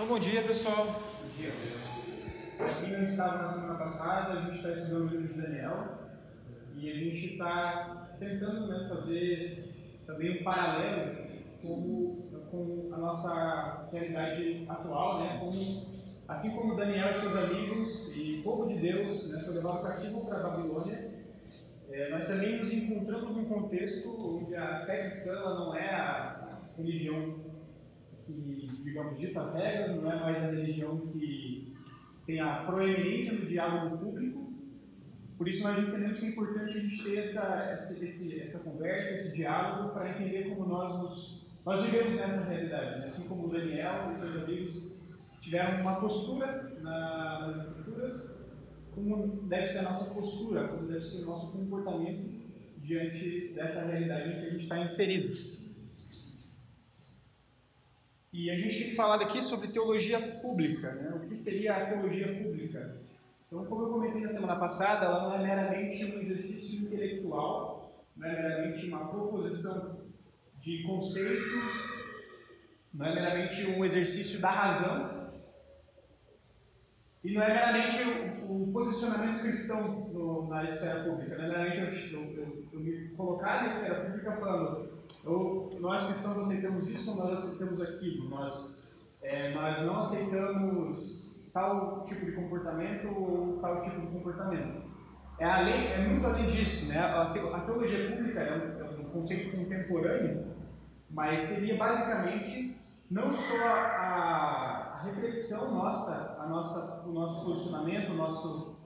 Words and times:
Então, 0.00 0.14
bom 0.14 0.18
dia, 0.18 0.40
pessoal. 0.40 0.86
Bom 0.86 1.28
dia. 1.36 1.52
Assim, 2.58 2.92
nós 2.92 3.10
estávamos 3.10 3.42
na 3.42 3.48
semana 3.48 3.78
passada, 3.80 4.32
a 4.32 4.40
gente 4.40 4.54
está 4.54 4.70
estudando 4.70 5.08
o 5.08 5.10
livro 5.10 5.28
de 5.28 5.42
Daniel 5.42 5.98
e 6.74 6.90
a 6.90 6.94
gente 6.94 7.32
está 7.32 8.16
tentando 8.18 8.66
né, 8.66 8.88
fazer 8.88 10.00
também 10.06 10.40
um 10.40 10.42
paralelo 10.42 11.26
com, 11.60 12.30
com 12.50 12.88
a 12.94 12.96
nossa 12.96 13.90
realidade 13.92 14.64
atual, 14.70 15.20
né? 15.20 15.36
Como, 15.38 15.52
assim 16.28 16.56
como 16.56 16.76
Daniel 16.76 17.10
e 17.10 17.20
seus 17.20 17.36
amigos 17.36 18.16
e 18.16 18.38
o 18.40 18.42
povo 18.42 18.68
de 18.68 18.80
Deus 18.80 19.34
né, 19.34 19.42
foi 19.44 19.54
levado 19.54 19.82
cativo 19.82 20.24
para 20.24 20.38
a 20.38 20.42
Babilônia, 20.48 21.10
é, 21.90 22.08
nós 22.08 22.26
também 22.26 22.56
nos 22.56 22.72
encontramos 22.72 23.36
num 23.36 23.44
contexto 23.44 24.38
onde 24.38 24.56
a 24.56 24.82
fé 24.86 25.02
cristã 25.02 25.34
não 25.34 25.76
é 25.76 25.90
a 25.90 26.56
religião 26.78 27.39
que, 28.32 28.66
digamos, 28.84 29.18
dita 29.18 29.40
as 29.40 29.54
regras, 29.54 29.96
não 29.96 30.10
é 30.10 30.20
mais 30.20 30.42
a 30.42 30.50
religião 30.50 30.98
que 30.98 31.74
tem 32.26 32.40
a 32.40 32.64
proeminência 32.64 33.38
do 33.38 33.46
diálogo 33.46 33.98
público. 33.98 34.52
Por 35.36 35.48
isso 35.48 35.64
nós 35.64 35.78
entendemos 35.78 36.20
que 36.20 36.26
é 36.26 36.28
importante 36.28 36.76
a 36.76 36.80
gente 36.80 37.02
ter 37.02 37.18
essa, 37.18 37.70
essa, 37.72 38.04
esse, 38.04 38.40
essa 38.40 38.70
conversa, 38.70 39.12
esse 39.12 39.36
diálogo, 39.36 39.94
para 39.94 40.10
entender 40.10 40.50
como 40.50 40.66
nós 40.66 41.02
nos, 41.02 41.46
nós 41.64 41.82
vivemos 41.82 42.18
nessa 42.18 42.50
realidade. 42.50 43.00
Né? 43.00 43.06
Assim 43.06 43.28
como 43.28 43.46
o 43.46 43.50
Daniel 43.50 44.12
e 44.12 44.16
seus 44.16 44.36
amigos 44.42 44.94
tiveram 45.40 45.80
uma 45.80 45.98
postura 45.98 46.76
na, 46.82 47.46
nas 47.46 47.68
escrituras, 47.68 48.50
como 48.94 49.42
deve 49.48 49.66
ser 49.66 49.78
a 49.78 49.82
nossa 49.82 50.14
postura, 50.14 50.68
como 50.68 50.86
deve 50.86 51.04
ser 51.04 51.22
o 51.22 51.26
nosso 51.26 51.52
comportamento 51.52 52.40
diante 52.82 53.52
dessa 53.54 53.86
realidade 53.86 54.28
em 54.28 54.32
que 54.32 54.46
a 54.46 54.50
gente 54.50 54.62
está 54.62 54.78
inserido. 54.78 55.59
E 58.32 58.48
a 58.50 58.56
gente 58.56 58.84
tem 58.84 58.94
falar 58.94 59.20
aqui 59.20 59.42
sobre 59.42 59.68
teologia 59.68 60.20
pública, 60.40 60.92
né? 60.94 61.12
o 61.16 61.20
que 61.20 61.36
seria 61.36 61.74
a 61.74 61.86
teologia 61.86 62.42
pública. 62.42 63.00
Então, 63.46 63.64
como 63.64 63.82
eu 63.82 63.88
comentei 63.88 64.20
na 64.20 64.28
semana 64.28 64.56
passada, 64.56 65.06
ela 65.06 65.22
não 65.24 65.34
é 65.34 65.42
meramente 65.42 66.04
um 66.04 66.20
exercício 66.20 66.86
intelectual, 66.86 68.06
não 68.16 68.28
é 68.28 68.40
meramente 68.40 68.86
uma 68.86 69.08
proposição 69.08 70.00
de 70.60 70.84
conceitos, 70.84 71.90
não 72.94 73.06
é 73.06 73.14
meramente 73.14 73.66
um 73.66 73.84
exercício 73.84 74.40
da 74.40 74.50
razão, 74.50 75.32
e 77.24 77.34
não 77.34 77.42
é 77.42 77.48
meramente 77.48 78.02
o, 78.48 78.72
posicionamento 78.72 79.40
cristão 79.40 80.08
no, 80.10 80.48
na 80.48 80.64
esfera 80.64 81.02
pública, 81.02 81.36
não 81.36 81.44
é 81.44 81.48
meramente 81.48 82.12
eu, 82.12 82.20
eu, 82.20 82.68
eu 82.72 82.80
me 82.80 83.08
colocar 83.10 83.66
na 83.66 83.74
esfera 83.74 84.04
pública 84.04 84.36
falando 84.36 84.89
ou 85.24 85.78
nós 85.80 86.06
cristãos 86.06 86.38
aceitamos 86.38 86.88
isso, 86.88 87.16
nós 87.16 87.32
aceitamos 87.32 87.82
aquilo. 87.82 88.28
Nós, 88.28 88.88
é, 89.22 89.54
nós 89.54 89.82
não 89.82 90.00
aceitamos 90.00 91.48
tal 91.52 92.04
tipo 92.04 92.24
de 92.24 92.32
comportamento 92.32 93.08
ou 93.08 93.58
tal 93.60 93.82
tipo 93.82 94.00
de 94.00 94.06
comportamento. 94.06 94.90
É, 95.38 95.44
além, 95.44 95.86
é 95.86 96.06
muito 96.06 96.26
além 96.26 96.46
disso. 96.46 96.88
Né? 96.88 96.98
A, 96.98 97.26
teologia 97.30 98.10
pública 98.10 98.40
é 98.40 98.56
um, 98.56 98.80
é 98.80 99.00
um 99.00 99.04
conceito 99.10 99.56
contemporâneo, 99.56 100.54
mas 101.10 101.42
seria 101.42 101.76
basicamente 101.76 102.78
não 103.10 103.32
só 103.32 103.66
a, 103.66 104.96
a 104.96 105.02
reflexão 105.02 105.74
nossa, 105.74 106.38
a 106.40 106.46
nossa, 106.46 107.06
o 107.06 107.12
nosso 107.12 107.44
posicionamento, 107.44 108.12
o 108.12 108.16
nosso, 108.16 108.76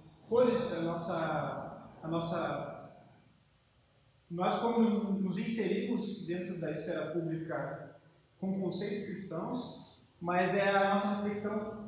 a 0.78 0.80
nossa, 0.82 1.88
a 2.02 2.08
nossa 2.08 2.73
nós, 4.34 4.60
como 4.60 4.80
nos 5.20 5.38
inserimos 5.38 6.26
dentro 6.26 6.58
da 6.58 6.72
esfera 6.72 7.12
pública 7.12 7.96
com 8.40 8.60
conceitos 8.60 9.06
cristãos, 9.06 10.02
mas 10.20 10.56
é 10.56 10.70
a 10.70 10.94
nossa 10.94 11.16
reflexão 11.16 11.84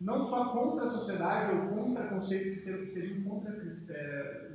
não 0.00 0.24
só 0.28 0.50
contra 0.50 0.84
a 0.84 0.90
sociedade 0.90 1.50
ou 1.56 1.68
contra 1.68 2.06
conceitos 2.06 2.52
que 2.52 2.60
seriam 2.60 3.24
contra 3.24 3.52
é, 3.52 4.50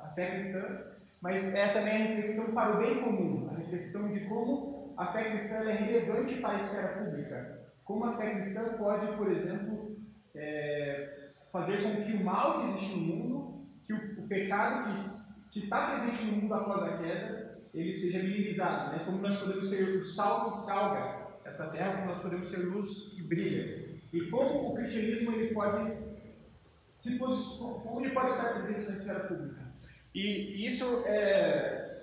a 0.00 0.08
fé 0.10 0.30
cristã, 0.30 0.92
mas 1.20 1.54
é 1.56 1.72
também 1.72 1.94
a 1.94 2.06
reflexão 2.06 2.54
para 2.54 2.76
o 2.76 2.78
bem 2.78 3.02
comum, 3.02 3.50
a 3.50 3.56
reflexão 3.56 4.12
de 4.12 4.20
como 4.26 4.94
a 4.96 5.06
fé 5.06 5.30
cristã 5.30 5.68
é 5.68 5.72
relevante 5.72 6.36
para 6.36 6.58
a 6.58 6.62
esfera 6.62 7.04
pública. 7.04 7.60
Como 7.84 8.04
a 8.04 8.16
fé 8.16 8.34
cristã 8.34 8.74
pode, 8.74 9.08
por 9.16 9.32
exemplo, 9.32 9.96
é, 10.36 11.30
fazer 11.50 11.82
com 11.82 12.00
que 12.04 12.12
o 12.12 12.24
mal 12.24 12.60
que 12.60 12.68
existe 12.68 13.00
no 13.00 13.16
mundo, 13.16 13.66
que 13.84 13.92
o, 13.92 14.24
o 14.24 14.28
pecado 14.28 14.84
que 14.84 15.00
que 15.54 15.60
está 15.60 15.92
presente 15.92 16.24
no 16.24 16.42
mundo 16.42 16.52
após 16.54 16.82
a 16.82 16.98
queda, 16.98 17.60
ele 17.72 17.94
seja 17.94 18.18
minimizado. 18.24 18.90
Né? 18.90 19.04
Como 19.04 19.18
nós 19.18 19.38
podemos 19.38 19.70
ser 19.70 19.84
o 19.84 20.04
sal 20.04 20.50
que 20.50 20.58
salga 20.58 21.28
essa 21.44 21.70
terra, 21.70 21.92
como 21.92 22.06
nós 22.06 22.18
podemos 22.20 22.48
ser 22.48 22.56
luz 22.66 23.14
que 23.14 23.22
brilha. 23.22 23.94
E 24.12 24.20
como 24.30 24.70
o 24.70 24.74
cristianismo 24.74 25.32
ele 25.32 25.54
pode 25.54 25.96
se 26.98 27.18
posicionar, 27.18 27.98
ele 28.00 28.10
pode 28.10 28.30
estar 28.30 28.54
presente 28.54 28.90
na 28.90 28.96
esfera 28.96 29.28
pública. 29.28 29.62
E 30.12 30.66
isso 30.66 31.04
é, 31.06 32.02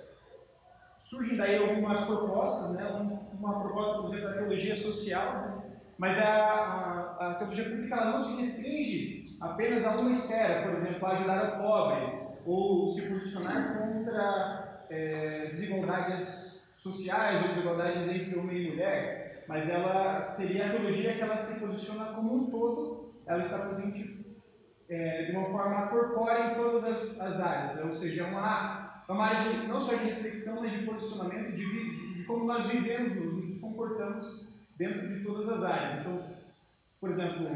surgem 1.04 1.36
daí 1.36 1.56
algumas 1.56 2.06
propostas, 2.06 2.76
né? 2.76 2.86
uma 3.34 3.60
proposta, 3.60 4.00
por 4.00 4.14
exemplo, 4.14 4.30
da 4.30 4.34
teologia 4.34 4.76
social, 4.76 5.32
né? 5.32 5.62
mas 5.98 6.18
a, 6.18 6.24
a, 6.24 7.30
a 7.32 7.34
teologia 7.34 7.64
pública 7.64 8.02
não 8.02 8.24
se 8.24 8.40
restringe 8.40 9.36
apenas 9.38 9.84
a 9.84 9.96
uma 9.96 10.12
esfera, 10.12 10.62
por 10.62 10.74
exemplo, 10.74 11.06
a 11.06 11.12
ajudar 11.12 11.58
o 11.58 11.62
pobre, 11.62 12.21
ou 12.44 12.88
se 12.90 13.02
posicionar 13.02 13.78
contra 13.78 14.86
é, 14.90 15.46
desigualdades 15.46 16.72
sociais 16.76 17.42
ou 17.42 17.48
desigualdades 17.48 18.10
entre 18.10 18.38
homem 18.38 18.56
e 18.56 18.70
mulher, 18.70 19.44
mas 19.46 19.68
ela 19.68 20.30
seria 20.30 20.66
a 20.66 20.70
teologia 20.70 21.14
que 21.14 21.22
ela 21.22 21.36
se 21.36 21.60
posiciona 21.60 22.12
como 22.12 22.34
um 22.34 22.50
todo, 22.50 23.14
ela 23.26 23.42
está 23.42 23.68
presente 23.68 24.22
é, 24.88 25.24
de 25.26 25.32
uma 25.32 25.50
forma 25.50 25.86
corpórea 25.88 26.52
em 26.52 26.54
todas 26.54 26.84
as, 26.84 27.20
as 27.20 27.40
áreas, 27.40 27.84
ou 27.84 27.96
seja, 27.96 28.24
é 28.24 28.26
uma, 28.26 29.04
uma 29.08 29.26
área 29.26 29.52
de, 29.52 29.66
não 29.66 29.80
só 29.80 29.94
de 29.94 30.04
reflexão, 30.04 30.62
mas 30.62 30.72
de 30.72 30.84
posicionamento, 30.84 31.54
de, 31.54 32.14
de 32.14 32.24
como 32.24 32.44
nós 32.44 32.66
vivemos, 32.66 33.14
nos 33.14 33.60
comportamos 33.60 34.52
dentro 34.76 35.06
de 35.06 35.24
todas 35.24 35.48
as 35.48 35.64
áreas. 35.64 36.00
Então, 36.00 36.41
por 37.02 37.10
exemplo, 37.10 37.48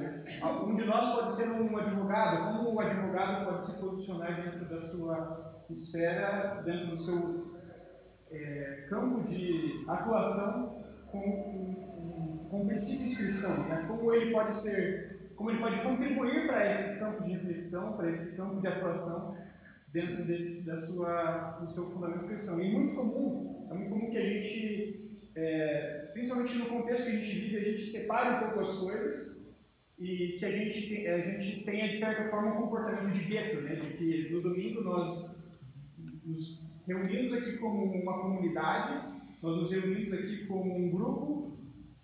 um 0.66 0.74
de 0.74 0.84
nós 0.86 1.14
pode 1.14 1.32
ser 1.32 1.50
um 1.52 1.78
advogado, 1.78 2.58
como 2.58 2.74
o 2.74 2.80
advogado 2.80 3.44
pode 3.44 3.64
se 3.64 3.80
posicionar 3.80 4.42
dentro 4.42 4.68
da 4.68 4.84
sua 4.84 5.62
esfera, 5.70 6.62
dentro 6.64 6.96
do 6.96 7.00
seu 7.00 7.56
é, 8.28 8.86
campo 8.90 9.22
de 9.22 9.84
atuação 9.86 10.82
com, 11.12 11.20
com, 11.20 12.48
com 12.50 12.66
princípios 12.66 13.18
cristãos, 13.18 13.68
né? 13.68 13.84
como 13.86 14.12
ele 14.12 14.32
pode 14.32 14.52
ser, 14.52 15.30
como 15.36 15.50
ele 15.52 15.60
pode 15.60 15.80
contribuir 15.80 16.48
para 16.48 16.68
esse 16.72 16.98
campo 16.98 17.22
de 17.22 17.30
reflexão, 17.30 17.96
para 17.96 18.08
esse 18.08 18.36
campo 18.36 18.60
de 18.60 18.66
atuação 18.66 19.36
dentro 19.92 20.24
desse, 20.24 20.66
da 20.66 20.76
sua, 20.76 21.60
do 21.60 21.72
seu 21.72 21.88
fundamento 21.92 22.26
cristão. 22.26 22.60
E 22.60 22.72
muito 22.72 22.96
comum, 22.96 23.68
é 23.70 23.74
muito 23.74 23.90
comum 23.90 24.10
que 24.10 24.18
a 24.18 24.26
gente, 24.26 25.20
é, 25.36 26.10
principalmente 26.12 26.58
no 26.58 26.66
contexto 26.66 27.08
que 27.08 27.16
a 27.16 27.20
gente 27.20 27.38
vive, 27.38 27.56
a 27.58 27.70
gente 27.70 27.82
separe 27.82 28.34
um 28.34 28.38
pouco 28.40 28.60
as 28.62 28.76
coisas 28.78 29.35
e 29.98 30.36
que 30.38 30.44
a 30.44 30.52
gente, 30.52 31.06
a 31.06 31.18
gente 31.20 31.64
tenha, 31.64 31.88
de 31.88 31.96
certa 31.96 32.28
forma, 32.28 32.54
um 32.54 32.62
comportamento 32.62 33.12
de 33.12 33.24
gueto, 33.24 33.62
né? 33.62 33.76
de 33.76 33.96
que 33.96 34.30
no 34.30 34.42
domingo 34.42 34.82
nós 34.82 35.36
nos 36.24 36.62
reunimos 36.86 37.32
aqui 37.32 37.56
como 37.56 37.84
uma 37.84 38.20
comunidade, 38.20 39.16
nós 39.42 39.56
nos 39.62 39.70
reunimos 39.70 40.12
aqui 40.12 40.46
como 40.46 40.76
um 40.76 40.90
grupo, 40.90 41.42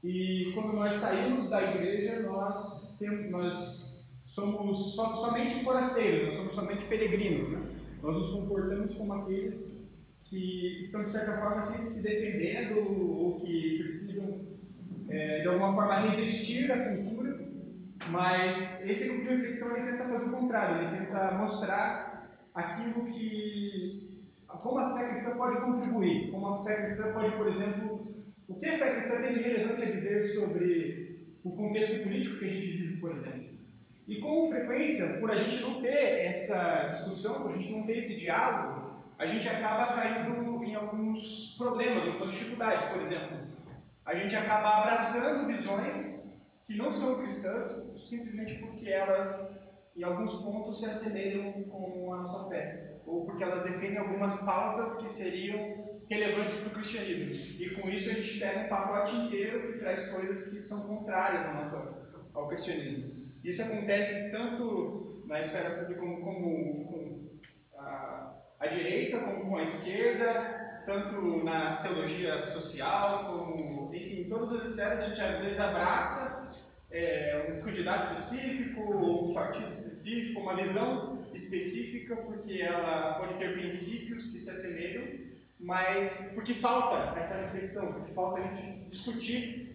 e 0.03 0.50
quando 0.54 0.72
nós 0.72 0.97
saímos 0.97 1.50
da 1.50 1.62
igreja, 1.62 2.20
nós, 2.22 2.98
temos, 2.98 3.30
nós 3.30 4.10
somos 4.24 4.97
so, 4.97 5.03
somente 5.20 5.62
forasteiros, 5.62 6.28
nós 6.28 6.36
somos 6.36 6.53
somente 6.54 6.84
peregrinos. 6.86 7.50
Né? 7.50 7.62
Nós 8.03 8.16
nos 8.16 8.32
comportamos 8.32 8.94
como 8.97 9.12
aqueles 9.12 9.92
que 10.24 10.80
estão, 10.80 11.04
de 11.04 11.10
certa 11.10 11.38
forma, 11.38 11.60
se, 11.62 11.88
se 11.88 12.03
defendendo 12.03 12.78
ou 12.78 13.41
que 13.41 13.80
precisam, 13.82 14.41
é, 15.09 15.42
de 15.42 15.48
alguma 15.48 15.72
forma, 15.72 16.00
resistir 16.00 16.72
à 16.72 16.97
cultura 16.97 17.22
mas 18.09 18.87
esse 18.89 19.09
grupo 19.09 19.22
de 19.22 19.34
reflexão 19.34 19.77
ele 19.77 19.93
tenta 19.93 20.04
fazer 20.04 20.25
o 20.25 20.31
contrário, 20.31 20.89
ele 20.89 21.04
tenta 21.04 21.33
mostrar 21.33 22.13
aquilo 22.54 23.04
que. 23.04 24.33
como 24.47 24.78
a 24.78 24.97
fé 24.97 25.09
cristã 25.09 25.37
pode 25.37 25.60
contribuir, 25.60 26.31
como 26.31 26.47
a 26.47 26.63
fé 26.65 26.77
cristã 26.77 27.13
pode, 27.13 27.37
por 27.37 27.49
exemplo, 27.49 28.25
o 28.49 28.54
que 28.54 28.66
a 28.66 28.78
fé 28.78 28.95
cristã 28.95 29.22
tem 29.22 29.34
de 29.34 29.43
relevante 29.43 29.83
a 29.83 29.91
dizer 29.91 30.27
sobre 30.28 31.37
o 31.45 31.53
contexto 31.53 32.03
político 32.03 32.39
que 32.39 32.45
a 32.45 32.49
gente 32.49 32.66
vive, 32.66 33.01
por 33.01 33.16
exemplo. 33.16 33.53
E 34.07 34.21
com 34.21 34.51
frequência, 34.51 35.21
por 35.21 35.31
a 35.31 35.37
gente 35.37 35.63
não 35.63 35.81
ter 35.81 36.27
essa 36.27 36.89
discussão, 36.89 37.43
por 37.43 37.53
a 37.53 37.57
gente 37.57 37.72
não 37.72 37.87
ter 37.87 37.98
esse 37.98 38.16
diálogo, 38.16 39.03
a 39.19 39.25
gente 39.25 39.48
acaba 39.48 39.95
caindo 39.95 40.63
em 40.65 40.75
alguns 40.75 41.55
problemas, 41.57 42.09
algumas 42.09 42.33
dificuldades, 42.33 42.87
por 42.87 43.01
exemplo. 43.01 43.39
A 44.05 44.15
gente 44.15 44.34
acaba 44.34 44.83
abraçando 44.83 45.47
visões 45.47 46.43
que 46.66 46.77
não 46.77 46.91
são 46.91 47.21
cristãs 47.21 47.91
simplesmente 48.12 48.59
porque 48.59 48.91
elas, 48.91 49.72
em 49.97 50.03
alguns 50.03 50.34
pontos, 50.42 50.80
se 50.80 50.86
assemelham 50.86 51.64
com 51.64 52.12
a 52.12 52.18
nossa 52.18 52.48
fé, 52.50 53.00
ou 53.06 53.24
porque 53.24 53.42
elas 53.42 53.62
defendem 53.64 53.98
algumas 53.98 54.42
pautas 54.42 54.97
que 54.97 55.09
seriam 55.09 56.03
relevantes 56.10 56.56
para 56.56 56.68
o 56.68 56.72
cristianismo. 56.72 57.62
E 57.62 57.70
com 57.70 57.88
isso 57.88 58.10
a 58.10 58.12
gente 58.12 58.38
pega 58.38 58.60
um 58.60 58.68
pacote 58.68 59.16
inteiro 59.16 59.72
que 59.72 59.78
traz 59.78 60.10
coisas 60.10 60.50
que 60.50 60.60
são 60.60 60.86
contrárias 60.86 61.47
ao, 61.47 61.54
nosso, 61.54 62.28
ao 62.34 62.48
cristianismo. 62.48 63.12
Isso 63.42 63.62
acontece 63.62 64.30
tanto 64.30 65.24
na 65.26 65.41
esfera 65.41 65.70
pública 65.78 66.00
como, 66.00 66.84
com 66.84 67.30
a, 67.78 68.34
a 68.60 68.66
direita, 68.66 69.20
como 69.20 69.47
com 69.47 69.56
a 69.56 69.62
esquerda, 69.62 70.82
tanto 70.84 71.42
na 71.42 71.76
teologia 71.76 72.42
social, 72.42 73.24
como, 73.26 73.94
enfim, 73.94 74.22
em 74.22 74.28
todas 74.28 74.53
as 74.53 74.66
esferas 74.66 75.00
a 75.00 75.09
gente 75.09 75.20
às 75.20 75.41
vezes 75.41 75.59
abraça 75.59 76.41
é, 76.92 77.54
um 77.56 77.60
candidato 77.60 78.21
específico, 78.21 78.83
um 78.83 79.33
partido 79.33 79.72
específico, 79.72 80.41
uma 80.41 80.54
visão 80.54 81.27
específica, 81.33 82.16
porque 82.16 82.60
ela 82.60 83.15
pode 83.15 83.34
ter 83.34 83.54
princípios 83.54 84.30
que 84.30 84.39
se 84.39 84.50
assemelham, 84.50 85.04
mas 85.59 86.33
porque 86.34 86.53
falta 86.53 87.18
essa 87.18 87.34
reflexão, 87.36 87.92
porque 87.94 88.12
falta 88.12 88.41
a 88.41 88.47
gente 88.47 88.91
discutir 88.91 89.74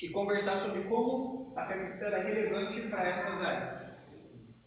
e 0.00 0.08
conversar 0.10 0.56
sobre 0.56 0.82
como 0.82 1.52
a 1.56 1.64
cristã 1.64 2.06
é 2.06 2.22
relevante 2.22 2.80
para 2.82 3.08
essas 3.08 3.42
áreas. 3.42 3.96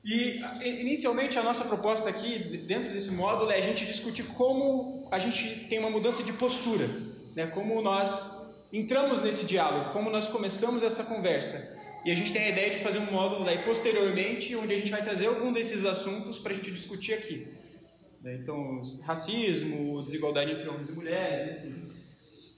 E 0.04 0.42
inicialmente 0.82 1.38
a 1.38 1.44
nossa 1.44 1.64
proposta 1.66 2.10
aqui, 2.10 2.58
dentro 2.66 2.92
desse 2.92 3.12
módulo, 3.12 3.52
é 3.52 3.58
a 3.58 3.62
gente 3.62 3.86
discutir 3.86 4.24
como 4.24 5.08
a 5.12 5.20
gente 5.20 5.68
tem 5.70 5.80
uma 5.80 5.90
mudança 5.90 6.24
de 6.24 6.34
postura, 6.34 6.88
né? 7.36 7.48
como 7.48 7.82
nós 7.82 8.39
entramos 8.72 9.22
nesse 9.22 9.46
diálogo, 9.46 9.92
como 9.92 10.10
nós 10.10 10.28
começamos 10.28 10.84
essa 10.84 11.04
conversa. 11.04 11.78
E 12.06 12.12
a 12.12 12.16
gente 12.16 12.32
tem 12.32 12.44
a 12.44 12.50
ideia 12.50 12.70
de 12.70 12.80
fazer 12.80 13.00
um 13.00 13.12
módulo 13.12 13.44
daí 13.44 13.60
posteriormente, 13.60 14.56
onde 14.56 14.74
a 14.74 14.78
gente 14.78 14.92
vai 14.92 15.04
trazer 15.04 15.28
algum 15.28 15.52
desses 15.52 15.86
assuntos 15.86 16.40
para 16.40 16.52
a 16.52 16.56
gente 16.56 16.72
discutir 16.72 17.14
aqui. 17.14 17.48
Né? 18.22 18.36
Então, 18.36 18.82
racismo, 19.04 20.02
desigualdade 20.04 20.52
entre 20.52 20.68
homens 20.70 20.90
e 20.90 20.92
mulheres, 20.92 21.66
enfim. 21.66 21.90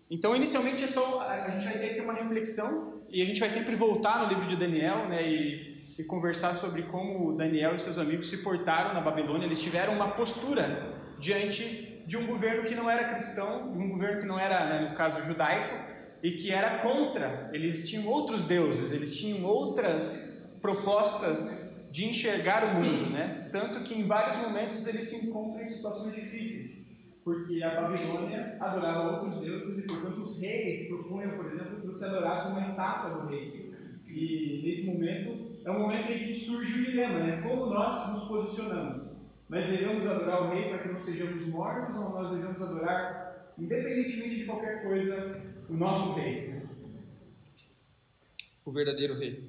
Então, 0.09 0.35
inicialmente, 0.35 0.83
é 0.83 0.87
só, 0.87 1.21
a 1.21 1.49
gente 1.49 1.63
vai 1.63 1.93
ter 1.93 2.01
uma 2.01 2.13
reflexão 2.13 3.01
e 3.09 3.21
a 3.21 3.25
gente 3.25 3.39
vai 3.39 3.49
sempre 3.49 3.75
voltar 3.75 4.21
no 4.21 4.27
livro 4.27 4.45
de 4.45 4.57
Daniel 4.57 5.07
né, 5.07 5.25
e, 5.25 5.81
e 5.97 6.03
conversar 6.03 6.53
sobre 6.53 6.83
como 6.83 7.33
Daniel 7.33 7.75
e 7.75 7.79
seus 7.79 7.97
amigos 7.97 8.27
se 8.27 8.39
portaram 8.39 8.93
na 8.93 8.99
Babilônia. 8.99 9.45
Eles 9.45 9.61
tiveram 9.61 9.93
uma 9.93 10.09
postura 10.09 10.93
diante 11.17 12.03
de 12.05 12.17
um 12.17 12.25
governo 12.25 12.65
que 12.65 12.75
não 12.75 12.89
era 12.89 13.05
cristão, 13.05 13.71
de 13.71 13.81
um 13.81 13.89
governo 13.89 14.19
que 14.19 14.27
não 14.27 14.37
era, 14.37 14.67
né, 14.67 14.89
no 14.89 14.95
caso, 14.97 15.23
judaico, 15.23 15.90
e 16.23 16.31
que 16.31 16.51
era 16.51 16.77
contra. 16.77 17.49
Eles 17.53 17.89
tinham 17.89 18.07
outros 18.07 18.43
deuses, 18.43 18.91
eles 18.91 19.17
tinham 19.17 19.43
outras 19.43 20.57
propostas 20.61 21.87
de 21.91 22.05
enxergar 22.05 22.63
o 22.63 22.75
mundo, 22.75 23.09
né? 23.11 23.49
Tanto 23.51 23.81
que 23.83 23.93
em 23.93 24.07
vários 24.07 24.37
momentos 24.37 24.85
eles 24.87 25.05
se 25.05 25.27
encontram 25.27 25.61
em 25.61 25.65
situações 25.65 26.15
difíceis, 26.15 26.85
porque 27.23 27.61
a 27.61 27.81
Babilônia 27.81 28.57
adorava 28.59 29.23
outros 29.23 29.41
deuses 29.41 29.83
e, 29.83 29.87
portanto, 29.87 30.21
os 30.21 30.41
reis 30.41 30.87
propunham, 30.87 31.35
por 31.35 31.47
exemplo, 31.47 31.81
que 31.81 31.87
você 31.87 32.05
adorasse 32.05 32.51
uma 32.51 32.61
estátua 32.61 33.21
do 33.21 33.27
rei. 33.27 33.71
E 34.07 34.61
nesse 34.63 34.93
momento 34.93 35.51
é 35.65 35.71
um 35.71 35.79
momento 35.79 36.11
em 36.11 36.25
que 36.25 36.33
surge 36.33 36.81
o 36.81 36.85
dilema, 36.85 37.19
né? 37.19 37.41
Como 37.41 37.65
nós 37.67 38.13
nos 38.13 38.23
posicionamos? 38.27 39.11
Nós 39.49 39.67
devemos 39.67 40.09
adorar 40.09 40.43
o 40.43 40.49
rei 40.49 40.69
para 40.69 40.79
que 40.79 40.93
não 40.93 40.99
sejamos 40.99 41.45
mortos 41.47 41.97
ou 41.97 42.09
nós 42.09 42.31
devemos 42.31 42.61
adorar, 42.61 43.53
independentemente 43.57 44.35
de 44.35 44.45
qualquer 44.45 44.81
coisa, 44.83 45.50
o 45.71 45.73
nosso 45.73 46.13
rei? 46.13 46.61
O 48.65 48.71
verdadeiro 48.71 49.17
rei. 49.17 49.41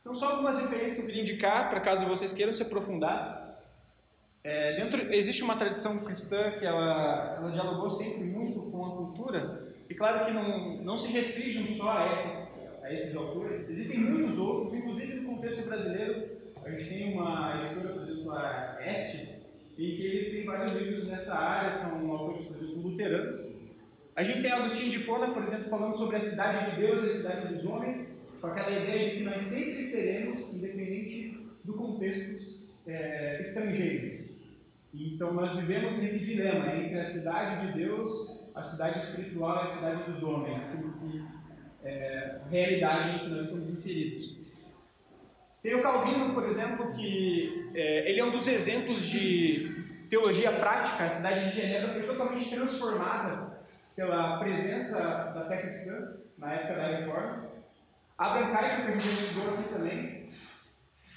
Então, 0.00 0.12
só 0.12 0.32
algumas 0.32 0.58
referências 0.60 0.96
que 0.96 1.00
eu 1.02 1.06
queria 1.06 1.22
indicar, 1.22 1.70
para 1.70 1.80
caso 1.80 2.04
vocês 2.04 2.32
queiram 2.32 2.52
se 2.52 2.62
aprofundar. 2.62 3.40
É, 4.42 4.74
dentro 4.74 5.00
existe 5.14 5.44
uma 5.44 5.54
tradição 5.54 5.98
cristã 6.00 6.50
que 6.58 6.66
ela, 6.66 7.36
ela 7.38 7.50
dialogou 7.52 7.88
sempre 7.88 8.24
muito 8.24 8.72
com 8.72 8.84
a 8.84 8.96
cultura, 8.96 9.72
e 9.88 9.94
claro 9.94 10.24
que 10.24 10.32
não, 10.32 10.82
não 10.82 10.96
se 10.96 11.12
restringem 11.12 11.76
só 11.76 11.96
a 11.96 12.16
esses, 12.16 12.48
a 12.82 12.92
esses 12.92 13.14
autores, 13.14 13.70
existem 13.70 14.00
muitos 14.00 14.36
outros, 14.36 14.74
inclusive 14.74 15.14
no 15.20 15.36
contexto 15.36 15.64
brasileiro, 15.64 16.28
a 16.64 16.70
gente 16.70 16.88
tem 16.88 17.14
uma 17.14 17.62
editora, 17.62 17.94
por 17.94 18.02
exemplo, 18.02 18.32
a 18.32 18.78
Este, 18.84 19.28
em 19.78 19.96
que 19.96 20.06
eles 20.06 20.32
têm 20.32 20.44
vários 20.44 20.72
livros 20.72 21.06
nessa 21.06 21.38
área, 21.38 21.72
são 21.72 22.10
autores, 22.10 22.46
por 22.46 22.56
exemplo, 22.56 22.82
luteranos. 22.82 23.61
A 24.14 24.22
gente 24.22 24.42
tem 24.42 24.52
Agostinho 24.52 24.90
de 24.90 24.98
Pona, 25.00 25.28
por 25.28 25.42
exemplo, 25.42 25.70
falando 25.70 25.96
sobre 25.96 26.16
a 26.16 26.20
cidade 26.20 26.70
de 26.70 26.82
Deus 26.82 27.02
e 27.02 27.06
a 27.08 27.12
cidade 27.14 27.54
dos 27.54 27.64
homens, 27.64 28.28
com 28.38 28.46
aquela 28.46 28.70
ideia 28.70 29.10
de 29.10 29.16
que 29.16 29.22
nós 29.24 29.42
sempre 29.42 29.82
seremos, 29.84 30.54
independente 30.54 31.40
do 31.64 31.72
contexto 31.72 32.90
é, 32.90 33.40
estrangeiros. 33.40 34.42
Então 34.92 35.32
nós 35.32 35.56
vivemos 35.56 35.96
nesse 35.96 36.26
dilema 36.26 36.76
entre 36.76 37.00
a 37.00 37.04
cidade 37.04 37.66
de 37.66 37.78
Deus, 37.78 38.50
a 38.54 38.62
cidade 38.62 38.98
espiritual 39.02 39.60
e 39.60 39.62
a 39.62 39.66
cidade 39.66 40.12
dos 40.12 40.22
homens, 40.22 40.58
aquilo 40.58 40.92
que 41.00 41.24
é 41.82 42.40
a 42.44 42.48
realidade 42.50 43.16
em 43.16 43.18
que 43.20 43.34
nós 43.34 43.46
estamos 43.46 43.70
inseridos. 43.70 44.42
Tem 45.62 45.74
o 45.74 45.82
Calvino, 45.82 46.34
por 46.34 46.44
exemplo, 46.44 46.90
que 46.90 47.70
é, 47.74 48.10
ele 48.10 48.20
é 48.20 48.24
um 48.24 48.30
dos 48.30 48.46
exemplos 48.46 49.08
de 49.08 49.74
teologia 50.10 50.52
prática. 50.52 51.04
A 51.04 51.08
cidade 51.08 51.48
de 51.48 51.62
Genebra 51.62 51.94
foi 51.94 52.02
totalmente 52.02 52.50
transformada 52.50 53.51
pela 53.94 54.38
presença 54.38 55.32
da 55.34 55.44
fé 55.46 55.62
cristã 55.62 56.16
na 56.38 56.54
época 56.54 56.74
da 56.74 56.86
Reforma. 56.98 57.52
Abraham 58.18 58.56
Kuyper, 58.56 58.96
que 58.96 58.98
gente 58.98 59.22
estudou 59.24 59.54
aqui 59.54 59.68
também, 59.68 60.26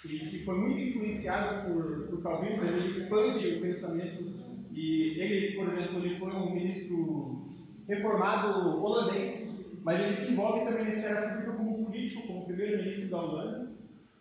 e 0.06 0.20
que 0.30 0.46
foi 0.46 0.56
muito 0.56 0.80
influenciado 0.80 1.68
por, 1.68 2.08
por 2.08 2.22
Calvino, 2.22 2.58
mas 2.58 2.76
ele 2.76 2.88
expande 2.88 3.48
o 3.48 3.62
pensamento. 3.62 4.36
E 4.72 5.20
ele, 5.20 5.56
por 5.56 5.72
exemplo, 5.72 6.00
ele 6.00 6.20
foi 6.20 6.32
um 6.32 6.54
ministro 6.54 7.44
reformado 7.88 8.84
holandês, 8.84 9.56
mas 9.84 10.00
ele 10.00 10.14
se 10.14 10.34
envolve 10.34 10.66
também 10.66 10.90
esfera 10.90 11.30
pública 11.30 11.52
como 11.54 11.86
político, 11.86 12.28
como 12.28 12.46
primeiro-ministro 12.46 13.10
da 13.10 13.22
Holanda. 13.22 13.72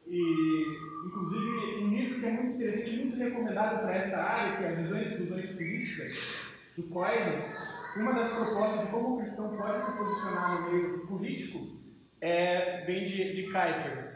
E, 0.06 0.78
inclusive, 1.06 1.84
um 1.84 1.88
livro 1.88 2.20
que 2.20 2.26
é 2.26 2.30
muito 2.30 2.56
interessante, 2.56 2.96
muito 2.98 3.16
recomendado 3.16 3.80
para 3.80 3.96
essa 3.96 4.22
área, 4.22 4.56
que 4.56 4.64
é 4.64 4.74
Visões 4.82 5.10
e 5.10 5.14
Ilusões 5.14 5.50
Políticas, 5.50 6.54
do 6.76 6.82
Coisas. 6.84 7.73
Uma 7.96 8.12
das 8.12 8.32
propostas 8.32 8.86
de 8.86 8.92
como 8.92 9.14
o 9.14 9.18
cristão 9.18 9.56
pode 9.56 9.82
se 9.82 9.96
posicionar 9.96 10.62
no 10.62 10.72
meio 10.72 11.06
político 11.06 11.80
é, 12.20 12.84
vem 12.84 13.04
de, 13.04 13.34
de 13.34 13.42
Kuiper. 13.44 14.14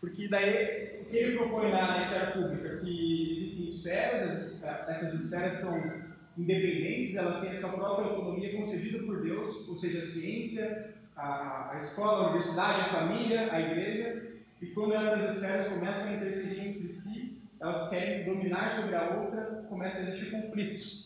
Porque 0.00 0.28
daí, 0.28 1.02
o 1.02 1.04
que 1.06 1.16
ele 1.16 1.36
propõe 1.36 1.70
na, 1.70 1.98
na 1.98 2.02
esfera 2.02 2.30
pública? 2.32 2.78
Que 2.78 3.36
existem 3.36 3.70
esferas, 3.70 4.62
essas 4.88 5.14
esferas 5.14 5.54
são 5.54 5.74
independentes, 6.36 7.14
elas 7.14 7.40
têm 7.40 7.56
a 7.56 7.60
sua 7.60 7.72
própria 7.72 8.06
autonomia 8.06 8.56
concedida 8.56 9.04
por 9.04 9.22
Deus, 9.22 9.68
ou 9.68 9.78
seja, 9.78 10.02
a 10.02 10.06
ciência, 10.06 10.94
a, 11.16 11.72
a 11.72 11.78
escola, 11.78 12.26
a 12.26 12.30
universidade, 12.30 12.80
a 12.80 12.92
família, 12.92 13.52
a 13.52 13.60
igreja, 13.60 14.34
e 14.60 14.66
quando 14.68 14.94
essas 14.94 15.36
esferas 15.36 15.68
começam 15.68 16.08
a 16.08 16.14
interferir 16.14 16.68
entre 16.68 16.92
si, 16.92 17.42
elas 17.60 17.88
querem 17.88 18.24
dominar 18.24 18.70
sobre 18.70 18.96
a 18.96 19.20
outra, 19.20 19.66
começam 19.68 20.06
a 20.06 20.08
existir 20.08 20.30
conflitos. 20.30 21.03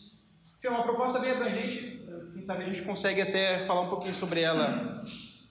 Isso 0.59 0.67
é 0.67 0.71
uma 0.71 0.83
proposta 0.83 1.19
bem 1.19 1.31
abrangente, 1.31 2.05
quem 2.33 2.43
sabe 2.43 2.63
a 2.63 2.65
gente 2.65 2.81
consegue 2.81 3.21
até 3.21 3.59
falar 3.59 3.79
um 3.79 3.87
pouquinho 3.87 4.13
sobre 4.13 4.41
ela 4.41 5.01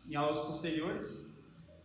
em 0.07 0.15
aulas 0.15 0.37
posteriores. 0.41 1.03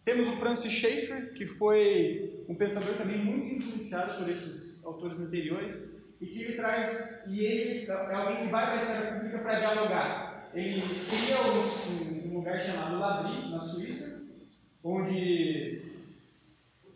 Temos 0.04 0.28
o 0.28 0.34
Francis 0.34 0.74
Schaeffer, 0.74 1.34
que 1.34 1.46
foi 1.46 2.44
um 2.50 2.56
pensador 2.56 2.94
também 2.96 3.18
muito 3.20 3.64
influenciado 3.64 4.16
por 4.16 4.30
esses 4.30 4.84
autores 4.84 5.22
anteriores, 5.22 6.04
e 6.20 6.26
que 6.26 6.42
ele 6.42 6.58
traz, 6.58 7.24
e 7.30 7.46
ele 7.46 7.90
é 7.90 8.14
alguém 8.14 8.44
que 8.44 8.52
vai 8.52 8.66
para 8.66 8.74
a 8.74 8.84
esfera 8.84 9.14
pública 9.14 9.40
para 9.40 9.60
dialogar. 9.60 10.50
Ele 10.54 10.82
cria 10.82 11.38
um, 11.44 12.28
um, 12.28 12.34
lugar 12.40 12.62
chamado 12.62 13.00
Labri, 13.00 13.50
na 13.50 13.62
Suíça, 13.62 14.22
onde 14.84 15.82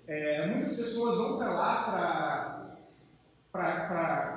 é, 0.06 0.46
muitas 0.48 0.76
pessoas 0.76 1.18
vão 1.20 1.38
para 1.38 1.54
lá 1.54 2.78
para. 3.50 4.37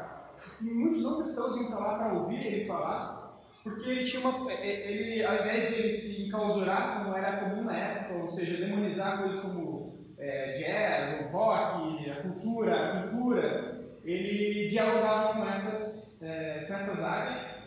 Muitos 0.61 1.03
não 1.03 1.23
cristãos 1.23 1.57
vão 1.57 1.71
para 1.71 1.79
lá 1.79 1.99
para 1.99 2.13
ouvir 2.15 2.47
ele 2.47 2.67
falar, 2.67 3.41
porque 3.63 3.89
ele 3.89 4.05
tinha 4.05 4.27
uma. 4.27 4.53
É, 4.53 4.55
é, 4.55 4.93
ele, 4.93 5.25
ao 5.25 5.35
invés 5.35 5.69
de 5.69 5.75
ele 5.75 5.93
se 5.93 6.27
enclausurar, 6.27 7.05
como 7.05 7.17
era 7.17 7.39
comum 7.39 7.65
na 7.65 7.77
época, 7.77 8.23
ou 8.23 8.31
seja, 8.31 8.65
demonizar 8.65 9.23
coisas 9.23 9.41
como 9.41 10.15
é, 10.19 10.53
jazz, 10.53 11.27
o 11.27 11.33
rock, 11.33 12.11
a 12.11 12.23
cultura, 12.23 13.09
culturas, 13.11 13.99
ele 14.05 14.69
dialogava 14.69 15.35
com 15.35 15.49
essas, 15.49 16.23
é, 16.23 16.65
com 16.67 16.75
essas 16.75 17.03
artes 17.03 17.61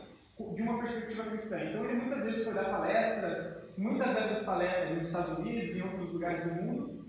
de 0.55 0.61
uma 0.61 0.79
perspectiva 0.79 1.29
cristã. 1.29 1.63
Então 1.63 1.85
ele 1.85 2.01
muitas 2.01 2.25
vezes 2.25 2.43
foi 2.43 2.53
dar 2.53 2.65
palestras, 2.65 3.71
muitas 3.77 4.13
dessas 4.13 4.45
palestras 4.45 4.97
nos 4.97 5.07
Estados 5.07 5.37
Unidos 5.39 5.75
e 5.75 5.79
em 5.79 5.83
outros 5.83 6.13
lugares 6.13 6.43
do 6.43 6.61
mundo, 6.61 7.05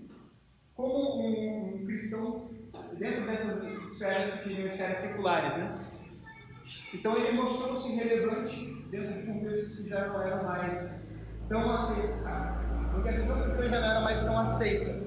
como 0.73 1.21
um, 1.21 1.75
um 1.75 1.85
cristão 1.85 2.54
dentro 2.97 3.25
dessas 3.25 3.63
esferas 3.63 4.31
que 4.33 4.49
seriam 4.49 4.67
esferas 4.67 4.97
seculares, 4.97 5.57
né? 5.57 5.77
Então 6.93 7.17
ele 7.17 7.33
mostrou-se 7.33 7.95
relevante 7.95 8.85
dentro 8.89 9.19
de 9.19 9.27
contextos 9.27 9.77
que 9.77 9.89
já 9.89 10.07
não 10.07 10.21
eram 10.21 10.43
mais 10.43 11.25
tão 11.47 11.71
aceitos, 11.75 12.23
porque 12.91 13.09
a 13.09 13.43
cristã 13.43 13.69
já 13.69 13.81
não 13.81 13.89
era 13.91 14.01
mais 14.01 14.23
tão 14.23 14.37
aceita. 14.37 15.05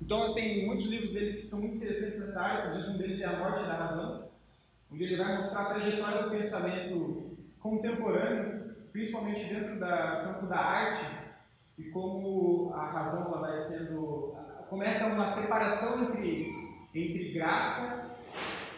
Então 0.00 0.34
tem 0.34 0.66
muitos 0.66 0.86
livros 0.86 1.14
dele 1.14 1.38
que 1.38 1.46
são 1.46 1.60
muito 1.60 1.76
interessantes 1.76 2.20
nessa 2.20 2.42
área, 2.42 2.90
um 2.90 2.98
deles 2.98 3.20
é 3.20 3.24
A 3.24 3.38
Morte 3.38 3.64
da 3.64 3.74
Razão, 3.74 4.28
onde 4.92 5.04
ele 5.04 5.16
vai 5.16 5.38
mostrar 5.38 5.62
a 5.62 5.74
trajetória 5.74 6.22
do 6.24 6.30
pensamento 6.30 7.30
contemporâneo, 7.58 8.74
principalmente 8.92 9.52
dentro 9.52 9.74
do 9.74 9.80
campo 9.80 10.46
da 10.46 10.58
arte, 10.58 11.06
e 11.78 11.84
como 11.84 12.72
a 12.74 12.86
razão 12.86 13.26
ela 13.28 13.40
vai 13.40 13.56
sendo. 13.56 14.23
Começa 14.74 15.06
uma 15.06 15.24
separação 15.26 16.02
entre, 16.02 16.48
entre 16.92 17.32
graça 17.32 18.10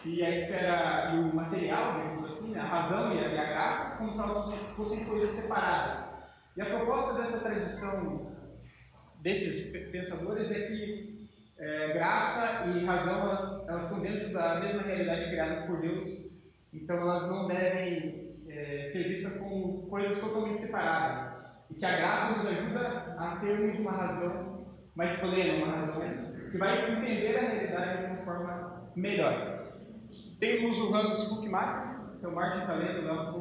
e 0.05 0.23
a 0.23 0.29
esfera 0.29 1.15
e 1.15 1.19
o 1.21 1.35
material, 1.35 1.99
digamos 1.99 2.31
assim, 2.31 2.55
a 2.55 2.63
razão 2.63 3.15
e 3.15 3.17
a, 3.17 3.29
e 3.29 3.39
a 3.39 3.45
graça, 3.45 3.97
como 3.97 4.13
se 4.13 4.21
elas 4.21 4.53
fossem 4.75 5.05
coisas 5.05 5.31
separadas. 5.31 6.17
E 6.55 6.61
a 6.61 6.65
proposta 6.67 7.19
dessa 7.19 7.49
tradição, 7.49 8.31
desses 9.21 9.75
pensadores, 9.89 10.51
é 10.51 10.67
que 10.67 11.27
é, 11.57 11.93
graça 11.93 12.67
e 12.67 12.85
razão 12.85 13.21
elas, 13.21 13.67
elas 13.67 13.85
estão 13.85 14.01
dentro 14.01 14.31
da 14.31 14.59
mesma 14.59 14.83
realidade 14.83 15.31
criada 15.31 15.65
por 15.65 15.81
Deus, 15.81 16.07
então 16.71 16.95
elas 16.95 17.27
não 17.27 17.47
devem 17.47 18.37
é, 18.47 18.85
ser 18.85 19.09
vistas 19.09 19.33
como 19.39 19.87
coisas 19.87 20.21
totalmente 20.21 20.61
separadas. 20.61 21.47
E 21.71 21.73
que 21.73 21.85
a 21.85 21.97
graça 21.97 22.37
nos 22.37 22.47
ajuda 22.47 23.15
a 23.17 23.37
termos 23.37 23.79
uma 23.79 23.91
razão 23.91 24.46
mais 24.97 25.19
plena, 25.19 25.63
uma 25.63 25.75
razão 25.75 26.01
que 26.49 26.57
vai 26.57 26.91
entender 26.91 27.37
a 27.37 27.41
realidade 27.41 27.99
de 27.99 28.05
uma 28.13 28.25
forma 28.25 28.91
melhor. 28.95 29.77
Temos 30.39 30.79
o 30.79 30.95
Hans 30.95 31.29
Buchmacher, 31.29 32.17
que 32.19 32.25
é 32.25 32.27
o 32.27 32.33
Martin 32.33 32.61
está 32.61 32.73
lendo 32.73 33.05
lá 33.05 33.31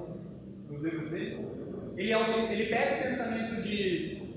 nos 0.69 0.83
livros 0.83 1.11
dele. 1.11 1.49
Ele, 1.97 2.13
é 2.13 2.19
um, 2.19 2.53
ele 2.53 2.67
pega 2.67 2.97
o 2.97 3.03
pensamento 3.05 3.63
de, 3.63 4.35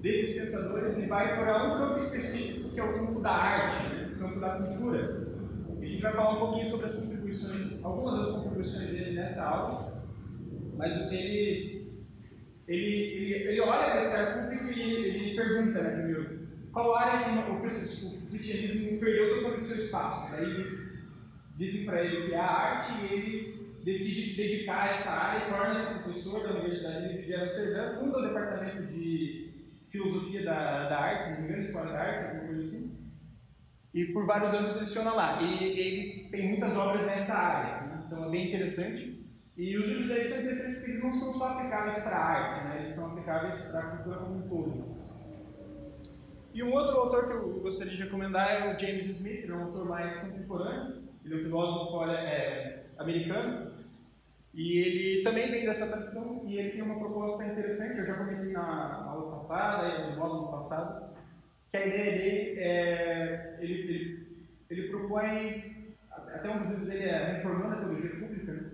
desses 0.00 0.40
pensadores 0.40 1.04
e 1.04 1.08
vai 1.08 1.36
para 1.36 1.64
um 1.66 1.78
campo 1.78 1.98
específico, 1.98 2.70
que 2.70 2.80
é 2.80 2.82
o 2.82 2.94
campo 2.94 3.20
da 3.20 3.30
arte, 3.30 3.94
né? 3.94 4.14
o 4.16 4.18
campo 4.18 4.40
da 4.40 4.50
cultura. 4.56 5.28
A 5.78 5.84
gente 5.84 6.00
vai 6.00 6.12
falar 6.12 6.32
um 6.32 6.38
pouquinho 6.38 6.64
sobre 6.64 6.86
as 6.86 6.96
contribuições, 6.96 7.84
algumas 7.84 8.18
das 8.20 8.30
contribuições 8.30 8.88
dele 8.88 9.16
nessa 9.16 9.44
aula, 9.50 10.02
mas 10.78 11.12
ele, 11.12 11.92
ele, 12.66 12.86
ele, 12.86 13.34
ele 13.34 13.60
olha 13.60 13.90
para 13.90 14.02
esse 14.02 14.16
público 14.32 14.64
e 14.64 14.80
ele, 14.80 15.08
ele 15.08 15.36
pergunta, 15.36 15.82
né, 15.82 15.90
primeiro, 15.90 16.27
qual 16.78 16.94
área 16.94 17.24
que 17.24 17.50
o, 17.50 17.60
cristianismo 18.28 19.00
perdeu 19.00 19.34
totalmente 19.34 19.66
seu 19.66 19.78
espaço? 19.78 20.30
Daí 20.30 20.78
dizem 21.56 21.84
para 21.84 22.04
ele 22.04 22.28
que 22.28 22.34
é 22.34 22.38
a 22.38 22.46
arte 22.46 22.92
e 23.02 23.12
ele 23.12 23.78
decide 23.82 24.24
se 24.24 24.42
dedicar 24.42 24.82
a 24.82 24.90
essa 24.92 25.10
área 25.10 25.44
e 25.44 25.50
torna-se 25.50 26.04
professor 26.04 26.46
da 26.46 26.54
Universidade 26.54 27.26
de 27.26 27.34
Amsterdã, 27.34 27.90
funda 27.96 28.18
o 28.18 28.28
departamento 28.28 28.86
de 28.86 29.72
filosofia 29.90 30.44
da, 30.44 30.88
da 30.88 30.98
arte, 31.00 31.40
me 31.40 31.48
engano, 31.48 31.62
história 31.62 31.92
da 31.92 31.98
arte, 31.98 32.26
alguma 32.26 32.46
coisa 32.46 32.60
assim. 32.60 32.96
E 33.92 34.04
por 34.12 34.26
vários 34.26 34.54
anos 34.54 34.76
leciona 34.76 35.14
lá. 35.14 35.42
E 35.42 35.64
ele 35.64 36.28
tem 36.30 36.48
muitas 36.50 36.76
obras 36.76 37.06
nessa 37.06 37.34
área, 37.34 37.86
né? 37.86 38.04
então 38.06 38.24
é 38.24 38.30
bem 38.30 38.46
interessante. 38.46 39.26
E 39.56 39.76
os 39.76 39.84
livros 39.84 40.08
dele 40.08 40.28
são 40.28 40.42
interessantes 40.42 40.76
porque 40.76 40.90
eles 40.92 41.02
não 41.02 41.12
são 41.12 41.34
só 41.34 41.48
aplicáveis 41.54 41.98
para 42.04 42.16
a 42.16 42.24
arte, 42.24 42.64
né? 42.68 42.76
eles 42.78 42.92
são 42.92 43.10
aplicáveis 43.10 43.62
para 43.62 43.80
a 43.80 43.96
cultura 43.96 44.18
como 44.18 44.36
um 44.36 44.48
todo. 44.48 44.97
E 46.54 46.62
um 46.62 46.72
outro 46.72 46.96
autor 46.96 47.26
que 47.26 47.32
eu 47.32 47.60
gostaria 47.60 47.94
de 47.94 48.02
recomendar 48.02 48.50
é 48.50 48.74
o 48.74 48.78
James 48.78 49.06
Smith, 49.06 49.48
é 49.48 49.52
um 49.52 49.64
autor 49.64 49.86
mais 49.86 50.18
contemporâneo. 50.20 51.08
Ele 51.24 51.34
é 51.34 51.36
um 51.36 51.42
filósofo 51.42 52.04
é, 52.10 52.74
americano 52.96 53.72
e 54.54 54.78
ele 54.78 55.22
também 55.22 55.50
vem 55.50 55.64
dessa 55.64 55.86
tradição 55.86 56.42
e 56.46 56.58
ele 56.58 56.70
tem 56.70 56.82
uma 56.82 56.98
proposta 56.98 57.44
interessante, 57.44 58.00
eu 58.00 58.06
já 58.06 58.14
comentei 58.14 58.52
na, 58.52 59.04
aula 59.04 59.36
passada 59.36 60.08
no 60.08 60.16
módulo 60.16 60.50
passado, 60.50 61.14
que 61.70 61.76
a 61.76 61.86
ideia 61.86 62.18
dele 62.18 62.58
é, 62.58 63.58
ele, 63.60 63.72
ele, 63.72 64.28
ele 64.70 64.88
propõe, 64.88 65.94
até 66.10 66.50
um 66.50 66.74
dos 66.74 66.86
dele 66.86 67.04
é 67.04 67.34
Reformando 67.34 67.74
a 67.74 67.78
Teologia 67.78 68.10
Pública, 68.18 68.52
né? 68.52 68.70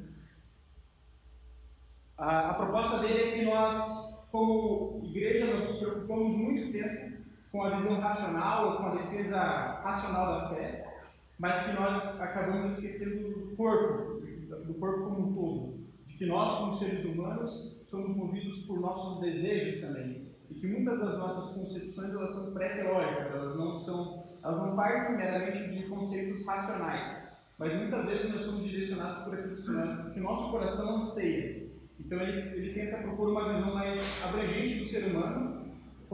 a, 2.16 2.50
a 2.50 2.54
proposta 2.54 3.00
dele 3.00 3.20
é 3.20 3.38
que 3.38 3.44
nós, 3.44 4.28
como 4.30 5.02
igreja, 5.04 5.52
nós 5.52 5.68
nos 5.68 5.78
preocupamos 5.80 6.36
muito 6.36 6.72
tempo 6.72 7.13
com 7.54 7.62
a 7.62 7.78
visão 7.78 8.00
racional, 8.00 8.78
com 8.78 8.86
a 8.86 8.94
defesa 8.96 9.38
racional 9.84 10.40
da 10.40 10.48
fé, 10.48 10.92
mas 11.38 11.64
que 11.64 11.76
nós 11.80 12.20
acabamos 12.20 12.76
esquecendo 12.76 13.28
do 13.28 13.56
corpo, 13.56 14.20
do 14.66 14.74
corpo 14.74 15.04
como 15.04 15.20
um 15.20 15.34
todo, 15.34 15.78
de 16.04 16.16
que 16.18 16.26
nós, 16.26 16.58
como 16.58 16.76
seres 16.76 17.04
humanos, 17.04 17.80
somos 17.86 18.16
movidos 18.16 18.64
por 18.64 18.80
nossos 18.80 19.20
desejos 19.20 19.82
também, 19.82 20.26
e 20.50 20.54
que 20.54 20.66
muitas 20.66 20.98
das 20.98 21.16
nossas 21.16 21.56
concepções 21.56 22.10
elas 22.10 22.34
são 22.34 22.54
pré-teóricas, 22.54 23.32
elas 23.32 23.56
não 23.56 23.78
são, 23.78 24.24
elas 24.42 24.60
não 24.60 24.74
partem 24.74 25.16
meramente 25.16 25.74
de 25.74 25.84
conceitos 25.84 26.44
racionais, 26.44 27.28
mas 27.56 27.72
muitas 27.72 28.08
vezes 28.08 28.34
nós 28.34 28.44
somos 28.46 28.64
direcionados 28.64 29.22
por 29.22 29.32
aquilo 29.32 29.54
que, 29.54 30.14
que 30.14 30.18
nosso 30.18 30.50
coração 30.50 30.96
anseia. 30.96 31.68
Então 32.00 32.20
ele, 32.20 32.56
ele 32.56 32.74
tenta 32.74 32.96
propor 32.96 33.28
uma 33.28 33.54
visão 33.54 33.72
mais 33.74 34.24
abrangente 34.24 34.80
do 34.80 34.86
ser 34.86 35.04
humano, 35.04 35.53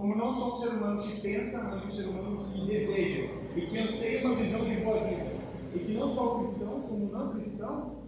como 0.00 0.16
não 0.16 0.34
só 0.34 0.56
um 0.56 0.60
ser 0.62 0.68
humano 0.68 1.02
que 1.02 1.20
pensa, 1.20 1.64
mas 1.64 1.84
um 1.84 1.90
ser 1.90 2.08
humano 2.08 2.42
que 2.50 2.66
deseja, 2.66 3.28
e 3.54 3.66
que 3.66 3.78
anseia 3.78 4.26
uma 4.26 4.36
visão 4.36 4.64
de 4.64 4.76
boa 4.76 5.04
vida. 5.04 5.26
E 5.74 5.78
que 5.78 5.92
não 5.92 6.14
só 6.14 6.36
o 6.36 6.42
cristão, 6.42 6.80
como 6.80 7.06
o 7.06 7.12
não 7.12 7.34
cristão, 7.34 8.02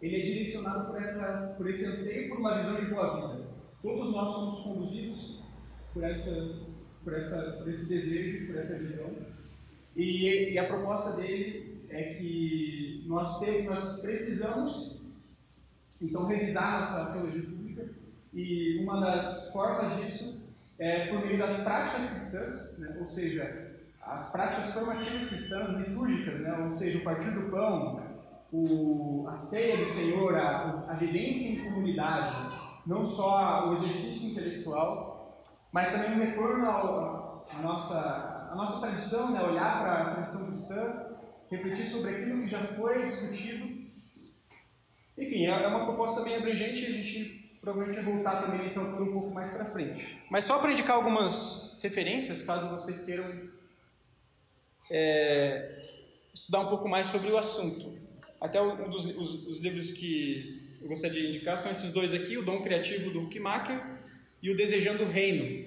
ele 0.00 0.16
é 0.16 0.20
direcionado 0.20 0.90
por, 0.90 1.00
essa, 1.00 1.54
por 1.56 1.68
esse 1.70 1.86
anseio 1.86 2.28
por 2.28 2.38
uma 2.38 2.58
visão 2.58 2.74
de 2.76 2.86
boa 2.86 3.16
vida. 3.16 3.48
Todos 3.80 4.12
nós 4.12 4.34
somos 4.34 4.62
conduzidos 4.62 5.42
por, 5.94 6.04
essas, 6.04 6.86
por, 7.02 7.14
essa, 7.14 7.52
por 7.52 7.68
esse 7.68 7.88
desejo, 7.88 8.46
por 8.48 8.56
essa 8.58 8.78
visão. 8.78 9.10
E, 9.96 10.52
e 10.52 10.58
a 10.58 10.66
proposta 10.66 11.16
dele 11.16 11.86
é 11.88 12.12
que 12.12 13.04
nós, 13.06 13.38
temos, 13.38 13.64
nós 13.64 14.00
precisamos, 14.02 15.06
então, 16.02 16.26
revisar 16.26 16.82
nossa 16.82 17.12
teologia 17.12 17.42
pública. 17.42 17.90
E 18.34 18.82
uma 18.82 19.00
das 19.00 19.50
formas 19.50 19.96
disso 19.96 20.47
é 20.78 21.06
por 21.06 21.26
meio 21.26 21.38
das 21.38 21.62
práticas 21.62 22.10
cristãs, 22.10 22.78
né? 22.78 22.96
ou 23.00 23.06
seja, 23.06 23.76
as 24.00 24.30
práticas 24.30 24.72
formativas 24.72 25.28
cristãs 25.28 25.76
litúrgicas, 25.76 26.40
né? 26.40 26.56
ou 26.64 26.74
seja, 26.74 26.98
o 26.98 27.04
partir 27.04 27.30
do 27.32 27.50
pão, 27.50 28.00
o, 28.52 29.26
a 29.28 29.36
ceia 29.36 29.84
do 29.84 29.90
Senhor, 29.90 30.34
a, 30.36 30.86
a 30.88 30.94
vivência 30.94 31.48
em 31.48 31.64
comunidade, 31.64 32.56
não 32.86 33.04
só 33.04 33.68
o 33.68 33.74
exercício 33.74 34.30
intelectual, 34.30 35.42
mas 35.72 35.90
também 35.90 36.12
o 36.12 36.24
retorno 36.24 36.66
à 36.68 37.62
nossa, 37.62 38.52
nossa 38.54 38.86
tradição, 38.86 39.32
né? 39.32 39.42
olhar 39.42 39.80
para 39.80 39.92
a 39.92 40.14
tradição 40.14 40.46
cristã, 40.46 41.06
refletir 41.50 41.86
sobre 41.86 42.10
aquilo 42.10 42.42
que 42.42 42.46
já 42.46 42.58
foi 42.58 43.04
discutido. 43.04 43.78
Enfim, 45.18 45.46
é, 45.46 45.50
é 45.50 45.66
uma 45.66 45.84
proposta 45.84 46.22
bem 46.22 46.36
abrangente 46.36 46.84
e 46.84 46.86
a 46.86 46.92
gente 46.92 47.47
provavelmente 47.60 48.02
vai 48.02 48.14
voltar 48.14 48.42
também 48.42 48.62
nesse 48.62 48.78
autor 48.78 49.02
um 49.02 49.12
pouco 49.12 49.30
mais 49.30 49.52
para 49.52 49.66
frente. 49.66 50.18
Mas 50.30 50.44
só 50.44 50.58
para 50.58 50.72
indicar 50.72 50.96
algumas 50.96 51.78
referências, 51.82 52.42
caso 52.42 52.68
vocês 52.68 53.04
queiram 53.04 53.24
é, 54.90 55.82
estudar 56.32 56.60
um 56.60 56.68
pouco 56.68 56.88
mais 56.88 57.08
sobre 57.08 57.30
o 57.30 57.38
assunto. 57.38 57.96
Até 58.40 58.60
um 58.60 58.88
dos 58.88 59.04
os, 59.04 59.46
os 59.46 59.60
livros 59.60 59.90
que 59.92 60.78
eu 60.80 60.88
gostaria 60.88 61.20
de 61.20 61.28
indicar 61.28 61.58
são 61.58 61.70
esses 61.70 61.92
dois 61.92 62.14
aqui, 62.14 62.38
o 62.38 62.44
Dom 62.44 62.62
Criativo 62.62 63.10
do 63.10 63.22
Huckmacher 63.22 63.84
e 64.42 64.50
o 64.50 64.56
Desejando 64.56 65.02
o 65.02 65.08
Reino, 65.08 65.66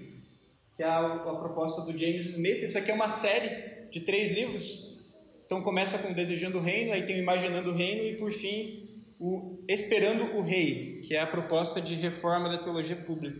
que 0.78 0.84
é 0.84 0.86
a, 0.86 1.00
a 1.06 1.36
proposta 1.36 1.82
do 1.82 1.98
James 1.98 2.26
Smith. 2.28 2.64
Isso 2.64 2.78
aqui 2.78 2.92
é 2.92 2.94
uma 2.94 3.10
série 3.10 3.90
de 3.92 4.00
três 4.00 4.32
livros. 4.32 4.98
Então 5.46 5.62
começa 5.62 5.98
com 5.98 6.14
Desejando 6.14 6.60
o 6.60 6.62
Reino, 6.62 6.94
aí 6.94 7.06
tem 7.06 7.18
o 7.18 7.20
Imaginando 7.20 7.72
o 7.72 7.76
Reino 7.76 8.04
e 8.04 8.16
por 8.16 8.32
fim 8.32 8.91
o 9.22 9.64
Esperando 9.68 10.36
o 10.36 10.42
Rei, 10.42 11.00
que 11.02 11.16
é 11.16 11.22
a 11.22 11.28
proposta 11.28 11.80
de 11.80 11.94
reforma 11.94 12.50
da 12.50 12.58
teologia 12.58 12.96
pública. 12.96 13.40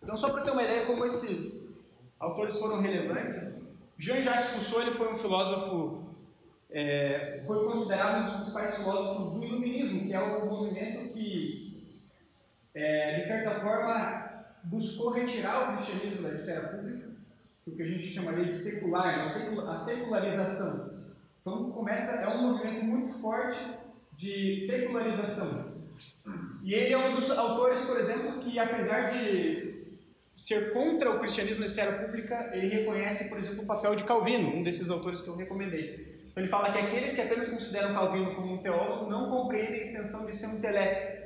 Então 0.00 0.16
só 0.16 0.30
para 0.30 0.42
ter 0.42 0.52
uma 0.52 0.62
ideia 0.62 0.86
como 0.86 1.04
esses 1.04 1.84
autores 2.16 2.56
foram 2.56 2.80
relevantes, 2.80 3.76
Jean-Jacques 3.98 4.52
Rousseau 4.52 4.82
ele 4.82 4.92
foi 4.92 5.12
um 5.12 5.16
filósofo, 5.16 6.14
é, 6.70 7.42
foi 7.44 7.66
considerado 7.66 8.20
um 8.20 8.26
dos 8.26 8.36
principais 8.36 8.76
filósofos 8.76 9.32
do 9.34 9.44
Iluminismo, 9.44 10.06
que 10.06 10.14
é 10.14 10.20
o 10.20 10.46
movimento 10.46 11.12
que, 11.12 12.00
é, 12.72 13.18
de 13.18 13.26
certa 13.26 13.50
forma, 13.58 14.44
buscou 14.62 15.10
retirar 15.10 15.72
o 15.72 15.76
cristianismo 15.76 16.22
da 16.22 16.32
esfera 16.32 16.68
pública, 16.68 17.08
o 17.66 17.74
que 17.74 17.82
a 17.82 17.86
gente 17.86 18.06
chamaria 18.06 18.44
de 18.44 18.56
secular, 18.56 19.16
né? 19.16 19.24
a 19.24 19.78
secularização. 19.78 21.02
Então 21.40 21.72
começa, 21.72 22.22
é 22.22 22.28
um 22.28 22.42
movimento 22.42 22.84
muito 22.84 23.12
forte 23.18 23.85
de 24.16 24.60
secularização. 24.60 25.76
E 26.62 26.74
ele 26.74 26.92
é 26.92 26.98
um 26.98 27.14
dos 27.14 27.30
autores, 27.30 27.82
por 27.82 28.00
exemplo, 28.00 28.40
que 28.40 28.58
apesar 28.58 29.10
de 29.10 29.86
ser 30.34 30.72
contra 30.72 31.10
o 31.10 31.18
cristianismo 31.18 31.60
na 31.60 31.66
esfera 31.66 32.04
pública, 32.04 32.50
ele 32.52 32.68
reconhece, 32.68 33.28
por 33.28 33.38
exemplo, 33.38 33.62
o 33.62 33.66
papel 33.66 33.94
de 33.94 34.04
Calvino, 34.04 34.54
um 34.54 34.62
desses 34.62 34.90
autores 34.90 35.20
que 35.20 35.28
eu 35.28 35.36
recomendei. 35.36 36.26
Então, 36.30 36.42
ele 36.42 36.50
fala 36.50 36.72
que 36.72 36.78
aqueles 36.78 37.14
que 37.14 37.20
apenas 37.22 37.48
consideram 37.48 37.94
Calvino 37.94 38.34
como 38.34 38.54
um 38.54 38.58
teólogo 38.58 39.10
não 39.10 39.30
compreendem 39.30 39.78
a 39.78 39.80
extensão 39.80 40.26
de 40.26 40.36
seu 40.36 40.50
intelecto, 40.50 41.16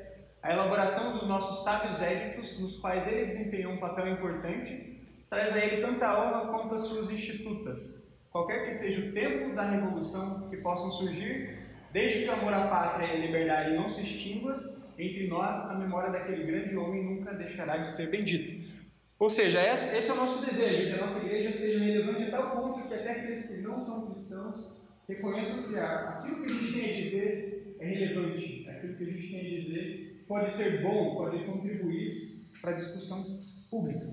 a 0.42 0.52
elaboração 0.52 1.18
dos 1.18 1.26
nossos 1.26 1.64
sábios 1.64 2.00
éditos, 2.00 2.60
nos 2.60 2.78
quais 2.78 3.06
ele 3.08 3.24
desempenhou 3.24 3.72
um 3.72 3.80
papel 3.80 4.08
importante, 4.08 5.00
traz 5.28 5.54
a 5.54 5.58
ele 5.58 5.82
tanta 5.82 6.18
honra 6.18 6.50
quanto 6.50 6.74
as 6.74 6.82
suas 6.82 7.10
institutas. 7.10 8.08
Qualquer 8.30 8.64
que 8.64 8.72
seja 8.72 9.08
o 9.08 9.12
tempo 9.12 9.54
da 9.54 9.62
revolução 9.62 10.48
que 10.48 10.56
possam 10.58 10.90
surgir, 10.90 11.59
Desde 11.92 12.22
que 12.22 12.28
o 12.28 12.32
amor 12.32 12.52
à 12.52 12.68
pátria 12.68 13.14
e 13.14 13.26
liberdade 13.26 13.74
não 13.74 13.88
se 13.88 14.02
extingua, 14.02 14.78
entre 14.96 15.26
nós 15.26 15.68
a 15.68 15.74
memória 15.74 16.10
daquele 16.10 16.44
grande 16.44 16.76
homem 16.76 17.04
nunca 17.04 17.34
deixará 17.34 17.78
de 17.78 17.90
ser 17.90 18.10
bendita. 18.10 18.80
Ou 19.18 19.28
seja, 19.28 19.60
esse 19.62 20.08
é 20.08 20.12
o 20.12 20.16
nosso 20.16 20.46
desejo, 20.46 20.88
que 20.88 20.98
a 20.98 21.02
nossa 21.02 21.26
igreja 21.26 21.52
seja 21.52 21.84
relevante 21.84 22.22
a 22.22 22.30
tal 22.30 22.50
ponto 22.56 22.88
que 22.88 22.94
até 22.94 23.10
aqueles 23.10 23.46
que 23.48 23.58
não 23.58 23.78
são 23.78 24.10
cristãos 24.10 24.76
reconheçam 25.08 25.68
que 25.68 25.78
aquilo 25.78 26.42
que 26.42 26.46
a 26.46 26.54
gente 26.54 26.72
tem 26.72 26.90
a 26.90 27.02
dizer 27.02 27.76
é 27.80 27.86
relevante, 27.86 28.68
aquilo 28.68 28.96
que 28.96 29.04
a 29.04 29.10
gente 29.10 29.30
tem 29.30 29.40
a 29.40 29.60
dizer 29.60 30.24
pode 30.28 30.52
ser 30.52 30.82
bom, 30.82 31.16
pode 31.16 31.44
contribuir 31.44 32.48
para 32.60 32.70
a 32.70 32.74
discussão 32.74 33.42
pública. 33.68 34.08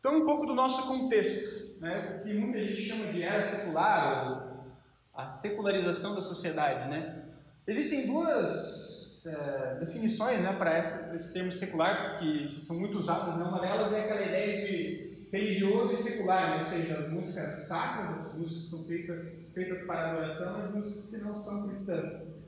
Então, 0.00 0.20
um 0.20 0.26
pouco 0.26 0.46
do 0.46 0.54
nosso 0.54 0.88
contexto, 0.88 1.71
né, 1.82 2.16
o 2.16 2.24
que 2.24 2.32
muita 2.32 2.60
gente 2.60 2.80
chama 2.80 3.12
de 3.12 3.22
era 3.22 3.42
secular, 3.42 4.54
a 5.12 5.28
secularização 5.28 6.14
da 6.14 6.20
sociedade. 6.20 6.88
Né? 6.88 7.24
Existem 7.66 8.06
duas 8.06 9.20
é, 9.26 9.74
definições 9.80 10.42
né, 10.42 10.52
para 10.52 10.78
esse 10.78 11.34
termo 11.34 11.50
secular 11.50 12.18
que, 12.20 12.58
são 12.60 12.78
muito 12.78 12.98
usadas. 12.98 13.36
Né? 13.36 13.44
Uma 13.44 13.60
delas 13.60 13.92
é 13.92 14.04
aquela 14.04 14.22
ideia 14.22 14.64
de 14.64 15.28
religioso 15.32 15.94
e 15.94 16.02
secular, 16.02 16.56
né? 16.56 16.62
ou 16.62 16.68
seja, 16.68 16.98
as 16.98 17.10
músicas 17.10 17.50
sacras, 17.66 18.10
as 18.10 18.38
músicas 18.38 18.70
são 18.70 18.86
feitas, 18.86 19.18
feitas 19.52 19.84
para 19.84 20.10
adoração, 20.10 20.64
as 20.64 20.70
músicas 20.72 21.10
que 21.10 21.16
não 21.24 21.34
são 21.34 21.66
cristãs. 21.66 22.42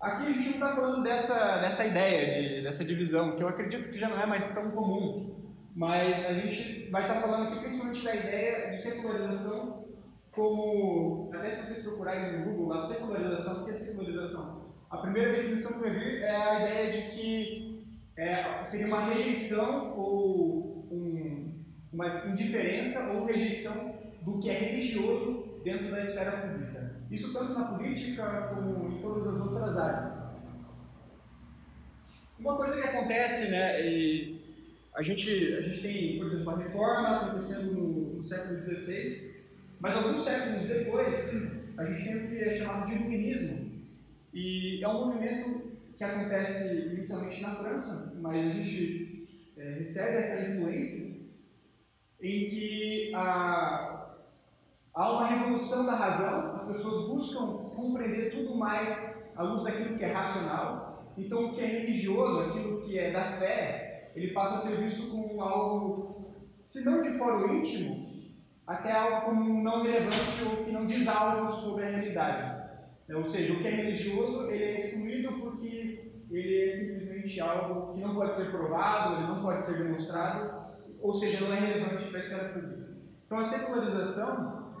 Aqui 0.00 0.26
a 0.26 0.32
gente 0.32 0.44
não 0.44 0.52
está 0.52 0.76
falando 0.76 1.02
dessa, 1.02 1.58
dessa 1.58 1.84
ideia, 1.84 2.40
de, 2.40 2.62
dessa 2.62 2.84
divisão, 2.84 3.34
que 3.34 3.42
eu 3.42 3.48
acredito 3.48 3.90
que 3.90 3.98
já 3.98 4.08
não 4.08 4.22
é 4.22 4.26
mais 4.26 4.54
tão 4.54 4.70
comum. 4.70 5.37
Mas 5.78 6.26
a 6.26 6.32
gente 6.32 6.90
vai 6.90 7.02
estar 7.02 7.20
falando 7.20 7.52
aqui 7.52 7.60
principalmente 7.60 8.02
da 8.02 8.16
ideia 8.16 8.68
de 8.68 8.82
secularização, 8.82 9.84
como, 10.32 11.30
até 11.32 11.52
se 11.52 11.66
vocês 11.66 11.84
procurarem 11.84 12.40
no 12.40 12.46
Google, 12.46 12.72
a 12.72 12.82
secularização, 12.82 13.62
o 13.62 13.64
que 13.64 13.70
é 13.70 13.74
secularização? 13.74 14.72
A 14.90 14.96
primeira 14.96 15.36
definição 15.36 15.74
que 15.74 15.88
vai 15.88 15.90
vir 15.90 16.22
é 16.22 16.34
a 16.34 16.60
ideia 16.62 16.90
de 16.90 17.02
que 17.10 17.84
é, 18.16 18.64
seria 18.66 18.88
uma 18.88 19.04
rejeição 19.04 19.96
ou 19.96 20.88
um, 20.90 21.62
uma 21.92 22.08
indiferença 22.08 23.12
ou 23.12 23.26
rejeição 23.26 23.94
do 24.22 24.40
que 24.40 24.50
é 24.50 24.54
religioso 24.54 25.60
dentro 25.62 25.92
da 25.92 26.02
esfera 26.02 26.32
pública. 26.38 26.96
Isso 27.08 27.32
tanto 27.32 27.54
na 27.54 27.66
política 27.66 28.52
como 28.52 28.88
em 28.88 29.00
todas 29.00 29.28
as 29.32 29.40
outras 29.40 29.78
áreas. 29.78 30.28
Uma 32.36 32.56
coisa 32.56 32.82
que 32.82 32.88
acontece, 32.88 33.52
né, 33.52 33.86
e 33.86 34.37
a 34.94 35.02
gente, 35.02 35.54
a 35.54 35.60
gente 35.60 35.80
tem, 35.80 36.18
por 36.18 36.26
exemplo, 36.26 36.50
a 36.50 36.58
reforma 36.58 37.16
acontecendo 37.16 37.72
no, 37.72 38.14
no 38.18 38.24
século 38.24 38.60
XVI, 38.62 39.44
mas 39.80 39.96
alguns 39.96 40.24
séculos 40.24 40.66
depois, 40.66 41.50
a 41.76 41.84
gente 41.84 42.04
tem 42.04 42.16
o 42.16 42.28
que 42.28 42.38
é 42.38 42.52
chamado 42.52 42.86
de 42.86 42.96
iluminismo. 42.96 43.68
E 44.32 44.82
é 44.82 44.88
um 44.88 45.06
movimento 45.06 45.68
que 45.96 46.04
acontece 46.04 46.90
inicialmente 46.92 47.42
na 47.42 47.56
França, 47.56 48.18
mas 48.20 48.46
a 48.46 48.50
gente 48.50 49.28
é, 49.56 49.78
recebe 49.80 50.16
essa 50.16 50.50
influência 50.50 51.18
em 52.20 52.50
que 52.50 53.12
há, 53.14 54.16
há 54.92 55.12
uma 55.12 55.26
revolução 55.26 55.86
da 55.86 55.94
razão, 55.94 56.56
as 56.56 56.68
pessoas 56.68 57.08
buscam 57.08 57.70
compreender 57.74 58.30
tudo 58.30 58.56
mais 58.56 59.30
à 59.36 59.42
luz 59.42 59.62
daquilo 59.62 59.96
que 59.96 60.04
é 60.04 60.12
racional. 60.12 61.12
Então, 61.16 61.46
o 61.46 61.54
que 61.54 61.60
é 61.60 61.66
religioso, 61.66 62.50
aquilo 62.50 62.82
que 62.82 62.98
é 62.98 63.12
da 63.12 63.24
fé, 63.24 63.87
ele 64.18 64.32
passa 64.32 64.56
a 64.56 64.60
ser 64.60 64.78
visto 64.78 65.10
como 65.10 65.40
algo, 65.40 66.34
se 66.66 66.84
não 66.84 67.02
de 67.02 67.16
fora 67.16 67.54
íntimo, 67.54 68.08
até 68.66 68.90
algo 68.90 69.26
como 69.26 69.62
não 69.62 69.82
relevante 69.82 70.42
ou 70.44 70.64
que 70.64 70.72
não 70.72 70.86
diz 70.86 71.06
algo 71.06 71.52
sobre 71.52 71.84
a 71.84 71.90
realidade. 71.90 72.58
É, 73.08 73.16
ou 73.16 73.24
seja, 73.24 73.52
o 73.54 73.60
que 73.60 73.68
é 73.68 73.70
religioso 73.70 74.50
ele 74.50 74.64
é 74.64 74.76
excluído 74.76 75.32
porque 75.38 76.12
ele 76.30 76.68
é 76.68 76.72
simplesmente 76.74 77.40
algo 77.40 77.94
que 77.94 78.00
não 78.00 78.14
pode 78.14 78.36
ser 78.36 78.50
provado, 78.50 79.14
ele 79.14 79.28
não 79.28 79.40
pode 79.40 79.64
ser 79.64 79.84
demonstrado, 79.84 80.68
ou 81.00 81.14
seja, 81.14 81.46
não 81.46 81.54
é 81.54 81.60
relevante 81.60 82.08
para 82.08 82.18
a 82.18 82.22
esfera 82.22 82.48
pública. 82.48 82.88
Então 83.24 83.38
a 83.38 83.44
secularização 83.44 84.74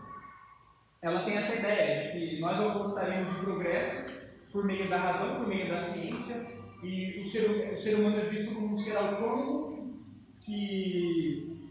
ela 1.00 1.24
tem 1.24 1.36
essa 1.36 1.54
ideia 1.54 2.12
de 2.12 2.18
que 2.18 2.40
nós 2.40 2.60
alcançaremos 2.60 3.38
o 3.38 3.44
progresso 3.44 4.18
por 4.52 4.64
meio 4.64 4.88
da 4.88 4.96
razão, 4.96 5.36
por 5.36 5.46
meio 5.48 5.68
da 5.68 5.78
ciência, 5.78 6.57
e 6.82 7.20
o 7.20 7.26
ser, 7.26 7.72
o 7.74 7.78
ser 7.78 7.96
humano 7.96 8.18
é 8.18 8.28
visto 8.28 8.54
como 8.54 8.74
um 8.74 8.78
ser 8.78 8.96
autônomo 8.96 9.96
que, 10.40 11.70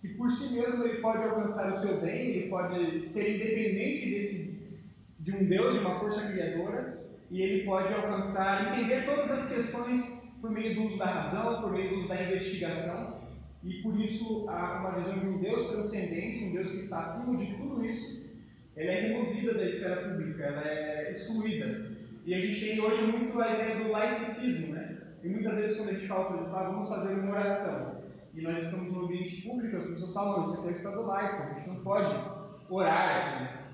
que 0.00 0.08
por 0.14 0.30
si 0.30 0.54
mesmo 0.54 0.84
ele 0.84 1.00
pode 1.00 1.22
alcançar 1.22 1.72
o 1.72 1.76
seu 1.76 2.00
bem, 2.00 2.30
ele 2.30 2.48
pode 2.48 3.12
ser 3.12 3.36
independente 3.36 4.10
desse, 4.10 4.80
de 5.18 5.32
um 5.32 5.44
Deus, 5.46 5.74
de 5.74 5.80
uma 5.80 6.00
força 6.00 6.32
criadora, 6.32 6.98
e 7.30 7.42
ele 7.42 7.64
pode 7.64 7.92
alcançar, 7.92 8.76
entender 8.76 9.04
todas 9.04 9.30
as 9.30 9.54
questões 9.54 10.22
por 10.40 10.50
meio 10.50 10.74
do 10.74 10.84
uso 10.84 10.98
da 10.98 11.06
razão, 11.06 11.60
por 11.60 11.70
meio 11.70 11.90
do 11.90 11.96
uso 12.00 12.08
da 12.08 12.22
investigação, 12.22 13.20
e 13.62 13.74
por 13.82 14.00
isso 14.00 14.48
há 14.48 14.80
uma 14.80 14.98
visão 14.98 15.18
de 15.18 15.26
um 15.26 15.38
Deus 15.38 15.70
transcendente, 15.70 16.44
um 16.44 16.52
Deus 16.52 16.72
que 16.72 16.80
está 16.80 17.02
acima 17.02 17.36
de 17.36 17.54
tudo 17.54 17.84
isso, 17.84 18.30
ela 18.74 18.90
é 18.90 19.00
removida 19.00 19.52
da 19.52 19.68
esfera 19.68 20.08
pública, 20.08 20.42
ela 20.42 20.66
é 20.66 21.12
excluída. 21.12 21.89
E 22.24 22.34
a 22.34 22.38
gente 22.38 22.60
tem 22.60 22.80
hoje 22.80 23.02
muito 23.04 23.40
a 23.40 23.52
ideia 23.52 23.76
do 23.76 23.90
laicismo, 23.90 24.74
né? 24.74 24.98
E 25.22 25.28
muitas 25.28 25.56
vezes 25.56 25.76
quando 25.76 25.88
a 25.90 25.92
gente 25.94 26.06
fala, 26.06 26.24
por 26.26 26.36
exemplo, 26.36 26.56
ah, 26.56 26.62
vamos 26.64 26.88
fazer 26.88 27.14
uma 27.14 27.30
oração, 27.32 28.00
e 28.34 28.40
nós 28.42 28.64
estamos 28.64 28.92
no 28.92 29.04
ambiente 29.04 29.42
público, 29.42 29.76
as 29.76 29.86
pessoas 29.86 30.14
falam, 30.14 30.44
isso 30.44 30.60
aqui 30.60 30.68
é 30.68 30.72
o 30.72 30.76
estado 30.76 31.02
laico, 31.02 31.42
a 31.42 31.58
gente 31.58 31.68
não 31.68 31.82
pode 31.82 32.30
orar 32.68 33.10
aqui, 33.10 33.44
né? 33.44 33.66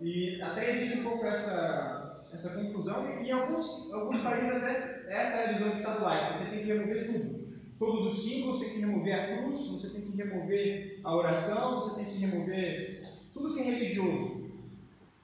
E 0.00 0.42
até 0.42 0.70
existe 0.70 1.00
um 1.00 1.02
pouco 1.04 1.26
essa, 1.26 2.24
essa 2.32 2.60
confusão, 2.60 3.08
e 3.08 3.28
em 3.28 3.32
alguns, 3.32 3.92
alguns 3.92 4.20
países 4.20 4.56
até 4.56 4.70
essa 4.70 5.42
é 5.42 5.48
a 5.48 5.52
visão 5.52 5.70
do 5.70 5.76
estado 5.76 6.02
laico, 6.04 6.38
você 6.38 6.50
tem 6.50 6.64
que 6.64 6.72
remover 6.72 7.06
tudo. 7.06 7.42
Todos 7.78 8.06
os 8.06 8.24
símbolos, 8.24 8.58
você 8.58 8.66
tem 8.66 8.74
que 8.74 8.80
remover 8.80 9.14
a 9.14 9.36
cruz, 9.38 9.60
você 9.70 9.88
tem 9.90 10.02
que 10.02 10.16
remover 10.16 11.00
a 11.02 11.16
oração, 11.16 11.80
você 11.80 11.96
tem 11.96 12.12
que 12.12 12.18
remover 12.18 13.02
tudo 13.34 13.54
que 13.54 13.60
é 13.60 13.64
religioso. 13.64 14.52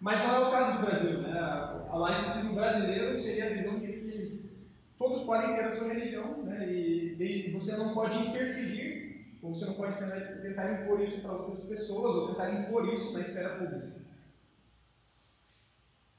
Mas 0.01 0.19
não 0.19 0.35
é 0.35 0.49
o 0.49 0.51
caso 0.51 0.79
do 0.79 0.87
Brasil, 0.87 1.19
né? 1.19 1.78
A 1.99 2.01
laicismo 2.01 2.55
brasileiro 2.55 3.19
seria 3.19 3.47
a 3.47 3.55
visão 3.55 3.81
de 3.81 3.89
que 3.89 4.51
todos 4.97 5.25
podem 5.25 5.57
ter 5.57 5.65
a 5.65 5.73
sua 5.73 5.95
religião, 5.95 6.45
né? 6.45 6.65
E, 6.71 7.17
e 7.21 7.51
você 7.51 7.77
não 7.77 7.93
pode 7.93 8.17
interferir, 8.19 9.37
ou 9.43 9.53
você 9.53 9.67
não 9.67 9.75
pode 9.75 9.97
tentar 10.41 10.81
impor 10.81 11.03
isso 11.03 11.21
para 11.23 11.33
outras 11.33 11.69
pessoas, 11.69 12.15
ou 12.15 12.29
tentar 12.29 12.51
impor 12.53 12.95
isso 12.95 13.15
na 13.15 13.23
esfera 13.23 13.57
pública. 13.57 13.99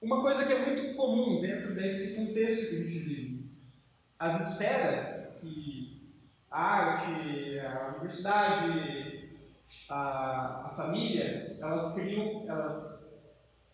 Uma 0.02 0.22
coisa 0.22 0.46
que 0.46 0.52
é 0.52 0.65
muito 0.65 0.98
comum 0.98 1.39
dentro 1.39 1.74
desse 1.74 2.18
contexto 2.18 2.70
que 2.70 2.76
a 2.76 2.84
gente 2.84 3.00
vive, 3.00 3.46
as 4.20 4.52
esferas 4.52 5.38
que 5.39 6.13
a 6.52 6.62
arte, 6.62 7.58
a 7.62 7.88
universidade, 7.92 9.30
a, 9.89 10.68
a 10.68 10.74
família, 10.76 11.56
elas 11.62 11.96
criam, 11.96 12.44
elas 12.50 12.99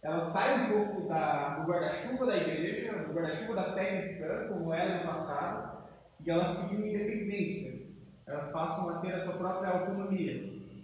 ela 0.05 0.21
sai 0.21 0.65
um 0.65 0.69
pouco 0.69 1.07
da, 1.07 1.55
do 1.55 1.67
guarda-chuva 1.67 2.27
da 2.27 2.37
igreja, 2.37 2.93
do 2.93 3.11
guarda-chuva 3.11 3.55
da 3.55 3.73
fé 3.73 3.97
cristã, 3.97 4.47
como 4.49 4.71
era 4.71 4.99
no 4.99 5.11
passado, 5.11 5.83
e 6.23 6.29
elas 6.29 6.67
criam 6.67 6.85
independência. 6.85 7.87
Elas 8.27 8.51
passam 8.51 8.89
a 8.89 8.99
ter 8.99 9.15
a 9.15 9.19
sua 9.19 9.33
própria 9.33 9.71
autonomia. 9.71 10.31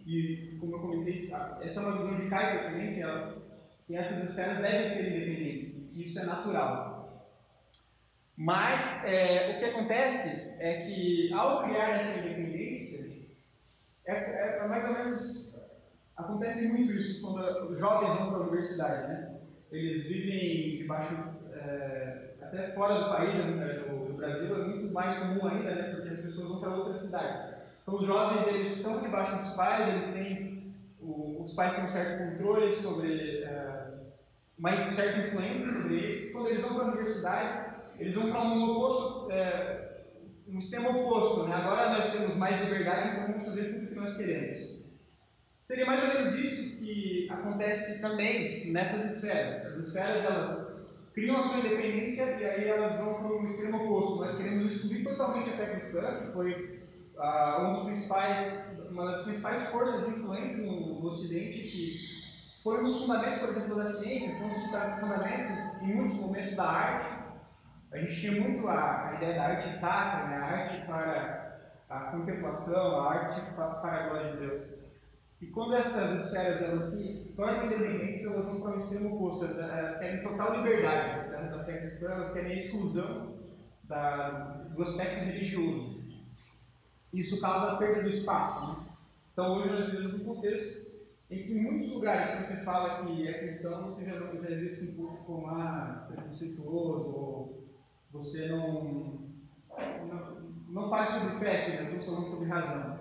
E, 0.07 0.57
como 0.59 0.75
eu 0.75 0.79
comentei, 0.79 1.19
essa 1.19 1.79
é 1.81 1.83
uma 1.83 1.97
visão 1.99 2.19
de 2.19 2.29
Caio 2.31 2.63
também, 2.63 2.95
que, 2.95 3.01
ela, 3.01 3.37
que 3.85 3.95
essas 3.95 4.29
esferas 4.29 4.57
devem 4.57 4.89
ser 4.89 5.15
independentes, 5.15 5.95
e 5.95 6.03
isso 6.03 6.19
é 6.19 6.25
natural. 6.25 7.29
Mas 8.35 9.05
é, 9.05 9.51
o 9.51 9.59
que 9.59 9.65
acontece 9.65 10.55
é 10.57 10.81
que, 10.81 11.31
ao 11.31 11.61
criar 11.61 11.91
essa 11.91 12.25
independência, 12.25 13.21
é, 14.07 14.13
é, 14.13 14.57
é 14.63 14.67
mais 14.67 14.83
ou 14.89 14.93
menos 14.95 15.50
Acontece 16.21 16.73
muito 16.73 16.93
isso 16.93 17.21
quando 17.21 17.71
os 17.71 17.79
jovens 17.79 18.15
vão 18.17 18.29
para 18.29 18.37
a 18.37 18.41
universidade, 18.41 19.07
né? 19.07 19.31
Eles 19.71 20.05
vivem 20.05 20.77
debaixo, 20.77 21.15
é, 21.53 22.35
até 22.41 22.71
fora 22.71 22.99
do 22.99 23.09
país, 23.09 23.33
né, 23.45 23.85
do, 23.87 24.05
do, 24.05 24.13
Brasil, 24.13 24.55
é 24.55 24.67
muito 24.67 24.93
mais 24.93 25.17
comum 25.17 25.47
ainda, 25.47 25.73
né? 25.73 25.83
Porque 25.95 26.09
as 26.09 26.21
pessoas 26.21 26.47
vão 26.47 26.59
para 26.59 26.75
outra 26.75 26.93
cidade. 26.93 27.55
Então 27.81 27.95
os 27.95 28.05
jovens, 28.05 28.47
eles 28.47 28.77
estão 28.77 29.01
debaixo 29.01 29.37
dos 29.37 29.53
pais, 29.53 29.87
eles 29.87 30.13
têm, 30.13 30.75
o, 30.99 31.41
os 31.41 31.53
pais 31.53 31.75
têm 31.75 31.85
um 31.85 31.87
certo 31.87 32.29
controle 32.29 32.71
sobre, 32.71 33.43
é, 33.43 33.93
uma 34.59 34.91
certa 34.91 35.19
influência 35.19 35.81
sobre 35.81 35.95
eles. 35.95 36.31
Quando 36.31 36.49
eles 36.49 36.61
vão 36.63 36.75
para 36.75 36.83
a 36.83 36.87
universidade, 36.89 37.71
eles 37.97 38.13
vão 38.13 38.29
para 38.29 38.41
um 38.41 38.63
oposto, 38.63 39.31
é, 39.31 40.03
um 40.47 40.61
sistema 40.61 40.89
oposto, 40.89 41.47
né? 41.47 41.55
Agora 41.55 41.93
nós 41.93 42.11
temos 42.11 42.35
mais 42.35 42.61
liberdade, 42.63 43.09
então 43.09 43.27
vamos 43.27 43.45
fazer 43.45 43.73
tudo 43.73 43.85
o 43.85 43.87
que 43.87 43.95
nós 43.95 44.17
queremos. 44.17 44.70
Seria 45.71 45.85
mais 45.85 46.03
ou 46.03 46.09
menos 46.09 46.35
isso 46.35 46.79
que 46.79 47.29
acontece 47.31 48.01
também 48.01 48.69
nessas 48.73 49.15
esferas. 49.15 49.65
As 49.67 49.87
esferas 49.87 50.25
elas 50.25 50.89
criam 51.13 51.37
a 51.37 51.43
sua 51.43 51.59
independência 51.59 52.25
e 52.41 52.43
aí 52.45 52.67
elas 52.67 52.97
vão 52.97 53.13
para 53.13 53.27
o 53.27 53.45
extremo 53.45 53.77
oposto. 53.77 54.25
Nós 54.25 54.35
queremos 54.35 54.65
excluir 54.65 55.01
totalmente 55.05 55.49
a 55.49 55.53
fé 55.53 55.67
cristã, 55.67 56.25
que 56.25 56.33
foi 56.33 56.81
uh, 57.15 57.61
um 57.61 57.73
dos 57.73 57.83
principais, 57.85 58.81
uma 58.89 59.11
das 59.11 59.23
principais 59.23 59.69
forças 59.69 60.09
influentes 60.09 60.57
no, 60.57 60.99
no 60.99 61.07
Ocidente 61.07 61.59
que 61.59 62.61
foi 62.61 62.81
um 62.81 62.87
dos 62.87 62.99
fundamentos, 63.03 63.39
por 63.39 63.49
exemplo, 63.51 63.75
da 63.77 63.85
ciência, 63.85 64.35
foi 64.39 64.47
um 64.47 64.53
dos 64.53 64.63
fundamentos, 64.99 65.81
em 65.83 65.95
muitos 65.95 66.17
momentos, 66.17 66.55
da 66.57 66.65
arte. 66.65 67.07
A 67.93 67.97
gente 67.97 68.19
tinha 68.19 68.41
muito 68.41 68.67
a, 68.67 69.07
a 69.07 69.15
ideia 69.15 69.35
da 69.35 69.43
arte 69.43 69.69
sacra, 69.69 70.27
né? 70.27 70.35
a 70.35 70.45
arte 70.47 70.85
para 70.85 71.61
a 71.89 71.99
contemplação, 72.11 72.99
a 72.99 73.13
arte 73.13 73.39
para, 73.55 73.69
para 73.75 73.93
a 73.93 74.09
glória 74.09 74.31
de 74.33 74.37
Deus. 74.37 74.90
E 75.41 75.47
quando 75.47 75.75
essas 75.75 76.25
esferas 76.25 76.61
elas 76.61 76.83
se 76.85 77.33
tornam 77.35 77.65
independentes, 77.65 78.25
elas 78.25 78.45
vão 78.45 78.61
para 78.61 78.73
o 78.73 78.77
extremo 78.77 79.15
oposto, 79.15 79.45
elas, 79.45 79.57
elas 79.57 79.99
querem 79.99 80.23
total 80.23 80.57
liberdade 80.57 81.29
né? 81.29 81.49
da 81.49 81.63
fé 81.63 81.79
cristã, 81.79 82.11
elas 82.11 82.33
querem 82.33 82.51
a 82.51 82.55
exclusão 82.55 83.39
da, 83.83 84.29
do 84.75 84.83
aspecto 84.83 85.25
religioso. 85.25 85.99
Isso 87.13 87.41
causa 87.41 87.73
a 87.73 87.77
perda 87.77 88.03
do 88.03 88.09
espaço. 88.09 88.69
Né? 88.69 88.89
Então, 89.33 89.57
hoje 89.57 89.69
nós 89.69 89.89
vivemos 89.89 90.21
um 90.21 90.25
contexto 90.25 90.91
em 91.29 91.43
que 91.43 91.53
em 91.53 91.63
muitos 91.63 91.89
lugares, 91.89 92.29
se 92.29 92.43
você 92.43 92.63
fala 92.63 93.05
que 93.05 93.27
é 93.27 93.39
cristão, 93.39 93.85
você 93.85 94.05
já, 94.05 94.19
já 94.19 94.49
é 94.49 94.55
visto 94.55 94.91
um 94.91 94.95
pouco 94.95 95.23
como 95.25 95.47
ah, 95.47 96.05
preconceituoso, 96.07 97.09
ou 97.09 97.67
você 98.11 98.47
não, 98.47 99.17
não, 100.05 100.51
não 100.69 100.89
fala 100.89 101.07
sobre 101.07 101.39
fé, 101.39 101.79
nós 101.79 101.87
estamos 101.87 102.09
falando 102.09 102.29
sobre 102.29 102.49
razão. 102.49 102.99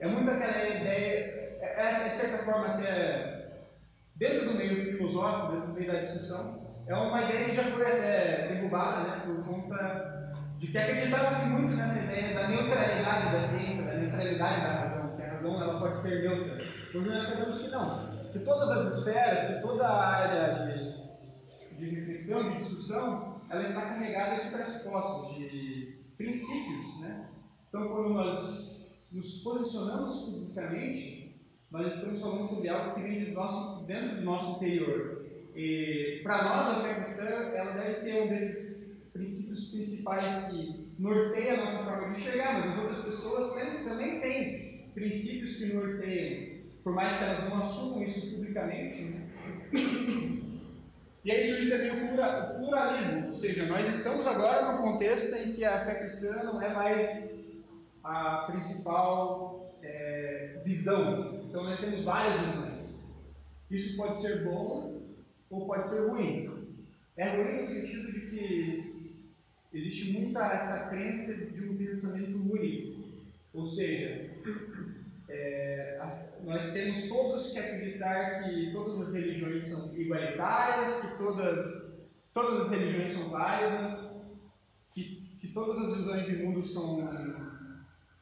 É 0.00 0.08
muito 0.08 0.30
aquela 0.30 0.68
ideia, 0.68 1.45
é, 1.76 2.06
é, 2.06 2.08
de 2.08 2.16
certa 2.16 2.44
forma 2.44 2.66
até 2.66 3.66
dentro 4.14 4.50
do 4.50 4.54
meio 4.54 4.96
filosófico, 4.96 5.52
dentro 5.52 5.68
do 5.68 5.74
meio 5.74 5.92
da 5.92 6.00
discussão, 6.00 6.66
é 6.86 6.94
uma 6.94 7.24
ideia 7.24 7.46
que 7.46 7.56
já 7.56 7.64
foi 7.64 7.82
até 7.82 8.48
derrubada 8.48 9.08
né, 9.08 9.22
por 9.26 9.44
conta 9.44 10.32
de 10.58 10.68
que 10.68 10.78
acreditava-se 10.78 11.50
muito 11.50 11.76
nessa 11.76 12.04
ideia 12.04 12.34
da 12.34 12.48
neutralidade 12.48 13.32
da 13.32 13.40
ciência, 13.40 13.84
da 13.84 13.94
neutralidade 13.94 14.60
da 14.60 14.72
razão, 14.72 15.16
que 15.16 15.22
a 15.22 15.32
razão 15.32 15.62
ela 15.62 15.78
pode 15.78 16.00
ser 16.00 16.22
neutra. 16.22 16.64
Porque 16.92 17.10
nós 17.10 17.22
sabemos 17.22 17.62
que 17.62 17.68
não, 17.70 18.32
que 18.32 18.38
todas 18.38 18.70
as 18.70 18.98
esferas, 18.98 19.48
que 19.48 19.62
toda 19.62 19.86
a 19.86 20.06
área 20.06 20.66
de, 20.66 21.76
de 21.76 21.94
reflexão, 21.94 22.50
de 22.50 22.58
discussão, 22.58 23.40
ela 23.50 23.62
está 23.62 23.82
carregada 23.82 24.44
de 24.44 24.50
pressupostos, 24.50 25.36
de 25.36 26.04
princípios. 26.16 27.00
Né? 27.00 27.28
Então, 27.68 27.88
quando 27.88 28.14
nós 28.14 28.86
nos 29.12 29.42
posicionamos 29.42 30.24
publicamente, 30.24 31.25
nós 31.70 31.94
estamos 31.94 32.20
falando 32.20 32.48
sobre 32.48 32.68
algo 32.68 32.94
que 32.94 33.02
vem 33.02 33.24
de 33.24 33.32
nosso, 33.32 33.84
dentro 33.84 34.16
do 34.16 34.22
nosso 34.22 34.56
interior. 34.56 35.24
Para 36.22 36.44
nós, 36.44 36.76
a 36.76 36.80
fé 36.82 36.94
cristã, 36.94 37.24
ela 37.24 37.72
deve 37.72 37.94
ser 37.94 38.22
um 38.22 38.28
desses 38.28 39.10
princípios 39.12 39.70
principais 39.70 40.44
que 40.46 40.94
norteia 40.98 41.54
a 41.54 41.64
nossa 41.64 41.78
forma 41.78 42.12
de 42.12 42.20
enxergar, 42.20 42.60
mas 42.60 42.72
as 42.72 42.78
outras 42.78 43.04
pessoas 43.04 43.52
também, 43.52 43.84
também 43.84 44.20
têm 44.20 44.90
princípios 44.94 45.56
que 45.56 45.72
norteiam, 45.72 46.60
por 46.84 46.94
mais 46.94 47.16
que 47.16 47.24
elas 47.24 47.48
não 47.48 47.62
assumam 47.64 48.02
isso 48.02 48.30
publicamente. 48.34 49.02
Né? 49.02 49.28
E 51.24 51.30
aí 51.32 51.44
surge 51.44 51.70
também 51.70 51.90
o 51.90 52.06
pluralismo, 52.58 53.28
ou 53.28 53.34
seja, 53.34 53.66
nós 53.66 53.84
estamos 53.88 54.24
agora 54.26 54.70
num 54.70 54.78
contexto 54.78 55.34
em 55.36 55.52
que 55.52 55.64
a 55.64 55.84
fé 55.84 55.96
cristã 55.96 56.44
não 56.44 56.62
é 56.62 56.72
mais 56.72 57.34
a 58.04 58.44
principal 58.46 59.76
é, 59.82 60.60
visão. 60.64 61.45
Então 61.56 61.64
nós 61.64 61.80
temos 61.80 62.04
várias 62.04 62.38
visões. 62.38 63.00
Isso 63.70 63.96
pode 63.96 64.20
ser 64.20 64.44
bom 64.44 65.00
ou 65.48 65.66
pode 65.66 65.88
ser 65.88 66.06
ruim. 66.06 66.76
É 67.16 67.34
ruim 67.34 67.60
no 67.60 67.66
sentido 67.66 68.12
de 68.12 68.20
que 68.28 69.16
existe 69.72 70.20
muita 70.20 70.52
essa 70.52 70.90
crença 70.90 71.50
de 71.52 71.66
um 71.70 71.78
pensamento 71.78 72.52
único. 72.52 73.22
Ou 73.54 73.66
seja, 73.66 74.32
é, 75.30 75.98
nós 76.44 76.74
temos 76.74 77.08
todos 77.08 77.50
que 77.52 77.58
acreditar 77.58 78.44
que 78.44 78.70
todas 78.72 79.08
as 79.08 79.14
religiões 79.14 79.66
são 79.66 79.96
igualitárias, 79.96 81.06
que 81.06 81.16
todas, 81.16 81.98
todas 82.34 82.66
as 82.66 82.70
religiões 82.70 83.14
são 83.14 83.30
válidas, 83.30 84.14
que, 84.92 85.02
que 85.40 85.48
todas 85.48 85.78
as 85.78 85.96
visões 85.96 86.26
de 86.26 86.36
mundo 86.36 86.62
são, 86.62 87.08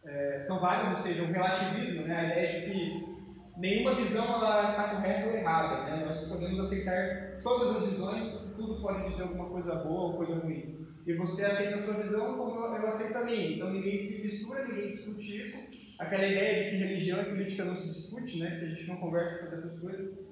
é, 0.04 0.40
são 0.40 0.60
válidas, 0.60 0.98
ou 0.98 1.02
seja, 1.02 1.24
um 1.24 1.32
relativismo, 1.32 2.02
né? 2.02 2.16
a 2.16 2.24
ideia 2.26 2.60
de 2.60 2.70
que 2.70 3.13
nenhuma 3.56 3.94
visão 3.94 4.24
ela 4.24 4.68
está 4.68 4.88
correta 4.88 5.28
ou 5.28 5.36
errada. 5.36 5.84
Né? 5.84 6.04
Nós 6.06 6.28
podemos 6.28 6.60
aceitar 6.60 7.36
todas 7.42 7.76
as 7.76 7.90
visões, 7.90 8.28
porque 8.28 8.54
tudo 8.54 8.82
pode 8.82 9.10
dizer 9.10 9.22
alguma 9.22 9.48
coisa 9.48 9.74
boa 9.76 10.12
ou 10.12 10.16
coisa 10.16 10.34
ruim. 10.36 10.86
E 11.06 11.14
você 11.14 11.44
aceita 11.44 11.76
a 11.76 11.82
sua 11.82 12.02
visão 12.02 12.36
como 12.36 12.64
eu 12.64 12.86
aceito 12.86 13.16
a 13.16 13.24
minha. 13.24 13.56
Então 13.56 13.72
ninguém 13.72 13.98
se 13.98 14.24
mistura, 14.24 14.66
ninguém 14.66 14.88
discute 14.88 15.42
isso. 15.42 15.74
Aquela 15.98 16.26
ideia 16.26 16.64
de 16.64 16.70
que 16.70 16.84
religião 16.84 17.22
e 17.22 17.24
política 17.26 17.64
não 17.64 17.76
se 17.76 17.88
discute, 17.88 18.38
né? 18.40 18.58
que 18.58 18.64
a 18.64 18.68
gente 18.68 18.88
não 18.88 18.96
conversa 18.96 19.44
sobre 19.44 19.58
essas 19.58 19.80
coisas, 19.80 20.26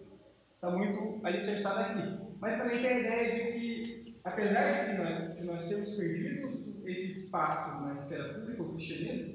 está 0.54 0.70
muito 0.70 1.20
alicerçada 1.24 1.80
aqui. 1.80 2.36
Mas 2.40 2.58
também 2.58 2.82
tem 2.82 2.88
a 2.88 2.98
ideia 2.98 3.32
de 3.32 3.52
que, 3.52 4.20
apesar 4.24 4.86
de 4.86 4.94
nós, 4.94 5.36
de 5.36 5.44
nós 5.44 5.68
termos 5.68 5.94
perdido 5.94 6.48
esse 6.84 7.26
espaço 7.26 7.82
na 7.82 7.94
esfera 7.94 8.34
pública, 8.34 8.62
o 8.62 8.74
cristianismo, 8.74 9.31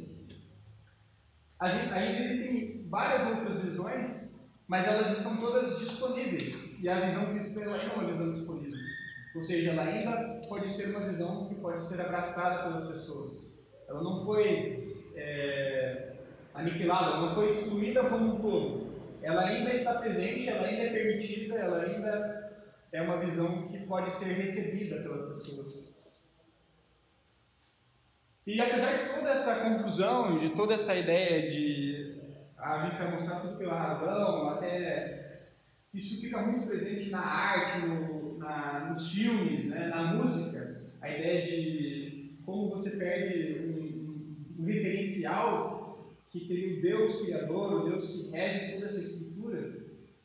ainda 1.59 2.19
existem 2.19 2.85
várias 2.89 3.27
outras 3.27 3.63
visões, 3.63 4.47
mas 4.67 4.87
elas 4.87 5.17
estão 5.17 5.37
todas 5.37 5.79
disponíveis. 5.79 6.81
E 6.83 6.89
a 6.89 6.99
visão 7.01 7.25
cristã 7.27 7.61
é 7.61 7.93
uma 7.93 8.05
visão 8.05 8.33
disponível. 8.33 8.77
Ou 9.35 9.43
seja, 9.43 9.71
ela 9.71 9.83
ainda 9.83 10.39
pode 10.47 10.71
ser 10.71 10.95
uma 10.95 11.07
visão 11.07 11.47
que 11.47 11.55
pode 11.55 11.83
ser 11.85 12.01
abraçada 12.01 12.63
pelas 12.63 12.87
pessoas. 12.87 13.51
Ela 13.87 14.03
não 14.03 14.25
foi 14.25 15.11
é, 15.15 16.13
aniquilada, 16.53 17.11
ela 17.11 17.27
não 17.27 17.35
foi 17.35 17.45
excluída 17.45 18.03
como 18.03 18.35
um 18.35 18.39
todo. 18.39 18.87
Ela 19.21 19.45
ainda 19.45 19.73
está 19.73 19.95
presente, 19.95 20.49
ela 20.49 20.67
ainda 20.67 20.83
é 20.83 20.89
permitida, 20.89 21.55
ela 21.55 21.83
ainda 21.83 22.47
é 22.91 23.01
uma 23.01 23.17
visão 23.17 23.67
que 23.67 23.79
pode 23.85 24.11
ser 24.11 24.33
recebida 24.33 25.01
pelas 25.01 25.33
pessoas. 25.33 25.86
E 28.47 28.61
apesar 28.61 28.93
de 28.93 29.13
toda 29.13 29.29
essa 29.29 29.55
confusão, 29.55 30.37
de 30.37 30.51
toda 30.51 30.73
essa 30.73 30.95
ideia 30.95 31.51
de 31.51 32.15
a 32.57 32.85
gente 32.85 32.97
vai 32.97 33.11
mostrar 33.11 33.41
tudo 33.41 33.57
pela 33.57 33.77
razão, 33.77 34.51
até 34.51 35.49
isso 35.93 36.21
fica 36.21 36.41
muito 36.41 36.65
presente 36.65 37.09
na 37.09 37.19
arte, 37.19 37.85
no, 37.85 38.37
na, 38.37 38.89
nos 38.89 39.11
filmes, 39.11 39.65
né, 39.65 39.87
na 39.87 40.13
música, 40.13 40.81
a 41.01 41.09
ideia 41.09 41.41
de 41.41 42.37
como 42.45 42.69
você 42.69 42.91
perde 42.91 43.59
um, 43.65 44.61
um, 44.61 44.65
referencial 44.65 46.15
que 46.29 46.39
seria 46.39 46.77
o 46.77 46.81
Deus 46.81 47.25
criador, 47.25 47.81
o 47.81 47.89
Deus 47.89 48.09
que 48.09 48.31
rege 48.31 48.75
toda 48.75 48.85
essa 48.85 49.01
estrutura, 49.01 49.75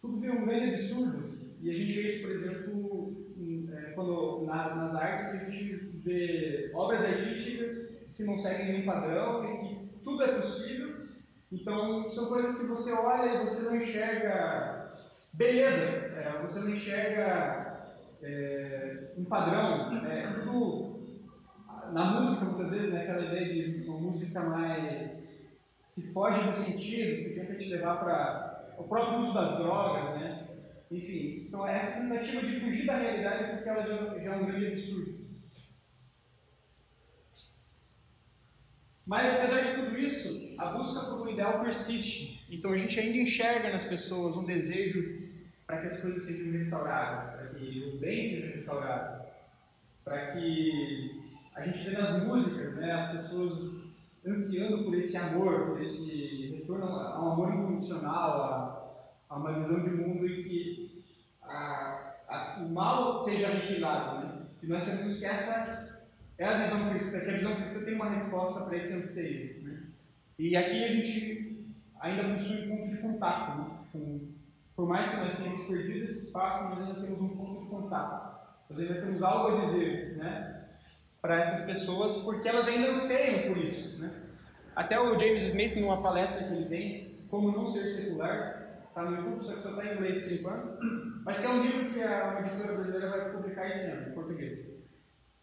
tudo 0.00 0.20
vira 0.20 0.34
um 0.34 0.46
grande 0.46 0.74
absurdo. 0.74 1.32
E 1.60 1.70
a 1.70 1.76
gente 1.76 1.92
vê 1.92 2.08
isso, 2.08 2.22
por 2.22 2.30
exemplo, 2.36 3.34
é, 3.72 3.90
quando 3.94 4.44
na, 4.46 4.76
nas 4.76 4.94
artes 4.94 5.26
a 5.26 5.50
gente 5.50 5.74
vê 6.04 6.70
obras 6.72 7.04
artísticas 7.04 8.01
que 8.16 8.24
não 8.24 8.36
seguem 8.36 8.66
nenhum 8.66 8.86
padrão 8.86 9.44
e 9.44 9.58
que 9.58 9.98
tudo 10.02 10.22
é 10.22 10.40
possível. 10.40 11.02
Então, 11.50 12.10
são 12.10 12.26
coisas 12.28 12.60
que 12.60 12.66
você 12.66 12.92
olha 12.92 13.34
e 13.34 13.44
você 13.44 13.64
não 13.64 13.76
enxerga 13.76 14.82
beleza, 15.34 16.12
é, 16.16 16.42
você 16.42 16.60
não 16.60 16.70
enxerga 16.70 17.94
é, 18.22 19.12
um 19.16 19.24
padrão. 19.24 19.94
É, 20.06 20.32
tudo 20.32 20.92
na 21.92 22.20
música, 22.20 22.46
muitas 22.46 22.70
vezes, 22.70 22.94
né, 22.94 23.02
aquela 23.02 23.24
ideia 23.24 23.80
de 23.80 23.88
uma 23.88 24.00
música 24.00 24.40
mais 24.40 25.60
que 25.94 26.00
foge 26.00 26.42
dos 26.44 26.56
sentidos, 26.56 27.22
que 27.22 27.40
tenta 27.40 27.54
te 27.54 27.68
levar 27.68 27.96
para 27.96 28.74
o 28.78 28.84
próprio 28.84 29.20
uso 29.20 29.34
das 29.34 29.58
drogas, 29.58 30.14
né? 30.18 30.48
Enfim, 30.90 31.44
são 31.46 31.68
essas 31.68 32.08
tentativas 32.08 32.50
de 32.50 32.60
fugir 32.60 32.86
da 32.86 32.96
realidade 32.96 33.52
porque 33.52 33.68
ela 33.68 33.82
já, 33.82 34.18
já 34.18 34.34
é 34.34 34.36
um 34.36 34.46
grande 34.46 34.66
absurdo. 34.68 35.21
Mas 39.06 39.34
apesar 39.34 39.62
de 39.62 39.74
tudo 39.74 39.98
isso, 39.98 40.54
a 40.58 40.66
busca 40.66 41.00
por 41.06 41.26
um 41.26 41.30
ideal 41.30 41.60
persiste. 41.60 42.46
Então 42.50 42.72
a 42.72 42.76
gente 42.76 42.98
ainda 42.98 43.18
enxerga 43.18 43.70
nas 43.70 43.84
pessoas 43.84 44.36
um 44.36 44.44
desejo 44.44 45.22
para 45.66 45.80
que 45.80 45.86
as 45.86 46.00
coisas 46.00 46.24
sejam 46.24 46.52
restauradas, 46.52 47.30
para 47.30 47.46
que 47.46 47.92
o 47.94 47.98
bem 47.98 48.26
seja 48.26 48.54
restaurado, 48.54 49.24
para 50.04 50.32
que 50.32 51.20
a 51.54 51.64
gente 51.64 51.78
vê 51.84 51.96
nas 51.96 52.22
músicas 52.22 52.74
né, 52.76 52.92
as 52.92 53.12
pessoas 53.12 53.82
ansiando 54.24 54.84
por 54.84 54.94
esse 54.94 55.16
amor, 55.16 55.70
por 55.70 55.82
esse 55.82 56.54
retorno 56.56 56.84
a 56.84 57.24
um 57.24 57.32
amor 57.32 57.54
incondicional, 57.54 58.42
a, 58.42 59.34
a 59.34 59.36
uma 59.36 59.60
visão 59.60 59.82
de 59.82 59.90
mundo 59.90 60.26
em 60.26 60.42
que 60.42 61.04
a, 61.42 62.14
a, 62.28 62.38
o 62.60 62.72
mal 62.72 63.22
seja 63.24 63.48
aniquilado. 63.48 64.26
Né? 64.26 64.46
E 64.62 64.66
nós 64.66 64.84
sabemos 64.84 65.18
que 65.18 65.26
essa 65.26 65.91
é 66.38 66.44
a 66.44 66.64
visão 66.64 66.90
cristã, 66.90 67.20
que 67.20 67.30
a 67.30 67.36
visão 67.36 67.56
cristã 67.56 67.84
tem 67.84 67.94
uma 67.94 68.10
resposta 68.10 68.60
para 68.60 68.76
esse 68.76 68.94
anseio. 68.94 69.62
Né? 69.62 69.82
E 70.38 70.56
aqui 70.56 70.84
a 70.84 70.88
gente 70.88 71.76
ainda 72.00 72.34
possui 72.34 72.66
um 72.66 72.76
ponto 72.76 72.90
de 72.90 73.02
contato. 73.02 73.58
Né? 73.58 73.78
Com, 73.92 74.28
por 74.74 74.88
mais 74.88 75.10
que 75.10 75.16
nós 75.16 75.36
tenhamos 75.36 75.66
perdido 75.66 76.04
esse 76.04 76.26
espaço, 76.26 76.64
nós 76.70 76.80
ainda 76.80 77.00
temos 77.00 77.20
um 77.20 77.36
ponto 77.36 77.64
de 77.64 77.70
contato. 77.70 78.42
Nós 78.68 78.78
ainda 78.80 79.00
temos 79.00 79.22
algo 79.22 79.56
a 79.56 79.64
dizer 79.66 80.16
né? 80.16 80.64
para 81.20 81.40
essas 81.40 81.66
pessoas, 81.66 82.18
porque 82.18 82.48
elas 82.48 82.66
ainda 82.66 82.90
anseiam 82.90 83.52
por 83.52 83.58
isso. 83.58 84.02
Né? 84.02 84.10
Até 84.74 84.98
o 84.98 85.18
James 85.18 85.42
Smith, 85.42 85.76
numa 85.76 86.02
palestra 86.02 86.48
que 86.48 86.54
ele 86.54 86.66
tem, 86.66 87.18
Como 87.28 87.52
Não 87.52 87.70
Ser 87.70 87.92
Secular, 87.92 88.62
está 88.88 89.04
no 89.04 89.16
YouTube, 89.16 89.44
só 89.44 89.54
que 89.54 89.62
só 89.62 89.70
está 89.70 89.86
em 89.86 89.96
inglês 89.96 90.22
por 90.22 90.32
enquanto, 90.32 90.78
mas 91.24 91.38
que 91.38 91.46
é 91.46 91.48
um 91.48 91.62
livro 91.62 91.90
que 91.92 92.02
a, 92.02 92.40
editora 92.40 92.74
brasileira 92.74 93.10
vai 93.10 93.32
publicar 93.32 93.68
esse 93.68 93.90
ano, 93.90 94.10
em 94.10 94.14
português. 94.14 94.81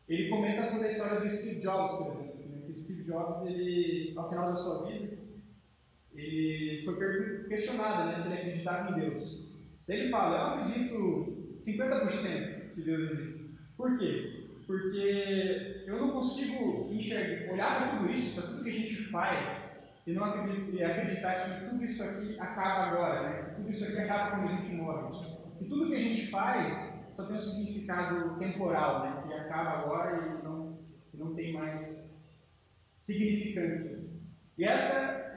Ele 0.10 0.28
comenta 0.28 0.65
sobre 0.65 0.88
a 0.88 0.91
história 0.91 1.19
do 1.19 1.32
Steve 1.32 1.62
Jobs, 1.62 1.98
por 1.98 2.13
exemplo. 2.13 2.50
Né? 2.50 2.65
O 2.67 2.80
Steve 2.80 3.04
Jobs, 3.04 3.45
ele, 3.45 4.13
ao 4.17 4.28
final 4.28 4.50
da 4.50 4.56
sua 4.56 4.88
vida, 4.88 5.17
ele 6.15 6.84
foi 6.84 7.48
questionado 7.48 8.08
né, 8.08 8.19
se 8.19 8.28
ele 8.30 8.39
acreditava 8.39 8.91
em 8.91 9.02
Deus. 9.02 9.50
Ele 9.88 10.10
fala, 10.10 10.36
eu 10.36 10.63
acredito 10.63 11.60
50% 11.63 12.74
que 12.74 12.82
Deus 12.82 13.12
existe. 13.12 13.56
Por 13.78 14.00
quê? 14.00 14.48
Porque 14.65 15.84
eu 15.86 15.98
não 15.98 16.12
consigo 16.12 16.89
enxergar, 16.91 17.54
olhar 17.54 17.78
para 17.78 18.00
tudo 18.00 18.12
isso, 18.12 18.41
para 18.41 18.50
tudo 18.50 18.63
que 18.63 18.69
a 18.69 18.74
gente 18.74 18.95
faz, 18.95 19.78
e 20.06 20.13
não 20.13 20.26
acreditar 20.26 21.36
que 21.36 21.69
tudo 21.69 21.86
isso 21.86 22.04
aqui 22.04 22.39
acaba 22.39 22.84
agora, 22.84 23.30
né? 23.30 23.43
que 23.43 23.56
tudo 23.56 23.69
isso 23.69 23.86
aqui 23.86 24.00
acaba 24.00 24.32
quando 24.32 24.50
a 24.50 24.56
gente 24.56 24.76
morre. 24.76 25.10
Que 25.60 25.65
tudo 25.65 25.88
que 25.88 25.95
a 25.95 26.00
gente 26.00 26.28
faz 26.28 26.98
só 27.19 27.25
tem 27.25 27.38
um 27.38 27.41
significado 27.41 28.38
temporal, 28.38 29.03
né? 29.03 29.23
que 29.27 29.34
acaba 29.34 29.82
agora 29.82 30.39
e 30.39 30.43
não, 30.43 30.79
não 31.13 31.36
tem 31.36 31.53
mais 31.53 32.15
significância. 32.97 34.10
E 34.58 34.63
essa 34.63 35.36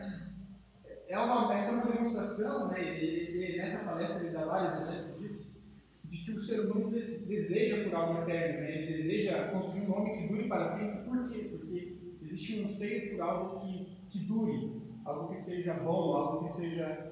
é 1.08 1.18
uma, 1.18 1.54
essa 1.54 1.72
é 1.72 1.74
uma 1.74 1.92
demonstração, 1.92 2.68
né? 2.68 2.82
e, 2.82 3.54
e 3.54 3.56
nessa 3.56 3.90
palestra 3.90 4.24
ele 4.24 4.32
dá 4.32 4.44
vários 4.44 4.74
exemplos 4.74 5.20
disso, 5.20 5.62
de 6.04 6.24
que 6.24 6.32
o 6.32 6.40
ser 6.40 6.60
humano 6.60 6.90
deseja 6.90 7.84
por 7.84 7.94
algo 7.94 8.22
eterno, 8.22 8.60
né? 8.60 8.70
ele 8.70 8.96
deseja 8.96 9.48
construir 9.48 9.82
um 9.82 9.88
nome 9.88 10.16
que 10.16 10.28
dure 10.28 10.48
para 10.48 10.66
sempre. 10.66 11.04
Por 11.04 11.28
quê? 11.28 11.48
Porque 11.50 11.98
existe 12.22 12.60
um 12.60 12.64
anseio 12.64 13.12
por 13.12 13.22
algo 13.22 13.60
que, 13.60 13.96
que 14.08 14.20
dure, 14.20 14.82
algo 15.04 15.32
que 15.32 15.40
seja 15.40 15.74
bom, 15.74 16.14
algo 16.14 16.46
que 16.46 16.52
seja 16.52 17.11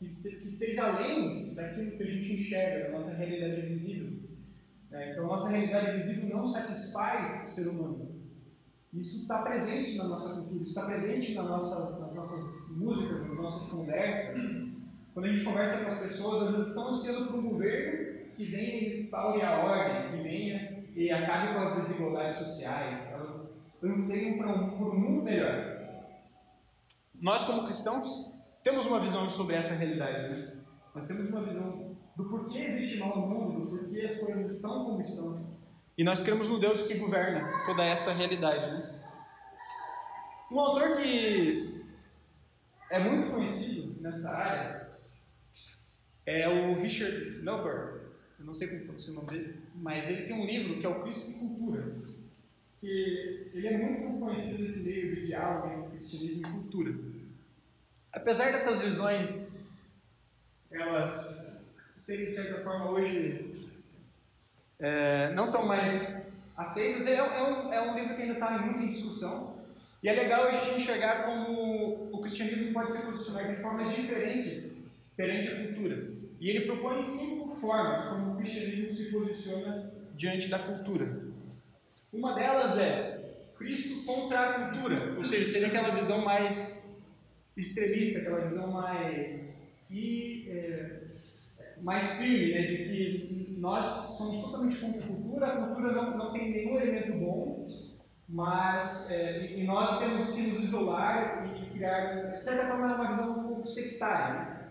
que, 0.00 0.08
se, 0.08 0.40
que 0.40 0.48
esteja 0.48 0.86
além 0.86 1.52
daquilo 1.54 1.90
que 1.98 2.02
a 2.02 2.06
gente 2.06 2.40
enxerga, 2.40 2.86
da 2.86 2.92
nossa 2.92 3.16
realidade 3.16 3.66
visível. 3.66 4.18
É, 4.90 5.12
então, 5.12 5.24
a 5.26 5.28
nossa 5.28 5.50
realidade 5.50 6.02
visível 6.02 6.36
não 6.36 6.46
satisfaz 6.48 7.50
o 7.50 7.54
ser 7.54 7.68
humano. 7.68 8.18
Isso 8.94 9.22
está 9.22 9.42
presente 9.42 9.98
na 9.98 10.04
nossa 10.04 10.34
cultura, 10.34 10.62
isso 10.62 10.70
está 10.70 10.86
presente 10.86 11.34
nas 11.34 11.48
nossas, 11.48 12.00
nas 12.00 12.14
nossas 12.14 12.76
músicas, 12.78 13.26
nas 13.26 13.36
nossas 13.36 13.68
conversas. 13.68 14.34
Quando 15.12 15.26
a 15.26 15.28
gente 15.28 15.44
conversa 15.44 15.84
com 15.84 15.90
as 15.92 15.98
pessoas, 15.98 16.50
vezes 16.52 16.68
estão 16.68 16.88
ansiando 16.88 17.26
por 17.26 17.38
um 17.38 17.50
governo 17.50 18.34
que 18.34 18.44
venha 18.46 18.76
e 18.76 18.88
restaure 18.88 19.42
a 19.42 19.58
ordem, 19.58 20.10
que 20.10 20.22
venha 20.22 20.84
e 20.96 21.10
acabe 21.10 21.54
com 21.54 21.60
as 21.60 21.76
desigualdades 21.76 22.38
sociais. 22.38 23.12
Elas 23.12 23.54
anseiam 23.82 24.38
por 24.38 24.46
um, 24.46 24.70
por 24.78 24.94
um 24.94 24.98
mundo 24.98 25.22
melhor. 25.24 25.78
Nós, 27.20 27.44
como 27.44 27.64
cristãos, 27.64 28.29
temos 28.62 28.86
uma 28.86 29.00
visão 29.00 29.28
sobre 29.28 29.56
essa 29.56 29.74
realidade. 29.74 30.28
Né? 30.28 30.64
Nós 30.94 31.06
temos 31.06 31.28
uma 31.28 31.42
visão 31.42 31.96
do 32.16 32.28
porquê 32.28 32.58
existe 32.58 32.98
mal 32.98 33.16
no 33.16 33.26
mundo, 33.26 33.64
do 33.64 33.78
porquê 33.78 34.00
as 34.02 34.18
coisas 34.18 34.56
estão 34.56 34.84
como 34.84 35.00
estão. 35.00 35.58
E 35.96 36.04
nós 36.04 36.22
cremos 36.22 36.48
no 36.48 36.58
Deus 36.58 36.82
que 36.82 36.94
governa 36.94 37.42
toda 37.66 37.84
essa 37.84 38.12
realidade. 38.12 38.72
Né? 38.72 39.00
Um 40.50 40.58
autor 40.58 40.92
que 40.94 41.84
é 42.90 42.98
muito 42.98 43.30
conhecido 43.32 44.00
nessa 44.00 44.30
área 44.30 44.90
é 46.26 46.48
o 46.48 46.80
Richard 46.80 47.42
Neuberg. 47.42 48.00
Eu 48.38 48.46
não 48.46 48.54
sei 48.54 48.68
como 48.68 48.84
pronuncia 48.84 49.12
o 49.12 49.16
nome 49.16 49.30
dele, 49.30 49.62
mas 49.74 50.08
ele 50.08 50.26
tem 50.26 50.34
um 50.34 50.46
livro 50.46 50.80
que 50.80 50.86
é 50.86 50.88
o 50.88 51.02
Cristo 51.02 51.30
e 51.30 51.34
Cultura. 51.34 51.96
Que 52.80 53.50
ele 53.52 53.66
é 53.68 53.76
muito 53.76 54.18
conhecido 54.18 54.62
nesse 54.62 54.82
meio 54.82 55.14
de 55.14 55.26
diálogo 55.26 55.72
entre 55.72 55.90
cristianismo 55.90 56.46
e 56.46 56.50
cultura. 56.50 57.09
Apesar 58.12 58.50
dessas 58.52 58.82
visões, 58.82 59.50
elas 60.70 61.64
serem 61.96 62.26
de 62.26 62.32
certa 62.32 62.62
forma 62.62 62.90
hoje 62.90 63.70
é, 64.80 65.32
não 65.34 65.46
estão 65.46 65.66
mais 65.66 66.32
aceitas, 66.56 67.06
é, 67.06 67.14
é, 67.14 67.42
um, 67.42 67.72
é 67.72 67.82
um 67.82 67.94
livro 67.94 68.16
que 68.16 68.22
ainda 68.22 68.34
está 68.34 68.50
muito 68.58 68.82
em 68.82 68.92
discussão. 68.92 69.60
E 70.02 70.08
é 70.08 70.12
legal 70.12 70.44
a 70.44 70.50
gente 70.50 70.76
enxergar 70.76 71.24
como 71.24 72.10
o 72.10 72.20
cristianismo 72.22 72.72
pode 72.72 72.96
se 72.96 73.02
posicionar 73.02 73.54
de 73.54 73.60
formas 73.60 73.94
diferentes 73.94 74.84
perante 75.14 75.48
a 75.48 75.66
cultura. 75.66 76.10
E 76.40 76.48
ele 76.48 76.64
propõe 76.64 77.06
cinco 77.06 77.54
formas 77.56 78.06
como 78.06 78.32
o 78.32 78.36
cristianismo 78.38 78.92
se 78.94 79.10
posiciona 79.10 79.92
diante 80.14 80.48
da 80.48 80.58
cultura. 80.58 81.26
Uma 82.12 82.34
delas 82.34 82.78
é 82.78 83.20
Cristo 83.58 84.06
contra 84.06 84.40
a 84.40 84.52
cultura, 84.54 85.14
ou 85.18 85.24
seja, 85.24 85.52
seria 85.52 85.68
aquela 85.68 85.90
visão 85.90 86.22
mais 86.22 86.79
extremista, 87.56 88.20
aquela 88.20 88.48
visão 88.48 88.72
mais, 88.72 89.68
e, 89.90 90.48
é, 90.48 91.00
mais 91.82 92.16
firme, 92.16 92.52
né, 92.54 92.62
de 92.62 92.76
que 92.76 93.56
nós 93.58 93.84
somos 94.16 94.42
totalmente 94.42 94.78
contra 94.78 95.00
a 95.00 95.06
cultura, 95.06 95.46
a 95.46 95.66
cultura 95.66 95.92
não, 95.92 96.16
não 96.16 96.32
tem 96.32 96.50
nenhum 96.50 96.80
elemento 96.80 97.18
bom, 97.18 97.68
mas 98.28 99.10
é, 99.10 99.58
e 99.58 99.64
nós 99.64 99.98
temos 99.98 100.30
que 100.30 100.42
nos 100.42 100.64
isolar 100.64 101.44
e 101.46 101.70
criar, 101.70 102.36
de 102.38 102.44
certa 102.44 102.68
forma, 102.68 102.94
uma 102.94 103.10
visão 103.10 103.38
um 103.38 103.48
pouco 103.48 103.68
sectária. 103.68 104.34
Né? 104.34 104.68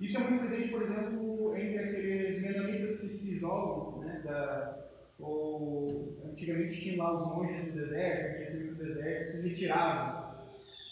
Isso 0.00 0.16
é 0.16 0.20
muito 0.20 0.46
presente, 0.46 0.70
por 0.70 0.82
exemplo, 0.82 1.56
entre 1.56 1.78
aqueles 1.78 2.42
menonitas 2.42 3.00
que 3.00 3.08
se 3.08 3.34
isolam, 3.36 3.98
né, 4.00 4.22
da, 4.24 4.78
ou 5.18 6.16
antigamente 6.24 6.80
tinham 6.80 7.04
lá 7.04 7.20
os 7.20 7.36
monges 7.36 7.72
do 7.72 7.80
deserto, 7.80 8.52
que 8.52 8.58
do 8.58 8.74
deserto, 8.76 9.30
se 9.30 9.48
retiravam. 9.48 10.29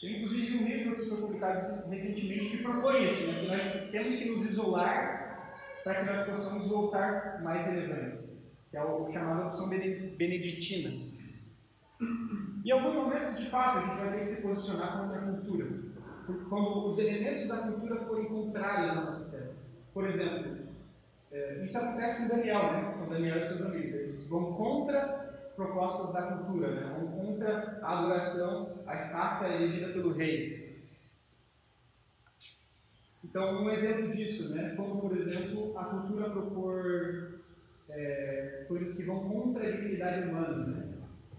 Inclusive 0.03 0.59
um 0.59 0.65
livro 0.65 0.97
que 0.97 1.07
foi 1.07 1.21
publicado 1.21 1.91
recentemente 1.91 2.57
que 2.57 2.63
propõe 2.63 3.11
isso, 3.11 3.27
né, 3.27 3.35
que 3.41 3.47
nós 3.49 3.91
temos 3.91 4.15
que 4.15 4.31
nos 4.31 4.47
isolar 4.47 5.37
para 5.83 5.95
que 5.95 6.11
nós 6.11 6.27
possamos 6.27 6.69
voltar 6.69 7.43
mais 7.43 7.67
relevantes, 7.67 8.43
que 8.71 8.77
é 8.77 8.85
o 8.85 9.11
chamado 9.11 9.49
opção 9.49 9.69
beneditina. 9.69 11.09
Em 12.65 12.71
alguns 12.71 12.95
momentos, 12.95 13.39
de 13.39 13.47
fato, 13.47 13.79
a 13.79 13.87
gente 13.87 13.99
vai 13.99 14.13
ter 14.13 14.21
que 14.21 14.27
se 14.27 14.43
posicionar 14.43 15.01
contra 15.01 15.19
a 15.19 15.33
cultura 15.33 15.89
quando 16.49 16.89
os 16.89 16.99
elementos 16.99 17.49
da 17.49 17.57
cultura 17.59 18.01
forem 18.01 18.27
contrários 18.27 18.91
à 18.91 18.95
nossa 19.03 19.31
fé. 19.31 19.51
Por 19.95 20.07
exemplo, 20.07 20.69
é, 21.33 21.65
isso 21.65 21.79
acontece 21.79 22.29
com 22.29 22.37
Daniel, 22.37 22.73
né? 22.73 22.95
com 22.99 23.09
Daniel 23.09 23.39
e 23.39 23.47
seus 23.47 23.63
amigos. 23.63 23.95
Eles 23.95 24.31
vão 24.31 24.55
contra 24.55 25.53
propostas 25.57 26.13
da 26.13 26.37
cultura, 26.37 26.75
né? 26.75 26.97
vão 26.99 27.18
contra 27.39 27.79
a 27.83 27.99
adoração 27.99 28.83
à 28.85 28.97
estátua 28.97 29.49
elegida 29.49 29.93
pelo 29.93 30.13
rei. 30.13 30.83
Então, 33.25 33.63
um 33.63 33.71
exemplo 33.71 34.11
disso, 34.11 34.55
né? 34.55 34.75
como 34.77 35.01
por 35.01 35.17
exemplo 35.17 35.79
a 35.79 35.85
cultura 35.85 36.31
propor 36.31 37.41
é, 37.89 38.65
coisas 38.67 38.97
que 38.97 39.05
vão 39.05 39.29
contra 39.29 39.67
a 39.67 39.71
dignidade 39.71 40.29
humana. 40.29 40.67
Né? 40.67 40.95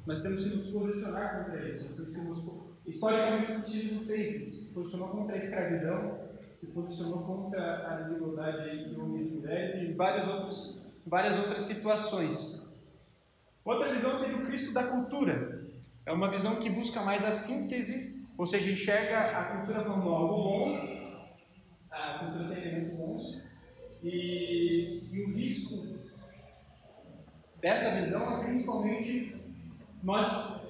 Nós 0.06 0.22
temos 0.22 0.44
que 0.44 0.56
nos 0.56 0.70
posicionar 0.70 1.46
contra 1.46 1.70
isso, 1.70 1.90
nós 1.90 2.14
temos 2.14 2.42
que 2.42 2.70
Historicamente, 2.90 3.52
o 3.52 3.56
cristianismo 3.62 4.06
fez 4.06 4.42
isso, 4.42 4.68
se 4.68 4.74
posicionou 4.74 5.10
contra 5.10 5.36
a 5.36 5.38
escravidão, 5.38 6.22
se 6.60 6.68
posicionou 6.68 7.24
contra 7.24 7.88
a 7.88 8.02
desigualdade 8.02 8.68
entre 8.68 9.00
homens 9.00 9.28
e 9.28 9.32
mulheres 9.32 9.76
e 9.76 9.94
várias 9.94 11.38
outras 11.38 11.62
situações. 11.62 12.68
Outra 13.64 13.94
visão 13.94 14.18
seria 14.18 14.38
o 14.38 14.46
Cristo 14.48 14.74
da 14.74 14.86
cultura. 14.86 15.69
É 16.10 16.12
uma 16.12 16.28
visão 16.28 16.56
que 16.56 16.72
busca 16.72 17.04
mais 17.04 17.24
a 17.24 17.32
síntese, 17.32 18.26
ou 18.36 18.44
seja, 18.44 18.72
enxerga 18.72 19.20
a 19.20 19.44
cultura 19.44 19.84
como 19.84 20.10
algo 20.10 20.42
bom, 20.42 20.76
a 21.92 22.18
cultura 22.18 22.48
tem 22.48 22.64
elementos 22.64 22.98
bons, 22.98 23.44
e, 24.02 25.04
e 25.12 25.24
o 25.24 25.36
risco 25.36 26.00
dessa 27.62 28.02
visão 28.02 28.42
é 28.42 28.44
principalmente 28.44 29.40
nós 30.02 30.62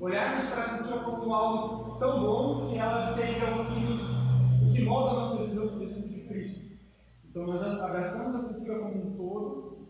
olharmos 0.00 0.50
para 0.50 0.64
a 0.64 0.78
cultura 0.78 1.04
como 1.04 1.32
algo 1.32 1.98
tão 2.00 2.20
bom 2.20 2.68
que 2.72 2.78
ela 2.78 3.06
seja 3.06 3.54
o 3.54 3.72
que, 3.72 3.78
nos, 3.78 4.02
o 4.02 4.72
que 4.74 4.82
molda 4.82 5.10
a 5.10 5.20
nossa 5.20 5.46
visão 5.46 5.78
do 5.78 5.84
exemplo 5.84 6.08
de 6.08 6.22
Cristo. 6.22 6.76
Então 7.24 7.46
nós 7.46 7.62
abraçamos 7.62 8.34
a 8.34 8.48
cultura 8.48 8.80
como 8.80 8.96
um 8.96 9.16
todo 9.16 9.88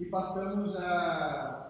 e 0.00 0.06
passamos 0.06 0.74
a 0.76 1.65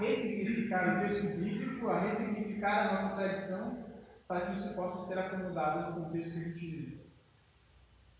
ressignificar 0.00 0.98
o 0.98 1.00
texto 1.06 1.38
bíblico, 1.38 1.88
a 1.88 2.00
ressignificar 2.00 2.88
a 2.88 2.94
nossa 2.94 3.16
tradição, 3.16 3.84
para 4.26 4.46
que 4.46 4.56
isso 4.56 4.74
possa 4.74 5.06
ser 5.06 5.18
acomodado 5.18 5.90
no 5.90 6.04
contexto 6.04 6.34
que 6.34 6.40
a 6.40 6.48
gente 6.48 6.60
vive. 6.60 7.00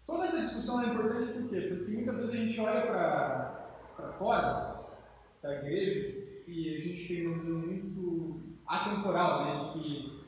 Toda 0.06 0.24
essa 0.24 0.40
discussão 0.40 0.82
é 0.82 0.86
importante 0.86 1.32
por 1.32 1.48
quê? 1.48 1.60
Porque 1.60 1.92
muitas 1.92 2.16
vezes 2.16 2.34
a 2.34 2.36
gente 2.36 2.60
olha 2.60 2.80
para 2.82 4.14
fora 4.18 4.80
da 5.42 5.54
igreja 5.54 6.42
e 6.46 6.76
a 6.76 6.80
gente 6.80 7.08
tem 7.08 7.26
uma 7.26 7.38
visão 7.38 7.58
muito 7.58 8.40
atemporal, 8.66 9.44
né, 9.44 9.72
de 9.72 9.78
que 9.78 10.24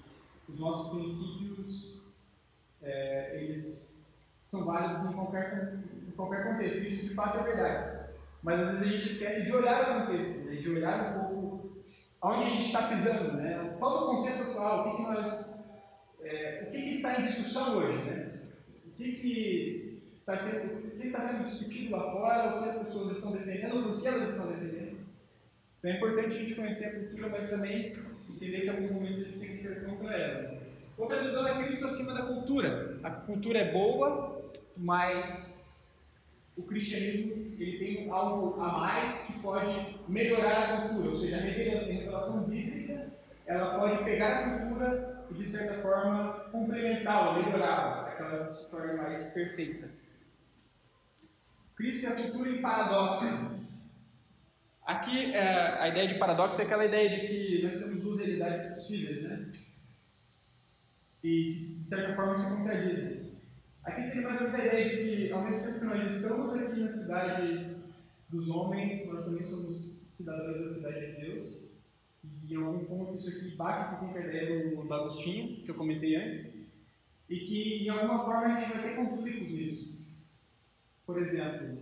os 0.49 0.61
nossos 0.61 0.97
princípios 0.97 2.13
é, 2.81 3.43
eles 3.43 4.15
são 4.45 4.65
válidos 4.67 5.11
em 5.11 5.15
qualquer, 5.15 5.79
em 6.07 6.11
qualquer 6.13 6.45
contexto. 6.45 6.87
Isso 6.87 7.09
de 7.09 7.15
fato 7.15 7.39
é 7.39 7.43
verdade. 7.43 8.03
Mas 8.43 8.61
às 8.61 8.71
vezes 8.71 8.83
a 8.83 8.91
gente 8.91 9.11
esquece 9.11 9.47
de 9.47 9.53
olhar 9.53 9.83
o 9.83 10.07
contexto, 10.07 10.45
né, 10.45 10.57
de 10.57 10.71
olhar 10.71 11.11
um 11.11 11.21
pouco 11.21 11.32
aonde 12.23 12.45
a 12.45 12.49
gente 12.49 12.67
está 12.67 12.83
pisando, 12.83 13.33
né? 13.37 13.77
Qual 13.79 13.97
é 13.97 14.01
o 14.01 14.17
contexto 14.17 14.43
atual? 14.43 14.81
O 14.81 14.91
que, 14.91 14.97
que 14.97 15.03
nós, 15.03 15.55
é, 16.23 16.65
o 16.67 16.71
que, 16.71 16.83
que, 16.83 16.95
está 16.95 17.21
em 17.21 17.27
discussão 17.27 17.79
hoje, 17.79 17.99
né? 18.05 18.39
O 18.87 18.91
que, 18.93 19.13
que 19.13 20.03
está 20.17 20.39
sendo, 20.39 20.87
o 20.87 20.91
que 20.93 21.07
está 21.07 21.21
sendo 21.21 21.49
discutido 21.49 21.97
lá 21.97 22.13
fora, 22.13 22.57
o 22.57 22.63
que 22.63 22.69
as 22.69 22.79
pessoas 22.79 23.17
estão 23.17 23.33
defendendo, 23.33 23.83
por 23.83 24.01
que 24.01 24.07
elas 24.07 24.31
estão 24.31 24.53
defendendo. 24.53 24.99
Então 25.79 25.91
é 25.91 25.97
importante 25.97 26.37
a 26.37 26.39
gente 26.39 26.55
conhecer 26.55 26.87
a 26.87 27.01
cultura, 27.01 27.29
mas 27.29 27.51
também 27.51 27.97
entender 28.31 28.61
que 28.61 28.67
em 28.67 28.71
algum 28.71 28.95
momento 28.95 29.21
a 29.21 29.25
gente 29.25 29.39
tem 29.41 29.51
que 29.51 29.59
ser 29.59 29.85
contra 29.85 30.17
ela. 30.17 30.63
Outra 30.97 31.25
visão 31.25 31.49
é 31.49 31.65
Cristo 31.65 31.85
acima 31.85 32.15
da 32.15 32.23
cultura. 32.23 33.01
A 33.03 33.11
cultura 33.11 33.59
é 33.59 33.73
boa, 33.73 34.53
mas 34.77 35.52
o 36.57 36.63
cristianismo 36.63 37.33
ele 37.59 37.79
tem 37.79 38.11
algo 38.11 38.61
a 38.61 38.73
mais 38.73 39.23
que 39.23 39.39
pode 39.41 39.99
melhorar 40.09 40.63
a 40.63 40.89
cultura, 40.89 41.11
ou 41.11 41.21
seja, 41.21 41.37
a 41.37 41.41
revelação 41.41 42.49
bíblica 42.49 43.13
ela 43.47 43.79
pode 43.79 44.05
pegar 44.05 44.39
a 44.39 44.59
cultura 44.59 45.27
e 45.31 45.35
de 45.35 45.49
certa 45.49 45.81
forma 45.81 46.33
complementá-la, 46.51 47.43
melhorá-la, 47.43 48.03
para 48.03 48.17
que 48.17 48.23
ela 48.23 48.43
se 48.43 48.71
torne 48.71 48.95
mais 48.95 49.31
perfeita. 49.31 49.91
Cristo 51.75 52.05
e 52.05 52.07
a 52.07 52.15
cultura 52.15 52.51
em 52.51 52.61
paradoxo. 52.61 53.63
Aqui 54.85 55.35
é, 55.35 55.81
a 55.81 55.89
ideia 55.89 56.09
de 56.09 56.19
paradoxo 56.19 56.61
é 56.61 56.65
aquela 56.65 56.85
ideia 56.85 57.09
de 57.09 57.27
que 57.27 57.63
nós 57.63 57.75
temos 57.75 58.03
duas 58.03 58.19
realidades 58.19 58.75
possíveis, 58.75 59.23
né? 59.23 59.53
E 61.23 61.55
de 61.55 61.63
certa 61.63 62.15
forma 62.15 62.37
se 62.37 62.57
contradizem. 62.57 63.32
Aqui 63.85 64.05
seria 64.05 64.29
mais 64.29 64.41
ou 64.41 64.47
menos 64.47 64.61
a 64.61 64.67
ideia 64.67 64.89
de 64.89 64.97
que, 65.03 65.33
ao 65.33 65.43
mesmo 65.43 65.67
tempo 65.67 65.81
que 65.81 65.85
nós 65.87 66.15
estamos 66.15 66.55
aqui 66.55 66.81
na 66.81 66.91
cidade 66.91 67.77
dos 68.29 68.49
homens, 68.49 69.13
nós 69.13 69.25
também 69.25 69.45
somos 69.45 69.77
cidadãos 69.77 70.61
da 70.61 70.69
cidade 70.69 71.07
de 71.07 71.21
Deus. 71.21 71.65
E 72.45 72.55
em 72.55 72.57
algum 72.57 72.85
ponto 72.85 73.19
isso 73.19 73.31
aqui 73.31 73.57
bate 73.57 73.99
com 73.99 74.07
a 74.07 74.21
ideia 74.21 74.71
do, 74.71 74.85
do 74.85 74.95
Agostinho, 74.95 75.63
que 75.65 75.71
eu 75.71 75.75
comentei 75.75 76.15
antes. 76.15 76.55
E 77.29 77.41
que, 77.41 77.81
de 77.81 77.91
alguma 77.91 78.25
forma, 78.25 78.55
a 78.55 78.61
gente 78.61 78.73
vai 78.73 78.83
ter 78.83 78.97
conflitos 78.97 79.53
nisso. 79.53 80.07
Por 81.05 81.21
exemplo, 81.21 81.79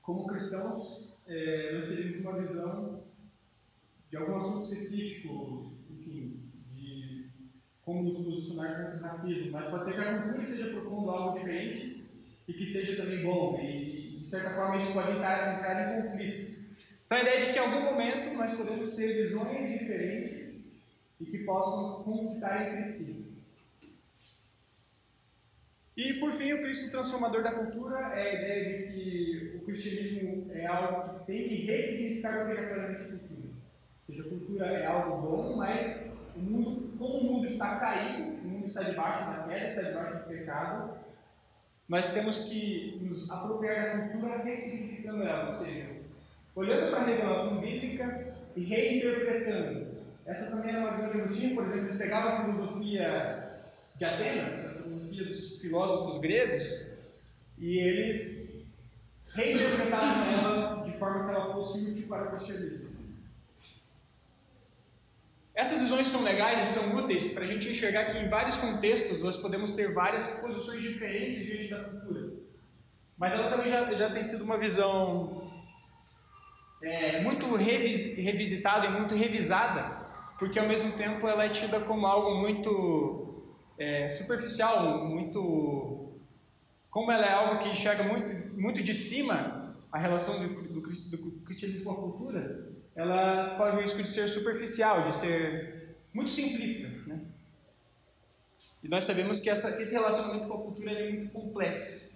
como 0.00 0.26
cristãos, 0.26 1.10
é, 1.26 1.74
nós 1.74 1.88
teríamos 1.88 2.20
uma 2.20 2.40
visão 2.40 3.04
de 4.10 4.16
algum 4.16 4.36
assunto 4.36 4.64
específico, 4.64 5.73
como 7.84 8.02
nos 8.02 8.24
posicionar 8.24 8.76
contra 8.76 8.98
o 8.98 9.02
racismo, 9.02 9.52
mas 9.52 9.68
pode 9.68 9.86
ser 9.86 9.94
que 9.94 10.00
a 10.00 10.22
cultura 10.22 10.42
esteja 10.42 10.70
propondo 10.70 11.10
algo 11.10 11.38
diferente 11.38 12.04
e 12.48 12.52
que 12.52 12.66
seja 12.66 13.02
também 13.02 13.22
bom, 13.22 13.60
e 13.60 14.18
de 14.22 14.28
certa 14.28 14.50
forma 14.50 14.78
isso 14.78 14.92
pode 14.94 15.12
entrar, 15.12 15.56
entrar 15.56 15.98
em 15.98 16.02
conflito. 16.02 16.54
Então 17.06 17.18
a 17.18 17.20
ideia 17.20 17.36
é 17.36 17.46
de 17.46 17.52
que 17.52 17.58
em 17.58 17.62
algum 17.62 17.80
momento 17.80 18.34
nós 18.34 18.56
podemos 18.56 18.94
ter 18.96 19.22
visões 19.22 19.78
diferentes 19.78 20.82
e 21.20 21.26
que 21.26 21.38
possam 21.44 22.02
conflitar 22.02 22.66
entre 22.66 22.84
si. 22.90 23.34
E 25.96 26.14
por 26.14 26.32
fim, 26.32 26.52
o 26.54 26.62
Cristo 26.62 26.90
transformador 26.90 27.42
da 27.42 27.52
cultura 27.52 27.98
é 27.98 28.22
a 28.22 28.34
ideia 28.34 28.88
de 28.88 28.92
que 28.92 29.56
o 29.58 29.60
cristianismo 29.64 30.50
é 30.52 30.66
algo 30.66 31.20
que 31.20 31.26
tem 31.26 31.48
que 31.48 31.66
ressignificar 31.66 32.42
obrigatoriamente 32.42 33.02
a 33.02 33.08
cultura. 33.08 33.48
Ou 34.08 34.14
seja, 34.14 34.22
a 34.22 34.28
cultura 34.28 34.66
é 34.66 34.86
algo 34.86 35.22
bom, 35.22 35.56
mas 35.56 36.13
o 36.36 36.40
mundo, 36.40 36.96
como 36.98 37.18
o 37.18 37.24
mundo 37.24 37.46
está 37.46 37.76
caído, 37.76 38.38
o 38.42 38.48
mundo 38.48 38.66
está 38.66 38.82
debaixo 38.82 39.30
da 39.30 39.44
queda, 39.44 39.68
está 39.68 39.82
debaixo 39.82 40.18
do 40.18 40.28
pecado, 40.28 40.94
nós 41.88 42.12
temos 42.12 42.48
que 42.48 42.98
nos 43.02 43.30
apropriar 43.30 43.98
da 43.98 44.08
cultura 44.08 44.42
ressignificando 44.42 45.22
ela, 45.22 45.48
ou 45.48 45.52
seja, 45.52 45.86
olhando 46.54 46.90
para 46.90 47.00
a 47.00 47.04
revelação 47.04 47.60
bíblica 47.60 48.34
e 48.56 48.64
reinterpretando. 48.64 49.94
Essa 50.24 50.56
também 50.56 50.74
é 50.74 50.78
uma 50.78 50.96
visão 50.96 51.12
de 51.12 51.20
Agostinho, 51.20 51.54
por 51.54 51.64
exemplo, 51.64 51.86
eles 51.86 51.98
pegavam 51.98 52.32
a 52.32 52.44
filosofia 52.44 53.62
de 53.96 54.04
Atenas, 54.04 54.64
a 54.64 54.82
filosofia 54.82 55.24
dos 55.26 55.60
filósofos 55.60 56.20
gregos, 56.20 56.94
e 57.58 57.78
eles 57.78 58.64
reinterpretavam 59.34 60.32
ela 60.32 60.82
de 60.84 60.92
forma 60.92 61.24
que 61.24 61.34
ela 61.34 61.52
fosse 61.52 61.90
útil 61.90 62.08
para 62.08 62.24
o 62.24 62.30
cristianismo. 62.30 62.73
Essas 65.54 65.82
visões 65.82 66.08
são 66.08 66.22
legais 66.22 66.68
e 66.68 66.72
são 66.72 66.96
úteis 66.96 67.28
para 67.28 67.44
a 67.44 67.46
gente 67.46 67.68
enxergar 67.68 68.06
que 68.06 68.18
em 68.18 68.28
vários 68.28 68.56
contextos 68.56 69.22
nós 69.22 69.36
podemos 69.36 69.72
ter 69.72 69.94
várias 69.94 70.24
posições 70.40 70.82
diferentes 70.82 71.46
diante 71.46 71.70
da 71.70 71.84
cultura. 71.84 72.32
Mas 73.16 73.32
ela 73.32 73.48
também 73.48 73.68
já, 73.68 73.94
já 73.94 74.12
tem 74.12 74.24
sido 74.24 74.42
uma 74.42 74.58
visão 74.58 75.52
é, 76.82 77.20
muito 77.20 77.54
revis, 77.54 78.16
revisitada 78.16 78.86
e 78.86 78.90
muito 78.90 79.14
revisada, 79.14 80.04
porque 80.40 80.58
ao 80.58 80.66
mesmo 80.66 80.90
tempo 80.92 81.28
ela 81.28 81.44
é 81.44 81.48
tida 81.48 81.78
como 81.78 82.04
algo 82.04 82.34
muito 82.34 83.54
é, 83.78 84.08
superficial, 84.08 85.04
muito. 85.06 86.18
Como 86.90 87.10
ela 87.10 87.26
é 87.26 87.32
algo 87.32 87.62
que 87.62 87.68
enxerga 87.68 88.02
muito, 88.02 88.60
muito 88.60 88.82
de 88.82 88.94
cima 88.94 89.76
a 89.90 89.98
relação 89.98 90.40
do, 90.40 90.62
do, 90.64 90.80
do 90.80 91.44
cristianismo 91.44 91.84
com 91.84 91.90
a 91.92 92.02
cultura, 92.02 92.73
ela 92.94 93.56
corre 93.56 93.76
o 93.76 93.80
risco 93.80 94.02
de 94.02 94.08
ser 94.08 94.28
superficial, 94.28 95.02
de 95.02 95.14
ser 95.14 95.96
muito 96.12 96.30
simplista. 96.30 97.08
Né? 97.08 97.20
E 98.82 98.88
nós 98.88 99.04
sabemos 99.04 99.40
que, 99.40 99.50
essa, 99.50 99.76
que 99.76 99.82
esse 99.82 99.94
relacionamento 99.94 100.46
com 100.46 100.54
a 100.54 100.62
cultura 100.62 100.92
é 100.92 101.12
muito 101.12 101.32
complexo. 101.32 102.14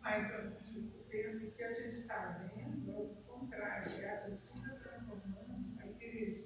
Mas 0.00 0.32
assim, 0.32 0.92
penso 1.08 1.50
que 1.50 1.62
a 1.62 1.72
gente 1.72 2.00
está 2.00 2.48
vendo 2.54 2.90
é 2.90 2.94
o 2.94 3.08
contrário, 3.26 3.90
é 4.02 4.10
a 4.10 4.18
cultura 4.18 4.74
transformando 4.82 5.80
a 5.80 5.86
igreja, 5.86 6.44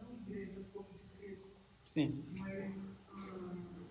não 0.00 0.08
a 0.08 0.30
igreja, 0.30 0.60
o 0.60 0.64
povo 0.64 0.88
de 0.98 1.24
Cristo. 1.24 1.46
Sim. 1.84 2.24
Mas 2.32 2.74
hum, 3.14 3.86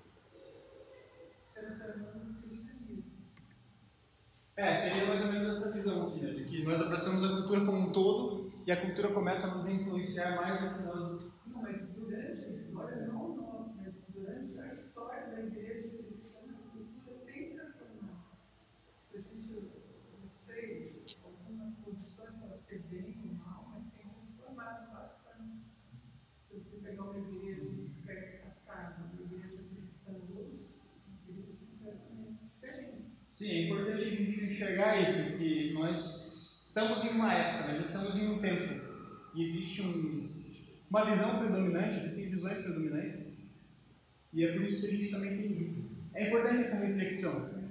transformando 1.53 2.39
o 2.39 2.41
cristianismo. 2.41 3.11
É, 4.57 4.73
seria 4.73 5.05
mais 5.05 5.21
ou 5.21 5.27
menos 5.27 5.49
essa 5.49 5.73
visão 5.73 6.07
aqui, 6.07 6.21
né? 6.21 6.31
De 6.31 6.45
que 6.45 6.63
nós 6.63 6.81
abraçamos 6.81 7.21
a 7.25 7.27
cultura 7.27 7.65
como 7.65 7.77
um 7.77 7.91
todo 7.91 8.53
e 8.65 8.71
a 8.71 8.79
cultura 8.79 9.09
começa 9.09 9.47
a 9.47 9.55
nos 9.55 9.67
influenciar 9.67 10.33
mais 10.37 10.61
do 10.61 10.77
que 10.77 10.83
nós. 10.83 11.31
Não, 11.45 11.61
mas 11.61 11.91
durante 11.93 12.45
a 12.45 12.49
história, 12.51 13.05
não 13.05 13.35
nós, 13.35 13.75
mas 13.75 13.93
durante 14.07 14.57
a 14.57 14.71
história 14.71 15.27
da 15.27 15.41
igreja 15.41 15.89
cristã, 15.89 16.39
a 16.47 16.71
cultura 16.71 17.19
tem 17.25 17.53
transformado. 17.53 18.23
Se 19.11 19.17
a 19.17 19.19
gente, 19.19 19.71
não 20.23 20.31
sei, 20.31 21.03
algumas 21.21 21.79
posições 21.79 22.35
podem 22.39 22.57
ser 22.57 22.79
bem 22.89 23.17
ou 23.27 23.35
mal, 23.35 23.71
mas 23.73 23.91
tem 23.91 24.09
transformado 24.09 24.93
bastante. 24.93 25.65
Se 26.47 26.57
você 26.57 26.77
pegar 26.77 27.03
uma 27.03 27.19
igreja 27.19 27.65
do 27.65 27.93
século 27.93 28.37
passado, 28.37 29.03
uma 29.03 29.21
igreja 29.21 29.63
cristã 29.63 30.13
hoje, 30.33 30.67
a 31.05 31.29
igreja 31.29 31.51
fica 31.59 31.91
assim, 31.91 32.37
diferente. 32.41 33.15
Sim, 33.35 33.49
é 33.49 33.65
importante 33.65 34.01
a 34.01 34.09
gente 34.09 34.44
enxergar 34.55 35.01
isso, 35.01 35.37
que 35.37 35.73
nós 35.73 36.65
estamos 36.67 37.03
em 37.03 37.09
uma 37.09 37.33
época, 37.33 37.73
nós 37.73 37.85
estamos 37.85 38.17
em 38.17 38.27
um 38.29 38.39
tempo 38.39 38.81
e 39.35 39.41
existe 39.41 39.81
um, 39.81 40.29
uma 40.89 41.11
visão 41.11 41.39
predominante, 41.39 41.97
existem 41.97 42.29
visões 42.29 42.59
predominantes, 42.59 43.37
e 44.33 44.45
é 44.45 44.53
por 44.53 44.63
isso 44.63 44.81
que 44.81 44.93
a 44.93 44.97
gente 44.97 45.11
também 45.11 45.37
tem. 45.37 45.85
É 46.13 46.27
importante 46.29 46.61
essa 46.61 46.85
reflexão, 46.85 47.65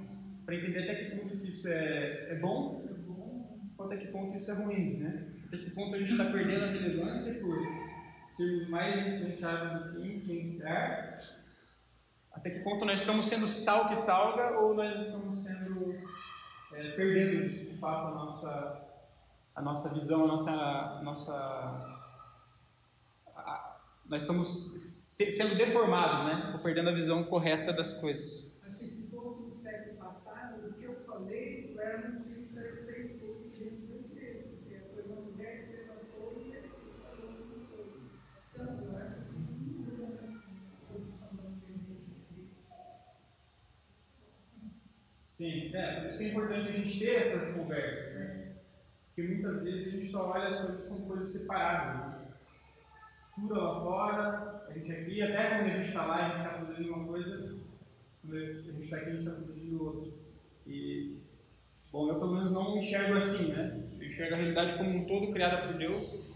para 0.44 0.56
entender 0.56 0.80
até 0.80 0.94
que 0.94 1.16
ponto 1.16 1.38
que 1.38 1.48
isso 1.48 1.68
é, 1.68 2.32
é 2.32 2.38
bom, 2.38 2.84
até 3.78 3.96
que 3.96 4.08
ponto 4.08 4.36
isso 4.36 4.50
é 4.50 4.54
ruim, 4.54 4.98
né? 4.98 5.26
Até 5.46 5.56
que 5.56 5.70
ponto 5.70 5.94
a 5.94 5.98
gente 5.98 6.12
está 6.12 6.26
perdendo 6.26 6.64
a 6.64 6.68
relevância 6.68 7.40
por 7.40 7.56
ser 8.32 8.68
mais 8.68 9.06
influenciado 9.06 9.92
do 9.92 10.02
que 10.02 10.08
influenciar, 10.16 11.14
até 12.30 12.50
que 12.50 12.60
ponto 12.60 12.84
nós 12.84 13.00
estamos 13.00 13.26
sendo 13.26 13.46
sal 13.46 13.88
que 13.88 13.96
salga 13.96 14.58
ou 14.58 14.74
nós 14.74 15.00
estamos 15.00 15.44
sendo 15.44 15.94
é, 16.74 16.90
perdendo 16.96 17.48
de 17.48 17.78
fato 17.78 18.08
a 18.08 18.10
nossa 18.10 18.80
a 19.54 19.62
nossa 19.62 19.94
visão, 19.94 20.24
a 20.24 20.26
nossa 20.26 20.52
a 20.52 21.02
nossa 21.02 21.32
a, 23.36 23.80
nós 24.06 24.22
estamos 24.22 24.74
sendo 25.00 25.54
deformados, 25.54 26.26
né? 26.26 26.52
Ou 26.54 26.60
perdendo 26.60 26.90
a 26.90 26.92
visão 26.92 27.24
correta 27.24 27.72
das 27.72 27.94
coisas. 27.94 28.60
Assim, 28.66 28.86
se 28.86 29.10
fosse 29.10 29.42
no 29.42 29.50
século 29.50 29.96
passado, 29.98 30.68
o 30.68 30.72
que 30.72 30.84
eu 30.84 30.94
falei 30.96 31.76
era 31.78 32.08
um 32.08 32.18
motivo 32.18 32.52
para 32.52 32.62
eu 32.62 32.76
ser 32.76 33.00
expulso 33.00 33.50
dentro 33.50 33.86
da 33.86 33.94
igreja, 33.94 34.48
porque 34.48 34.80
foi 34.92 35.02
uma 35.04 35.20
mulher 35.22 35.66
que 35.66 35.76
levantou 35.76 36.42
e 36.44 36.52
ele 36.52 36.68
falou 37.00 37.30
alguma 37.30 37.66
coisa. 37.68 38.00
Então, 38.52 38.66
eu 38.82 38.96
acho 38.96 39.14
que 39.14 39.38
isso 39.38 39.78
muda 39.78 40.04
a 40.82 40.92
posição 40.92 41.36
da 41.36 41.44
igreja. 41.50 41.94
Sim, 45.44 45.70
é, 45.74 46.00
por 46.00 46.08
isso 46.08 46.18
que 46.18 46.24
é 46.24 46.28
importante 46.28 46.68
a 46.70 46.72
gente 46.72 46.98
ter 46.98 47.16
essas 47.16 47.54
conversas, 47.54 48.14
né? 48.14 48.52
Porque 49.08 49.28
muitas 49.28 49.62
vezes 49.62 49.88
a 49.88 49.90
gente 49.90 50.06
só 50.06 50.30
olha 50.30 50.48
as 50.48 50.58
coisas 50.58 50.88
como 50.88 51.06
coisas 51.06 51.28
separadas. 51.28 52.12
Né? 52.12 52.28
Cultura 53.34 53.60
lá 53.60 53.80
fora, 53.82 54.64
a 54.66 54.72
gente 54.72 54.90
aqui, 54.90 55.22
até 55.22 55.50
quando 55.50 55.66
a 55.66 55.76
gente 55.76 55.88
está 55.88 56.06
lá, 56.06 56.16
a 56.16 56.28
gente 56.28 56.38
está 56.38 56.58
produzindo 56.58 56.94
uma 56.94 57.06
coisa, 57.06 57.56
quando 58.22 58.36
a 58.36 58.40
gente 58.40 58.80
está 58.80 58.96
aqui, 58.96 59.06
a 59.06 59.10
gente 59.10 59.18
está 59.18 59.32
produzindo 59.32 59.84
outra. 59.84 60.12
E, 60.66 61.18
bom, 61.92 62.08
eu 62.08 62.14
pelo 62.14 62.34
menos 62.36 62.52
não 62.52 62.78
enxergo 62.78 63.14
assim, 63.14 63.52
né? 63.52 63.82
Eu 63.98 64.06
enxergo 64.06 64.34
a 64.34 64.38
realidade 64.38 64.74
como 64.78 64.88
um 64.88 65.06
todo 65.06 65.30
criada 65.30 65.66
por 65.66 65.76
Deus. 65.76 66.32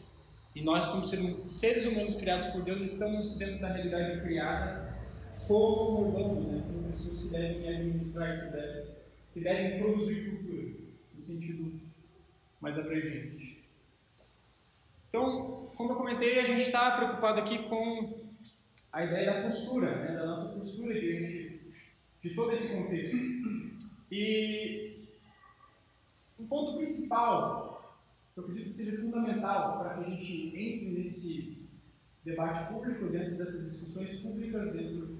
E 0.55 0.63
nós, 0.63 0.87
como 0.87 1.07
seres 1.49 1.87
humanos 1.87 2.15
criados 2.15 2.49
por 2.49 2.63
Deus, 2.63 2.83
estamos 2.83 3.39
dentro 3.39 3.59
da 3.59 3.69
realidade 3.69 4.21
criada 4.21 4.99
como 5.47 6.11
mordomo, 6.11 6.53
né? 6.53 6.63
como 6.67 6.93
pessoas 6.93 7.21
que 7.21 7.29
devem 7.29 7.69
administrar, 7.69 8.45
que 8.45 8.53
devem, 8.53 8.98
que 9.39 9.45
devem 9.45 9.79
produzir 9.79 10.31
cultura, 10.31 10.75
no 11.15 11.23
sentido 11.23 11.81
mais 12.61 12.79
abrangente. 12.79 13.65
Então, 15.09 15.71
como 15.77 15.93
eu 15.93 15.97
comentei, 15.97 16.41
a 16.41 16.45
gente 16.45 16.63
está 16.63 16.97
preocupado 16.97 17.41
aqui 17.41 17.59
com 17.69 18.21
a 18.93 19.05
ideia 19.05 19.33
da 19.33 19.43
postura, 19.43 19.95
né? 19.95 20.17
da 20.17 20.27
nossa 20.27 20.59
postura 20.59 20.99
diante 21.01 21.61
de 22.23 22.35
todo 22.35 22.53
esse 22.53 22.75
contexto. 22.75 23.17
E 24.11 25.07
um 26.39 26.47
ponto 26.47 26.79
principal, 26.79 27.97
que 28.35 28.41
eu 28.41 28.45
acredito 28.45 28.71
que 28.71 28.77
seja 28.77 29.01
fundamental 29.01 29.79
para 29.79 29.95
que 29.95 30.05
a 30.05 30.09
gente 30.15 30.57
entre 30.57 30.91
nesse 30.91 31.59
debate 32.25 32.73
público, 32.73 33.07
dentro 33.07 33.37
dessas 33.37 33.71
discussões 33.71 34.21
públicas, 34.21 34.73
dentro 34.73 35.17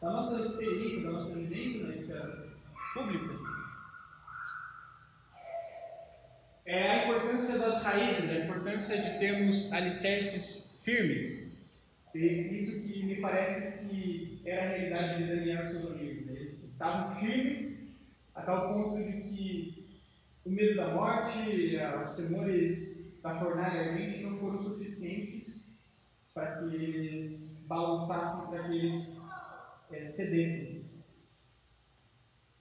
da 0.00 0.12
nossa 0.12 0.42
experiência, 0.44 1.04
da 1.04 1.12
nossa 1.12 1.38
vivência 1.38 1.88
na 1.88 1.96
esfera 1.96 2.48
pública, 2.94 3.39
é 6.70 6.88
a 6.88 7.04
importância 7.04 7.58
das 7.58 7.82
raízes, 7.82 8.30
a 8.30 8.44
importância 8.44 8.96
de 9.02 9.18
termos 9.18 9.72
alicerces 9.72 10.80
firmes. 10.84 11.58
E 12.14 12.18
isso 12.56 12.86
que 12.86 13.02
me 13.06 13.20
parece 13.20 13.88
que 13.88 14.40
era 14.44 14.62
a 14.62 14.68
realidade 14.68 15.18
de 15.18 15.34
Daniel 15.34 15.64
e 15.64 15.68
seus 15.68 15.90
amigos. 15.90 16.28
Eles 16.28 16.72
estavam 16.72 17.16
firmes 17.16 17.98
a 18.32 18.42
tal 18.42 18.72
ponto 18.72 19.02
de 19.02 19.20
que 19.20 20.00
o 20.44 20.50
medo 20.50 20.76
da 20.76 20.94
morte, 20.94 21.38
os 22.08 22.14
temores 22.14 23.20
da 23.20 23.34
fornalha 23.34 23.90
ardente 23.90 24.22
não 24.22 24.38
foram 24.38 24.62
suficientes 24.62 25.64
para 26.32 26.58
que 26.58 26.76
eles 26.76 27.56
balançassem, 27.66 28.48
para 28.48 28.68
que 28.68 28.78
eles 28.78 29.20
é, 29.90 30.06
cedessem. 30.06 30.88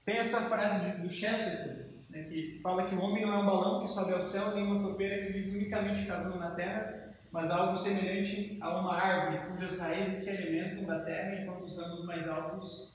Tem 0.03 0.18
essa 0.18 0.41
frase 0.49 0.97
do 0.99 1.14
Chesterton, 1.14 1.79
né, 2.10 2.24
que 2.24 2.60
fala 2.62 2.86
que 2.86 2.95
o 2.95 3.01
homem 3.01 3.26
não 3.26 3.34
é 3.34 3.38
um 3.38 3.45
balão 3.45 3.82
que 3.82 3.88
sobe 3.88 4.14
ao 4.14 4.22
céu, 4.22 4.55
nem 4.55 4.66
uma 4.66 4.82
topeira 4.82 5.26
que 5.26 5.34
vive 5.34 5.57
unicamente 5.57 6.05
cavando 6.05 6.39
na 6.39 6.51
terra, 6.51 7.16
mas 7.32 7.51
algo 7.51 7.76
semelhante 7.76 8.57
a 8.60 8.80
uma 8.80 8.95
árvore 8.95 9.51
cujas 9.51 9.80
raízes 9.80 10.24
se 10.24 10.30
alimentam 10.32 10.86
da 10.86 11.01
terra 11.01 11.41
enquanto 11.41 11.66
os 11.66 11.78
ramos 11.78 12.05
mais 12.05 12.28
altos 12.28 12.91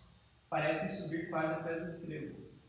parecem 0.50 0.94
subir 0.94 1.30
quase 1.30 1.52
até 1.52 1.72
as 1.72 2.00
estrelas. 2.00 2.62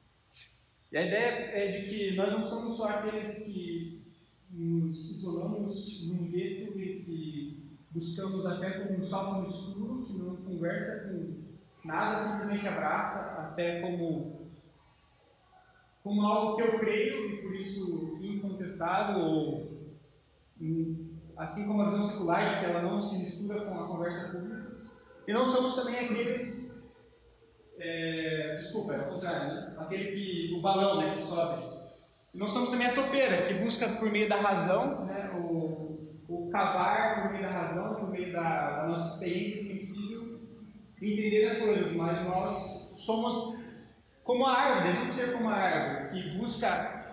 E 0.92 0.98
a 0.98 1.02
ideia 1.02 1.52
é 1.52 1.68
de 1.68 1.90
que 1.90 2.16
nós 2.16 2.32
não 2.32 2.48
somos 2.48 2.78
só 2.78 2.90
aqueles 2.90 3.46
que 3.46 4.06
nos 4.50 5.18
isolamos 5.18 6.08
num 6.08 6.30
gueto 6.30 6.80
e 6.80 7.04
que 7.04 7.78
buscamos 7.92 8.46
a 8.46 8.60
fé 8.60 8.80
como 8.80 9.00
um 9.00 9.04
salto 9.04 9.42
no 9.42 9.48
escuro, 9.48 10.06
que 10.06 10.14
não 10.14 10.36
conversa 10.38 11.10
com 11.10 11.44
nada, 11.86 12.20
simplesmente 12.20 12.68
abraça 12.68 13.42
a 13.42 13.48
fé 13.48 13.82
como, 13.82 14.45
como 16.06 16.22
algo 16.22 16.56
que 16.56 16.62
eu 16.62 16.78
creio 16.78 17.32
e 17.32 17.42
por 17.42 17.56
isso 17.56 18.20
incontestável, 18.22 19.22
ou 19.22 19.76
assim 21.36 21.66
como 21.66 21.82
a 21.82 21.90
visão 21.90 22.08
secular, 22.08 22.60
que 22.60 22.66
ela 22.66 22.84
não 22.84 23.02
se 23.02 23.18
mistura 23.18 23.66
com 23.66 23.74
a 23.74 23.88
conversa 23.88 24.38
pública. 24.38 24.72
E 25.28 25.34
não 25.34 25.48
somos 25.48 25.74
também 25.74 26.06
aqueles. 26.06 26.94
É, 27.80 28.54
desculpa, 28.56 28.94
é 28.94 29.00
o 29.00 29.10
contrário, 29.10 29.48
né? 29.48 29.76
Aquele 29.80 30.12
que. 30.12 30.54
o 30.56 30.62
balão 30.62 31.00
né, 31.00 31.16
que 31.16 31.22
sobe. 31.24 31.64
E 32.32 32.38
não 32.38 32.48
somos 32.48 32.70
também 32.70 32.86
a 32.86 32.94
topeira, 32.94 33.42
que 33.42 33.56
busca 33.56 33.88
por 33.88 34.12
meio 34.12 34.30
da 34.30 34.36
razão, 34.36 35.06
né, 35.06 35.32
o, 35.36 35.98
o 36.30 36.50
cavar 36.52 37.24
por 37.24 37.32
meio 37.32 37.44
da 37.46 37.52
razão, 37.52 37.96
por 37.96 38.12
meio 38.12 38.32
da, 38.32 38.82
da 38.82 38.88
nossa 38.90 39.16
experiência 39.16 39.60
sensível, 39.60 40.40
entender 41.02 41.48
as 41.48 41.58
coisas, 41.58 41.94
mas 41.94 42.24
nós 42.26 42.92
somos 42.94 43.65
como 44.26 44.44
a 44.48 44.54
árvore, 44.54 44.92
devemos 44.92 45.16
ser 45.16 45.34
como 45.34 45.50
a 45.50 45.54
árvore, 45.54 46.10
que 46.10 46.30
busca 46.32 47.06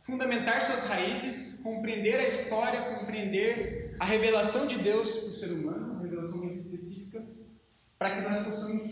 fundamentar 0.00 0.60
suas 0.60 0.88
raízes, 0.88 1.60
compreender 1.62 2.18
a 2.18 2.26
história, 2.26 2.98
compreender 2.98 3.94
a 4.00 4.04
revelação 4.04 4.66
de 4.66 4.76
Deus 4.78 5.18
para 5.18 5.28
o 5.28 5.32
ser 5.32 5.52
humano, 5.52 5.92
uma 5.92 6.02
revelação 6.02 6.38
muito 6.38 6.58
específica, 6.58 7.24
para 7.96 8.10
que 8.10 8.28
nós 8.28 8.44
possamos 8.44 8.82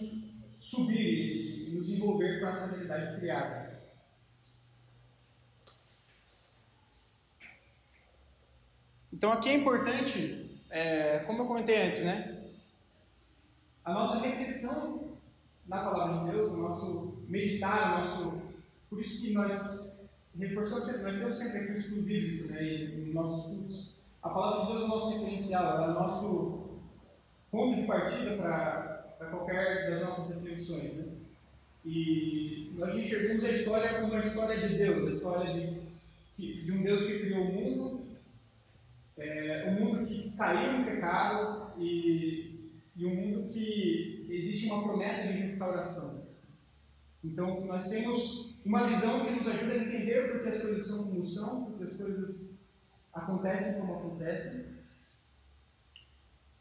subir 0.60 1.68
e 1.68 1.74
nos 1.76 1.88
envolver 1.88 2.38
com 2.38 2.46
essa 2.46 2.70
realidade 2.70 3.18
criada. 3.18 3.82
Então 9.12 9.32
aqui 9.32 9.48
é 9.48 9.54
importante, 9.54 10.62
é, 10.70 11.18
como 11.26 11.42
eu 11.42 11.46
comentei 11.46 11.82
antes, 11.82 12.04
né? 12.04 12.44
A 13.84 13.92
nossa 13.92 14.24
reflexão 14.24 15.15
na 15.68 15.78
palavra 15.78 16.24
de 16.24 16.30
Deus, 16.32 16.52
o 16.52 16.56
nosso 16.56 17.18
meditar, 17.28 17.96
o 17.96 18.00
nosso. 18.00 18.42
Por 18.88 19.00
isso 19.00 19.22
que 19.22 19.32
nós 19.32 20.08
reforçamos 20.38 20.84
sempre, 20.84 21.02
nós 21.02 21.18
temos 21.18 21.38
sempre 21.38 21.58
aqui 21.58 21.72
o 21.72 21.76
estudo 21.76 22.02
bíblico 22.02 22.52
né, 22.52 22.62
em 22.62 23.12
nossos 23.12 23.44
estudos. 23.44 23.96
A 24.22 24.28
palavra 24.28 24.60
de 24.60 24.72
Deus 24.72 24.82
é 24.82 24.84
o 24.84 24.88
nosso 24.88 25.18
referencial, 25.18 25.82
é 25.82 25.88
o 25.88 25.94
nosso 25.94 26.68
ponto 27.50 27.80
de 27.80 27.86
partida 27.86 28.36
para 28.36 29.28
qualquer 29.30 29.90
das 29.90 30.02
nossas 30.02 30.36
reflexões. 30.36 30.94
Né? 30.94 31.12
E 31.84 32.72
nós 32.76 32.96
enxergamos 32.96 33.44
a 33.44 33.50
história 33.50 34.00
como 34.00 34.12
uma 34.12 34.20
história 34.20 34.68
de 34.68 34.74
Deus, 34.74 35.06
a 35.06 35.10
história 35.12 35.54
de, 36.36 36.64
de 36.64 36.72
um 36.72 36.82
Deus 36.82 37.06
que 37.06 37.20
criou 37.20 37.44
o 37.44 37.52
mundo, 37.52 38.00
é, 39.16 39.66
um 39.68 39.84
mundo 39.84 40.06
que 40.06 40.30
caiu 40.36 40.80
em 40.80 40.84
pecado 40.84 41.72
e, 41.78 42.72
e 42.96 43.06
um 43.06 43.14
mundo 43.14 43.52
que 43.52 44.15
existe 44.36 44.66
uma 44.66 44.82
promessa 44.82 45.32
de 45.32 45.38
restauração. 45.40 46.26
Então, 47.24 47.64
nós 47.66 47.88
temos 47.88 48.56
uma 48.64 48.86
visão 48.86 49.24
que 49.24 49.32
nos 49.32 49.46
ajuda 49.48 49.72
a 49.72 49.78
entender 49.78 50.32
porque 50.32 50.48
as 50.48 50.62
coisas 50.62 50.86
são 50.86 51.04
como 51.04 51.26
são, 51.26 51.64
porque 51.64 51.84
as 51.84 51.96
coisas 51.96 52.58
acontecem 53.12 53.80
como 53.80 53.94
acontecem. 53.94 54.66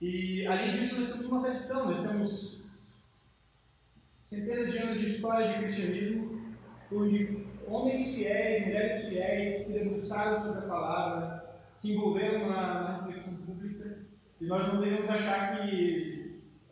E, 0.02 0.46
além 0.48 0.72
disso, 0.72 1.00
nós 1.00 1.12
temos 1.12 1.26
uma 1.28 1.42
tradição, 1.42 1.92
nós 1.92 2.08
temos 2.08 2.66
centenas 4.22 4.72
de 4.72 4.78
anos 4.80 5.00
de 5.00 5.10
história 5.10 5.54
de 5.54 5.64
cristianismo, 5.64 6.56
onde 6.92 7.46
homens 7.68 8.16
fiéis, 8.16 8.66
mulheres 8.66 9.10
fiéis 9.10 9.58
se 9.66 9.80
debruçaram 9.80 10.42
sobre 10.42 10.60
a 10.60 10.68
palavra, 10.68 11.60
se 11.76 11.92
envolveram 11.92 12.48
na, 12.48 12.84
na 12.84 12.98
reflexão 12.98 13.46
pública, 13.46 14.06
e 14.40 14.46
nós 14.46 14.72
não 14.72 14.82
devemos 14.82 15.10
achar 15.10 15.58
que, 15.58 16.15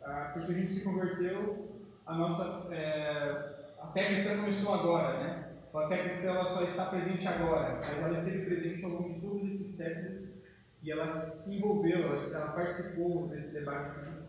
ah, 0.04 0.30
porque 0.32 0.52
a 0.52 0.54
gente 0.54 0.72
se 0.72 0.84
converteu, 0.84 1.82
a 2.06 2.16
nossa 2.16 2.68
é, 2.72 3.54
a 3.80 3.86
fé 3.92 4.08
cristã 4.08 4.36
começou 4.38 4.74
agora, 4.74 5.22
né? 5.22 5.44
A 5.72 5.88
fé 5.88 6.04
cristã 6.04 6.28
ela 6.28 6.48
só 6.48 6.62
está 6.64 6.86
presente 6.86 7.26
agora, 7.26 7.74
mas 7.74 7.98
ela 7.98 8.16
esteve 8.16 8.46
presente 8.46 8.84
ao 8.84 8.90
longo 8.90 9.14
de 9.14 9.20
todos 9.20 9.50
esses 9.50 9.76
séculos 9.76 10.34
e 10.82 10.90
ela 10.90 11.10
se 11.10 11.56
envolveu, 11.56 11.98
ela, 11.98 12.22
ela 12.22 12.52
participou 12.52 13.26
desse 13.28 13.58
debate. 13.58 14.00
Né? 14.02 14.22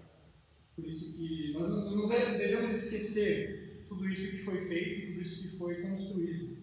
Por 0.76 0.86
isso 0.86 1.18
que 1.18 1.54
nós 1.54 1.70
não, 1.70 1.96
não 1.96 2.10
devemos 2.10 2.72
esquecer 2.72 3.86
tudo 3.88 4.08
isso 4.08 4.38
que 4.38 4.44
foi 4.44 4.68
feito, 4.68 5.12
tudo 5.12 5.22
isso 5.22 5.42
que 5.42 5.58
foi 5.58 5.82
construído. 5.82 6.58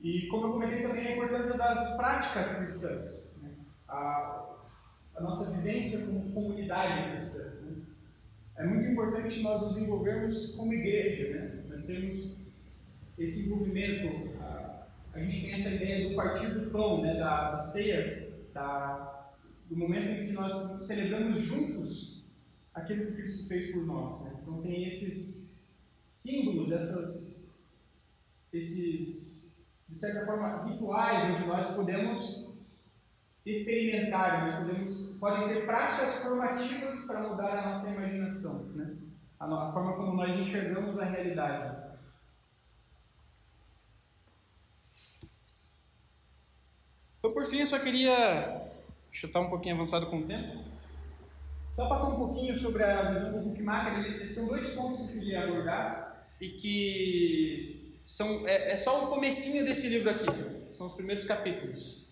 E 0.00 0.26
como 0.26 0.48
eu 0.48 0.52
comentei 0.52 0.82
também 0.82 1.06
a 1.06 1.12
importância 1.12 1.56
das 1.56 1.96
práticas 1.96 2.58
cristãs, 2.58 3.34
né? 3.40 3.54
a, 3.88 4.53
a, 5.14 5.22
nossa 5.22 5.56
vivência 5.56 6.06
como 6.06 6.32
comunidade 6.32 7.10
cristã. 7.12 7.44
Né? 7.62 7.82
É 8.56 8.66
muito 8.66 8.90
importante 8.90 9.42
nós 9.42 9.62
nos 9.62 9.76
envolvermos 9.76 10.54
como 10.54 10.72
igreja, 10.72 11.30
né? 11.30 11.64
Nós 11.74 11.86
temos 11.86 12.44
esse 13.18 13.46
envolvimento, 13.46 14.36
a, 14.40 14.86
a 15.12 15.20
gente 15.20 15.42
tem 15.42 15.52
essa 15.54 15.70
ideia 15.70 16.08
do 16.08 16.16
partir 16.16 16.46
do 16.58 16.70
pão, 16.70 17.02
né? 17.02 17.14
da, 17.14 17.52
da 17.52 17.60
ceia, 17.60 18.32
da, 18.52 19.32
do 19.68 19.76
momento 19.76 20.08
em 20.10 20.26
que 20.26 20.32
nós 20.32 20.86
celebramos 20.86 21.40
juntos 21.40 22.24
aquilo 22.72 23.06
que 23.06 23.12
Cristo 23.12 23.48
fez 23.48 23.72
por 23.72 23.86
nós. 23.86 24.24
Né? 24.24 24.40
Então 24.42 24.60
tem 24.60 24.86
esses 24.86 25.68
símbolos, 26.10 26.72
essas, 26.72 27.64
esses 28.52 29.44
de 29.88 29.98
certa 29.98 30.26
forma, 30.26 30.64
rituais 30.64 31.34
onde 31.34 31.46
nós 31.46 31.74
podemos 31.74 32.53
experimentar, 33.44 34.46
nós 34.46 34.66
podemos, 34.66 35.18
podem 35.18 35.46
ser 35.46 35.66
práticas 35.66 36.22
formativas 36.22 37.04
para 37.06 37.28
mudar 37.28 37.58
a 37.58 37.68
nossa 37.68 37.90
imaginação, 37.90 38.64
né? 38.70 38.96
a, 39.38 39.68
a 39.68 39.72
forma 39.72 39.96
como 39.96 40.14
nós 40.14 40.38
enxergamos 40.38 40.98
a 40.98 41.04
realidade. 41.04 41.84
Então, 47.18 47.32
por 47.32 47.44
fim, 47.46 47.60
eu 47.60 47.66
só 47.66 47.78
queria 47.78 48.62
chutar 49.10 49.40
um 49.40 49.48
pouquinho 49.48 49.76
avançado 49.76 50.06
com 50.06 50.18
o 50.18 50.26
tempo. 50.26 50.62
Só 51.74 51.88
passar 51.88 52.08
um 52.08 52.16
pouquinho 52.16 52.54
sobre 52.54 52.84
a 52.84 53.12
visão 53.12 53.32
do 53.32 53.48
Bookmaker. 53.48 54.30
São 54.32 54.46
dois 54.46 54.74
pontos 54.74 55.06
que 55.06 55.16
eu 55.16 55.20
queria 55.20 55.44
abordar 55.44 56.26
e 56.40 56.50
que 56.50 57.98
são, 58.04 58.46
é, 58.46 58.72
é 58.72 58.76
só 58.76 59.04
o 59.04 59.06
comecinho 59.08 59.64
desse 59.64 59.88
livro 59.88 60.10
aqui. 60.10 60.26
São 60.70 60.86
os 60.86 60.92
primeiros 60.92 61.24
capítulos. 61.24 62.03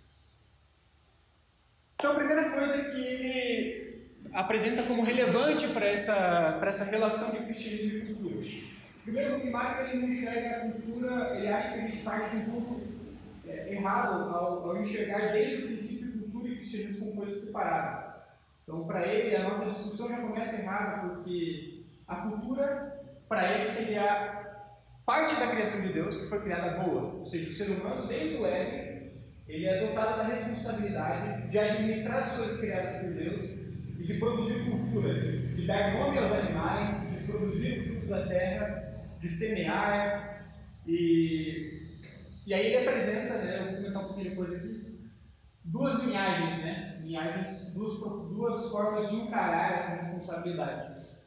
Então, 2.03 2.14
a 2.14 2.16
primeira 2.16 2.50
coisa 2.50 2.82
que 2.82 3.00
ele, 3.00 4.03
apresenta 4.32 4.82
como 4.82 5.05
relevante 5.05 5.68
para 5.68 5.86
essa, 5.86 6.57
para 6.59 6.68
essa 6.68 6.82
relação 6.86 7.30
de 7.30 7.38
cristianismo 7.44 7.98
e 7.98 8.07
cultura. 8.07 8.46
Primeiro, 9.05 9.36
o 9.36 9.53
Marco 9.53 9.82
ele 9.82 10.00
não 10.00 10.09
enxerga 10.09 10.57
a 10.57 10.61
cultura, 10.62 11.36
ele 11.36 11.46
acha 11.46 11.68
que 11.68 11.78
a 11.78 11.86
gente 11.86 11.98
parte 11.98 12.34
um 12.38 12.44
ponto 12.46 12.80
é, 13.46 13.74
errado 13.74 14.34
ao, 14.34 14.68
ao, 14.68 14.80
enxergar 14.80 15.30
desde 15.30 15.62
o 15.62 15.66
princípio 15.68 16.22
cultura 16.22 16.48
e 16.48 16.57
cristianismo 16.57 17.07
como 17.07 17.22
coisas 17.22 17.44
separadas. 17.44 18.05
Então, 18.64 18.84
para 18.84 19.07
ele, 19.07 19.36
a 19.36 19.48
nossa 19.48 19.70
discussão 19.70 20.09
já 20.09 20.16
começa 20.22 20.61
errada, 20.61 21.09
porque 21.09 21.84
a 22.09 22.16
cultura, 22.16 23.00
para 23.28 23.61
ele, 23.61 23.70
seria 23.70 24.59
parte 25.07 25.36
da 25.36 25.46
criação 25.46 25.80
de 25.82 25.92
Deus 25.92 26.16
que 26.16 26.26
foi 26.26 26.42
criada 26.42 26.82
boa. 26.82 27.14
Ou 27.20 27.24
seja, 27.26 27.48
o 27.48 27.55
ser 27.55 27.70
humano, 27.70 28.09
desde 28.09 28.38
o 28.38 28.46
Éden, 28.48 28.91
ele 29.47 29.66
é 29.66 29.86
dotado 29.86 30.18
da 30.18 30.34
responsabilidade 30.34 31.49
de 31.49 31.59
administrar 31.59 32.22
as 32.22 32.36
coisas 32.36 32.61
criadas 32.61 32.97
por 32.97 33.11
Deus 33.11 33.45
e 33.99 34.05
de 34.05 34.14
produzir 34.14 34.64
cultura, 34.64 35.14
de 35.55 35.66
dar 35.66 35.95
nome 35.95 36.18
aos 36.18 36.32
animais, 36.32 37.11
de 37.11 37.24
produzir 37.24 37.80
o 37.80 37.84
fruto 37.84 38.07
da 38.07 38.26
terra, 38.26 38.95
de 39.20 39.30
semear. 39.30 40.45
E, 40.86 42.01
e 42.47 42.55
aí 42.55 42.66
ele 42.66 42.88
apresenta, 42.88 43.34
né, 43.38 43.59
eu 43.59 43.64
vou 43.66 43.76
comentar 43.76 44.03
um 44.03 44.07
pouquinho 44.07 44.30
depois 44.30 44.53
aqui, 44.53 45.11
duas 45.64 46.05
linhagens, 46.05 46.62
né? 46.62 47.01
Linhagens, 47.03 47.74
duas, 47.74 47.99
duas 48.30 48.70
formas 48.70 49.11
de 49.11 49.16
encarar 49.16 49.74
essa 49.74 50.05
responsabilidade. 50.05 51.22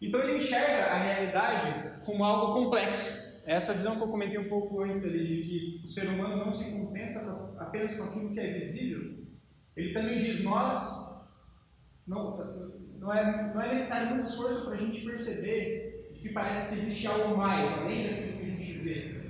Então 0.00 0.20
ele 0.22 0.36
enxerga 0.36 0.86
a 0.86 0.98
realidade 0.98 1.66
como 2.04 2.24
algo 2.24 2.54
complexo. 2.54 3.19
Essa 3.50 3.74
visão 3.74 3.96
que 3.96 4.02
eu 4.02 4.06
comentei 4.06 4.38
um 4.38 4.48
pouco 4.48 4.80
antes 4.80 5.04
ali, 5.04 5.26
de 5.26 5.42
que 5.42 5.82
o 5.84 5.88
ser 5.88 6.06
humano 6.06 6.36
não 6.36 6.52
se 6.52 6.70
contenta 6.70 7.18
apenas 7.58 7.98
com 7.98 8.04
aquilo 8.04 8.32
que 8.32 8.38
é 8.38 8.60
visível, 8.60 9.24
ele 9.76 9.92
também 9.92 10.20
diz: 10.20 10.44
nós 10.44 11.20
não, 12.06 12.38
não, 13.00 13.12
é, 13.12 13.52
não 13.52 13.60
é 13.60 13.70
necessário 13.70 14.14
muito 14.14 14.28
esforço 14.28 14.66
para 14.66 14.74
a 14.74 14.76
gente 14.76 15.04
perceber 15.04 16.12
que 16.14 16.28
parece 16.28 16.76
que 16.76 16.80
existe 16.80 17.08
algo 17.08 17.36
mais, 17.36 17.76
além 17.76 18.06
daquilo 18.06 18.38
que 18.38 18.44
a 18.44 18.50
gente 18.50 18.72
vê. 18.84 19.20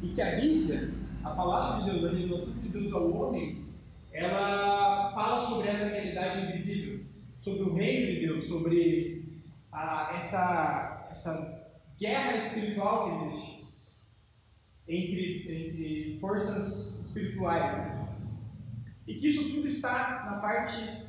E 0.00 0.08
que 0.14 0.22
a 0.22 0.36
Bíblia, 0.36 0.94
a 1.24 1.30
palavra 1.30 1.84
de 1.84 1.90
Deus, 1.90 2.04
a 2.04 2.16
revelação 2.16 2.62
de 2.62 2.68
Deus 2.68 2.92
ao 2.92 3.10
homem, 3.10 3.64
ela 4.12 5.12
fala 5.12 5.40
sobre 5.40 5.70
essa 5.70 5.86
realidade 5.86 6.46
invisível, 6.46 7.00
sobre 7.36 7.62
o 7.62 7.74
reino 7.74 8.12
de 8.12 8.26
Deus, 8.26 8.46
sobre 8.46 9.42
a, 9.72 10.12
essa, 10.14 11.08
essa 11.10 11.51
guerra 12.02 12.36
espiritual 12.36 13.04
que 13.04 13.14
existe 13.14 13.64
entre, 14.88 15.46
entre 15.48 16.18
forças 16.18 17.06
espirituais. 17.06 17.92
E 19.06 19.14
que 19.14 19.28
isso 19.28 19.54
tudo 19.54 19.68
está 19.68 20.26
na 20.26 20.40
parte 20.40 21.06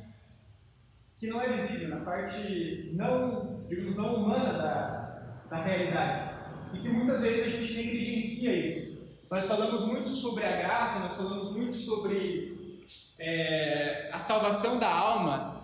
que 1.18 1.26
não 1.26 1.40
é 1.40 1.56
visível, 1.56 1.88
na 1.88 2.04
parte 2.04 2.92
não, 2.94 3.64
digamos, 3.68 3.96
não 3.96 4.14
humana 4.16 4.52
da, 4.52 5.46
da 5.50 5.64
realidade. 5.64 6.34
E 6.74 6.80
que 6.80 6.88
muitas 6.88 7.22
vezes 7.22 7.46
a 7.46 7.56
gente 7.56 7.74
negligencia 7.74 8.54
isso. 8.54 8.94
Nós 9.28 9.48
falamos 9.48 9.86
muito 9.86 10.08
sobre 10.08 10.44
a 10.44 10.56
graça, 10.56 11.00
nós 11.00 11.16
falamos 11.16 11.52
muito 11.52 11.72
sobre 11.72 12.84
é, 13.18 14.10
a 14.12 14.18
salvação 14.18 14.78
da 14.78 14.88
alma, 14.88 15.60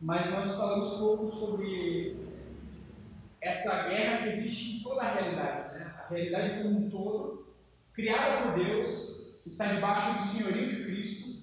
mas 0.00 0.30
nós 0.30 0.54
falamos 0.54 0.98
pouco 0.98 1.28
sobre 1.28 2.21
essa 3.42 3.88
guerra 3.88 4.22
que 4.22 4.28
existe 4.28 4.78
em 4.78 4.82
toda 4.84 5.02
a 5.02 5.12
realidade. 5.12 5.74
Né? 5.74 5.94
A 5.98 6.08
realidade 6.08 6.62
como 6.62 6.86
um 6.86 6.88
todo, 6.88 7.56
criada 7.92 8.42
por 8.42 8.64
Deus, 8.64 9.42
está 9.44 9.66
debaixo 9.66 10.18
do 10.18 10.28
senhorio 10.28 10.68
de 10.68 10.84
Cristo, 10.84 11.42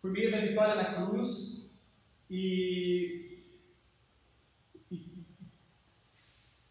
por 0.00 0.10
meio 0.10 0.30
da 0.30 0.40
vitória 0.40 0.74
da 0.74 0.94
cruz, 0.94 1.68
e, 2.30 3.42
e, 4.90 5.26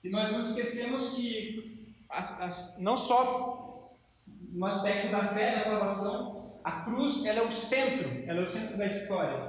e 0.03 0.09
nós 0.09 0.31
nos 0.31 0.49
esquecemos 0.49 1.15
que 1.15 1.95
as, 2.09 2.41
as, 2.41 2.81
não 2.81 2.97
só 2.97 3.95
no 4.25 4.65
aspecto 4.65 5.11
da 5.11 5.27
fé, 5.27 5.57
da 5.57 5.63
salvação, 5.63 6.59
a 6.63 6.81
cruz 6.81 7.23
ela 7.25 7.39
é 7.39 7.43
o 7.43 7.51
centro, 7.51 8.09
ela 8.27 8.41
é 8.41 8.43
o 8.43 8.49
centro 8.49 8.77
da 8.77 8.87
história. 8.87 9.44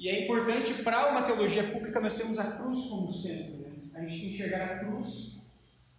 E 0.00 0.08
é 0.08 0.24
importante 0.24 0.82
para 0.82 1.10
uma 1.10 1.20
teologia 1.20 1.62
pública 1.62 2.00
nós 2.00 2.14
temos 2.14 2.38
a 2.38 2.52
cruz 2.52 2.86
como 2.86 3.12
centro. 3.12 3.58
Né? 3.58 3.70
A 3.94 4.00
gente 4.06 4.30
enxergar 4.30 4.64
a 4.64 4.78
cruz 4.78 5.42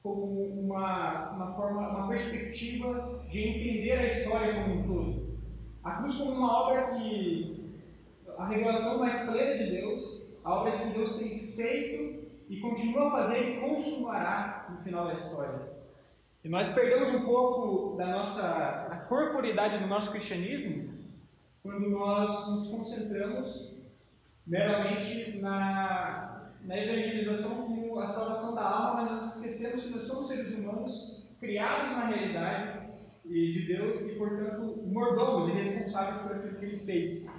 como 0.02 0.26
uma, 0.26 1.30
uma 1.34 1.54
forma, 1.54 1.88
uma 1.88 2.08
perspectiva 2.08 3.24
de 3.30 3.40
entender 3.48 3.92
a 3.92 4.08
história 4.08 4.64
como 4.64 4.74
um 4.74 4.88
todo. 4.88 5.40
A 5.84 5.98
cruz 5.98 6.18
como 6.18 6.32
uma 6.32 6.64
obra 6.64 6.96
que 6.96 7.80
a 8.36 8.48
revelação 8.48 8.98
mais 8.98 9.30
plena 9.30 9.64
de 9.64 9.70
Deus, 9.70 10.24
a 10.44 10.52
obra 10.52 10.80
que 10.80 10.98
Deus 10.98 11.20
tem 11.20 11.48
feito 11.50 12.28
e 12.50 12.60
continua 12.60 13.08
a 13.08 13.12
fazer 13.12 13.50
e 13.50 13.62
consumará 13.62 14.68
no 14.72 14.84
final 14.84 15.06
da 15.06 15.14
história. 15.14 15.74
E 16.44 16.50
nós 16.50 16.70
perdemos 16.70 17.10
um 17.10 17.24
pouco 17.24 17.96
da 17.98 18.08
nossa 18.08 18.88
da 18.90 18.98
corporidade 19.08 19.78
do 19.78 19.86
nosso 19.86 20.10
cristianismo 20.10 20.92
quando 21.62 21.88
nós 21.92 22.50
nos 22.50 22.72
concentramos 22.72 23.81
meramente 24.52 25.40
na, 25.40 26.52
na 26.66 26.78
evangelização 26.78 27.56
como 27.56 27.98
a 27.98 28.06
salvação 28.06 28.54
da 28.54 28.64
alma, 28.64 29.02
mas 29.02 29.12
nós 29.12 29.38
esquecemos 29.38 29.86
que 29.86 29.92
nós 29.92 30.04
somos 30.04 30.28
seres 30.28 30.58
humanos 30.58 31.24
criados 31.40 31.96
na 31.96 32.08
realidade 32.08 32.82
de 33.24 33.66
Deus 33.66 34.02
e, 34.02 34.16
portanto, 34.16 34.84
mordomos 34.86 35.50
e 35.50 35.54
responsáveis 35.54 36.22
por 36.22 36.36
aquilo 36.36 36.56
que 36.60 36.66
Ele 36.66 36.78
fez. 36.78 37.34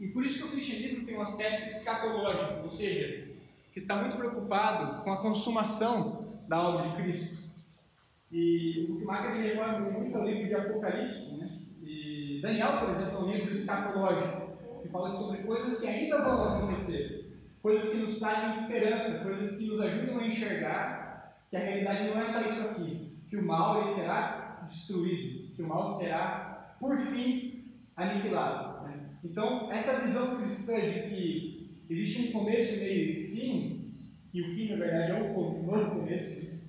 E 0.00 0.08
por 0.08 0.24
isso 0.24 0.38
que 0.38 0.48
o 0.48 0.52
cristianismo 0.52 1.04
tem 1.04 1.18
um 1.18 1.20
aspecto 1.20 1.66
escatológico, 1.66 2.62
ou 2.62 2.70
seja, 2.70 3.28
que 3.70 3.78
está 3.78 3.96
muito 3.96 4.16
preocupado 4.16 5.02
com 5.02 5.12
a 5.12 5.20
consumação 5.20 6.40
da 6.48 6.62
obra 6.66 6.88
de 6.88 6.96
Cristo. 7.02 7.46
E 8.32 8.86
o 8.90 8.96
que 8.96 9.04
marca 9.04 9.34
me 9.34 9.42
leva 9.42 9.78
muito 9.80 10.16
ao 10.16 10.24
livro 10.24 10.48
de 10.48 10.54
Apocalipse, 10.54 11.40
né? 11.40 11.50
E 11.82 12.40
Daniel, 12.42 12.80
por 12.80 12.90
exemplo, 12.90 13.16
é 13.16 13.20
um 13.20 13.30
livro 13.30 13.52
escatológico, 13.52 14.45
que 14.86 14.92
fala 14.92 15.10
sobre 15.10 15.42
coisas 15.42 15.80
que 15.80 15.88
ainda 15.88 16.22
vão 16.22 16.56
acontecer, 16.56 17.40
coisas 17.60 17.92
que 17.92 17.98
nos 17.98 18.18
trazem 18.18 18.62
esperança, 18.62 19.24
coisas 19.24 19.56
que 19.56 19.66
nos 19.66 19.80
ajudam 19.80 20.20
a 20.20 20.26
enxergar 20.26 21.36
que 21.50 21.56
a 21.56 21.60
realidade 21.60 22.04
não 22.04 22.20
é 22.20 22.26
só 22.26 22.40
isso 22.40 22.68
aqui, 22.68 23.18
que 23.28 23.36
o 23.36 23.46
mal 23.46 23.80
ele 23.80 23.90
será 23.90 24.62
destruído, 24.68 25.54
que 25.54 25.62
o 25.62 25.68
mal 25.68 25.88
será, 25.88 26.76
por 26.80 26.96
fim, 26.98 27.72
aniquilado. 27.96 28.76
Então, 29.24 29.72
essa 29.72 30.06
visão 30.06 30.36
cristã 30.36 30.78
de 30.78 31.08
que 31.08 31.84
existe 31.90 32.28
um 32.28 32.32
começo, 32.32 32.78
meio 32.78 33.10
e 33.10 33.30
fim, 33.34 33.94
que 34.30 34.42
o 34.42 34.54
fim, 34.54 34.70
na 34.70 34.76
verdade, 34.76 35.12
é 35.12 35.14
um 35.14 35.62
novo 35.64 35.90
começo, 35.96 36.60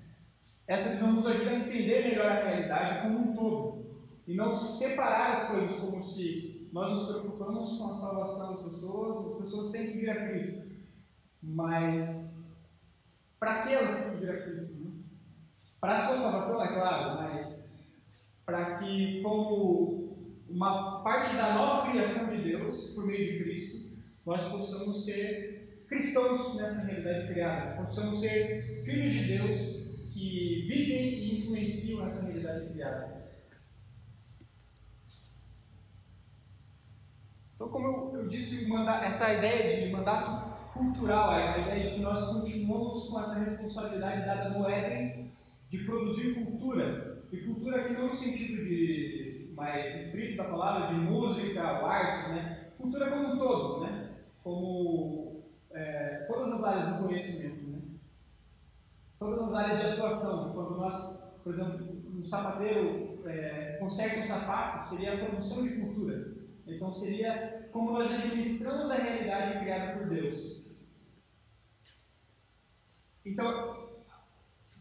essa 0.68 0.96
visão 0.96 1.14
nos 1.14 1.26
ajuda 1.26 1.52
a 1.52 1.60
entender 1.60 2.10
melhor 2.10 2.32
a 2.32 2.44
realidade 2.44 3.02
como 3.04 3.20
um 3.20 3.36
todo 3.36 3.86
e 4.28 4.36
não 4.36 4.56
separar 4.56 5.34
as 5.34 5.50
coisas 5.50 5.80
como 5.80 6.04
se 6.04 6.47
nós 6.72 6.90
nos 6.90 7.08
preocupamos 7.08 7.78
com 7.78 7.92
a 7.92 7.94
salvação 7.94 8.56
das 8.56 8.64
pessoas, 8.64 9.26
as 9.26 9.42
pessoas 9.44 9.72
têm 9.72 9.92
que 9.92 10.00
vir 10.00 10.10
a 10.10 10.28
Cristo. 10.28 10.76
Mas 11.42 12.56
para 13.40 13.64
que 13.64 13.74
elas 13.74 14.04
têm 14.04 14.12
que 14.12 14.18
vir 14.18 14.30
a 14.32 14.44
Cristo? 14.44 14.84
Né? 14.84 14.92
Para 15.80 15.98
a 15.98 16.08
sua 16.08 16.18
salvação, 16.18 16.64
é 16.64 16.68
claro, 16.68 17.22
mas 17.22 17.88
para 18.46 18.80
que, 18.80 19.22
como 19.22 20.34
uma 20.50 21.04
parte 21.04 21.36
da 21.36 21.54
nova 21.54 21.92
criação 21.92 22.36
de 22.36 22.44
Deus, 22.44 22.92
por 22.92 23.06
meio 23.06 23.34
de 23.34 23.44
Cristo, 23.44 23.90
nós 24.26 24.42
possamos 24.50 25.06
ser 25.06 25.86
cristãos 25.88 26.56
nessa 26.56 26.88
realidade 26.88 27.28
criada, 27.28 27.84
possamos 27.84 28.20
ser 28.20 28.82
filhos 28.84 29.14
de 29.14 29.38
Deus 29.38 29.88
que 30.12 30.66
vivem 30.68 31.14
e 31.14 31.40
influenciam 31.40 32.06
essa 32.06 32.26
realidade 32.26 32.74
criada. 32.74 33.27
Então, 37.58 37.70
como 37.70 37.88
eu, 37.88 38.20
eu 38.20 38.28
disse, 38.28 38.72
essa 39.04 39.34
ideia 39.34 39.88
de 39.88 39.92
mandato 39.92 40.48
cultural, 40.74 41.32
a 41.32 41.58
ideia 41.58 41.90
de 41.90 41.96
que 41.96 42.02
nós 42.02 42.28
continuamos 42.28 43.10
com 43.10 43.20
essa 43.20 43.40
responsabilidade 43.40 44.28
dada 44.28 44.50
no 44.52 44.70
Éden 44.70 45.32
de 45.68 45.80
produzir 45.80 46.36
cultura, 46.36 47.24
e 47.32 47.38
cultura 47.38 47.82
aqui 47.82 47.94
não 47.94 48.02
no 48.02 48.16
sentido 48.16 48.64
de 48.64 49.52
mais 49.56 49.96
estrito 49.96 50.38
da 50.38 50.44
palavra, 50.44 50.94
de 50.94 51.02
música, 51.02 51.64
arte, 51.64 52.30
né? 52.30 52.68
cultura 52.78 53.10
como 53.10 53.34
um 53.34 53.38
todo, 53.40 53.84
né? 53.84 54.18
como 54.44 55.44
é, 55.72 56.28
todas 56.32 56.54
as 56.54 56.64
áreas 56.64 56.96
do 56.96 57.08
conhecimento. 57.08 57.72
Né? 57.72 57.82
Todas 59.18 59.48
as 59.48 59.54
áreas 59.56 59.80
de 59.80 59.86
atuação. 59.94 60.54
Quando 60.54 60.78
nós, 60.78 61.42
por 61.44 61.56
exemplo, 61.56 61.88
um 62.08 62.24
sapateiro 62.24 63.20
é, 63.26 63.80
um 63.82 63.90
sapato, 63.90 64.90
seria 64.90 65.16
a 65.16 65.26
produção 65.26 65.64
de 65.64 65.82
cultura. 65.82 66.27
Então 66.68 66.94
seria 66.94 67.70
como 67.72 67.92
nós 67.92 68.12
administramos 68.12 68.92
a 68.92 68.96
realidade 68.96 69.60
criada 69.60 69.98
por 69.98 70.10
Deus. 70.10 70.58
Então, 73.26 73.88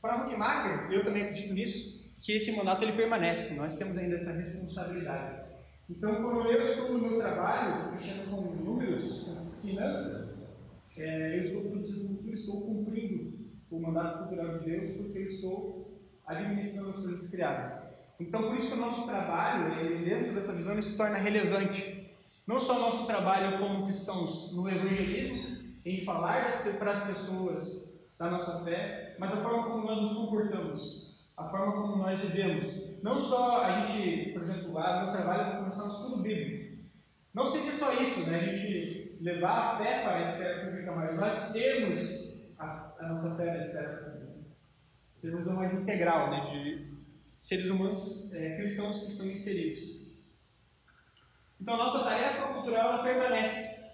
para 0.00 0.24
Huckmacher, 0.24 0.88
eu 0.92 1.02
também 1.02 1.22
acredito 1.22 1.52
nisso, 1.52 2.16
que 2.24 2.32
esse 2.32 2.52
mandato 2.56 2.82
ele 2.82 2.92
permanece. 2.92 3.54
Nós 3.54 3.74
temos 3.74 3.98
ainda 3.98 4.16
essa 4.16 4.32
responsabilidade. 4.32 5.46
Então, 5.88 6.22
quando 6.22 6.50
eu 6.50 6.62
estou 6.62 6.92
no 6.92 6.98
meu 6.98 7.18
trabalho, 7.18 7.92
mexendo 7.92 8.30
com 8.30 8.40
números, 8.42 9.20
com 9.20 9.50
finanças, 9.62 10.90
é, 10.96 11.38
eu 11.38 11.44
estou 11.44 11.70
produzindo 11.70 12.08
cultura, 12.08 12.34
estou 12.34 12.60
cumprindo 12.62 13.46
o 13.70 13.80
mandato 13.80 14.18
cultural 14.20 14.58
de 14.58 14.64
Deus, 14.64 14.90
porque 14.96 15.18
eu 15.18 15.26
estou 15.26 16.00
administrando 16.26 16.90
as 16.90 16.98
coisas 16.98 17.30
criadas. 17.30 17.95
Então, 18.18 18.42
por 18.42 18.56
isso 18.56 18.72
que 18.72 18.78
o 18.78 18.80
nosso 18.80 19.06
trabalho, 19.06 19.74
ele, 19.78 20.08
dentro 20.08 20.34
dessa 20.34 20.54
visão, 20.54 20.72
ele 20.72 20.82
se 20.82 20.96
torna 20.96 21.18
relevante. 21.18 22.16
Não 22.48 22.58
só 22.58 22.76
o 22.76 22.80
nosso 22.80 23.06
trabalho 23.06 23.58
como 23.58 23.84
cristãos 23.84 24.52
no 24.52 24.68
evangelismo, 24.68 25.56
em 25.84 26.04
falar 26.04 26.50
para 26.78 26.90
as 26.90 27.04
pessoas 27.04 28.00
da 28.18 28.30
nossa 28.30 28.64
fé, 28.64 29.14
mas 29.18 29.32
a 29.32 29.36
forma 29.36 29.64
como 29.64 29.86
nós 29.86 30.02
nos 30.02 30.14
comportamos, 30.14 31.16
a 31.36 31.44
forma 31.44 31.72
como 31.72 31.96
nós 31.96 32.18
vivemos. 32.20 33.02
Não 33.02 33.18
só 33.18 33.64
a 33.64 33.80
gente, 33.80 34.32
por 34.32 34.42
exemplo, 34.42 34.72
lá 34.72 34.96
no 34.96 35.12
meu 35.12 35.22
trabalho, 35.22 35.58
começamos 35.58 35.98
tudo 35.98 36.22
bíblico. 36.22 36.84
Não 37.32 37.46
seria 37.46 37.72
só 37.72 37.92
isso, 37.92 38.30
né? 38.30 38.40
A 38.40 38.44
gente 38.44 39.18
levar 39.20 39.74
a 39.74 39.76
fé 39.76 40.02
para 40.02 40.16
a 40.16 40.28
esfera 40.28 40.64
pública, 40.66 40.92
mas 40.92 41.20
nós 41.20 41.52
termos 41.52 42.56
a, 42.58 42.94
a 42.98 43.08
nossa 43.08 43.36
fé 43.36 43.44
na 43.44 43.64
esfera 43.64 43.96
pública. 43.98 44.26
Termos 45.20 45.46
uma 45.46 45.56
mais 45.56 45.74
integral, 45.74 46.30
né? 46.30 46.40
De 46.40 46.95
seres 47.36 47.68
humanos 47.68 48.32
é, 48.32 48.56
cristãos 48.56 49.00
que 49.00 49.12
estão 49.12 49.26
inseridos. 49.26 50.06
Então, 51.60 51.74
a 51.74 51.78
nossa 51.78 52.04
tarefa 52.04 52.54
cultural 52.54 52.92
ela 52.92 53.02
permanece. 53.02 53.84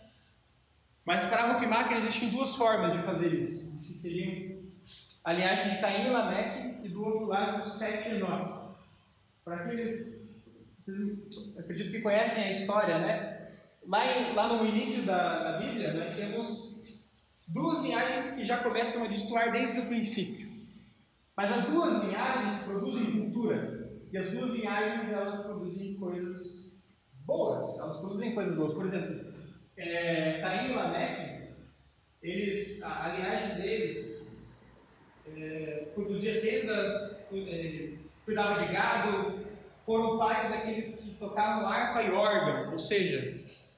Mas 1.04 1.24
para 1.24 1.52
Huckmacher 1.52 1.96
existem 1.96 2.28
duas 2.28 2.54
formas 2.54 2.92
de 2.92 3.02
fazer 3.02 3.32
isso. 3.32 3.76
Que 3.76 3.98
seriam 3.98 4.62
a 5.24 5.32
linhagem 5.32 5.74
de 5.74 5.80
Caim 5.80 6.06
e 6.06 6.10
Lameque 6.10 6.86
e 6.86 6.88
do 6.88 7.02
outro 7.02 7.26
lado 7.26 7.70
Sete 7.78 8.08
e 8.08 8.14
Enoque. 8.16 8.76
Para 9.44 9.56
aqueles, 9.56 10.22
vocês 10.80 10.96
acredito 11.58 11.90
que 11.90 12.00
conhecem 12.00 12.44
a 12.44 12.50
história, 12.50 12.98
né? 12.98 13.50
Lá, 13.86 14.06
em, 14.06 14.34
lá 14.34 14.48
no 14.48 14.66
início 14.66 15.02
da, 15.02 15.34
da 15.42 15.58
Bíblia, 15.58 15.94
nós 15.94 16.16
temos 16.16 16.72
duas 17.48 17.80
linhagens 17.80 18.32
que 18.32 18.44
já 18.44 18.58
começam 18.58 19.04
a 19.04 19.08
destoar 19.08 19.50
desde 19.50 19.80
o 19.80 19.86
princípio. 19.86 20.51
Mas 21.36 21.50
as 21.50 21.66
duas 21.66 22.04
linhagens 22.04 22.62
produzem 22.64 23.20
cultura. 23.20 23.90
E 24.12 24.18
as 24.18 24.30
duas 24.30 24.52
linhagens, 24.52 25.10
elas 25.10 25.42
produzem 25.42 25.94
coisas 25.94 26.82
boas. 27.24 27.78
Elas 27.78 27.98
produzem 27.98 28.34
coisas 28.34 28.54
boas. 28.54 28.74
Por 28.74 28.86
exemplo, 28.86 29.32
é, 29.76 30.40
Caim 30.40 30.70
e 30.70 30.74
Lameque, 30.74 31.54
eles, 32.22 32.82
a, 32.82 33.06
a 33.06 33.16
linhagem 33.16 33.60
deles 33.60 34.30
é, 35.26 35.88
produzia 35.94 36.40
tendas, 36.40 37.32
é, 37.32 37.94
cuidava 38.24 38.64
de 38.64 38.72
gado, 38.72 39.46
foram 39.84 40.18
pais 40.18 40.48
daqueles 40.50 41.00
que 41.00 41.14
tocavam 41.16 41.66
harpa 41.66 42.02
e 42.02 42.10
órgão, 42.10 42.72
ou 42.72 42.78
seja, 42.78 43.18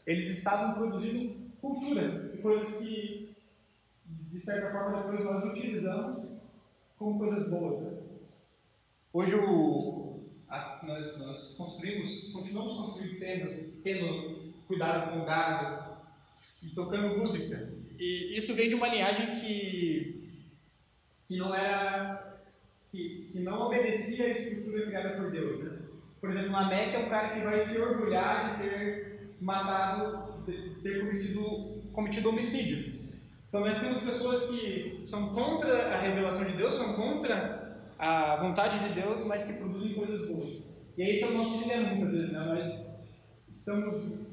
eles 0.07 0.29
estavam 0.29 0.75
produzindo 0.75 1.51
cultura, 1.61 2.33
coisas 2.43 2.77
que, 2.77 3.35
de 4.05 4.41
certa 4.41 4.71
forma, 4.73 5.03
depois 5.03 5.25
nós 5.25 5.45
utilizamos 5.45 6.43
como 6.99 7.18
coisas 7.18 7.49
boas. 7.49 7.82
Né? 7.82 7.99
Hoje 9.12 9.34
o, 9.34 10.20
as, 10.49 10.82
nós, 10.84 11.18
nós, 11.18 11.55
construímos, 11.57 12.32
continuamos 12.32 12.74
construindo 12.74 13.18
tendas, 13.18 13.80
tendo 13.82 14.53
cuidado 14.66 15.12
com 15.12 15.20
o 15.20 15.24
gado 15.24 15.97
e 16.62 16.68
tocando 16.68 17.18
música. 17.18 17.72
E 17.99 18.36
isso 18.36 18.55
vem 18.55 18.68
de 18.68 18.74
uma 18.74 18.88
linhagem 18.88 19.34
que, 19.36 20.28
que 21.28 21.36
não 21.36 21.55
era 21.55 22.40
que, 22.90 23.28
que 23.32 23.40
não 23.40 23.62
obedecia 23.62 24.26
à 24.26 24.28
estrutura 24.30 24.86
criada 24.86 25.16
por 25.20 25.30
Deus. 25.30 25.64
Né? 25.64 25.78
Por 26.20 26.30
exemplo, 26.30 26.53
Lameque 26.53 26.97
é 26.97 26.99
um 27.01 27.09
cara 27.09 27.34
que 27.34 27.45
vai 27.45 27.61
se 27.61 27.78
orgulhar 27.78 28.57
de 28.57 28.62
ter 28.62 29.36
matado, 29.40 30.45
de 30.45 30.80
ter 30.82 31.01
cometido, 31.01 31.82
cometido 31.92 32.28
homicídio. 32.30 32.93
Então 33.55 33.65
nós 33.65 33.79
temos 33.79 34.01
pessoas 34.01 34.47
que 34.47 34.99
são 35.05 35.29
contra 35.29 35.95
a 35.95 36.01
revelação 36.01 36.45
de 36.45 36.57
Deus, 36.57 36.75
são 36.75 36.95
contra 36.95 37.79
a 38.01 38.35
vontade 38.35 38.81
de 38.81 39.01
Deus, 39.01 39.25
mas 39.27 39.45
que 39.45 39.61
produzem 39.61 39.95
coisas 39.95 40.27
boas. 40.27 40.75
E 40.99 41.03
esse 41.03 41.23
é 41.23 41.29
o 41.29 41.35
nosso 41.35 41.63
dilema 41.63 41.91
muitas 41.91 42.15
vezes, 42.15 42.33
né? 42.33 42.41
Nós 42.41 43.07
estamos 43.53 44.27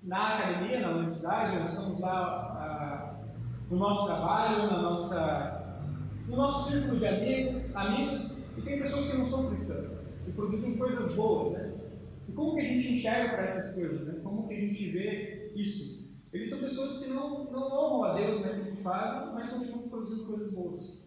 na 0.00 0.36
academia, 0.36 0.78
na 0.78 0.90
universidade, 0.92 1.58
nós 1.58 1.70
estamos 1.72 1.98
lá 1.98 2.14
ah, 2.14 3.24
no 3.68 3.76
nosso 3.76 4.06
trabalho, 4.06 4.70
na 4.70 4.80
nossa 4.80 5.82
no 6.28 6.36
nosso 6.36 6.70
círculo 6.70 7.00
de 7.00 7.06
amigo, 7.08 7.62
amigos, 7.74 8.44
e 8.56 8.62
tem 8.62 8.80
pessoas 8.80 9.10
que 9.10 9.16
não 9.16 9.28
são 9.28 9.50
cristãs, 9.50 10.06
e 10.24 10.30
produzem 10.30 10.78
coisas 10.78 11.14
boas, 11.14 11.54
né? 11.54 11.72
E 12.28 12.32
como 12.32 12.54
que 12.54 12.60
a 12.60 12.64
gente 12.64 12.92
enxerga 12.92 13.34
para 13.34 13.42
essas 13.42 13.74
coisas, 13.74 14.06
né? 14.06 14.20
Como 14.22 14.46
que 14.46 14.54
a 14.54 14.60
gente 14.60 14.88
vê 14.92 15.50
isso? 15.56 16.01
Eles 16.32 16.48
são 16.48 16.60
pessoas 16.60 17.04
que 17.04 17.10
não, 17.10 17.44
não 17.50 17.66
honram 17.66 18.04
a 18.04 18.14
Deus 18.14 18.40
naquilo 18.40 18.76
que 18.76 18.82
fazem, 18.82 19.34
mas 19.34 19.50
continuam 19.50 19.88
produzindo 19.88 20.26
coisas 20.26 20.54
boas. 20.54 21.02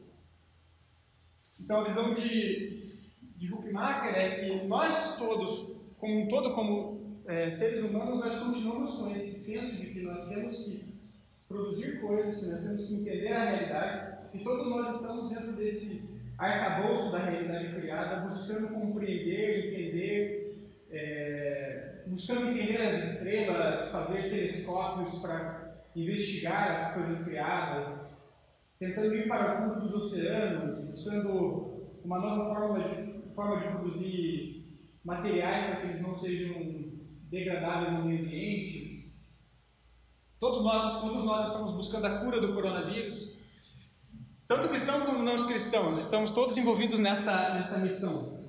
Então 1.59 1.81
a 1.81 1.83
visão 1.83 2.13
de, 2.13 2.93
de 3.37 3.51
Huckmacher 3.51 4.13
é 4.13 4.35
que 4.35 4.65
nós 4.67 5.17
todos, 5.17 5.77
como 5.97 6.21
um 6.21 6.27
todo, 6.27 6.53
como 6.53 7.21
é, 7.25 7.49
seres 7.49 7.83
humanos, 7.83 8.19
nós 8.19 8.37
continuamos 8.37 8.91
com 8.97 9.15
esse 9.15 9.39
senso 9.39 9.81
de 9.81 9.93
que 9.93 10.01
nós 10.01 10.27
temos 10.29 10.63
que 10.63 10.93
produzir 11.47 11.99
coisas, 11.99 12.39
que 12.39 12.51
nós 12.51 12.63
temos 12.63 12.87
que 12.87 12.93
entender 12.95 13.33
a 13.33 13.45
realidade, 13.45 14.27
e 14.33 14.43
todos 14.43 14.69
nós 14.69 14.95
estamos 14.95 15.29
dentro 15.29 15.53
desse 15.53 16.15
arcabouço 16.37 17.11
da 17.11 17.19
realidade 17.19 17.73
criada, 17.73 18.27
buscando 18.27 18.67
compreender, 18.67 19.73
entender, 19.73 20.04
buscando 22.15 22.51
entender 22.51 22.81
as 22.81 23.03
estrelas, 23.03 23.91
fazer 23.91 24.29
telescópios 24.29 25.19
para 25.19 25.75
investigar 25.93 26.71
as 26.71 26.93
coisas 26.93 27.27
criadas, 27.27 28.15
tentando 28.79 29.13
ir 29.13 29.27
para 29.27 29.53
o 29.53 29.73
fundo 29.73 29.81
dos 29.81 30.03
oceanos, 30.03 30.85
buscando 30.85 31.99
uma 32.05 32.17
nova 32.17 32.55
forma 32.55 32.79
de, 32.87 33.35
forma 33.35 33.59
de 33.59 33.67
produzir 33.67 34.79
materiais 35.03 35.65
para 35.65 35.75
que 35.81 35.87
eles 35.87 36.01
não 36.01 36.17
sejam 36.17 36.53
degradáveis 37.29 37.99
no 37.99 38.05
meio 38.05 38.21
ambiente. 38.21 39.13
Todos 40.39 40.63
nós, 40.63 41.01
todos 41.01 41.25
nós 41.25 41.49
estamos 41.49 41.73
buscando 41.73 42.05
a 42.05 42.19
cura 42.19 42.39
do 42.39 42.53
coronavírus. 42.53 43.43
Tanto 44.47 44.69
cristãos 44.69 45.03
como 45.03 45.21
não 45.21 45.47
cristãos, 45.47 45.97
estamos 45.97 46.31
todos 46.31 46.55
envolvidos 46.55 46.99
nessa, 46.99 47.55
nessa 47.55 47.79
missão. 47.79 48.44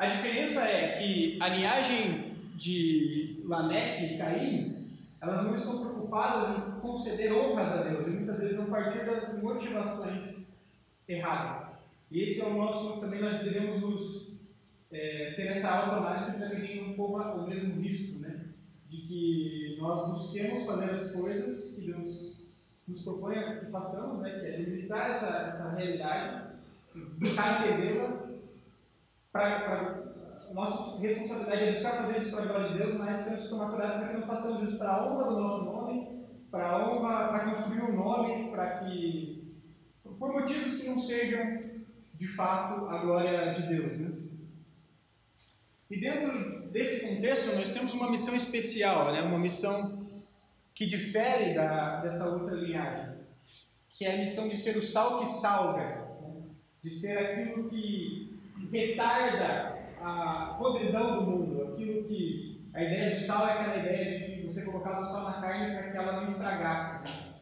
A 0.00 0.06
diferença 0.06 0.62
é 0.62 0.92
que 0.92 1.36
a 1.42 1.48
linhagem 1.50 2.32
de 2.54 3.42
Lameque 3.44 4.14
e 4.14 4.16
Caim, 4.16 4.88
elas 5.20 5.44
não 5.44 5.54
estão 5.54 5.78
preocupadas 5.80 6.56
em 6.56 6.80
conceder 6.80 7.30
honras 7.30 7.70
a 7.72 7.82
Deus, 7.82 8.06
e 8.06 8.10
muitas 8.10 8.40
vezes 8.40 8.56
vão 8.56 8.70
partir 8.70 9.04
das 9.04 9.42
motivações 9.42 10.46
erradas. 11.06 11.72
E 12.10 12.22
esse 12.22 12.40
é 12.40 12.46
o 12.46 12.54
nosso, 12.54 12.98
também 12.98 13.20
nós 13.20 13.40
devemos 13.40 13.82
nos, 13.82 14.48
é, 14.90 15.34
ter 15.36 15.48
essa 15.48 15.70
autoanálise 15.70 16.38
para 16.38 16.48
que 16.48 16.56
a 16.56 16.82
não 16.82 16.94
corra 16.94 17.34
o 17.34 17.46
mesmo 17.46 17.78
risco, 17.82 18.20
né? 18.20 18.46
De 18.88 18.96
que 19.02 19.76
nós 19.78 20.12
busquemos 20.12 20.64
fazer 20.64 20.92
as 20.92 21.12
coisas 21.12 21.74
que 21.74 21.82
Deus 21.82 22.40
nos 22.88 23.02
propõe 23.02 23.34
que 23.34 23.66
façamos, 23.70 24.22
né, 24.22 24.30
que 24.30 24.46
é 24.46 24.54
administrar 24.54 25.10
essa, 25.10 25.48
essa 25.48 25.76
realidade, 25.76 26.54
buscar 27.18 27.68
entendê-la, 27.68 28.29
para 29.32 30.10
nossa 30.52 30.98
responsabilidade 30.98 31.62
é 31.62 31.72
buscar 31.72 32.04
fazer 32.04 32.20
isso 32.20 32.34
para 32.34 32.44
a 32.44 32.46
glória 32.46 32.68
de 32.70 32.78
Deus, 32.78 32.96
mas 32.96 33.24
temos 33.24 33.42
que 33.42 33.48
tomar 33.48 33.70
cuidado 33.70 33.98
para 33.98 34.08
que 34.08 34.20
não 34.20 34.26
façamos 34.26 34.68
isso 34.68 34.78
para 34.78 34.90
a 34.90 35.06
honra 35.06 35.24
do 35.24 35.40
nosso 35.40 35.64
nome, 35.64 36.26
para 36.50 36.66
a 36.66 36.90
honra, 36.90 37.28
para 37.28 37.50
construir 37.50 37.82
um 37.82 37.96
nome, 37.96 38.50
para 38.50 38.80
que, 38.80 39.54
por 40.18 40.32
motivos 40.32 40.80
que 40.80 40.88
não 40.88 41.00
sejam 41.00 41.60
de 42.14 42.26
fato 42.26 42.86
a 42.86 42.98
glória 42.98 43.54
de 43.54 43.62
Deus. 43.68 43.98
Né? 43.98 44.30
E 45.88 46.00
dentro 46.00 46.70
desse 46.70 47.06
contexto, 47.06 47.54
nós 47.56 47.70
temos 47.70 47.94
uma 47.94 48.10
missão 48.10 48.34
especial, 48.34 49.12
né? 49.12 49.22
uma 49.22 49.38
missão 49.38 50.08
que 50.74 50.86
difere 50.86 51.54
da, 51.54 52.00
dessa 52.00 52.28
outra 52.28 52.54
linhagem, 52.56 53.16
que 53.88 54.04
é 54.04 54.14
a 54.14 54.18
missão 54.18 54.48
de 54.48 54.56
ser 54.56 54.76
o 54.76 54.82
sal 54.82 55.20
que 55.20 55.26
salga, 55.26 55.82
né? 55.82 56.42
de 56.82 56.90
ser 56.90 57.18
aquilo 57.18 57.68
que 57.68 58.29
retarda 58.70 59.78
a 60.00 60.56
podridão 60.58 61.18
do 61.18 61.30
mundo, 61.30 61.62
aquilo 61.62 62.04
que 62.04 62.70
a 62.72 62.82
ideia 62.82 63.16
do 63.16 63.20
sal 63.20 63.48
é 63.48 63.52
aquela 63.52 63.76
ideia 63.76 64.18
de 64.18 64.36
que 64.36 64.46
você 64.46 64.62
colocava 64.62 65.00
o 65.00 65.04
sal 65.04 65.24
na 65.24 65.40
carne 65.40 65.74
para 65.74 65.90
que 65.90 65.96
ela 65.96 66.12
não 66.12 66.26
estragasse. 66.26 67.04
Né? 67.04 67.34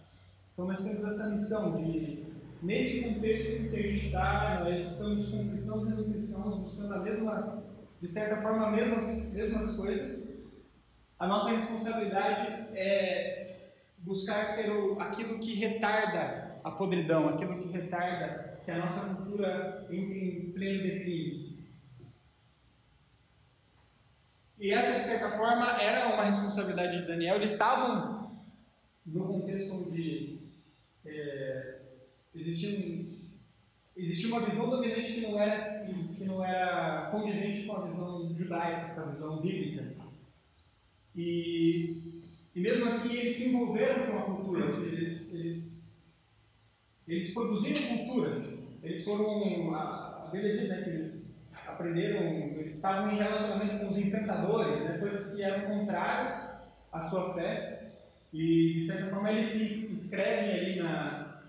Então 0.52 0.66
nós 0.66 0.82
temos 0.82 1.06
essa 1.06 1.30
missão 1.30 1.76
de, 1.76 2.26
nesse 2.62 3.02
contexto 3.02 3.52
em 3.52 3.68
que 3.68 3.76
a 3.76 3.82
gente 3.82 4.06
está, 4.06 4.64
nós 4.64 4.92
estamos 4.92 5.30
com 5.30 5.48
cristãos 5.50 5.88
e 5.88 5.90
não 5.90 6.10
cristãos 6.10 6.58
buscando 6.58 6.94
a 6.94 6.98
mesma, 7.00 7.64
de 8.00 8.08
certa 8.08 8.42
forma, 8.42 8.68
as 8.68 8.74
mesmas, 8.74 9.32
mesmas 9.34 9.76
coisas, 9.76 10.48
a 11.18 11.26
nossa 11.26 11.50
responsabilidade 11.50 12.46
é 12.74 13.46
buscar 13.98 14.46
ser 14.46 14.70
o, 14.70 15.00
aquilo 15.00 15.38
que 15.38 15.54
retarda 15.54 16.60
a 16.64 16.70
podridão, 16.70 17.28
aquilo 17.28 17.58
que 17.58 17.68
retarda 17.68 18.47
que 18.68 18.72
a 18.72 18.78
nossa 18.80 19.14
cultura 19.14 19.86
entre 19.90 20.28
em 20.28 20.52
pleno 20.52 20.82
declínio. 20.82 21.56
E 24.58 24.70
essa, 24.70 24.98
de 24.98 25.06
certa 25.06 25.30
forma, 25.30 25.80
era 25.80 26.12
uma 26.12 26.22
responsabilidade 26.22 26.98
de 26.98 27.06
Daniel. 27.06 27.36
Eles 27.36 27.52
estavam 27.52 28.30
no 29.06 29.26
contexto 29.26 29.72
onde 29.72 30.40
é, 31.06 31.78
existia, 32.34 32.78
um, 32.78 33.18
existia 33.96 34.36
uma 34.36 34.46
visão 34.46 34.68
dominante 34.68 35.14
que 35.14 35.20
não 35.22 35.40
era, 35.40 35.86
que 35.86 36.24
não 36.24 36.44
era 36.44 37.10
condizente 37.10 37.66
com 37.66 37.74
a 37.74 37.86
visão 37.86 38.36
judaica, 38.36 38.94
com 38.94 39.00
a 39.00 39.12
visão 39.12 39.40
bíblica. 39.40 39.94
E, 41.16 42.22
e 42.54 42.60
mesmo 42.60 42.86
assim, 42.90 43.16
eles 43.16 43.34
se 43.34 43.48
envolveram 43.48 44.12
com 44.12 44.18
a 44.18 44.22
cultura, 44.24 44.66
eles, 44.90 45.34
eles, 45.34 45.98
eles 47.06 47.32
produziram 47.32 47.96
cultura. 47.96 48.57
Eles 48.82 49.04
foram, 49.04 49.40
a, 49.74 50.28
Bíblia 50.30 50.58
diz 50.58 50.68
né, 50.68 50.82
que 50.82 50.90
eles 50.90 51.38
aprenderam, 51.66 52.22
eles 52.22 52.74
estavam 52.74 53.12
em 53.12 53.16
relacionamento 53.16 53.78
com 53.78 53.92
os 53.92 53.98
encantadores, 53.98 54.84
né, 54.84 54.98
coisas 54.98 55.34
que 55.34 55.42
eram 55.42 55.78
contrários 55.78 56.34
à 56.92 57.08
sua 57.08 57.34
fé, 57.34 57.92
e 58.32 58.74
de 58.74 58.86
certa 58.86 59.10
forma 59.10 59.32
eles 59.32 59.46
se 59.46 59.86
inscrevem 59.86 60.50
ali 60.50 60.80
na. 60.80 61.42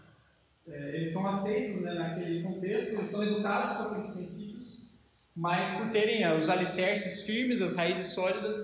É, 0.67 0.95
eles 0.95 1.11
são 1.11 1.27
aceitos 1.27 1.81
né, 1.81 1.93
naquele 1.93 2.43
contexto, 2.43 2.93
eles 2.93 3.11
são 3.11 3.23
educados 3.23 3.77
sobre 3.77 3.97
aqueles 3.99 4.15
princípios, 4.15 4.83
mas 5.35 5.69
por 5.69 5.89
terem 5.89 6.31
os 6.37 6.47
alicerces 6.47 7.23
firmes, 7.23 7.61
as 7.61 7.75
raízes 7.75 8.07
sólidas, 8.07 8.57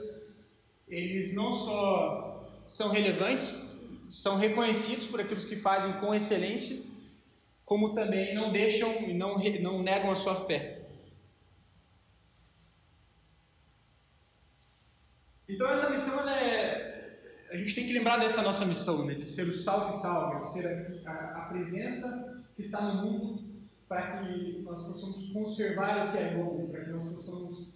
eles 0.88 1.34
não 1.34 1.52
só 1.52 2.48
são 2.64 2.90
relevantes, 2.90 3.74
são 4.08 4.38
reconhecidos 4.38 5.08
por 5.08 5.20
aqueles 5.20 5.44
que 5.44 5.56
fazem 5.56 5.94
com 5.94 6.14
excelência, 6.14 6.78
como 7.66 7.96
também 7.96 8.36
não 8.36 8.52
deixam 8.52 8.90
e 9.10 9.14
não, 9.14 9.38
não 9.62 9.82
negam 9.82 10.12
a 10.12 10.16
sua 10.16 10.36
fé. 10.36 10.84
Então 15.50 15.68
essa 15.70 15.90
missão 15.90 16.30
é. 16.30 16.94
A 17.52 17.58
gente 17.58 17.76
tem 17.76 17.88
que 17.88 17.94
lembrar 17.94 18.18
dessa 18.18 18.42
nossa 18.42 18.66
missão, 18.66 19.06
né? 19.06 19.14
de 19.14 19.26
ser 19.26 19.48
o 19.48 19.52
sal 19.52 19.92
que 19.92 19.98
salva, 19.98 20.46
de 20.46 20.52
ser 20.52 21.04
a, 21.06 21.12
a, 21.12 21.44
a 21.44 21.50
presença 21.50 22.44
que 22.56 22.62
está 22.62 22.82
no 22.82 23.06
mundo 23.06 23.46
para 23.88 24.18
que 24.18 24.62
nós 24.64 24.84
possamos 24.84 25.32
conservar 25.32 26.08
o 26.08 26.12
que 26.12 26.18
é 26.18 26.36
bom, 26.36 26.68
para 26.70 26.86
que 26.86 26.92
nós 26.92 27.14
possamos 27.14 27.74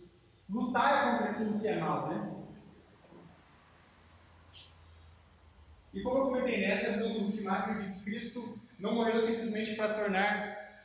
lutar 0.50 1.12
contra 1.12 1.32
aquilo 1.32 1.60
que 1.60 1.68
é 1.68 1.80
mal, 1.80 2.10
né? 2.10 2.36
E 5.94 6.02
como 6.02 6.18
eu 6.18 6.26
comentei 6.26 6.62
nessa, 6.62 6.90
a 6.90 6.94
visão 6.94 7.14
do 7.14 7.26
Ultimato 7.26 7.82
de 7.82 8.04
Cristo 8.04 8.59
não 8.80 8.96
morreu 8.96 9.20
simplesmente 9.20 9.76
para 9.76 9.94
tornar 9.94 10.84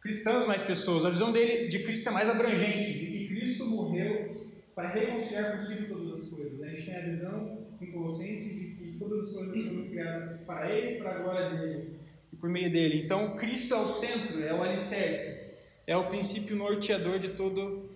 cristãs 0.00 0.46
mais 0.46 0.62
pessoas. 0.62 1.04
A 1.04 1.10
visão 1.10 1.32
dele 1.32 1.68
de 1.68 1.80
Cristo 1.80 2.08
é 2.08 2.12
mais 2.12 2.28
abrangente, 2.28 2.92
de 2.92 3.06
que 3.06 3.28
Cristo 3.28 3.66
morreu 3.66 4.28
para 4.74 4.88
reconciliar 4.88 5.58
consigo 5.58 5.94
todas 5.94 6.22
as 6.22 6.28
coisas. 6.30 6.58
Né? 6.58 6.68
A 6.68 6.74
gente 6.74 6.86
tem 6.86 6.96
a 6.96 7.00
visão 7.00 7.66
em 7.80 7.90
Colossenses 7.90 8.54
de 8.54 8.64
que 8.74 8.96
todas 8.98 9.28
as 9.28 9.34
coisas 9.34 9.68
foram 9.68 9.88
criadas 9.88 10.40
para 10.42 10.70
Ele, 10.70 10.98
para 10.98 11.16
a 11.16 11.18
glória 11.18 11.50
dele 11.50 12.00
e 12.32 12.36
por 12.36 12.48
meio 12.48 12.72
dele. 12.72 13.02
Então, 13.02 13.34
Cristo 13.34 13.74
é 13.74 13.78
o 13.78 13.86
centro, 13.86 14.42
é 14.42 14.54
o 14.54 14.62
alicerce, 14.62 15.54
é 15.86 15.96
o 15.96 16.06
princípio 16.06 16.56
norteador 16.56 17.18
de, 17.18 17.30
todo, 17.30 17.90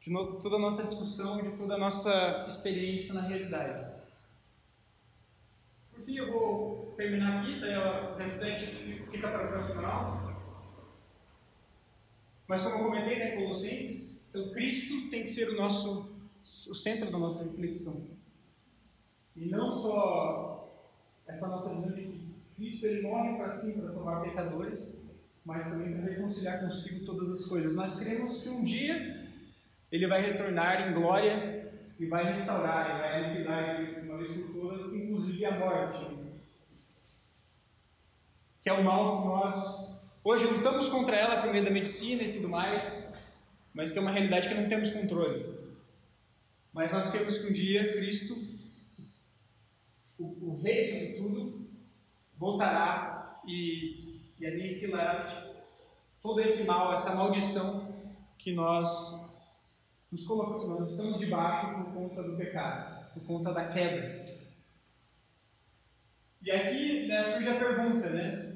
de 0.00 0.10
no, 0.10 0.40
toda 0.40 0.56
a 0.56 0.58
nossa 0.58 0.82
discussão, 0.82 1.42
de 1.42 1.56
toda 1.56 1.74
a 1.74 1.78
nossa 1.78 2.44
experiência 2.48 3.14
na 3.14 3.22
realidade. 3.22 3.95
Por 5.96 6.04
fim, 6.04 6.18
eu 6.18 6.30
vou 6.30 6.92
terminar 6.94 7.40
aqui, 7.40 7.58
daí 7.58 7.74
o 7.74 8.16
restante 8.16 8.66
fica 9.08 9.28
para 9.28 9.44
a 9.44 9.48
próxima 9.48 9.86
aula. 9.86 10.36
Mas 12.46 12.62
como 12.62 12.74
eu 12.74 12.84
comentei, 12.84 13.18
né, 13.18 13.36
Colossenses, 13.36 14.28
então 14.28 14.52
Cristo 14.52 15.10
tem 15.10 15.22
que 15.22 15.28
ser 15.28 15.48
o 15.48 15.56
nosso 15.56 16.14
o 16.42 16.74
centro 16.74 17.10
da 17.10 17.18
nossa 17.18 17.42
reflexão. 17.42 18.08
E 19.34 19.46
não 19.48 19.72
só 19.72 20.86
essa 21.26 21.48
nossa 21.48 21.74
visão 21.74 21.92
de 21.92 22.02
que 22.02 22.34
Cristo 22.54 22.86
ele 22.86 23.02
morre 23.02 23.36
para 23.36 23.52
si 23.52 23.80
para 23.80 23.90
salvar 23.90 24.22
pecadores, 24.22 24.98
mas 25.44 25.70
também 25.70 25.98
para 25.98 26.12
reconciliar 26.12 26.60
consigo 26.60 27.06
todas 27.06 27.30
as 27.30 27.46
coisas. 27.46 27.74
Nós 27.74 27.98
cremos 27.98 28.42
que 28.42 28.50
um 28.50 28.62
dia 28.62 29.12
ele 29.90 30.06
vai 30.06 30.20
retornar 30.20 30.88
em 30.88 30.94
glória 30.94 31.72
e 31.98 32.06
vai 32.06 32.32
restaurar, 32.32 32.96
e 32.96 33.00
vai 33.00 33.28
liquidar 33.30 34.05
uma 34.16 34.76
vez 34.76 34.94
inclusive 34.94 35.44
a 35.44 35.58
morte. 35.58 36.16
Que 38.62 38.70
é 38.70 38.72
o 38.72 38.82
mal 38.82 39.22
que 39.22 39.28
nós 39.28 40.02
hoje 40.24 40.46
lutamos 40.46 40.88
contra 40.88 41.16
ela 41.16 41.42
por 41.42 41.52
meio 41.52 41.64
da 41.64 41.70
medicina 41.70 42.22
e 42.22 42.32
tudo 42.32 42.48
mais, 42.48 43.60
mas 43.74 43.92
que 43.92 43.98
é 43.98 44.00
uma 44.00 44.10
realidade 44.10 44.48
que 44.48 44.54
não 44.54 44.68
temos 44.68 44.90
controle. 44.90 45.54
Mas 46.72 46.90
nós 46.90 47.10
queremos 47.10 47.38
que 47.38 47.46
um 47.46 47.52
dia 47.52 47.92
Cristo, 47.92 48.34
o, 50.18 50.24
o 50.24 50.62
Rei 50.62 50.84
sobre 50.84 51.12
tudo, 51.14 51.70
voltará 52.36 53.40
e, 53.46 54.20
e 54.38 54.46
aniquilará 54.46 55.20
todo 56.20 56.40
esse 56.40 56.64
mal, 56.64 56.92
essa 56.92 57.14
maldição 57.14 57.94
que 58.36 58.52
nós 58.52 59.30
nos 60.10 60.24
colocamos, 60.24 60.80
nós 60.80 60.90
estamos 60.90 61.20
debaixo 61.20 61.74
por 61.74 61.92
conta 61.92 62.22
do 62.22 62.36
pecado, 62.36 62.95
por 63.16 63.26
conta 63.26 63.52
da 63.52 63.66
quebra. 63.68 64.24
E 66.42 66.50
aqui 66.50 67.06
né, 67.08 67.22
surge 67.24 67.48
a 67.48 67.58
pergunta, 67.58 68.10
né? 68.10 68.52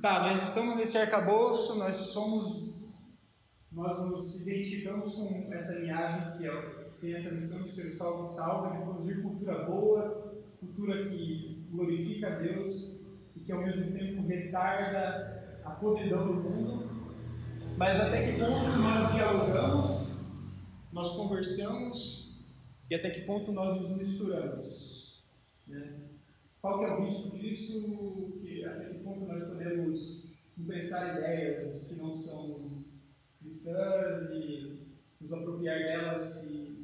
Tá, 0.00 0.20
nós 0.20 0.42
estamos 0.42 0.76
nesse 0.76 0.96
arcabouço, 0.96 1.76
nós 1.76 1.96
somos, 1.96 2.74
nós 3.72 3.98
nos 4.10 4.42
identificamos 4.42 5.14
com 5.14 5.52
essa 5.52 5.78
linhagem 5.80 6.38
que 6.38 6.46
é 6.46 6.84
tem 7.00 7.12
essa 7.12 7.34
missão 7.34 7.62
de 7.62 7.70
ser 7.70 7.94
salvo 7.96 8.24
salva, 8.24 8.70
de 8.70 8.82
produzir 8.82 9.20
cultura 9.20 9.64
boa, 9.66 10.34
cultura 10.58 11.10
que 11.10 11.66
glorifica 11.70 12.28
a 12.28 12.38
Deus 12.38 13.04
e 13.36 13.40
que 13.40 13.52
ao 13.52 13.62
mesmo 13.62 13.92
tempo 13.92 14.26
retarda 14.26 15.60
a 15.66 15.70
podridão 15.72 16.26
do 16.26 16.34
mundo. 16.34 16.88
Mas 17.76 18.00
até 18.00 18.32
que 18.32 18.38
ponto 18.38 18.78
nós 18.78 19.12
dialogamos, 19.12 20.08
nós 20.90 21.12
conversamos 21.12 22.23
e 22.90 22.94
até 22.94 23.10
que 23.10 23.22
ponto 23.22 23.52
nós 23.52 23.80
nos 23.80 23.96
misturamos? 23.96 25.24
Né? 25.66 26.00
Qual 26.60 26.78
que 26.78 26.84
é 26.84 26.94
o 26.94 27.04
risco 27.04 27.38
disso? 27.38 28.38
Que, 28.40 28.64
até 28.64 28.90
que 28.90 28.98
ponto 28.98 29.26
nós 29.26 29.44
podemos 29.44 30.24
emprestar 30.56 31.16
ideias 31.18 31.84
que 31.88 31.94
não 31.94 32.14
são 32.16 32.84
cristãs 33.40 34.30
e 34.30 34.86
nos 35.20 35.32
apropriar 35.32 35.84
delas 35.84 36.44
e 36.50 36.74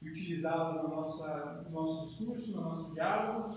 e 0.00 0.10
utilizá-las 0.10 0.82
no 0.82 0.88
nosso 1.70 2.08
discurso, 2.08 2.56
no 2.56 2.62
nosso 2.62 2.94
diálogo. 2.94 3.54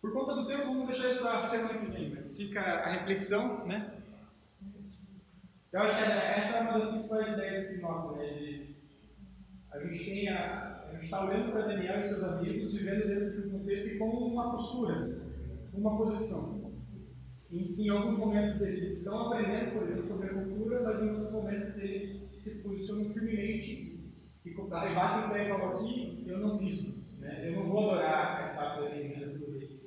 Por 0.00 0.12
conta 0.12 0.34
do 0.34 0.46
tempo, 0.46 0.66
vamos 0.66 0.88
deixar 0.88 1.10
isso 1.10 1.20
para 1.20 1.38
a 1.38 1.42
semana 1.42 1.86
que 1.86 1.92
vem, 1.92 2.10
mas 2.10 2.36
fica 2.36 2.60
a 2.60 2.88
reflexão, 2.88 3.66
né? 3.66 3.98
Eu 5.72 5.80
acho 5.80 5.96
que 5.96 6.02
essa 6.02 6.56
é 6.56 6.60
uma 6.60 6.78
das 6.78 6.90
principais 6.90 7.32
ideias 7.34 7.70
que 7.70 7.80
nossa, 7.80 8.18
né? 8.18 8.61
A 9.72 9.78
gente 9.78 10.04
tem 10.04 10.28
a, 10.28 10.84
a 10.86 10.92
gente 10.92 11.04
está 11.04 11.24
olhando 11.24 11.52
para 11.52 11.66
Daniel 11.66 12.00
e 12.00 12.06
seus 12.06 12.24
amigos, 12.24 12.74
vivendo 12.74 13.08
dentro 13.08 13.42
de 13.42 13.48
um 13.48 13.58
contexto 13.58 13.88
e 13.88 13.98
como 13.98 14.26
uma 14.26 14.50
postura, 14.50 15.22
uma 15.72 15.96
posição. 15.96 16.72
Em 17.50 17.82
em 17.82 17.88
alguns 17.88 18.18
momentos 18.18 18.60
eles 18.60 18.98
estão 18.98 19.26
aprendendo, 19.26 19.72
por 19.72 19.82
exemplo, 19.82 20.08
sobre 20.08 20.26
a 20.26 20.34
cultura, 20.34 20.82
mas 20.82 21.02
em 21.02 21.10
outros 21.10 21.32
momentos 21.32 21.76
eles 21.78 22.02
se 22.02 22.62
posicionam 22.62 23.10
firmemente 23.10 23.92
e 24.44 24.54
batem 24.54 25.26
o 25.26 25.32
pé 25.32 25.46
e 25.46 25.48
falam 25.48 25.76
aqui, 25.76 26.24
eu 26.26 26.38
não 26.38 26.58
piso, 26.58 27.04
né? 27.18 27.48
eu 27.48 27.56
não 27.56 27.70
vou 27.70 27.90
adorar 27.90 28.38
a 28.38 28.42
estátua 28.42 28.88
por 28.88 28.96
ele. 28.96 29.82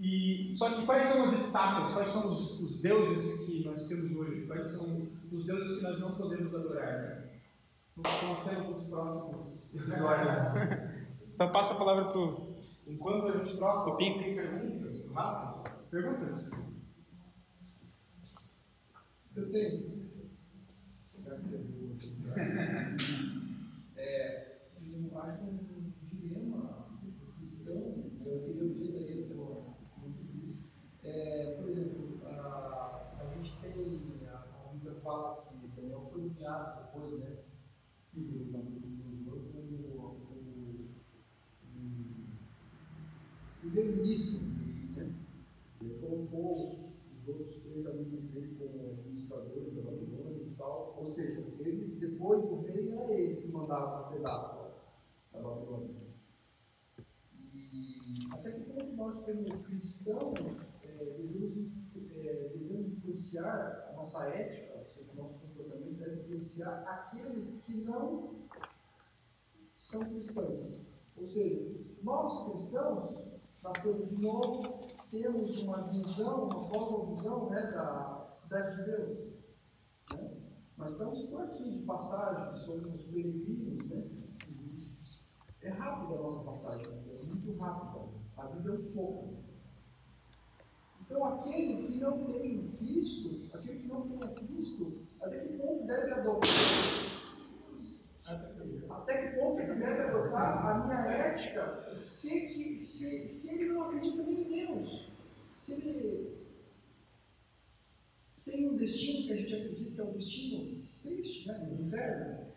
E, 0.00 0.54
só 0.54 0.70
que 0.70 0.86
quais 0.86 1.04
são 1.04 1.24
as 1.24 1.32
estátuas, 1.32 1.92
quais 1.92 2.08
são 2.08 2.28
os, 2.28 2.60
os, 2.60 2.80
deuses 2.80 3.46
que 3.46 3.64
nós 3.64 3.88
temos 3.88 4.14
hoje? 4.14 4.46
Quais 4.46 4.68
são 4.68 5.08
os 5.30 5.44
deuses 5.44 5.78
que 5.78 5.82
nós 5.82 5.98
não 5.98 6.14
podemos 6.14 6.54
adorar? 6.54 7.27
Né? 7.98 8.04
Então, 8.16 8.36
sendo 8.36 8.76
os 8.76 8.86
próximos 8.86 9.74
episódios. 9.74 10.38
então, 11.34 11.52
passa 11.52 11.74
a 11.74 11.76
palavra 11.76 12.04
para 12.06 12.18
o. 12.18 12.58
Enquanto 12.86 13.26
a 13.26 13.38
gente 13.38 13.56
troca, 13.56 13.96
tem 13.96 14.16
perguntas 14.16 15.00
para 15.00 15.22
Rafa? 15.22 15.70
Perguntas? 15.90 16.50
Você 19.30 19.52
tem? 19.52 19.98
Deve 21.24 21.40
ser 21.42 21.78
é, 23.96 24.58
eu 24.80 25.18
acho 25.20 25.38
que 25.38 25.44
um 25.44 25.92
dilema 26.04 26.88
cristão, 27.38 28.12
eu 28.24 28.44
queria 28.44 28.62
ouvir 28.62 28.92
daí 28.92 29.34
muito 29.96 30.22
disso. 30.32 30.64
É, 31.02 31.56
por 31.56 31.68
exemplo, 31.68 32.20
a, 32.24 33.16
a 33.18 33.34
gente 33.34 33.56
tem, 33.56 34.28
a, 34.28 34.36
a 34.36 34.72
Bíblia 34.72 34.94
fala 35.02 35.46
que 35.48 35.66
Daniel 35.68 36.08
foi 36.12 36.22
nomeado 36.22 36.87
o 44.08 44.14
primeiro-ministro, 44.14 44.62
assim, 44.62 44.92
né? 44.94 45.12
Ele 45.80 45.98
colocou 46.00 46.50
os, 46.50 46.96
os 47.12 47.28
outros 47.28 47.56
três 47.56 47.86
amigos 47.86 48.22
dele 48.24 48.56
como 48.58 48.90
administradores 48.90 49.74
da 49.74 49.82
Babilônia 49.82 50.42
e 50.44 50.54
tal, 50.56 50.96
ou 50.98 51.06
seja, 51.06 51.44
eles, 51.58 51.98
depois 51.98 52.42
do 52.42 52.62
rei, 52.62 52.92
era 52.92 53.12
eles 53.12 53.42
que 53.42 53.52
mandavam 53.52 54.06
o 54.06 54.12
pedaço 54.12 54.56
da 55.32 55.40
Babilônia. 55.40 56.08
E 57.62 58.26
até 58.32 58.52
que 58.52 58.60
ponto 58.62 58.96
nós, 58.96 59.20
como 59.20 59.62
cristãos, 59.64 60.72
é, 60.82 61.04
devemos, 61.18 61.56
é, 62.16 62.52
devemos 62.56 62.92
influenciar 62.92 63.90
a 63.90 63.92
nossa 63.92 64.28
ética, 64.28 64.78
ou 64.78 64.88
seja, 64.88 65.12
o 65.12 65.16
nosso 65.16 65.46
comportamento 65.46 65.98
deve 65.98 66.20
influenciar 66.22 66.82
aqueles 66.82 67.64
que 67.64 67.82
não 67.82 68.38
são 69.76 70.04
cristãos. 70.04 70.80
Ou 71.16 71.26
seja, 71.26 71.78
nós 72.02 72.50
cristãos, 72.50 73.37
nascemos 73.68 74.08
de 74.08 74.22
novo, 74.22 74.80
temos 75.10 75.62
uma 75.62 75.88
visão, 75.88 76.44
uma 76.44 76.68
nova 76.68 77.06
visão 77.06 77.50
né, 77.50 77.60
da 77.60 78.30
cidade 78.32 78.76
de 78.76 78.84
Deus. 78.84 79.44
Né? 80.14 80.30
Mas 80.76 80.92
estamos 80.92 81.22
por 81.24 81.42
aqui 81.42 81.78
de 81.78 81.84
passagem, 81.84 82.54
somos 82.54 83.02
peregrinos. 83.04 83.84
Né? 83.86 84.04
É 85.60 85.70
rápida 85.70 86.14
a 86.14 86.22
nossa 86.22 86.44
passagem, 86.44 86.86
é 86.86 87.26
muito 87.26 87.58
rápida. 87.58 88.08
A 88.36 88.46
vida 88.46 88.70
é 88.70 88.72
um 88.72 88.82
sopro. 88.82 89.38
Então, 91.00 91.24
aquele 91.24 91.86
que 91.88 92.00
não 92.00 92.24
tem 92.26 92.70
Cristo, 92.78 93.48
aquele 93.52 93.80
que 93.80 93.88
não 93.88 94.08
tem 94.08 94.22
a 94.22 94.28
Cristo, 94.28 95.02
até 95.20 95.40
que 95.40 95.58
ponto 95.58 95.86
deve 95.86 96.12
adotar? 96.12 97.17
Até 98.90 99.30
que 99.30 99.38
ponto 99.38 99.60
ele 99.60 99.74
deve 99.74 100.02
adotar 100.02 100.66
a 100.66 100.84
minha 100.84 100.98
ética 101.06 101.84
se, 102.04 102.28
que, 102.28 102.84
se, 102.84 103.28
se 103.28 103.62
ele 103.62 103.72
não 103.72 103.84
acredita 103.84 104.22
nem 104.22 104.42
em 104.42 104.66
Deus? 104.66 105.12
Se 105.56 105.88
ele 105.88 106.38
tem 108.44 108.70
um 108.70 108.76
destino 108.76 109.26
que 109.26 109.32
a 109.32 109.36
gente 109.36 109.54
acredita 109.54 109.90
que 109.90 110.00
é 110.00 110.04
um 110.04 110.12
destino 110.12 110.82
triste, 111.02 111.48
né? 111.48 111.68
no 111.70 111.82
inferno. 111.82 112.48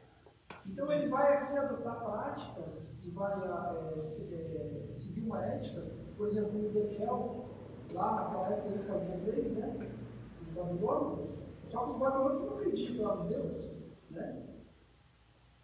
Então 0.65 0.91
ele 0.91 1.09
vai 1.09 1.37
aqui 1.37 1.57
adotar 1.57 2.03
práticas 2.03 2.99
e 3.03 3.09
vai 3.11 3.33
é, 3.33 3.99
se, 3.99 4.35
é, 4.35 4.87
seguir 4.91 5.27
uma 5.27 5.45
ética, 5.45 5.85
por 6.15 6.27
exemplo, 6.27 6.69
o 6.69 6.71
Daniel, 6.71 7.49
lá 7.93 8.15
naquela 8.15 8.49
época 8.53 8.75
ele 8.75 8.83
fazia 8.83 9.15
as 9.15 9.23
leis, 9.23 9.55
né? 9.55 9.77
Os 10.41 10.53
babilônicos, 10.53 11.29
só 11.69 11.85
que 11.85 11.91
os 11.91 11.99
babilônicos 11.99 12.45
não 12.45 12.57
acreditam 12.57 13.25
em 13.25 13.29
Deus, 13.29 13.71
né? 14.11 14.50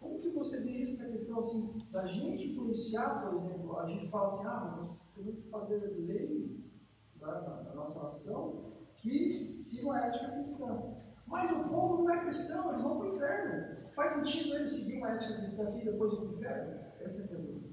Como 0.00 0.20
que 0.20 0.30
você 0.30 0.64
vê 0.64 0.82
isso, 0.82 1.02
essa 1.02 1.12
questão 1.12 1.40
assim, 1.40 1.82
da 1.90 2.06
gente 2.06 2.50
influenciar, 2.50 3.22
por 3.22 3.34
exemplo, 3.34 3.78
a 3.78 3.86
gente 3.86 4.08
fala 4.08 4.28
assim, 4.28 4.46
ah, 4.46 4.76
nós 4.76 4.98
temos 5.14 5.42
que 5.42 5.50
fazer 5.50 5.78
leis 5.78 6.90
né, 7.20 7.26
na, 7.26 7.74
nossa 7.74 8.04
nação 8.04 8.62
que 8.96 9.58
sigam 9.60 9.92
a 9.92 10.06
ética 10.06 10.32
cristã. 10.32 10.96
Mas 11.26 11.50
o 11.52 11.68
povo 11.68 12.04
não 12.04 12.10
é 12.10 12.24
cristão, 12.24 12.70
eles 12.70 12.82
vão 12.82 12.96
para 12.96 13.06
o 13.06 13.14
inferno. 13.14 13.76
Faz 13.92 14.14
sentido 14.14 14.54
eles 14.54 14.70
seguir 14.70 14.98
uma 14.98 15.10
ética 15.10 15.38
cristã 15.38 15.68
aqui 15.68 15.80
e 15.80 15.84
depois 15.84 16.12
ir 16.12 16.16
para 16.16 16.26
o 16.26 16.32
inferno? 16.32 16.80
Essa 17.00 17.22
é 17.22 17.24
a 17.24 17.28
pergunta. 17.28 17.68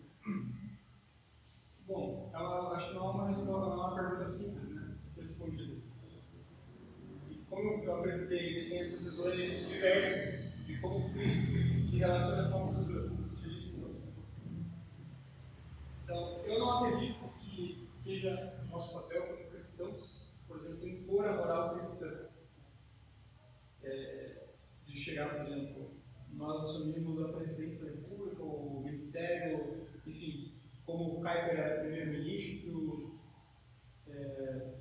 Bom, 1.88 2.32
ela, 2.34 2.76
acho 2.76 2.90
que 2.90 2.96
não 2.96 3.08
é 3.08 3.12
uma, 3.12 3.28
resposta, 3.28 3.52
não 3.52 3.72
é 3.72 3.76
uma 3.76 3.96
pergunta 3.96 4.28
simples 4.28 4.76
né, 4.76 4.98
ser 5.08 5.22
respondida. 5.22 5.76
E 7.30 7.36
como 7.48 7.84
eu 7.84 7.96
apresentei, 7.96 8.70
tem 8.70 8.80
essas 8.80 9.04
visões 9.04 9.68
diversas 9.68 10.66
de 10.66 10.82
como 10.82 11.14
Cristo 11.14 11.75
se 11.96 12.00
relaciona 12.00 12.50
com 12.50 12.58
a 12.58 12.74
cultura, 12.74 13.08
como 13.08 13.34
se 13.34 13.50
diz 13.50 13.66
conosco. 13.68 14.08
Então, 16.04 16.40
eu 16.46 16.60
não 16.60 16.72
acredito 16.72 17.30
que 17.40 17.88
seja 17.94 18.60
nosso 18.70 19.02
papel 19.02 19.28
como 19.28 19.50
cristãos, 19.50 20.34
por 20.46 20.58
exemplo, 20.58 20.90
impor 20.90 21.26
a 21.26 21.38
moral 21.38 21.74
cristã. 21.76 22.28
É, 23.82 24.44
de 24.86 24.98
chegar, 24.98 25.36
por 25.36 25.46
exemplo, 25.46 25.92
nós 26.34 26.62
assumimos 26.62 27.24
a 27.24 27.32
presidência 27.32 27.86
da 27.86 27.92
República, 28.02 28.44
o 28.44 28.82
ministério, 28.84 29.88
enfim, 30.06 30.54
como 30.86 31.14
o 31.14 31.16
Kuiper 31.22 31.60
era 31.60 31.80
primeiro-ministro, 31.80 33.20
é, 34.08 34.74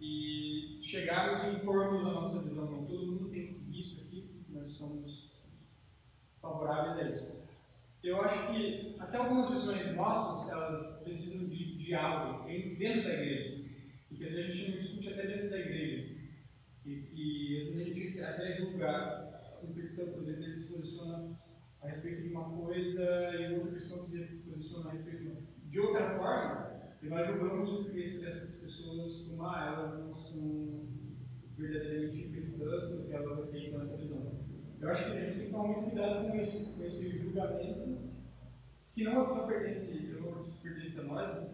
e 0.00 0.78
chegarmos 0.82 1.44
e 1.44 1.62
impormos 1.62 2.06
a 2.06 2.12
nossa 2.12 2.42
visão. 2.42 2.70
Não, 2.70 2.84
todo 2.84 3.12
mundo 3.12 3.30
tem 3.30 3.44
que 3.44 3.52
seguir 3.52 3.80
isso 3.80 4.00
aqui, 4.00 4.44
nós 4.48 4.70
somos 4.70 5.25
favoráveis 6.46 6.98
a 6.98 7.08
isso. 7.08 7.36
Eu 8.02 8.20
acho 8.20 8.52
que 8.52 8.96
até 8.98 9.16
algumas 9.16 9.50
visões 9.50 9.94
nossas, 9.96 10.52
elas 10.52 11.02
precisam 11.02 11.48
de 11.48 11.76
diálogo 11.76 12.46
dentro 12.46 13.04
da 13.04 13.14
igreja, 13.14 13.64
e 14.10 14.14
que 14.14 14.24
às 14.24 14.32
vezes 14.32 14.50
a 14.50 14.52
gente 14.52 14.70
não 14.70 14.78
discute 14.78 15.08
até 15.12 15.26
dentro 15.26 15.50
da 15.50 15.58
igreja, 15.58 16.16
e 16.84 16.96
que 17.02 17.56
às 17.58 17.66
vezes 17.66 17.80
a 17.80 17.84
gente 17.84 18.20
até 18.20 18.52
julga 18.52 19.58
um 19.62 19.72
cristão, 19.72 20.12
por 20.12 20.22
exemplo, 20.22 20.44
ele 20.44 20.52
se 20.52 20.72
posiciona 20.72 21.36
a 21.82 21.88
respeito 21.88 22.22
de 22.22 22.28
uma 22.28 22.50
coisa 22.56 23.02
e 23.34 23.52
o 23.52 23.56
outro 23.56 23.72
cristão 23.72 24.02
se 24.02 24.24
posiciona 24.48 24.90
a 24.90 24.92
respeito 24.92 25.36
de 25.64 25.80
outra 25.80 26.10
forma, 26.16 26.66
e 27.02 27.08
nós 27.08 27.26
julgamos 27.26 27.86
essas 27.96 28.62
pessoas 28.62 29.26
como 29.28 29.44
ah, 29.44 29.74
elas 29.76 29.98
não 29.98 30.14
são 30.14 30.86
verdadeiramente 31.56 32.28
cristãs 32.28 32.84
porque 32.90 33.12
elas 33.12 33.38
aceitam 33.38 33.80
essa 33.80 33.98
visão. 33.98 34.35
Eu 34.86 34.92
acho 34.92 35.04
que 35.06 35.10
a 35.10 35.20
gente 35.20 35.38
tem 35.38 35.46
que 35.46 35.50
tomar 35.50 35.66
muito 35.66 35.90
cuidado 35.90 36.28
com 36.28 36.36
isso, 36.36 36.74
com 36.74 36.84
esse 36.84 37.18
julgamento 37.18 37.98
que 38.92 39.02
não, 39.02 39.34
não 39.34 39.44
pertence, 39.44 40.06
não 40.12 40.44
pertence 40.62 41.00
a 41.00 41.02
nós. 41.02 41.42
Né? 41.42 41.48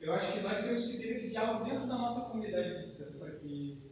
Eu 0.00 0.12
acho 0.12 0.34
que 0.34 0.40
nós 0.44 0.64
temos 0.64 0.86
que 0.86 0.98
ter 0.98 1.08
esse 1.08 1.32
diálogo 1.32 1.64
dentro 1.64 1.88
da 1.88 1.98
nossa 1.98 2.30
comunidade 2.30 2.76
cristã, 2.76 3.10
para 3.18 3.32
que 3.32 3.82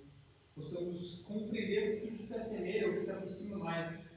possamos 0.55 1.25
compreender 1.25 2.07
o 2.07 2.13
que, 2.13 2.23
se 2.23 2.35
assemelha, 2.35 2.91
o 2.91 2.95
que 2.95 3.01
se 3.01 3.11
aproxima 3.11 3.59
mais 3.59 4.13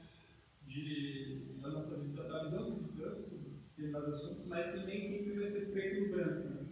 de, 0.64 1.56
da 1.60 1.70
nossa 1.70 2.00
vida, 2.00 2.22
da 2.22 2.44
visão 2.44 2.70
cristã 2.70 3.20
sobre 3.20 3.50
determinados 3.76 4.14
assuntos, 4.14 4.46
mas 4.46 4.70
que 4.70 4.86
nem 4.86 5.08
sempre 5.08 5.34
vai 5.34 5.46
ser 5.46 5.72
preto 5.72 6.04
e 6.04 6.08
branco, 6.08 6.48
né? 6.50 6.66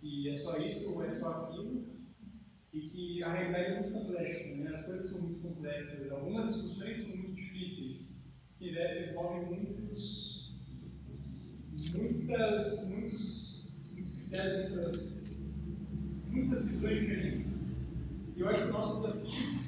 que 0.00 0.28
é 0.28 0.36
só 0.36 0.58
isso 0.58 0.92
ou 0.92 1.04
é 1.04 1.14
só 1.14 1.44
aquilo, 1.44 1.84
e 2.72 2.88
que 2.88 3.22
a 3.22 3.32
realidade 3.32 3.64
é 3.64 3.80
muito 3.80 3.92
complexa, 3.92 4.56
né? 4.56 4.70
as 4.70 4.86
coisas 4.86 5.10
são 5.10 5.22
muito 5.22 5.40
complexas, 5.40 6.10
algumas 6.10 6.46
discussões 6.46 6.98
são 6.98 7.16
muito 7.16 7.34
difíceis, 7.34 8.10
que 8.58 8.70
envolvem 9.10 9.46
muitos, 9.46 10.60
muitas, 11.92 12.88
muitos, 12.88 13.72
muitos 13.90 14.18
critérios, 14.18 14.70
muitas, 14.70 15.36
muitas 16.28 16.68
visões 16.68 17.00
diferentes. 17.00 17.50
E 18.36 18.40
eu 18.40 18.48
acho 18.48 18.62
que 18.62 18.68
o 18.68 18.72
nosso 18.72 19.00
desafio, 19.00 19.60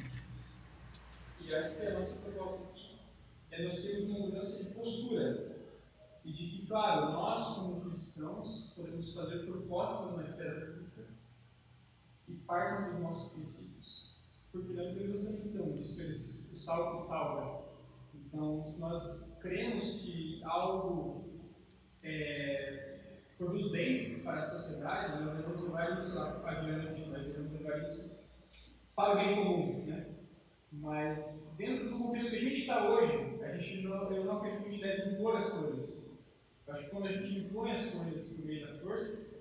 e 1.41 1.53
essa 1.53 1.81
que 1.81 1.87
é 1.89 1.91
a 1.91 1.99
nossa 1.99 2.21
proposta 2.21 2.73
aqui, 2.73 2.99
é 3.51 3.65
nós 3.65 3.83
termos 3.83 4.09
uma 4.11 4.19
mudança 4.21 4.65
de 4.65 4.75
postura. 4.75 5.53
E 6.25 6.33
de 6.33 6.47
que, 6.51 6.67
claro, 6.69 7.13
nós, 7.13 7.57
como 7.57 7.81
cristãos, 7.81 8.73
podemos 8.77 9.13
fazer 9.13 9.45
propostas 9.45 10.17
na 10.17 10.25
esfera 10.25 10.72
partam 12.53 12.91
dos 12.91 13.01
nossos 13.01 13.33
princípios. 13.33 14.13
Porque 14.53 14.75
nós 14.75 14.95
temos 14.95 15.15
essa 15.15 15.39
missão 15.39 15.77
de 15.79 15.89
ser 15.89 16.13
o 16.13 16.61
sal 16.61 16.95
que 16.95 17.03
salva. 17.03 17.65
Então, 18.15 18.63
se 18.63 18.79
nós 18.79 19.39
cremos 19.41 20.03
que 20.03 20.43
algo 20.45 21.31
é, 22.05 23.21
produz 23.39 23.73
bem 23.73 24.21
para 24.23 24.41
a 24.41 24.43
sociedade, 24.43 25.25
nós 25.25 25.35
devemos 25.39 25.63
levar 25.63 25.95
isso 25.95 26.21
adiante, 26.45 27.09
nós 27.09 27.33
devemos 27.33 27.53
levar 27.53 27.83
isso 27.83 28.23
para 28.95 29.15
o 29.15 29.17
bem 29.17 29.35
comum. 29.35 29.87
Né? 29.87 30.07
Mas, 30.73 31.55
dentro 31.57 31.89
do 31.89 31.99
contexto 31.99 32.33
que 32.33 32.37
a 32.37 32.41
gente 32.41 32.61
está 32.61 32.87
hoje, 32.91 33.43
a 33.43 33.57
gente 33.57 33.83
não, 33.87 34.13
eu 34.13 34.25
não 34.27 34.37
acredito 34.37 34.63
que 34.65 34.69
a 34.69 34.73
gente 34.73 34.83
deve 34.83 35.15
impor 35.15 35.37
as 35.37 35.49
coisas. 35.49 36.11
Eu 36.67 36.75
acho 36.75 36.85
que 36.85 36.91
quando 36.91 37.07
a 37.07 37.13
gente 37.13 37.39
impõe 37.39 37.73
as 37.73 37.95
coisas 37.95 38.37
por 38.37 38.45
meio 38.45 38.67
da 38.67 38.79
força, 38.79 39.33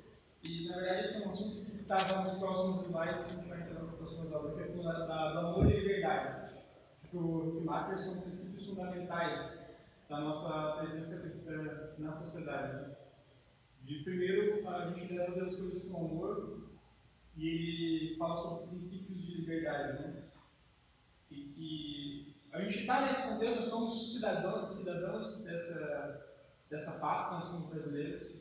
e 0.41 0.70
na 0.70 0.78
verdade 0.78 1.01
esse 1.01 1.24
é 1.24 1.28
um 1.28 1.30
assunto 1.30 1.70
estava 1.97 2.21
nos 2.21 2.37
próximos 2.37 2.87
slides, 2.87 3.25
que 3.25 3.31
a 3.31 3.35
gente 3.35 3.49
vai 3.49 3.61
entrar 3.61 3.79
nas 3.79 3.95
próximas 3.95 4.33
aulas, 4.33 4.53
a 4.53 4.57
questão 4.57 4.83
da, 4.83 5.05
da, 5.05 5.31
do 5.33 5.39
amor 5.39 5.69
e 5.69 5.79
liberdade. 5.79 6.53
Que 7.09 7.17
o 7.17 7.51
que 7.51 7.65
Macker 7.65 7.99
são 7.99 8.21
princípios 8.21 8.69
fundamentais 8.69 9.77
da 10.07 10.21
nossa 10.21 10.77
presença 10.77 11.21
cristã 11.21 11.93
na 11.97 12.11
sociedade. 12.11 12.95
De 13.81 14.03
primeiro, 14.03 14.65
a 14.69 14.89
gente 14.89 15.13
deve 15.13 15.25
fazer 15.25 15.41
as 15.41 15.55
coisas 15.59 15.83
com 15.89 16.05
amor, 16.05 16.61
e 17.35 17.47
ele 17.47 18.17
fala 18.17 18.35
sobre 18.37 18.67
princípios 18.67 19.21
de 19.21 19.41
liberdade. 19.41 20.03
Né? 20.03 20.23
E 21.29 21.43
que 21.43 22.35
a 22.53 22.61
gente 22.61 22.79
está 22.79 23.05
nesse 23.05 23.27
contexto, 23.27 23.59
nós 23.59 23.67
somos 23.67 24.13
cidadãos, 24.13 24.73
cidadãos 24.73 25.43
dessa 25.43 26.31
dessa 26.69 27.01
pátria, 27.01 27.39
nós 27.39 27.49
somos 27.49 27.69
brasileiros, 27.69 28.31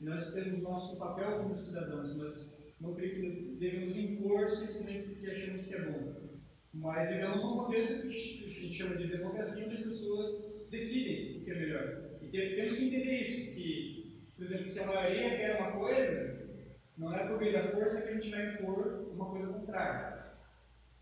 e 0.00 0.04
nós 0.04 0.32
temos 0.32 0.62
nosso 0.62 0.98
papel 0.98 1.42
como 1.42 1.54
cidadãos, 1.54 2.16
mas 2.16 2.55
não 2.80 2.94
creio 2.94 3.14
que 3.14 3.56
devemos 3.58 3.96
impor 3.96 4.50
simplesmente 4.50 5.08
porque 5.08 5.26
achamos 5.26 5.66
que 5.66 5.74
é 5.74 5.90
bom. 5.90 6.26
Mas 6.74 7.10
vivemos 7.10 7.36
num 7.36 7.56
contexto 7.56 8.02
que 8.02 8.08
a 8.08 8.48
gente 8.48 8.74
chama 8.74 8.96
de 8.96 9.08
democracia, 9.08 9.64
onde 9.64 9.76
as 9.76 9.82
pessoas 9.82 10.66
decidem 10.70 11.40
o 11.40 11.44
que 11.44 11.50
é 11.50 11.54
melhor. 11.54 12.10
E 12.22 12.28
temos 12.30 12.76
que 12.76 12.86
entender 12.86 13.20
isso, 13.22 13.54
que, 13.54 14.30
por 14.36 14.44
exemplo, 14.44 14.68
se 14.68 14.80
a 14.80 14.86
maioria 14.86 15.36
quer 15.36 15.60
uma 15.60 15.72
coisa, 15.72 16.36
não 16.98 17.14
é 17.14 17.26
por 17.26 17.38
meio 17.38 17.52
da 17.52 17.68
força 17.68 18.02
que 18.02 18.08
a 18.08 18.14
gente 18.14 18.30
vai 18.30 18.54
impor 18.54 19.10
uma 19.12 19.30
coisa 19.30 19.52
contrária. 19.52 20.16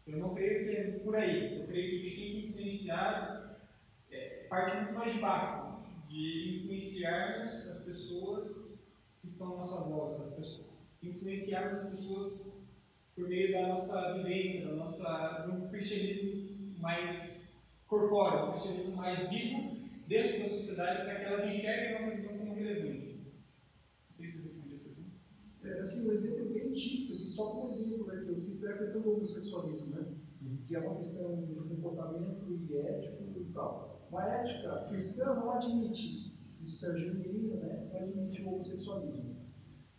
Eu 0.06 0.18
não 0.18 0.34
creio 0.34 0.64
que 0.64 0.76
é 0.76 0.98
por 0.98 1.16
aí. 1.16 1.60
Eu 1.60 1.66
creio 1.66 1.90
que 1.90 2.00
a 2.00 2.04
gente 2.04 2.16
tem 2.16 2.40
que 2.40 2.48
influenciar, 2.48 3.58
é, 4.10 4.46
parte 4.48 4.76
muito 4.76 4.94
mais 4.94 5.14
de 5.14 5.20
baixo, 5.20 5.82
de 6.08 6.58
influenciarmos 6.58 7.50
as 7.50 7.84
pessoas 7.84 8.78
que 9.20 9.26
estão 9.26 9.54
à 9.54 9.56
nossa 9.56 9.88
volta, 9.88 10.20
as 10.20 10.36
pessoas, 10.36 10.63
influenciarmos 11.08 11.80
as 11.80 11.90
pessoas 11.90 12.40
por 13.14 13.28
meio 13.28 13.52
da 13.52 13.68
nossa 13.68 14.14
vivência, 14.14 14.68
da 14.68 14.74
nossa, 14.74 15.46
de 15.46 15.52
um 15.52 15.68
cristianismo 15.68 16.74
mais 16.78 17.54
corpóreo, 17.86 18.48
um 18.48 18.52
cristianismo 18.52 18.96
mais 18.96 19.28
vivo 19.28 19.74
dentro 20.06 20.40
da 20.40 20.48
sociedade, 20.48 21.04
para 21.04 21.20
que 21.20 21.24
elas 21.24 21.44
enxerguem 21.44 21.88
a 21.88 21.92
nossa 21.92 22.16
visão 22.16 22.38
como 22.38 22.54
relevante. 22.54 23.32
Não 24.08 24.16
sei 24.16 24.30
se 24.30 24.36
eu 24.36 24.42
respondi 24.42 24.74
a 24.74 24.78
pergunta. 24.78 25.16
É, 25.62 25.80
assim, 25.80 26.08
um 26.08 26.12
exemplo 26.12 26.52
bem 26.52 26.72
típico, 26.72 27.12
assim, 27.12 27.28
só 27.28 27.50
como 27.50 27.70
exemplo, 27.70 28.06
né, 28.06 28.22
que 28.24 28.30
eu 28.30 28.40
cito 28.40 28.66
é 28.66 28.72
a 28.72 28.78
questão 28.78 29.02
do 29.02 29.12
homossexualismo, 29.14 29.86
né? 29.90 30.14
que 30.66 30.74
é 30.74 30.78
uma 30.78 30.96
questão 30.96 31.44
de 31.44 31.54
comportamento 31.54 32.50
e 32.50 32.76
ético 32.76 33.40
e 33.40 33.52
tal. 33.52 34.06
Uma 34.10 34.26
ética 34.40 34.86
cristã 34.88 35.34
não 35.34 35.50
admite, 35.50 36.34
cristã 36.58 36.96
genuína, 36.96 37.56
né, 37.56 37.88
não 37.92 38.00
admite 38.00 38.42
o 38.42 38.48
homossexualismo. 38.48 39.23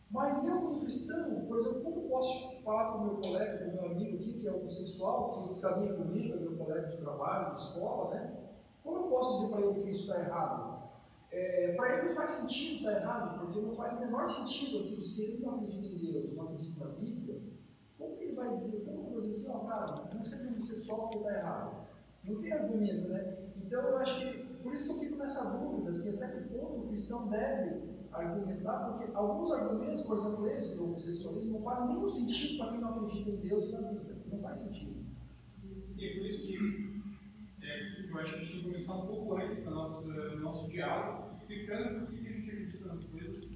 Mas 0.09 0.47
eu, 0.47 0.61
como 0.61 0.81
cristão, 0.81 1.45
por 1.45 1.59
exemplo, 1.59 1.81
como 1.81 2.09
posso 2.09 2.61
falar 2.63 2.91
com 2.91 2.97
o 2.99 3.05
meu 3.05 3.15
colega, 3.17 3.65
com 3.65 3.71
o 3.71 3.73
meu 3.73 3.91
amigo 3.91 4.17
aqui, 4.17 4.39
que 4.39 4.47
é 4.47 4.51
homossexual, 4.51 5.55
que 5.55 5.61
caminha 5.61 5.93
comigo, 5.93 6.35
é 6.35 6.39
meu 6.39 6.57
colega 6.57 6.87
de 6.87 6.97
trabalho, 6.97 7.55
de 7.55 7.61
escola, 7.61 8.13
né? 8.13 8.37
Como 8.83 8.97
eu 8.97 9.03
posso 9.09 9.41
dizer 9.41 9.55
para 9.55 9.65
ele 9.65 9.83
que 9.83 9.89
isso 9.89 10.11
está 10.11 10.21
errado? 10.21 10.75
É, 11.31 11.73
para 11.75 11.97
ele 11.97 12.07
não 12.07 12.15
faz 12.15 12.31
sentido 12.31 12.77
estar 12.77 12.91
tá 12.91 12.97
errado, 12.97 13.39
porque 13.39 13.59
não 13.59 13.75
faz 13.75 13.97
o 13.97 13.99
menor 13.99 14.27
sentido 14.27 14.85
aquilo. 14.85 15.03
Se 15.03 15.23
ele 15.23 15.43
não 15.43 15.55
acredita 15.55 15.87
em 15.87 15.97
Deus, 15.97 16.35
não 16.35 16.43
acredita 16.43 16.85
na 16.85 16.91
Bíblia, 16.91 17.41
como 17.97 18.15
que 18.15 18.23
ele 18.23 18.35
vai 18.35 18.55
dizer, 18.55 18.85
como 18.85 19.09
que 19.09 19.15
eu 19.15 19.21
dizer 19.21 19.49
assim, 19.49 19.57
ó, 19.57 19.67
cara, 19.67 20.09
não 20.13 20.23
seja 20.23 20.47
homossexual 20.47 20.99
porque 21.01 21.17
está 21.17 21.33
errado? 21.33 21.87
Não 22.23 22.41
tem 22.41 22.53
argumento, 22.53 23.09
né? 23.09 23.37
Então 23.57 23.81
eu 23.81 23.97
acho 23.97 24.19
que, 24.19 24.45
por 24.63 24.73
isso 24.73 24.85
que 24.85 24.91
eu 24.91 25.09
fico 25.09 25.17
nessa 25.17 25.57
dúvida, 25.57 25.91
assim, 25.91 26.15
até 26.15 26.39
que 26.39 26.49
ponto 26.49 26.81
o 26.81 26.87
cristão 26.87 27.27
deve 27.29 27.84
argumentar, 28.21 28.91
porque 28.91 29.11
alguns 29.15 29.51
argumentos, 29.51 30.03
por 30.03 30.17
exemplo, 30.17 30.47
esse 30.47 30.77
do 30.77 30.85
homossexualismo, 30.85 31.59
não 31.59 31.63
faz 31.63 31.89
nenhum 31.89 32.07
sentido 32.07 32.57
para 32.57 32.71
quem 32.71 32.81
não 32.81 32.89
acredita 32.89 33.29
em 33.29 33.35
Deus 33.37 33.65
e 33.65 33.71
na 33.71 33.81
Bíblia. 33.81 34.17
Não 34.31 34.39
faz 34.39 34.59
sentido. 34.59 35.05
Sim, 35.91 36.05
é 36.05 36.13
por 36.15 36.25
isso 36.25 36.47
que 36.47 36.85
é, 37.61 38.11
eu 38.11 38.19
acho 38.19 38.33
que 38.33 38.35
a 38.35 38.39
gente 38.39 38.51
tem 38.51 38.59
que 38.61 38.65
começar 38.65 38.95
um 38.95 39.07
pouco 39.07 39.35
antes 39.35 39.65
no 39.65 39.71
nosso, 39.71 40.13
no 40.35 40.39
nosso 40.41 40.71
diálogo, 40.71 41.29
explicando 41.31 42.05
por 42.05 42.13
que 42.13 42.27
a 42.27 42.31
gente 42.31 42.51
acredita 42.51 42.87
nas 42.87 43.09
coisas, 43.09 43.51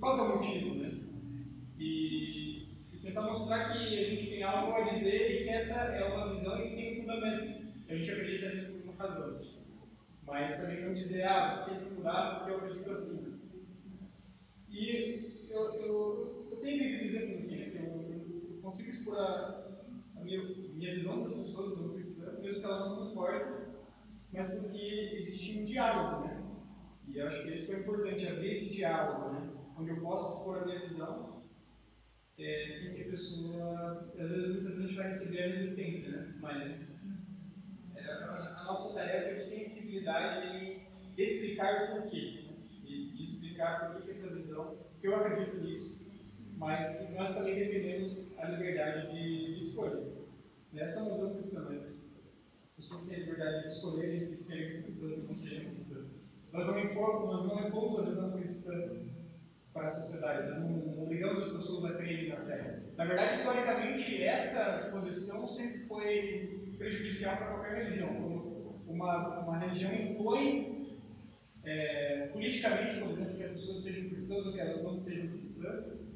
qual 0.00 0.18
é 0.18 0.22
o 0.22 0.36
motivo, 0.36 0.74
né? 0.74 1.00
E, 1.78 2.68
e, 2.92 2.98
tentar 3.02 3.22
mostrar 3.22 3.70
que 3.70 3.98
a 3.98 4.04
gente 4.04 4.30
tem 4.30 4.42
algo 4.42 4.72
a 4.72 4.80
dizer 4.80 5.40
e 5.40 5.44
que 5.44 5.50
essa 5.50 5.80
é 5.94 6.04
uma 6.12 6.34
visão 6.34 6.56
que 6.56 6.74
tem 6.74 7.00
fundamento. 7.00 7.66
A 7.88 7.94
gente 7.94 8.10
acredita 8.10 8.50
nisso 8.50 8.72
por 8.72 8.82
uma 8.82 8.94
razão. 8.94 9.40
Mas 10.26 10.58
também 10.58 10.84
não 10.84 10.92
dizer, 10.92 11.22
ah, 11.24 11.48
você 11.48 11.70
tem 11.70 11.84
que 11.84 11.94
mudar 11.94 12.36
porque 12.36 12.50
eu 12.50 12.56
acredito 12.56 12.90
assim. 12.90 13.35
E 14.76 15.48
eu, 15.48 15.72
eu, 15.72 16.48
eu 16.50 16.56
tenho 16.58 16.78
vivido 16.78 17.04
exemplos 17.04 17.38
assim, 17.38 17.56
né, 17.56 17.80
eu, 17.82 18.56
eu 18.56 18.60
consigo 18.60 18.90
expor 18.90 19.18
a, 19.18 19.80
minha, 20.20 20.42
minha 20.44 20.94
visão 20.94 21.22
das 21.22 21.32
pessoas 21.32 21.78
não 21.78 21.94
cristãs, 21.94 22.38
mesmo 22.42 22.60
que 22.60 22.66
ela 22.66 22.90
não 22.90 22.94
concorde, 22.94 23.68
mas 24.30 24.50
porque 24.50 25.14
existe 25.14 25.60
um 25.60 25.64
diálogo, 25.64 26.26
né? 26.26 26.42
E 27.08 27.16
eu 27.16 27.26
acho 27.26 27.44
que 27.44 27.54
isso 27.54 27.72
é 27.72 27.78
importante, 27.78 28.28
abrir 28.28 28.50
esse 28.50 28.76
diálogo, 28.76 29.32
né? 29.32 29.50
Onde 29.78 29.92
eu 29.92 30.00
posso 30.02 30.40
expor 30.40 30.58
a 30.58 30.66
minha 30.66 30.80
visão, 30.80 31.42
é, 32.38 32.68
sem 32.70 32.96
que 32.96 33.02
a 33.04 33.10
pessoa, 33.10 34.12
às 34.18 34.30
vezes, 34.30 34.56
muitas 34.56 34.74
vezes 34.74 34.78
a 34.78 34.86
gente 34.88 34.96
vai 34.96 35.08
receber 35.08 35.42
a 35.42 35.56
resistência, 35.56 36.18
né? 36.18 36.34
Mas 36.38 37.00
é, 37.94 38.02
a, 38.04 38.64
nossa 38.66 38.92
tarefa 38.92 39.30
é 39.30 39.34
de 39.34 39.42
sensibilidade 39.42 40.58
em 40.58 40.86
explicar 41.16 41.94
o 41.94 42.02
porquê 42.02 42.45
explicar 43.56 43.92
por 43.92 44.02
que 44.02 44.10
essa 44.10 44.34
visão, 44.34 44.76
porque 44.92 45.08
eu 45.08 45.16
acredito 45.16 45.56
nisso, 45.58 46.06
mas 46.56 47.10
nós 47.12 47.34
também 47.34 47.54
defendemos 47.54 48.38
a 48.38 48.48
liberdade 48.48 49.12
de, 49.12 49.54
de 49.54 49.58
escolha. 49.58 50.04
Essa 50.74 51.04
uma 51.04 51.14
visão 51.14 51.34
cristã, 51.34 51.60
as 51.80 52.04
pessoas 52.76 53.06
têm 53.06 53.16
a 53.16 53.18
liberdade 53.20 53.60
de 53.62 53.66
escolher 53.66 54.14
entre 54.14 54.36
serem 54.36 54.82
cristãs 54.82 55.18
e 55.18 55.22
não 55.22 55.32
serem 55.32 55.70
cristãs. 55.70 56.26
Nós 56.52 56.66
não 56.66 56.78
impomos 56.78 57.98
a 57.98 58.02
visão 58.02 58.32
cristã 58.32 58.72
para 59.72 59.86
a 59.86 59.90
sociedade, 59.90 60.50
nós 60.50 60.70
não 60.70 61.02
obrigamos 61.02 61.46
as 61.46 61.52
pessoas 61.52 61.84
a 61.92 61.96
crerem 61.96 62.28
na 62.28 62.36
fé. 62.36 62.82
Na 62.96 63.04
verdade, 63.04 63.34
historicamente, 63.34 64.22
essa 64.22 64.90
posição 64.90 65.48
sempre 65.48 65.80
foi 65.80 66.74
prejudicial 66.76 67.36
para 67.38 67.46
qualquer 67.46 67.84
religião. 67.84 68.36
Uma, 68.86 69.40
uma 69.40 69.58
religião 69.58 69.92
impõe 69.94 70.75
é, 71.66 72.28
politicamente, 72.28 73.00
por 73.00 73.10
exemplo, 73.10 73.36
que 73.36 73.42
as 73.42 73.50
pessoas 73.50 73.82
sejam 73.82 74.10
cristãs 74.10 74.46
ou 74.46 74.52
que 74.52 74.60
elas 74.60 74.82
não 74.84 74.94
sejam 74.94 75.36
cristãs, 75.36 76.06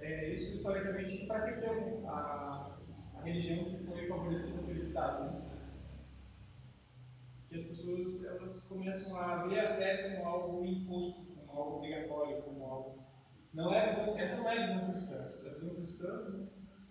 é, 0.00 0.34
isso 0.34 0.56
historicamente 0.56 1.22
enfraqueceu 1.22 2.02
a, 2.08 2.76
a, 3.14 3.22
religião 3.22 3.66
que 3.66 3.76
foi 3.84 4.08
favorecida 4.08 4.62
pelo 4.62 4.82
Estado. 4.82 5.32
Né? 5.32 5.58
Que 7.48 7.54
as 7.54 7.64
pessoas 7.66 8.24
elas 8.24 8.66
começam 8.68 9.16
a 9.16 9.46
ver 9.46 9.60
a 9.60 9.76
fé 9.76 10.16
como 10.16 10.28
algo 10.28 10.64
imposto, 10.64 11.24
como 11.36 11.52
algo 11.52 11.76
obrigatório, 11.76 12.42
como 12.42 12.64
algo. 12.64 13.04
Não 13.54 13.72
é 13.72 13.90
visão, 13.90 14.18
essa 14.18 14.36
não 14.38 14.50
é 14.50 14.58
a 14.58 14.66
visão 14.66 14.90
cristã. 14.90 15.20
A 15.20 15.54
visão 15.54 15.74
cristã 15.76 16.48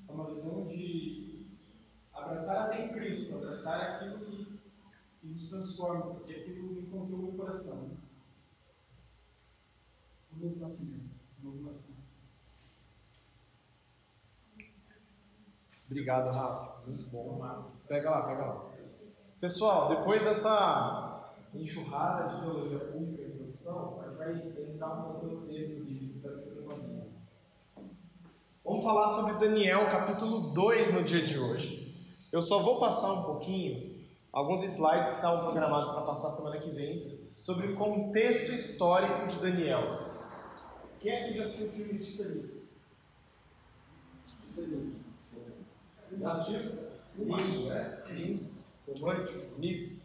é 0.08 0.12
uma 0.12 0.34
visão 0.34 0.66
de 0.66 1.48
abraçar 2.14 2.62
a 2.64 2.68
fé 2.70 2.86
em 2.86 2.90
Cristo, 2.94 3.36
abraçar 3.38 3.96
aquilo 3.96 4.20
que 4.20 4.60
e 5.22 5.28
nos 5.28 5.50
transforma, 5.50 6.16
porque 6.16 6.34
aquilo 6.34 6.79
encontrou 6.90 7.20
meu 7.20 7.32
coração. 7.34 7.92
O 10.34 10.40
novo 10.40 10.60
nascimento. 10.60 11.10
O 11.42 11.46
novo 11.46 11.64
nascimento. 11.64 12.00
Obrigado, 15.86 16.36
Rafa. 16.36 16.88
Muito 16.88 17.10
bom. 17.10 17.72
Pega 17.88 18.10
lá, 18.10 18.28
pega 18.28 18.46
lá. 18.46 18.72
Pessoal, 19.40 19.90
depois 19.90 20.24
dessa 20.24 21.34
enxurrada 21.54 22.36
de 22.36 22.42
teologia 22.42 22.80
pública 22.92 23.24
e 23.24 23.32
introdução, 23.32 24.02
a 24.02 24.26
gente 24.26 24.50
vai 24.54 24.64
entrar 24.64 24.94
um 24.94 25.04
pouco 25.04 25.26
no 25.28 25.48
texto 25.48 25.86
de 25.86 25.96
que 25.96 26.10
Vamos 28.64 28.84
falar 28.84 29.08
sobre 29.08 29.34
Daniel, 29.40 29.90
capítulo 29.90 30.54
2, 30.54 30.94
no 30.94 31.04
dia 31.04 31.26
de 31.26 31.40
hoje. 31.40 31.80
Eu 32.32 32.40
só 32.40 32.62
vou 32.62 32.80
passar 32.80 33.12
um 33.14 33.24
pouquinho 33.24 33.89
alguns 34.32 34.64
slides 34.64 35.16
estavam 35.16 35.46
programados 35.46 35.92
para 35.92 36.02
passar 36.04 36.30
semana 36.30 36.60
que 36.60 36.70
vem, 36.72 37.20
sobre 37.38 37.68
o 37.68 37.76
contexto 37.76 38.52
histórico 38.52 39.28
de 39.28 39.40
Daniel. 39.40 40.10
Quem 41.00 41.12
é 41.12 41.28
que 41.28 41.38
já 41.38 41.44
assistiu 41.44 41.68
o 41.68 41.72
filme 41.72 42.00
de 42.00 42.06
Titanic? 42.06 42.64
Titanic. 44.26 44.96
Já 46.20 46.32
assistiu? 46.32 46.72
Isso, 47.38 47.72
é? 47.72 48.04
Romântico, 48.88 49.56
bonito. 49.56 50.00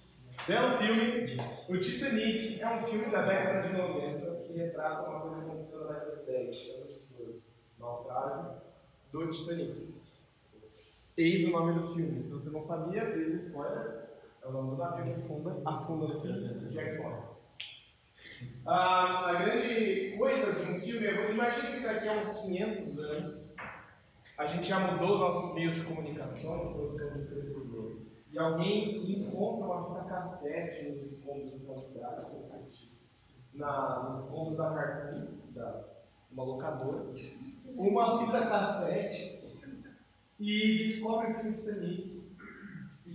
Belo 0.46 0.78
filme. 0.78 1.36
O 1.68 1.78
Titanic 1.78 2.60
é 2.60 2.74
um 2.74 2.82
filme 2.82 3.10
da 3.10 3.22
década 3.22 3.66
de 3.66 3.76
90 3.76 4.42
que 4.42 4.52
retrata 4.52 5.08
uma 5.08 5.20
coisa 5.20 5.40
que 5.40 5.46
aconteceu 5.46 5.80
na 5.84 5.92
década 5.92 6.16
de 6.16 6.26
10, 6.26 6.70
anos 6.76 7.08
12. 7.18 7.46
Naufrágio 7.78 8.54
do 9.10 9.28
Titanic. 9.28 9.94
Eis 11.16 11.46
o 11.46 11.50
nome 11.50 11.80
do 11.80 11.86
filme. 11.86 12.18
Se 12.18 12.32
você 12.32 12.50
não 12.50 12.60
sabia, 12.60 13.04
eis 13.16 13.42
o 13.42 13.46
spoiler. 13.46 14.03
É 14.44 14.50
do 14.50 14.76
navio 14.76 15.14
que 15.14 15.22
funda, 15.22 15.56
afunda 15.64 16.08
no 16.08 16.18
filme, 16.18 16.68
Jack 16.68 16.98
Bond. 16.98 17.34
Ah, 18.66 19.30
a 19.30 19.34
grande 19.34 20.14
coisa 20.18 20.52
de 20.52 20.70
um 20.70 20.78
filme, 20.78 21.06
eu 21.06 21.30
imagino 21.32 21.78
que 21.78 21.82
daqui 21.82 22.08
a 22.08 22.18
uns 22.18 22.40
500 22.42 22.98
anos 22.98 23.54
a 24.36 24.44
gente 24.44 24.68
já 24.68 24.80
mudou 24.80 25.18
nossos 25.18 25.54
meios 25.54 25.76
de 25.76 25.84
comunicação, 25.84 26.74
produção 26.74 27.22
de 27.22 27.28
televisão, 27.28 27.96
e 28.30 28.38
alguém 28.38 29.22
encontra 29.22 29.64
uma 29.64 29.82
fita 29.82 30.04
cassete 30.04 30.90
nos 30.90 31.02
escombros 31.02 31.58
de 31.58 31.64
uma 31.64 31.74
cidade, 31.74 32.26
na, 33.54 34.10
nos 34.10 34.24
escombros 34.24 34.58
da 34.58 34.74
Cartoon, 34.74 35.28
da 35.54 35.84
uma 36.30 36.44
locadora, 36.44 37.14
uma 37.78 38.18
fita 38.18 38.46
cassete 38.46 39.54
e 40.38 40.78
descobre 40.78 41.30
o 41.30 41.34
filme 41.34 41.54
Titanic 41.54 42.13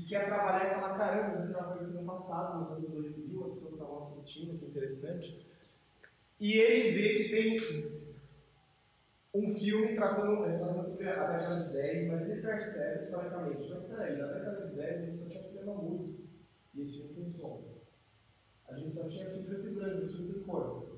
quer 0.09 0.25
trabalhar 0.25 0.65
e 0.65 0.73
falar, 0.73 0.97
caramba, 0.97 1.29
isso 1.29 1.53
é 1.53 1.57
uma 1.57 1.67
coisa 1.67 1.85
que 1.85 1.93
no 1.93 2.03
passado, 2.03 2.59
nos 2.59 2.71
anos 2.71 2.91
2000, 2.91 3.43
as 3.43 3.51
pessoas 3.53 3.73
estavam 3.73 3.97
assistindo, 3.99 4.57
que 4.57 4.65
interessante. 4.65 5.47
E 6.39 6.53
ele 6.53 6.91
vê 6.91 7.15
que 7.15 7.29
tem 7.29 7.99
um 9.35 9.47
filme 9.47 9.95
tratando, 9.95 10.45
gente 10.47 10.63
está 10.63 10.83
sobre 10.83 11.09
a 11.09 11.27
década 11.27 11.65
de 11.65 11.73
10, 11.73 12.11
mas 12.11 12.29
ele 12.29 12.41
percebe 12.41 12.99
historicamente, 12.99 13.69
mas 13.69 13.85
peraí, 13.85 14.17
na 14.17 14.27
década 14.27 14.67
de 14.67 14.75
10 14.75 14.97
a 14.97 15.05
gente 15.05 15.19
só 15.19 15.29
tinha 15.29 15.43
cinema 15.43 15.73
mudo, 15.75 16.15
e 16.73 16.81
esse 16.81 16.97
filme 16.97 17.13
tem 17.13 17.27
som. 17.27 17.69
A 18.67 18.75
gente 18.75 18.91
só 18.91 19.07
tinha 19.07 19.25
filme 19.29 19.45
preto 19.45 19.67
e 19.67 19.75
branco, 19.75 20.01
filme 20.17 20.33
tem 20.33 20.43
cor. 20.43 20.89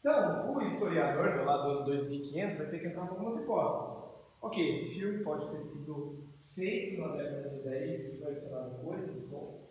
Então, 0.00 0.54
o 0.54 0.62
historiador 0.62 1.38
do 1.38 1.44
lado 1.44 1.62
do 1.62 1.70
ano 1.70 1.84
2500 1.84 2.56
vai 2.56 2.66
ter 2.68 2.78
que 2.78 2.88
entrar 2.88 3.06
com 3.06 3.14
algumas 3.14 3.42
hipóteses. 3.42 4.10
Ok, 4.40 4.70
esse 4.70 4.98
filme 4.98 5.22
pode 5.22 5.44
ter 5.50 5.58
sido 5.58 6.29
feito 6.40 7.00
na 7.00 7.16
década 7.16 7.50
de 7.50 7.62
10 7.62 8.14
e 8.14 8.18
foi 8.18 8.30
adicionado 8.30 8.82
cores 8.82 9.14
e 9.14 9.20
som. 9.20 9.70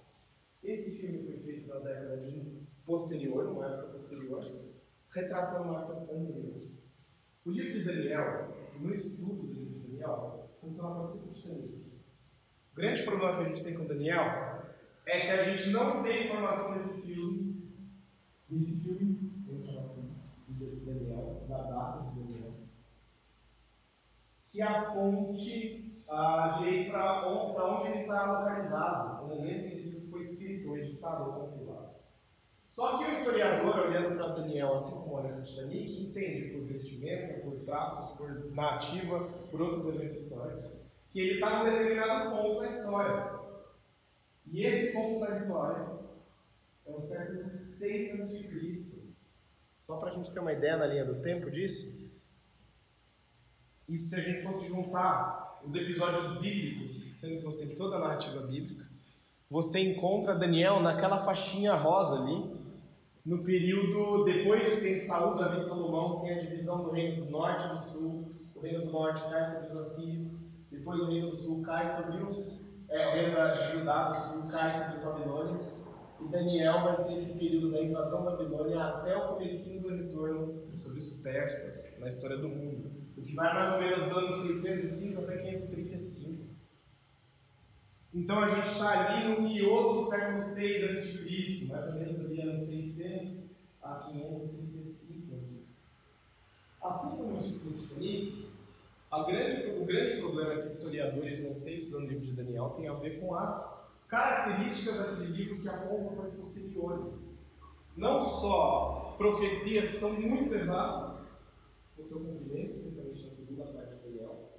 Esse 0.63 1.01
filme 1.01 1.25
foi 1.25 1.37
feito 1.37 1.67
na 1.67 1.79
década 1.79 2.17
de 2.17 2.59
posterior, 2.85 3.45
numa 3.45 3.67
época 3.67 3.93
posterior, 3.93 4.39
retratando 5.09 5.69
uma 5.69 5.81
época 5.81 6.13
anterior. 6.13 6.59
O 7.45 7.51
livro 7.51 7.71
de 7.71 7.83
Daniel, 7.83 8.55
no 8.79 8.91
estudo 8.91 9.47
do 9.47 9.53
livro 9.53 9.73
de 9.73 9.87
Daniel, 9.87 10.49
funciona 10.61 10.91
parecido 10.91 11.25
com 11.25 11.31
o 11.31 11.33
Titanic. 11.33 11.89
O 12.71 12.75
grande 12.75 13.03
problema 13.03 13.37
que 13.37 13.43
a 13.43 13.47
gente 13.47 13.63
tem 13.63 13.73
com 13.73 13.85
Daniel 13.85 14.23
é 15.05 15.19
que 15.19 15.27
a 15.27 15.43
gente 15.43 15.71
não 15.71 16.03
tem 16.03 16.25
informação 16.25 16.75
nesse 16.75 17.07
filme, 17.07 17.73
nesse 18.49 18.95
filme, 18.95 19.33
sem 19.33 19.61
informação, 19.61 20.15
de 20.47 20.65
Daniel, 20.85 21.45
da 21.47 21.63
data 21.63 22.09
de 22.09 22.19
Daniel, 22.19 22.55
que 24.51 24.61
aponte 24.61 25.88
ah, 26.09 26.57
direito 26.59 26.91
para 26.91 27.27
onde 27.27 27.87
ele 27.87 28.01
está 28.01 28.31
localizado, 28.31 29.27
no 29.27 29.35
momento 29.35 29.67
em 29.67 29.75
que 29.75 30.07
foi 30.09 30.19
escrito, 30.19 30.75
editado 30.75 31.31
ou 31.31 31.49
compilado. 31.49 31.89
Só 32.65 32.97
que 32.97 33.05
o 33.05 33.11
historiador, 33.11 33.79
olhando 33.79 34.15
para 34.15 34.35
Daniel, 34.35 34.73
assim 34.73 35.03
como 35.03 35.15
olha 35.15 35.33
para 35.33 35.41
Titanic, 35.41 36.03
entende 36.03 36.53
por 36.53 36.67
vestimenta, 36.67 37.41
por 37.41 37.59
traços, 37.63 38.15
por 38.17 38.53
narrativa, 38.53 39.27
por 39.49 39.61
outros 39.61 39.87
eventos 39.87 40.17
históricos, 40.17 40.81
que 41.09 41.19
ele 41.19 41.33
está 41.35 41.63
num 41.63 41.71
determinado 41.71 42.29
ponto 42.29 42.61
na 42.61 42.67
história. 42.67 43.39
E 44.51 44.65
esse 44.65 44.93
ponto 44.93 45.19
da 45.19 45.31
história 45.31 45.99
é 46.85 46.91
o 46.91 46.99
século 46.99 47.43
6 47.43 48.21
a.C. 48.21 49.09
Só 49.77 49.97
para 49.97 50.11
a 50.11 50.13
gente 50.13 50.31
ter 50.31 50.39
uma 50.39 50.53
ideia 50.53 50.77
na 50.77 50.85
linha 50.85 51.05
do 51.05 51.21
tempo 51.21 51.49
disso, 51.49 52.07
e 53.87 53.95
se 53.97 54.15
a 54.15 54.19
gente 54.19 54.43
fosse 54.43 54.67
juntar 54.67 55.48
os 55.65 55.75
episódios 55.75 56.39
bíblicos, 56.39 57.13
sendo 57.17 57.39
que 57.39 57.45
você 57.45 57.65
tem 57.65 57.75
toda 57.75 57.97
a 57.97 57.99
narrativa 57.99 58.41
bíblica, 58.41 58.85
você 59.49 59.79
encontra 59.79 60.35
Daniel 60.35 60.79
naquela 60.79 61.17
faixinha 61.17 61.73
rosa 61.73 62.21
ali, 62.21 62.59
no 63.25 63.43
período 63.43 64.23
depois 64.23 64.69
de 64.69 64.81
ter 64.81 64.97
Saúl, 64.97 65.37
Davi 65.37 65.59
Salomão, 65.59 66.21
tem 66.21 66.33
a 66.33 66.39
divisão 66.39 66.83
do 66.83 66.91
reino 66.91 67.25
do 67.25 67.31
norte 67.31 67.65
e 67.65 67.73
do 67.73 67.79
sul, 67.79 68.31
o 68.55 68.59
reino 68.59 68.85
do 68.85 68.91
norte 68.91 69.21
cai 69.29 69.45
sobre 69.45 69.69
os 69.69 69.77
assírios, 69.77 70.45
depois 70.71 71.01
o 71.01 71.07
reino 71.07 71.29
do 71.29 71.35
sul 71.35 71.63
cai 71.63 71.85
sobre 71.85 72.23
os, 72.23 72.69
é, 72.89 73.07
o 73.07 73.11
reino 73.11 73.53
de 73.53 73.71
Judá 73.71 74.09
do 74.09 74.15
sul 74.15 74.47
cai 74.51 74.71
sobre 74.71 74.97
os 74.97 75.03
babilônios, 75.03 75.79
e 76.21 76.27
Daniel 76.29 76.83
vai 76.83 76.93
ser 76.93 77.13
esse 77.13 77.39
período 77.39 77.71
da 77.71 77.81
invasão 77.81 78.25
da 78.25 78.31
Babilônia 78.31 78.81
até 78.81 79.15
o 79.15 79.29
começo 79.29 79.81
do 79.81 79.89
retorno 79.89 80.77
sobre 80.77 80.99
os 80.99 81.21
persas 81.21 81.99
na 81.99 82.07
história 82.07 82.37
do 82.37 82.49
mundo, 82.49 82.98
que 83.29 83.35
vai 83.35 83.53
mais 83.53 83.73
ou 83.73 83.79
menos 83.79 84.09
do 84.09 84.17
ano 84.17 84.31
605 84.31 85.21
até 85.21 85.37
535. 85.37 86.49
Então 88.11 88.39
a 88.39 88.49
gente 88.49 88.67
está 88.67 89.07
ali 89.07 89.29
no 89.29 89.41
miolo 89.41 90.01
do 90.01 90.09
século 90.09 90.41
6 90.41 90.83
a.C., 90.83 91.65
mais 91.67 91.85
ou 91.85 91.93
menos 91.93 92.19
ali 92.19 92.41
anos 92.41 92.67
600 92.67 93.51
a 93.83 94.09
535 94.11 95.37
Assim 96.81 97.17
como 97.17 97.35
o 97.35 97.37
Instituto 97.37 97.77
Titanic, 97.77 98.47
grande, 99.27 99.79
o 99.79 99.85
grande 99.85 100.17
problema 100.17 100.55
que 100.55 100.65
historiadores 100.65 101.43
não 101.43 101.59
têm 101.59 101.75
estudando 101.75 102.05
o 102.05 102.07
livro 102.07 102.23
de 102.23 102.31
Daniel 102.31 102.69
tem 102.77 102.87
a 102.87 102.93
ver 102.93 103.19
com 103.19 103.35
as 103.35 103.91
características 104.07 104.97
daquele 104.97 105.27
livro 105.27 105.61
que 105.61 105.69
apontam 105.69 106.15
para 106.15 106.23
as 106.23 106.33
posteriores. 106.33 107.29
Não 107.95 108.23
só 108.23 109.13
profecias 109.17 109.89
que 109.89 109.95
são 109.97 110.13
muito 110.13 110.55
exatas 110.55 111.28
seu 112.09 112.25
cumprimento, 112.25 112.71
especialmente 112.71 113.25
na 113.25 113.31
segunda 113.31 113.65
parte 113.73 113.95
de 113.95 114.03
Daniel, 114.03 114.49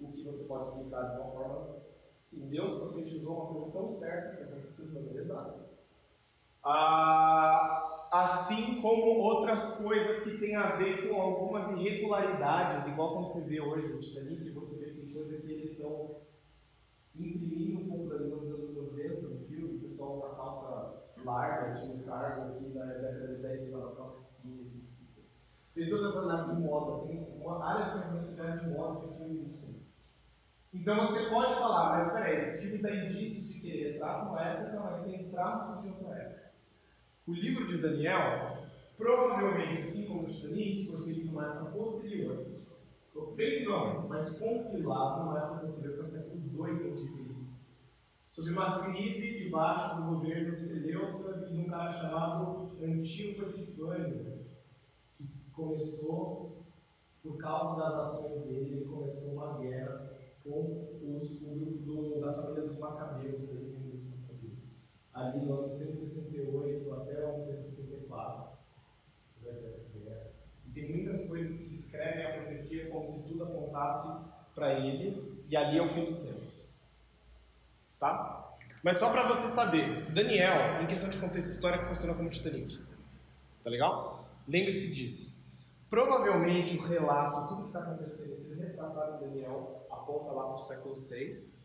o 0.00 0.12
que 0.12 0.24
você 0.24 0.44
pode 0.44 0.68
explicar 0.68 1.10
de 1.10 1.20
uma 1.20 1.28
forma 1.28 1.80
Sim, 2.20 2.50
Deus 2.50 2.74
profetizou 2.74 3.34
uma 3.34 3.46
coisa 3.46 3.72
tão 3.72 3.88
certa 3.88 4.36
que 4.36 4.42
aconteceu 4.42 4.88
de 4.88 4.94
maneira 4.94 5.20
exata. 5.20 5.70
Ah, 6.62 8.08
assim 8.12 8.82
como 8.82 9.22
outras 9.22 9.76
coisas 9.76 10.22
que 10.24 10.38
têm 10.38 10.54
a 10.54 10.76
ver 10.76 11.08
com 11.08 11.18
algumas 11.18 11.70
irregularidades, 11.78 12.88
igual 12.88 13.14
como 13.14 13.26
você 13.26 13.48
vê 13.48 13.60
hoje 13.60 13.88
no 13.88 14.00
Titanic, 14.00 14.50
você 14.50 14.84
vê 14.84 14.90
que 14.90 15.00
tem 15.00 15.14
coisa 15.14 15.40
que 15.40 15.52
eles 15.52 15.72
estão 15.72 16.20
imprimindo 17.16 17.80
um 17.80 17.88
pouco 17.88 18.10
da 18.10 18.18
visão 18.18 18.40
dos 18.40 18.50
anos 18.50 18.74
90 18.74 19.28
no 19.28 19.46
filme, 19.46 19.76
o 19.78 19.80
pessoal 19.80 20.14
usa 20.14 20.34
calça 20.34 21.02
larga, 21.24 21.66
estilo 21.66 22.04
cargo, 22.04 22.52
aqui 22.52 22.68
na 22.74 22.84
década 22.84 23.34
de 23.34 23.42
10 23.42 23.68
usava 23.68 23.96
calça 23.96 24.36
skinny, 24.36 24.69
tem 25.74 25.88
todas 25.88 26.16
as 26.16 26.24
análises 26.24 26.56
de 26.56 26.62
moda, 26.62 27.06
tem 27.06 27.26
uma 27.40 27.64
área 27.64 27.84
de 27.84 28.08
conhecimento 28.08 28.64
de 28.64 28.70
moda 28.70 29.06
de 29.06 29.14
filme 29.16 29.50
então 30.72 31.04
você 31.04 31.28
pode 31.28 31.52
falar, 31.54 31.90
mas 31.90 32.06
espera 32.06 32.26
aí, 32.26 32.36
esse 32.36 32.62
filme 32.62 32.82
dá 32.82 32.94
indícios 32.94 33.48
de 33.48 33.60
que 33.60 33.70
ele 33.70 33.92
retrata 33.92 34.28
uma 34.28 34.40
época, 34.40 34.80
mas 34.84 35.02
tem 35.02 35.28
traços 35.28 35.82
de 35.82 35.88
outra 35.88 36.14
época. 36.14 36.52
O 37.26 37.32
livro 37.32 37.66
de 37.66 37.82
Daniel, 37.82 38.54
provavelmente, 38.96 39.82
assim 39.82 40.06
como 40.06 40.22
o 40.22 40.26
Titanic, 40.26 40.88
foi 40.88 41.04
feito 41.04 41.26
numa 41.26 41.46
época 41.46 41.72
posterior. 41.72 42.46
Feito 43.34 43.68
não, 43.68 44.08
mas 44.08 44.38
compilado 44.38 45.24
numa 45.24 45.38
época 45.38 45.66
posterior, 45.66 45.96
para 45.96 46.06
o 46.06 46.08
século 46.08 46.40
II 46.40 46.70
a.C. 46.70 47.30
Sob 48.28 48.50
uma 48.52 48.84
crise 48.84 49.40
debaixo 49.42 49.96
do 49.96 50.14
governo 50.14 50.54
de 50.54 50.60
Seleucas 50.60 51.50
e 51.50 51.56
de 51.56 51.60
um 51.62 51.66
cara 51.68 51.90
chamado 51.90 52.70
Antíoco 52.80 53.50
Epifânio, 53.50 54.24
que 54.24 54.39
começou, 55.60 56.64
por 57.22 57.36
causa 57.36 57.78
das 57.78 57.94
ações 57.94 58.42
dele, 58.44 58.76
ele 58.76 58.84
começou 58.86 59.34
uma 59.34 59.58
guerra 59.58 60.18
com 60.42 60.98
os, 61.02 61.42
grupo 61.42 62.20
da 62.20 62.32
família 62.32 62.62
dos 62.62 62.78
Macabeus, 62.78 63.42
Macabeus. 63.52 64.10
Ali 65.12 65.44
no 65.44 65.60
ano 65.60 65.70
168 65.70 66.92
até 66.94 67.24
o 67.24 67.34
ano 67.34 67.42
164, 67.42 68.58
você 69.28 69.52
vai 69.52 69.60
ter 69.60 69.68
essa 69.68 69.98
guerra. 69.98 70.30
E 70.66 70.70
tem 70.70 70.96
muitas 70.96 71.28
coisas 71.28 71.64
que 71.64 71.70
descrevem 71.70 72.24
a 72.24 72.32
profecia 72.34 72.90
como 72.90 73.04
se 73.04 73.28
tudo 73.28 73.44
apontasse 73.44 74.32
para 74.54 74.78
ele, 74.78 75.44
e 75.48 75.56
ali 75.56 75.78
é 75.78 75.82
o 75.82 75.88
fim 75.88 76.04
dos 76.04 76.22
tempos. 76.22 76.68
Tá? 77.98 78.56
Mas 78.82 78.96
só 78.96 79.10
para 79.10 79.26
você 79.28 79.46
saber, 79.46 80.10
Daniel, 80.12 80.82
em 80.82 80.86
questão 80.86 81.10
de 81.10 81.18
contexto 81.18 81.50
histórico, 81.50 81.84
funciona 81.84 82.14
como 82.14 82.30
Titanic. 82.30 82.78
Tá 83.62 83.68
legal? 83.68 84.26
Lembre-se 84.48 84.94
disso. 84.94 85.29
Provavelmente 85.90 86.78
o 86.78 86.82
relato, 86.82 87.48
tudo 87.48 87.62
que 87.62 87.68
está 87.70 87.80
acontecendo, 87.80 88.36
se 88.36 88.60
retratado 88.60 89.16
em 89.16 89.28
Daniel, 89.28 89.88
aponta 89.90 90.30
lá 90.30 90.44
para 90.44 90.54
o 90.54 90.58
século 90.58 90.94
VI. 90.94 91.58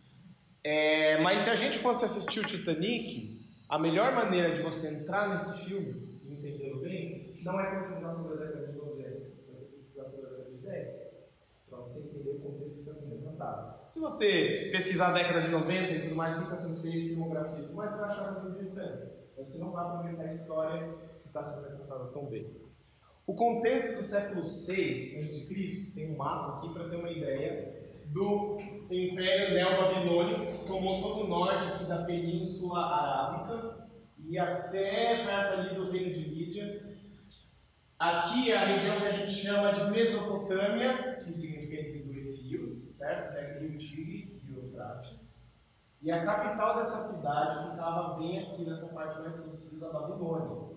É, 0.64 1.22
mas 1.22 1.42
se 1.42 1.52
a 1.52 1.56
gente 1.56 1.78
fosse 1.78 2.06
assistir 2.06 2.40
o 2.40 2.44
Titanic, 2.44 3.40
a 3.70 3.78
melhor 3.78 4.16
maneira 4.16 4.52
de 4.56 4.64
você 4.64 5.02
entrar 5.02 5.30
nesse 5.30 5.68
filme, 5.68 6.20
entendendo 6.26 6.80
bem, 6.80 7.36
não 7.44 7.60
é 7.60 7.70
pesquisar 7.70 8.12
sobre 8.12 8.44
a 8.44 8.48
década 8.48 8.68
de 8.72 8.78
90, 8.80 9.32
mas 9.52 9.62
é 9.62 9.66
pesquisar 9.72 10.06
sobre 10.06 10.26
a 10.26 10.30
década 10.32 10.52
de 10.52 10.58
10, 10.58 11.18
para 11.70 11.80
você 11.80 12.00
entender 12.08 12.30
o 12.32 12.40
contexto 12.40 12.84
que 12.84 12.90
está 12.90 12.94
sendo 12.94 13.30
retratado. 13.30 13.76
Se 13.90 14.00
você 14.00 14.70
pesquisar 14.72 15.10
a 15.10 15.14
década 15.14 15.42
de 15.42 15.50
90 15.50 15.92
e 15.94 16.02
tudo 16.02 16.16
mais, 16.16 16.36
está 16.36 16.56
sendo 16.56 16.82
feito, 16.82 17.10
filmografia 17.10 17.68
mais, 17.76 17.94
você 17.94 18.02
vai 18.02 18.10
achar 18.10 18.34
coisas 18.34 18.52
interessantes. 18.52 19.30
Você 19.38 19.60
não 19.60 19.72
vai 19.72 19.86
aproveitar 19.86 20.24
a 20.24 20.26
história 20.26 20.96
que 21.20 21.28
está 21.28 21.44
sendo 21.44 21.78
retratada 21.78 22.06
tão 22.12 22.26
bem. 22.26 22.65
O 23.28 23.34
contexto 23.34 23.98
do 23.98 24.04
século 24.04 24.44
VI 24.44 24.94
a.C., 24.94 25.92
tem 25.96 26.14
um 26.14 26.18
mapa 26.18 26.58
aqui 26.58 26.74
para 26.74 26.90
ter 26.90 26.96
uma 26.96 27.10
ideia, 27.10 27.76
do 28.08 28.58
Império 28.90 29.56
Neo-Babilônico, 29.56 30.60
que 30.60 30.68
tomou 30.68 31.02
todo 31.02 31.26
o 31.26 31.28
norte 31.28 31.68
aqui 31.68 31.86
da 31.86 32.04
Península 32.04 32.86
Arábica 32.86 33.88
e 34.20 34.38
até 34.38 35.26
perto 35.26 35.54
ali 35.54 35.76
do 35.76 35.92
Reino 35.92 36.14
de 36.14 36.22
Lídia. 36.22 36.96
Aqui 37.98 38.52
é 38.52 38.58
a 38.58 38.66
região 38.66 39.00
que 39.00 39.08
a 39.08 39.12
gente 39.12 39.32
chama 39.32 39.72
de 39.72 39.90
Mesopotâmia, 39.90 41.20
que 41.24 41.34
significa 41.34 41.82
entre 41.82 42.04
dois 42.04 42.46
rios, 42.46 42.98
certo? 42.98 43.36
É 43.38 43.60
Rio 43.60 43.78
Tigre 43.78 44.42
e 44.48 44.54
Eufrates. 44.54 45.46
E 46.02 46.12
a 46.12 46.24
capital 46.24 46.76
dessa 46.76 46.98
cidade 46.98 47.72
ficava 47.72 48.20
bem 48.20 48.40
aqui 48.40 48.64
nessa 48.64 48.94
parte 48.94 49.20
mais 49.20 49.36
sul 49.36 49.80
da 49.80 49.92
Babilônia. 49.92 50.75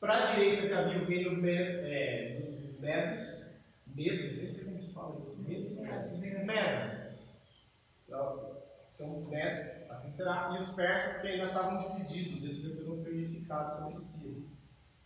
Para 0.00 0.22
a 0.22 0.24
direita 0.26 0.66
que 0.66 0.72
havia 0.72 1.02
o 1.02 1.06
reino 1.06 1.48
é, 1.48 2.36
dos 2.38 2.78
Medos, 2.78 3.46
Medos, 3.94 4.36
nem 4.36 4.52
sei 4.52 4.64
como 4.64 4.78
se 4.78 4.92
fala 4.92 5.16
isso. 5.18 5.36
Medos, 5.38 5.78
Mes. 6.44 7.14
Então, 8.04 9.24
Mes, 9.30 9.90
assim 9.90 10.10
será. 10.10 10.52
E 10.54 10.58
os 10.58 10.70
persas 10.70 11.22
que 11.22 11.28
ainda 11.28 11.46
estavam 11.46 11.78
divididos, 11.78 12.42
eles 12.42 12.62
depois 12.62 12.86
vão 12.86 12.96
ser 12.96 13.14
unificados 13.14 13.76
sobre 13.76 13.94
Ciro. 13.94 14.44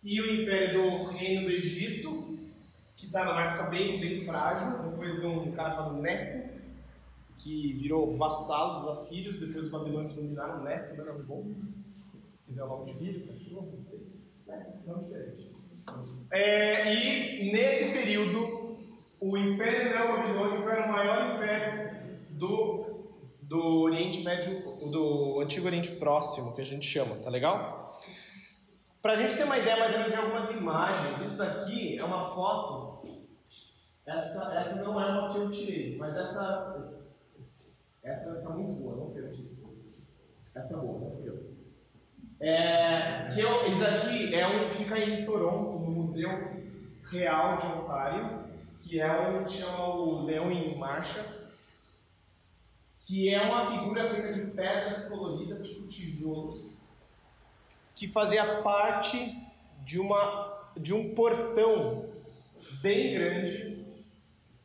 E 0.03 0.21
o 0.21 0.43
império 0.43 0.83
do 0.83 1.05
reino 1.11 1.43
do 1.43 1.51
Egito, 1.51 2.39
que 2.97 3.07
está 3.07 3.25
numa 3.25 3.43
época 3.43 3.71
bem, 3.71 4.01
bem 4.01 4.17
frágil, 4.17 4.91
depois 4.91 5.21
de 5.21 5.27
um 5.27 5.53
cara 5.53 5.75
chamado 5.75 5.97
Neco, 5.97 6.51
que 7.39 7.75
virou 7.75 8.17
vassalo 8.17 8.81
dos 8.81 8.89
assírios, 8.89 9.41
depois 9.41 9.67
os 9.67 9.71
babilônios 9.71 10.15
dominaram 10.15 10.63
Neco, 10.63 10.97
não 10.97 11.05
era 11.05 11.15
bom. 11.15 11.55
Se 12.31 12.47
quiser 12.47 12.65
o 12.65 12.69
nome 12.69 12.87
de 12.87 12.99
filho, 12.99 13.27
cachorro, 13.27 13.73
não 13.77 13.85
sei. 13.85 14.30
É, 16.33 16.95
e 16.95 17.53
nesse 17.53 17.93
período 17.93 18.61
o 19.21 19.37
Império 19.37 19.91
Neo-Babilônico 19.91 20.69
era 20.69 20.87
o 20.87 20.93
maior 20.93 21.35
império 21.35 21.91
do, 22.31 23.09
do 23.43 23.83
Oriente 23.83 24.23
Médio, 24.23 24.79
do 24.91 25.41
Antigo 25.41 25.67
Oriente 25.67 25.91
Próximo, 25.97 26.55
que 26.55 26.63
a 26.63 26.67
gente 26.67 26.87
chama, 26.87 27.17
tá 27.17 27.29
legal? 27.29 28.01
Pra 29.03 29.17
gente 29.17 29.37
ter 29.37 29.45
uma 29.45 29.59
ideia 29.59 29.79
mais 29.79 29.93
ou 29.93 29.99
menos 29.99 30.13
de 30.13 30.19
algumas 30.19 30.55
imagens, 30.57 31.21
isso 31.27 31.39
daqui 31.39 31.99
é 31.99 32.05
uma 32.05 32.25
foto. 32.25 33.09
Essa, 34.07 34.59
essa 34.59 34.85
não 34.85 35.01
é 35.01 35.07
uma 35.07 35.33
que 35.33 35.39
eu 35.39 35.51
tirei, 35.51 35.97
mas 35.97 36.17
essa 36.17 36.99
essa 38.03 38.43
tá 38.43 38.51
muito 38.51 38.75
boa, 38.81 38.97
não 38.97 39.13
foi 39.13 39.23
eu 39.23 39.31
tirei. 39.31 39.59
Essa 40.55 40.77
é 40.77 40.81
boa, 40.81 41.01
não 41.01 41.13
fui 41.13 41.29
eu. 41.29 41.50
É, 42.41 43.29
que 43.35 43.41
eu, 43.41 43.61
aqui 43.61 44.35
é 44.35 44.49
um, 44.49 44.71
fica 44.71 44.99
em 44.99 45.27
Toronto, 45.27 45.79
no 45.79 45.91
Museu 45.91 46.31
Real 47.13 47.59
de 47.59 47.67
Ontário, 47.67 48.45
que 48.81 48.99
é 48.99 49.29
um 49.29 49.47
chama 49.47 49.95
o 49.95 50.25
Leão 50.25 50.51
em 50.51 50.79
Marcha, 50.79 51.23
que 53.01 53.29
é 53.29 53.43
uma 53.43 53.67
figura 53.67 54.07
feita 54.07 54.33
de 54.33 54.53
pedras 54.53 55.09
coloridas, 55.11 55.69
tipo 55.69 55.89
tijolos, 55.89 56.79
que 57.95 58.09
fazia 58.09 58.63
parte 58.63 59.37
de, 59.85 60.01
uma, 60.01 60.71
de 60.77 60.95
um 60.95 61.15
portão 61.15 62.09
bem 62.81 63.13
grande 63.13 63.85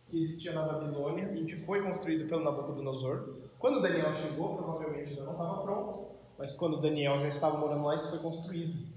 que 0.08 0.22
existia 0.22 0.54
na 0.54 0.62
Babilônia 0.62 1.34
e 1.36 1.46
que 1.46 1.58
foi 1.58 1.82
construído 1.82 2.30
pelo 2.30 2.44
Nabucodonosor. 2.44 3.36
Quando 3.60 3.82
Daniel 3.82 4.14
chegou, 4.14 4.56
provavelmente 4.56 5.10
ainda 5.10 5.24
não 5.24 5.34
estava 5.34 5.62
pronto, 5.62 6.15
mas 6.38 6.54
quando 6.54 6.82
Daniel 6.82 7.20
já 7.20 7.28
estava 7.28 7.58
morando 7.58 7.84
lá, 7.84 7.96
isso 7.96 8.10
foi 8.10 8.20
construído. 8.20 8.96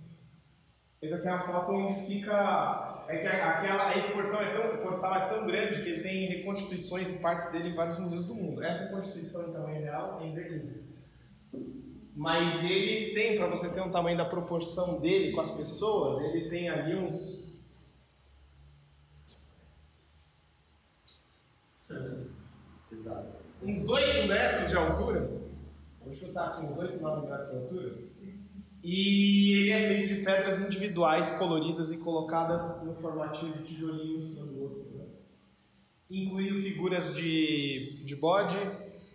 Essa 1.01 1.16
aqui 1.16 1.28
é 1.28 1.31
uma 1.31 1.43
foto 1.43 1.73
onde 1.73 1.94
fica. 1.94 3.06
É 3.09 3.16
que 3.16 3.27
aquela, 3.27 3.97
esse 3.97 4.12
portão 4.12 4.40
é 4.40 4.51
tão, 4.51 4.77
portal 4.78 5.15
é 5.15 5.28
tão 5.28 5.47
grande 5.47 5.82
que 5.82 5.89
ele 5.89 6.02
tem 6.02 6.27
reconstituições 6.27 7.10
e 7.12 7.23
partes 7.23 7.51
dele 7.51 7.70
em 7.70 7.74
vários 7.74 7.98
museus 7.98 8.27
do 8.27 8.35
mundo. 8.35 8.62
Essa 8.62 8.94
constituição 8.94 9.48
em 9.48 9.52
tamanho 9.52 9.82
real 9.82 10.20
é 10.20 10.27
em 10.27 10.35
Berlim. 10.35 10.89
Mas 12.15 12.65
ele 12.65 13.15
tem, 13.15 13.36
para 13.39 13.47
você 13.47 13.73
ter 13.73 13.81
um 13.81 13.90
tamanho 13.90 14.19
da 14.19 14.24
proporção 14.24 15.01
dele 15.01 15.32
com 15.32 15.40
as 15.40 15.52
pessoas, 15.52 16.20
ele 16.24 16.51
tem 16.51 16.69
ali 16.69 16.97
uns. 16.97 17.56
Exato. 22.93 23.36
Uns 23.62 23.89
8 23.89 24.28
metros 24.28 24.69
de 24.69 24.77
altura. 24.77 25.38
Vou 26.09 26.14
chutar 26.14 26.48
aqui 26.48 26.64
uns 26.64 26.78
8, 26.78 27.02
9 27.02 27.28
metros 27.28 27.51
de 27.51 27.56
altura. 27.56 27.98
E 28.82 29.52
ele 29.59 29.70
é 29.70 29.89
feito 29.89 30.09
de 30.09 30.24
pedras 30.24 30.62
individuais 30.62 31.32
coloridas 31.32 31.93
e 31.93 31.98
colocadas 31.98 32.86
no 32.86 32.94
formatinho 32.94 33.52
de 33.59 33.64
tijolinho 33.64 34.16
em 34.16 34.20
cima 34.20 34.47
do 34.47 34.62
outro. 34.62 34.97
Né? 34.97 35.05
Incluindo 36.10 36.62
figuras 36.62 37.14
de, 37.14 38.02
de 38.06 38.16
bode, 38.16 38.56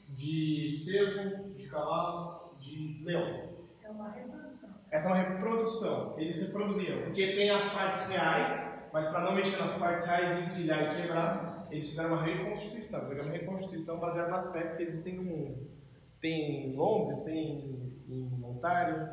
de 0.09 0.69
cervo, 0.69 1.55
de 1.55 1.67
cavalo, 1.67 2.59
de 2.59 3.03
leão. 3.03 3.49
É 3.83 3.89
uma 3.89 4.11
reprodução. 4.11 4.69
Essa 4.91 5.09
é 5.09 5.13
uma 5.13 5.21
reprodução. 5.23 6.19
Eles 6.19 6.35
se 6.35 6.53
produziam, 6.53 7.01
porque 7.01 7.33
tem 7.33 7.49
as 7.49 7.73
partes 7.73 8.09
reais, 8.09 8.87
mas 8.93 9.07
para 9.07 9.21
não 9.21 9.33
mexer 9.33 9.57
nas 9.57 9.79
partes 9.79 10.05
reais, 10.05 10.47
empilhar 10.47 10.93
e 10.93 11.01
quebrar, 11.01 11.67
eles 11.71 11.89
fizeram 11.89 12.09
uma 12.09 12.21
reconstituição. 12.21 12.99
Fizeram 12.99 13.23
uma 13.23 13.33
reconstituição 13.33 13.99
baseada 13.99 14.29
nas 14.29 14.53
peças 14.53 14.77
que 14.77 14.83
existem 14.83 15.15
no 15.15 15.23
mundo. 15.23 15.82
Tem 16.23 16.69
em 16.69 16.73
Londres, 16.73 17.21
tem 17.23 17.91
em 18.07 18.43
Ontário, 18.45 19.09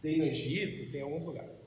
tem 0.00 0.18
no 0.18 0.24
Egito, 0.26 0.92
tem 0.92 1.00
em 1.00 1.02
alguns 1.02 1.24
lugares. 1.24 1.66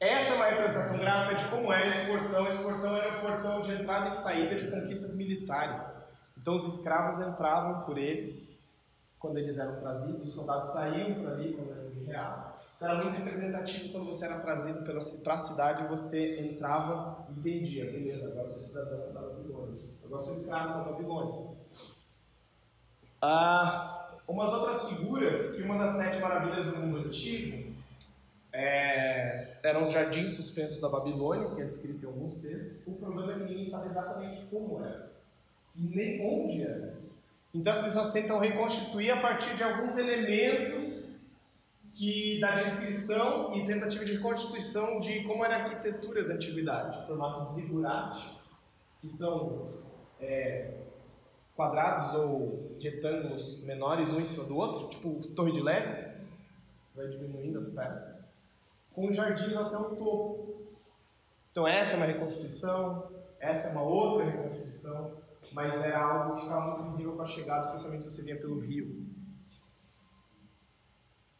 Essa 0.00 0.32
é 0.32 0.36
uma 0.36 0.46
representação 0.46 0.98
gráfica 1.00 1.34
de 1.34 1.50
como 1.50 1.70
era 1.70 1.90
esse 1.90 2.06
portão. 2.06 2.48
Esse 2.48 2.62
portão 2.62 2.96
era 2.96 3.18
o 3.18 3.20
portão 3.20 3.60
de 3.60 3.72
entrada 3.72 4.08
e 4.08 4.10
saída 4.10 4.56
de 4.56 4.70
conquistas 4.70 5.18
militares. 5.18 6.02
Então 6.38 6.56
os 6.56 6.78
escravos 6.78 7.20
entravam 7.20 7.84
por 7.84 7.98
ele 7.98 8.58
quando 9.18 9.36
eles 9.36 9.58
eram 9.58 9.80
trazidos, 9.80 10.28
os 10.28 10.34
soldados 10.34 10.72
saíam 10.72 11.16
por 11.16 11.28
ali 11.28 11.52
quando 11.52 11.72
era 11.72 11.90
guerrear. 11.90 12.56
Então 12.74 12.88
era 12.88 13.02
muito 13.02 13.18
representativo 13.18 13.92
quando 13.92 14.06
você 14.06 14.24
era 14.24 14.40
trazido 14.40 14.82
para 14.82 15.34
a 15.34 15.38
cidade, 15.38 15.88
você 15.88 16.40
entrava 16.40 17.26
e 17.28 17.38
entendia, 17.38 17.84
beleza, 17.84 18.30
agora 18.30 18.46
eu 18.46 18.50
sou 18.50 18.62
cidadão 18.62 19.12
da 19.12 19.20
Babilônia, 19.20 19.76
agora 20.04 20.22
eu 20.22 20.26
sou 20.26 20.32
escravo 20.32 20.68
da 20.68 20.90
Babilônia. 20.90 21.55
Ah, 23.20 24.16
umas 24.28 24.52
outras 24.52 24.90
figuras, 24.90 25.56
que 25.56 25.62
uma 25.62 25.78
das 25.78 25.92
sete 25.94 26.20
maravilhas 26.20 26.66
do 26.66 26.78
mundo 26.78 27.06
antigo 27.06 27.74
é, 28.52 29.58
eram 29.62 29.82
os 29.82 29.92
jardins 29.92 30.32
suspensos 30.32 30.80
da 30.80 30.88
Babilônia, 30.88 31.54
que 31.54 31.60
é 31.60 31.64
descrito 31.64 32.04
em 32.04 32.08
alguns 32.08 32.36
textos. 32.36 32.86
O 32.86 32.92
problema 32.92 33.32
é 33.32 33.34
que 33.36 33.44
ninguém 33.44 33.64
sabe 33.64 33.88
exatamente 33.88 34.44
como 34.46 34.84
era 34.84 35.16
e 35.76 35.82
nem 35.94 36.20
onde 36.26 36.62
era. 36.62 36.94
Então 37.54 37.72
as 37.72 37.82
pessoas 37.82 38.12
tentam 38.12 38.38
reconstituir 38.38 39.10
a 39.10 39.20
partir 39.20 39.54
de 39.56 39.62
alguns 39.62 39.96
elementos 39.96 41.20
que 41.92 42.38
da 42.40 42.56
descrição 42.56 43.54
e 43.54 43.64
tentativa 43.64 44.04
de 44.04 44.12
reconstituição 44.12 45.00
de 45.00 45.22
como 45.24 45.44
era 45.44 45.56
a 45.56 45.62
arquitetura 45.62 46.24
da 46.24 46.34
antiguidade, 46.34 47.06
formato 47.06 47.46
de 47.46 47.60
zigurate, 47.60 48.42
que 49.00 49.08
são 49.08 49.70
é, 50.20 50.75
quadrados 51.56 52.12
ou 52.14 52.76
retângulos 52.78 53.64
menores 53.64 54.12
um 54.12 54.20
em 54.20 54.24
cima 54.24 54.44
do 54.44 54.56
outro, 54.56 54.88
tipo 54.88 55.26
torre 55.28 55.52
de 55.52 55.62
Lego, 55.62 56.22
você 56.84 57.00
vai 57.00 57.08
diminuindo 57.08 57.56
as 57.56 57.70
peças, 57.70 58.26
com 58.92 59.10
jardins 59.10 59.56
até 59.56 59.76
o 59.76 59.96
topo. 59.96 60.66
Então 61.50 61.66
essa 61.66 61.94
é 61.94 61.96
uma 61.96 62.06
reconstituição, 62.06 63.10
essa 63.40 63.68
é 63.68 63.72
uma 63.72 63.82
outra 63.82 64.26
reconstituição, 64.26 65.16
mas 65.52 65.82
era 65.82 65.98
algo 65.98 66.34
que 66.34 66.42
estava 66.42 66.76
muito 66.76 66.90
visível 66.90 67.16
com 67.16 67.22
a 67.22 67.26
chegada, 67.26 67.62
especialmente 67.62 68.04
se 68.04 68.12
você 68.12 68.22
vinha 68.22 68.36
pelo 68.36 68.60
rio. 68.60 69.06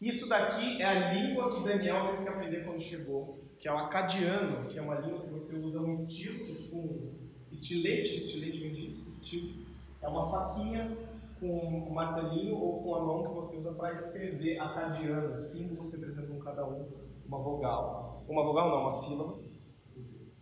Isso 0.00 0.28
daqui 0.28 0.80
é 0.80 0.84
a 0.84 1.12
língua 1.12 1.54
que 1.54 1.64
Daniel 1.64 2.06
teve 2.06 2.22
que 2.22 2.28
aprender 2.28 2.64
quando 2.64 2.80
chegou, 2.80 3.38
que 3.58 3.68
é 3.68 3.72
o 3.72 3.78
acadiano, 3.78 4.66
que 4.68 4.78
é 4.78 4.82
uma 4.82 4.94
língua 4.94 5.20
que 5.20 5.30
você 5.30 5.56
usa 5.58 5.80
um 5.80 5.92
estilo, 5.92 6.46
tipo 6.46 6.76
um 6.76 7.14
estilete, 7.50 8.16
estilete 8.16 8.60
vem 8.60 8.72
disso, 8.72 9.08
estilo. 9.10 9.65
É 10.02 10.08
uma 10.08 10.24
faquinha 10.30 10.96
com 11.40 11.46
um 11.46 11.90
martelinho 11.92 12.56
ou 12.56 12.82
com 12.82 12.94
a 12.94 13.04
mão 13.04 13.22
que 13.24 13.34
você 13.34 13.58
usa 13.58 13.74
para 13.74 13.92
escrever 13.92 14.58
acadiano. 14.58 15.40
Símbolo 15.40 15.76
você 15.76 15.98
precisa 15.98 16.26
com 16.26 16.38
cada 16.38 16.66
um, 16.66 16.88
uma 17.26 17.38
vogal. 17.38 18.24
Uma 18.28 18.42
vogal 18.42 18.70
não, 18.70 18.82
uma 18.82 18.92
sílaba. 18.92 19.38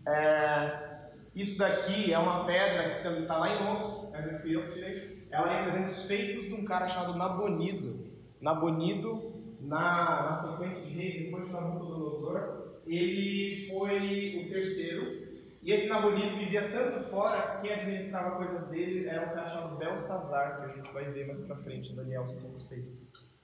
É, 0.06 1.10
isso 1.34 1.58
daqui 1.58 2.12
é 2.12 2.18
uma 2.18 2.44
pedra 2.44 3.02
que 3.02 3.22
está 3.22 3.38
lá 3.38 3.50
em 3.50 3.64
Londres, 3.64 4.12
essa 4.14 4.38
fui 4.38 4.54
eu 4.54 4.66
que 4.66 4.74
tirei. 4.74 4.94
Ela 5.30 5.48
representa 5.48 5.90
os 5.90 6.06
feitos 6.06 6.44
de 6.46 6.54
um 6.54 6.64
cara 6.64 6.88
chamado 6.88 7.18
Nabonido. 7.18 8.06
Nabonido, 8.40 9.32
na, 9.60 10.26
na 10.26 10.32
sequência 10.32 10.90
de 10.90 10.98
reis, 10.98 11.24
depois 11.24 11.46
de 11.46 11.52
Nabucodonosor, 11.52 12.80
ele 12.86 13.50
foi 13.68 14.44
o 14.44 14.48
terceiro. 14.48 15.23
E 15.64 15.72
esse 15.72 15.88
Nabonido 15.88 16.36
vivia 16.36 16.70
tanto 16.70 17.00
fora 17.00 17.56
que 17.56 17.62
quem 17.62 17.72
administrava 17.72 18.36
coisas 18.36 18.68
dele 18.68 19.08
era 19.08 19.30
um 19.30 19.34
cara 19.34 19.48
chamado 19.48 19.76
Belsazar, 19.78 20.58
que 20.58 20.64
a 20.66 20.68
gente 20.68 20.92
vai 20.92 21.06
ver 21.06 21.24
mais 21.26 21.40
pra 21.40 21.56
frente, 21.56 21.96
Daniel 21.96 22.26
5, 22.26 22.58
6. 22.58 23.40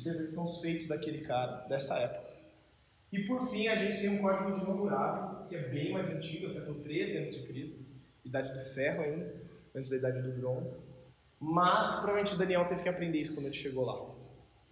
Então 0.00 0.12
esses 0.12 0.34
são 0.34 0.46
os 0.46 0.62
feitos 0.62 0.86
daquele 0.86 1.20
cara, 1.20 1.66
dessa 1.68 1.98
época. 1.98 2.32
E 3.12 3.20
por 3.26 3.46
fim, 3.46 3.68
a 3.68 3.76
gente 3.76 4.00
tem 4.00 4.08
um 4.08 4.22
código 4.22 4.58
de 4.58 4.62
Hammurabi, 4.62 5.48
que 5.50 5.56
é 5.56 5.68
bem 5.68 5.92
mais 5.92 6.08
antigo, 6.10 6.46
é 6.46 6.50
século 6.50 6.80
13 6.80 7.18
a.C., 7.18 7.86
idade 8.24 8.50
do 8.52 8.60
ferro 8.60 9.02
ainda, 9.02 9.34
antes 9.74 9.90
da 9.90 9.96
idade 9.96 10.22
do 10.22 10.32
bronze. 10.40 10.86
Mas 11.38 11.96
provavelmente 11.96 12.36
Daniel 12.36 12.66
teve 12.66 12.82
que 12.82 12.88
aprender 12.88 13.18
isso 13.18 13.34
quando 13.34 13.46
ele 13.46 13.54
chegou 13.54 13.84
lá. 13.84 13.94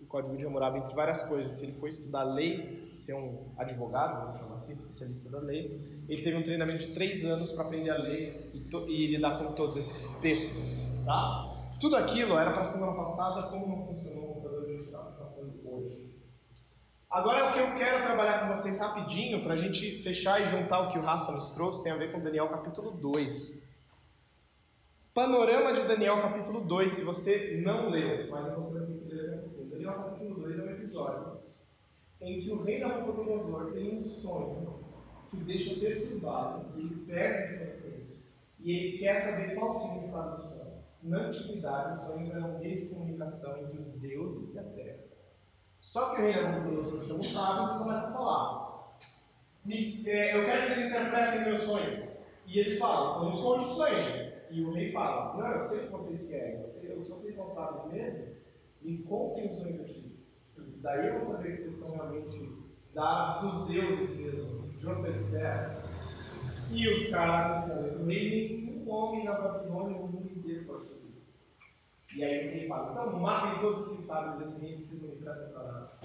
O 0.00 0.06
código 0.06 0.34
de 0.34 0.46
Hammurabi, 0.46 0.78
entre 0.78 0.94
várias 0.94 1.22
coisas, 1.24 1.52
se 1.52 1.66
ele 1.66 1.72
foi 1.78 1.90
estudar 1.90 2.22
lei, 2.22 2.90
ser 2.94 3.12
um 3.12 3.52
advogado, 3.58 4.24
vamos 4.24 4.40
chamar 4.40 4.54
assim, 4.54 4.72
especialista 4.72 5.30
da 5.30 5.40
lei, 5.40 5.95
ele 6.08 6.22
teve 6.22 6.36
um 6.36 6.42
treinamento 6.42 6.86
de 6.86 6.92
três 6.92 7.24
anos 7.24 7.52
para 7.52 7.64
aprender 7.64 7.90
a 7.90 7.98
lei 7.98 8.50
e, 8.54 8.76
e, 8.88 9.16
lidar 9.16 9.38
com 9.38 9.52
todos 9.52 9.76
esses 9.76 10.18
textos. 10.20 10.86
Tá? 11.04 11.70
Tudo 11.80 11.96
aquilo 11.96 12.38
era 12.38 12.52
para 12.52 12.64
semana 12.64 12.96
passada, 12.96 13.48
como 13.48 13.66
não 13.66 13.82
funcionou 13.82 14.30
o 14.30 14.34
computador 14.34 14.64
que 14.64 14.70
a 14.70 14.72
gente 14.72 14.84
está 14.84 14.98
passando 14.98 15.60
hoje. 15.74 16.14
Agora 17.10 17.50
o 17.50 17.52
que 17.52 17.58
eu 17.58 17.74
quero 17.74 18.04
trabalhar 18.04 18.40
com 18.40 18.54
vocês 18.54 18.78
rapidinho, 18.78 19.42
para 19.42 19.54
a 19.54 19.56
gente 19.56 20.02
fechar 20.02 20.40
e 20.40 20.46
juntar 20.46 20.80
o 20.80 20.90
que 20.90 20.98
o 20.98 21.02
Rafa 21.02 21.32
nos 21.32 21.50
trouxe, 21.50 21.82
tem 21.82 21.92
a 21.92 21.96
ver 21.96 22.12
com 22.12 22.20
Daniel 22.20 22.48
capítulo 22.48 22.92
2. 22.92 23.66
Panorama 25.14 25.72
de 25.72 25.82
Daniel 25.82 26.20
capítulo 26.20 26.60
2, 26.60 26.92
se 26.92 27.04
você 27.04 27.60
não 27.64 27.88
leu, 27.88 28.30
mas 28.30 28.54
você 28.54 28.80
vai 28.80 28.98
que 28.98 29.14
ler 29.14 29.44
Daniel 29.70 29.94
capítulo 29.94 30.40
2 30.40 30.58
é 30.58 30.62
um 30.62 30.70
episódio 30.70 31.36
em 32.20 32.40
que 32.40 32.50
o 32.50 32.62
rei 32.62 32.80
Nabucodonosor 32.80 33.72
tem 33.72 33.96
um 33.96 34.02
sonho 34.02 34.75
que 35.36 35.42
o 35.42 35.44
deixa 35.44 35.78
perturbado, 35.78 36.78
ele 36.78 37.04
perde 37.06 37.56
sua 37.56 37.66
cabeça, 37.66 38.24
e 38.58 38.72
ele 38.72 38.98
quer 38.98 39.14
saber 39.14 39.54
qual 39.54 39.70
o 39.70 39.74
significado 39.74 40.36
do 40.36 40.42
sonho. 40.42 40.76
Na 41.02 41.26
antiguidade, 41.26 41.96
os 41.96 42.04
sonhos 42.04 42.34
eram 42.34 42.56
um 42.56 42.58
meio 42.58 42.76
de 42.76 42.88
comunicação 42.88 43.62
entre 43.62 43.76
os 43.76 43.92
deuses 44.00 44.54
e 44.54 44.58
a 44.58 44.62
terra. 44.74 44.98
Só 45.80 46.14
que 46.14 46.22
o 46.22 46.24
rei 46.24 46.34
Nabucodonosor 46.34 47.00
chama 47.00 47.20
os 47.20 47.32
sábios 47.32 47.70
e 47.70 47.78
começa 47.78 48.08
a 48.08 48.12
falar. 48.12 48.98
Me, 49.64 50.08
é, 50.08 50.36
eu 50.36 50.44
quero 50.44 50.62
que 50.62 50.66
vocês 50.66 50.86
interpretem 50.86 51.44
meu 51.44 51.56
sonho. 51.56 52.08
E 52.46 52.58
eles 52.58 52.78
falam, 52.78 53.10
então 53.10 53.24
nos 53.26 53.40
conte 53.40 53.64
o 53.66 53.74
sonho. 53.74 53.98
E 54.50 54.64
o 54.64 54.72
rei 54.72 54.90
fala: 54.90 55.36
Não, 55.36 55.52
eu 55.52 55.60
sei 55.60 55.78
o 55.78 55.82
que 55.82 55.92
vocês 55.92 56.28
querem. 56.28 56.66
Se 56.66 56.92
vocês 56.94 57.36
não 57.36 57.46
sabem 57.46 57.92
mesmo, 57.92 58.26
me 58.82 58.98
contem 59.04 59.48
o 59.48 59.54
sonho 59.54 59.74
que 59.74 59.80
eu 59.82 59.88
tive. 59.88 60.16
Daí 60.80 61.06
eu 61.06 61.18
vou 61.18 61.20
saber 61.20 61.50
que 61.50 61.56
vocês 61.56 61.74
são 61.74 61.94
realmente 61.96 62.66
da, 62.94 63.38
dos 63.40 63.66
deuses 63.66 64.16
mesmo, 64.16 64.65
outra 64.84 65.10
esfera. 65.10 65.82
E 66.72 66.88
os 66.88 67.08
caras 67.10 67.66
respondem: 67.66 67.96
O 67.96 68.06
rei, 68.06 68.66
nenhum 68.66 68.90
homem 68.90 69.24
na 69.24 69.32
Babilônia, 69.32 69.98
no 69.98 70.08
mundo 70.08 70.30
inteiro 70.30 70.66
pode 70.66 70.88
fazer. 70.90 71.06
E 72.16 72.24
aí 72.24 72.48
o 72.48 72.50
rei 72.52 72.68
fala: 72.68 72.90
Então 72.90 73.20
matem 73.20 73.60
todos 73.60 73.86
esses 73.86 74.06
sábios 74.06 74.38
desse 74.38 74.66
rei, 74.66 74.76
precisam 74.76 75.14
me 75.14 75.22
trazer 75.22 75.52
para 75.52 75.62
lá. 75.62 75.98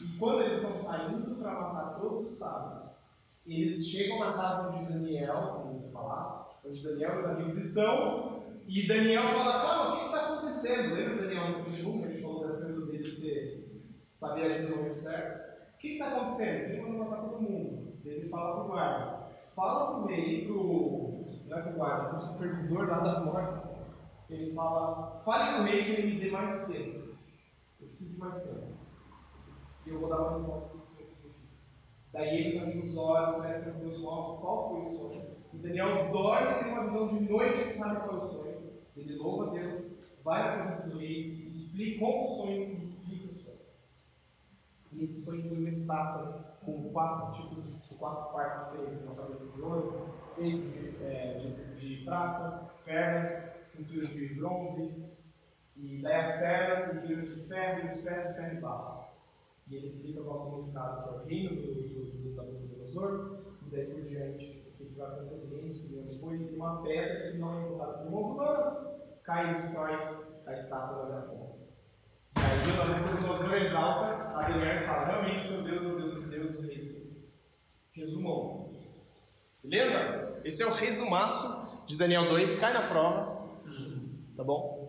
E 0.00 0.18
quando 0.18 0.42
eles 0.42 0.58
estão 0.62 0.78
saindo 0.78 1.34
para 1.36 1.60
matar 1.60 2.00
todos 2.00 2.30
os 2.30 2.38
sábios, 2.38 2.98
eles 3.46 3.88
chegam 3.88 4.20
na 4.20 4.32
casa 4.34 4.72
de 4.72 4.92
Daniel, 4.92 5.80
no 5.82 5.90
palácio, 5.90 6.68
onde 6.68 6.82
Daniel 6.82 7.14
e 7.14 7.18
os 7.18 7.26
amigos 7.26 7.56
estão, 7.56 8.42
e 8.68 8.86
Daniel 8.86 9.22
fala, 9.22 9.62
calma, 9.62 9.94
o 9.94 9.98
que 9.98 10.04
está 10.06 10.26
acontecendo? 10.26 10.94
Lembra 10.94 11.22
Daniel 11.22 11.58
no 11.58 11.64
primeiro 11.64 12.02
que 12.02 12.08
gente 12.10 12.22
falou 12.22 12.42
das 12.42 12.62
coisas 12.62 12.88
dele 12.88 13.04
ser, 13.04 13.82
saber 14.10 14.52
agir 14.52 14.68
no 14.68 14.76
momento 14.76 14.98
certo? 14.98 15.48
O 15.74 15.78
que 15.78 15.92
está 15.92 16.08
acontecendo? 16.08 16.72
Ele 16.72 16.82
manda 16.82 17.04
matar 17.04 17.22
todo 17.22 17.40
mundo. 17.40 17.77
Ele 18.18 18.28
fala 18.28 18.54
para 18.54 18.64
o 18.64 18.66
guarda, 18.66 19.28
fala 19.54 19.86
para 19.86 20.00
o 20.00 20.06
rei, 20.08 20.44
pro, 20.44 21.24
não 21.48 21.58
é 21.58 21.72
guarda, 21.72 22.08
para 22.08 22.16
o 22.16 22.20
supervisor 22.20 22.88
lá 22.88 22.98
das 22.98 23.24
mortes, 23.26 23.76
ele 24.28 24.52
fala, 24.52 25.20
fale 25.20 25.60
o 25.60 25.64
rei 25.64 25.84
que 25.84 25.90
ele 25.92 26.14
me 26.14 26.20
dê 26.20 26.30
mais 26.32 26.66
tempo. 26.66 27.16
Eu 27.80 27.86
preciso 27.86 28.14
de 28.14 28.20
mais 28.20 28.42
tempo. 28.42 28.72
E 29.86 29.90
eu 29.90 30.00
vou 30.00 30.08
dar 30.08 30.20
uma 30.20 30.30
resposta 30.30 30.68
para 30.68 30.78
o 30.78 30.86
senhor. 30.88 31.32
Daí 32.12 32.28
eles 32.28 32.60
amigos 32.60 32.96
oram, 32.96 33.38
né, 33.38 33.60
para 33.60 33.72
Deus 33.72 34.00
mostra 34.00 34.40
qual 34.40 34.68
foi 34.68 34.80
o 34.82 34.98
sonho. 34.98 35.36
E 35.52 35.58
Daniel 35.58 36.10
dorme, 36.10 36.64
tem 36.64 36.72
uma 36.72 36.84
visão 36.84 37.08
de 37.08 37.20
noite 37.20 37.60
e 37.60 37.64
sabe 37.64 38.00
qual 38.00 38.14
é 38.14 38.18
o 38.18 38.20
sonho. 38.20 38.68
Ele 38.96 39.16
louva 39.16 39.46
a 39.46 39.50
Deus, 39.50 40.22
vai 40.24 40.42
na 40.42 40.64
presença 40.64 40.90
do 40.90 40.98
rei, 40.98 41.46
explica, 41.46 42.04
o 42.04 42.26
sonho 42.26 42.72
e 42.72 42.76
explica 42.76 43.28
o 43.28 43.32
sonho. 43.32 43.58
E 44.92 45.02
esse 45.02 45.24
sonho 45.24 45.48
foi 45.48 45.58
uma 45.58 45.68
estátua 45.68 46.58
com 46.64 46.90
quatro 46.90 47.40
tipos 47.40 47.64
de 47.64 47.87
quatro 47.98 48.32
partes 48.32 48.70
diferentes, 48.70 49.04
uma 49.04 49.14
cabeça 49.14 49.56
de 49.56 49.62
ouro, 49.62 50.08
peito 50.36 50.68
de, 50.70 51.04
é, 51.04 51.38
de, 51.38 51.96
de 51.96 52.04
prata, 52.04 52.70
pernas, 52.84 53.60
cintura 53.64 54.06
de 54.06 54.34
bronze, 54.34 55.04
e 55.76 56.02
daí 56.02 56.14
as 56.14 56.38
pernas, 56.38 56.80
cinturas 56.80 57.34
de 57.34 57.48
ferro 57.48 57.80
e 57.84 57.86
os 57.86 58.00
pés 58.00 58.28
de 58.28 58.34
ferro 58.34 58.56
e 58.56 58.60
barro. 58.60 59.08
E 59.68 59.76
ele 59.76 59.84
explica 59.84 60.22
qual 60.22 60.36
o 60.36 60.40
significado 60.40 61.02
que 61.02 61.08
é 61.08 61.12
o 61.12 61.24
reino 61.24 61.62
do, 61.62 61.74
do, 61.74 62.04
do 62.22 62.34
Nabucodonosor, 62.34 63.38
e 63.66 63.70
daí 63.70 63.86
por 63.86 64.02
diante 64.02 64.74
o 64.80 64.84
que 64.86 64.94
vai 64.94 65.08
acontecer 65.08 65.64
em 65.64 66.08
depois 66.08 66.56
uma 66.56 66.82
pedra 66.82 67.30
que 67.30 67.38
não 67.38 67.54
é 67.54 67.66
empurrada 67.66 67.98
por 67.98 68.10
mãos 68.10 68.30
humanas, 68.30 69.00
cai 69.22 69.50
e 69.50 69.54
destrói 69.54 69.94
a 70.46 70.52
estátua 70.52 71.06
da 71.06 71.20
Jacó. 71.20 71.58
Aí 72.36 72.70
o 72.70 72.76
Nabucodonosor 72.76 73.54
exalta 73.54 74.06
a 74.34 74.48
mulher 74.48 74.82
e 74.82 74.86
fala, 74.86 75.06
realmente, 75.06 75.40
seu 75.40 75.62
Deus 75.62 75.82
o 75.82 75.96
Deus 75.96 76.14
dos 76.14 76.26
deuses, 76.26 76.58
o 76.58 76.62
rei 76.62 76.78
dos 76.78 76.92
reis. 76.92 77.07
Resumão. 77.98 78.70
Beleza? 79.60 80.40
Esse 80.44 80.62
é 80.62 80.66
o 80.66 80.72
resumaço 80.72 81.84
de 81.88 81.98
Daniel 81.98 82.28
2, 82.28 82.60
cai 82.60 82.72
na 82.72 82.82
prova. 82.82 83.48
Tá 84.36 84.44
bom? 84.44 84.88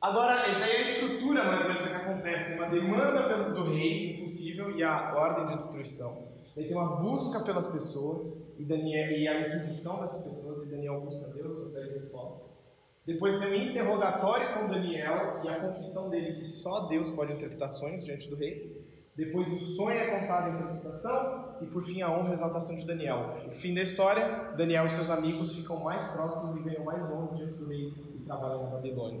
Agora, 0.00 0.50
essa 0.50 0.66
é 0.66 0.78
a 0.78 0.82
estrutura 0.82 1.44
mais 1.44 1.62
ou 1.62 1.68
menos 1.68 1.86
que 1.86 1.94
acontece. 1.94 2.54
Uma 2.58 2.68
demanda 2.70 3.50
do 3.52 3.72
rei, 3.72 4.14
impossível, 4.14 4.76
e 4.76 4.82
a 4.82 5.14
ordem 5.14 5.46
de 5.46 5.56
destruição. 5.56 6.34
Daí 6.56 6.66
tem 6.66 6.76
uma 6.76 6.96
busca 6.96 7.40
pelas 7.40 7.68
pessoas 7.68 8.52
e, 8.58 8.64
Daniel, 8.64 9.12
e 9.12 9.28
a 9.28 9.46
inquisição 9.46 10.00
dessas 10.00 10.24
pessoas, 10.24 10.66
e 10.66 10.70
Daniel 10.70 11.00
busca 11.02 11.32
Deus, 11.34 11.56
consegue 11.56 11.92
resposta. 11.92 12.52
Depois 13.06 13.38
tem 13.38 13.48
um 13.48 13.70
interrogatório 13.70 14.58
com 14.58 14.68
Daniel 14.68 15.40
e 15.44 15.48
a 15.48 15.60
confissão 15.60 16.10
dele 16.10 16.32
que 16.32 16.42
só 16.42 16.88
Deus 16.88 17.10
pode 17.10 17.32
interpretar 17.32 17.68
sonhos 17.68 18.04
diante 18.04 18.28
do 18.28 18.34
rei. 18.34 18.84
Depois 19.16 19.46
o 19.52 19.56
sonho 19.56 19.98
é 19.98 20.20
contado 20.20 20.50
em 20.50 20.54
interpretação 20.54 21.43
e 21.60 21.66
por 21.66 21.82
fim 21.82 22.02
a 22.02 22.10
honra 22.10 22.30
e 22.30 22.32
exaltação 22.32 22.76
de 22.76 22.86
Daniel. 22.86 23.34
O 23.46 23.50
fim 23.50 23.74
da 23.74 23.80
história, 23.80 24.52
Daniel 24.56 24.84
e 24.86 24.90
seus 24.90 25.10
amigos 25.10 25.56
ficam 25.56 25.82
mais 25.82 26.08
próximos 26.08 26.56
e 26.56 26.62
ganham 26.68 26.84
mais 26.84 27.04
honras 27.10 27.36
diante 27.36 27.58
do 27.58 27.68
rei 27.68 27.92
e 28.14 28.22
trabalham 28.24 28.64
na 28.64 28.70
Babilônia. 28.70 29.20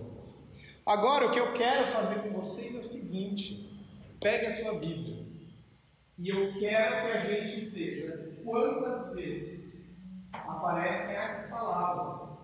Agora 0.86 1.26
o 1.26 1.30
que 1.30 1.40
eu 1.40 1.52
quero 1.52 1.86
fazer 1.86 2.22
com 2.22 2.40
vocês 2.40 2.74
é 2.76 2.80
o 2.80 2.84
seguinte: 2.84 3.86
pegue 4.20 4.46
a 4.46 4.50
sua 4.50 4.74
Bíblia 4.78 5.24
e 6.18 6.28
eu 6.28 6.58
quero 6.58 7.02
que 7.02 7.12
a 7.12 7.20
gente 7.20 7.66
veja 7.70 8.32
quantas 8.44 9.14
vezes 9.14 9.84
aparecem 10.32 11.16
essas 11.16 11.50
palavras. 11.50 12.38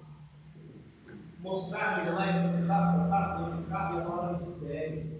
Mostrar, 1.38 1.98
revelar, 1.98 2.46
interpretar, 2.46 2.96
contar, 2.96 3.24
significar, 3.24 3.94
revelar 3.94 4.32
mistério. 4.32 5.19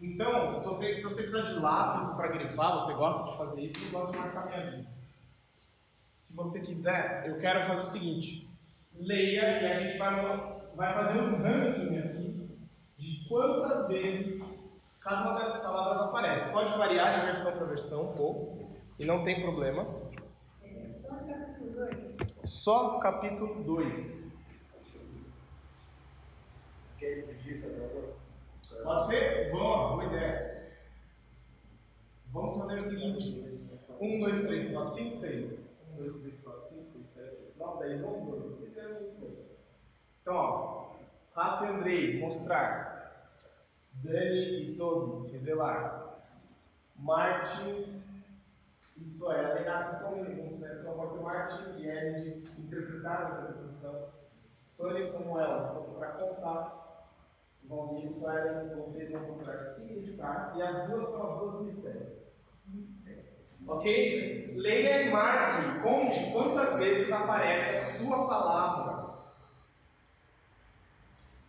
Então, 0.00 0.58
se 0.60 0.66
você, 0.66 0.94
se 0.94 1.02
você 1.02 1.22
precisar 1.22 1.42
de 1.42 1.60
lápis 1.60 2.14
para 2.14 2.28
grifar, 2.28 2.74
você 2.74 2.94
gosta 2.94 3.30
de 3.30 3.36
fazer 3.36 3.62
isso, 3.62 3.86
eu 3.86 3.98
gosto 3.98 4.12
de 4.12 4.18
marcar 4.18 4.46
minha 4.46 4.70
vida. 4.70 4.88
Se 6.14 6.36
você 6.36 6.64
quiser, 6.64 7.28
eu 7.28 7.38
quero 7.38 7.64
fazer 7.64 7.82
o 7.82 7.86
seguinte: 7.86 8.48
leia 8.94 9.60
e 9.60 9.72
a 9.72 9.78
gente 9.80 9.98
vai, 9.98 10.14
vai 10.76 10.94
fazer 10.94 11.20
um 11.20 11.42
ranking 11.42 11.98
aqui 11.98 12.58
de 12.96 13.28
quantas 13.28 13.88
vezes 13.88 14.60
cada 15.00 15.30
uma 15.30 15.40
dessas 15.40 15.62
palavras 15.62 16.00
aparece. 16.00 16.52
Pode 16.52 16.76
variar 16.78 17.18
de 17.18 17.26
versão 17.26 17.56
para 17.56 17.66
versão 17.66 18.12
um 18.12 18.16
pouco, 18.16 18.70
e 19.00 19.04
não 19.04 19.24
tem 19.24 19.40
problema. 19.40 19.84
Só 22.44 22.98
capítulo 23.00 23.64
2. 23.64 24.28
Quer 26.98 27.14
dividir, 27.14 27.62
Pedro? 27.62 27.97
Pode 28.82 29.06
ser? 29.06 29.50
Boa, 29.50 29.88
boa 29.88 30.04
ideia. 30.04 30.72
Vamos 32.32 32.56
fazer 32.56 32.78
o 32.78 32.82
seguinte: 32.82 33.60
1, 34.00 34.20
2, 34.20 34.46
3, 34.46 34.72
4, 34.72 34.90
5, 34.90 35.16
6. 35.16 35.70
1, 35.92 35.96
2, 35.96 36.16
3, 36.20 36.42
4, 36.42 36.66
5, 36.68 36.90
6, 36.90 37.04
7, 37.06 37.36
8, 37.46 37.58
9, 37.58 37.88
10, 37.88 38.04
11, 38.04 38.30
12. 38.30 38.48
Você 38.50 38.80
quer 38.80 38.88
muito 38.88 39.46
Então, 40.22 40.34
ó. 40.34 40.88
Rafa 41.34 41.66
e 41.66 41.68
Andrei, 41.68 42.20
mostrar. 42.20 42.98
Dani 43.92 44.70
e 44.70 44.76
Toby, 44.76 45.28
revelar. 45.30 46.08
Martin 46.96 48.02
e 49.00 49.04
Suela, 49.04 49.54
tem 49.54 49.64
nasce 49.64 50.02
são 50.02 50.24
juntos, 50.24 50.58
né? 50.58 50.78
Então 50.80 50.94
pode 50.94 51.14
ser 51.14 51.22
Martin 51.22 51.62
e 51.78 52.42
de 52.42 52.60
interpretar 52.60 53.26
a 53.26 53.40
interpretação. 53.42 54.08
Sônia 54.60 55.02
e 55.02 55.06
Samuel, 55.06 55.64
só 55.66 55.80
para 55.96 56.08
contar. 56.12 56.87
Vão 57.68 57.94
vir 57.94 58.08
Suela, 58.08 58.74
vocês 58.76 59.12
vão 59.12 59.24
procurar 59.24 59.58
significar. 59.58 60.54
E 60.56 60.62
as 60.62 60.88
duas 60.88 61.06
são 61.06 61.32
as 61.32 61.38
duas 61.38 61.52
do 61.52 61.64
mistério. 61.64 62.18
Ok? 63.66 64.54
Leia 64.56 65.02
e 65.02 65.10
marque, 65.10 65.82
conte 65.82 66.32
quantas 66.32 66.78
vezes 66.78 67.12
aparece 67.12 67.76
a 67.76 67.98
sua 67.98 68.26
palavra. 68.26 69.18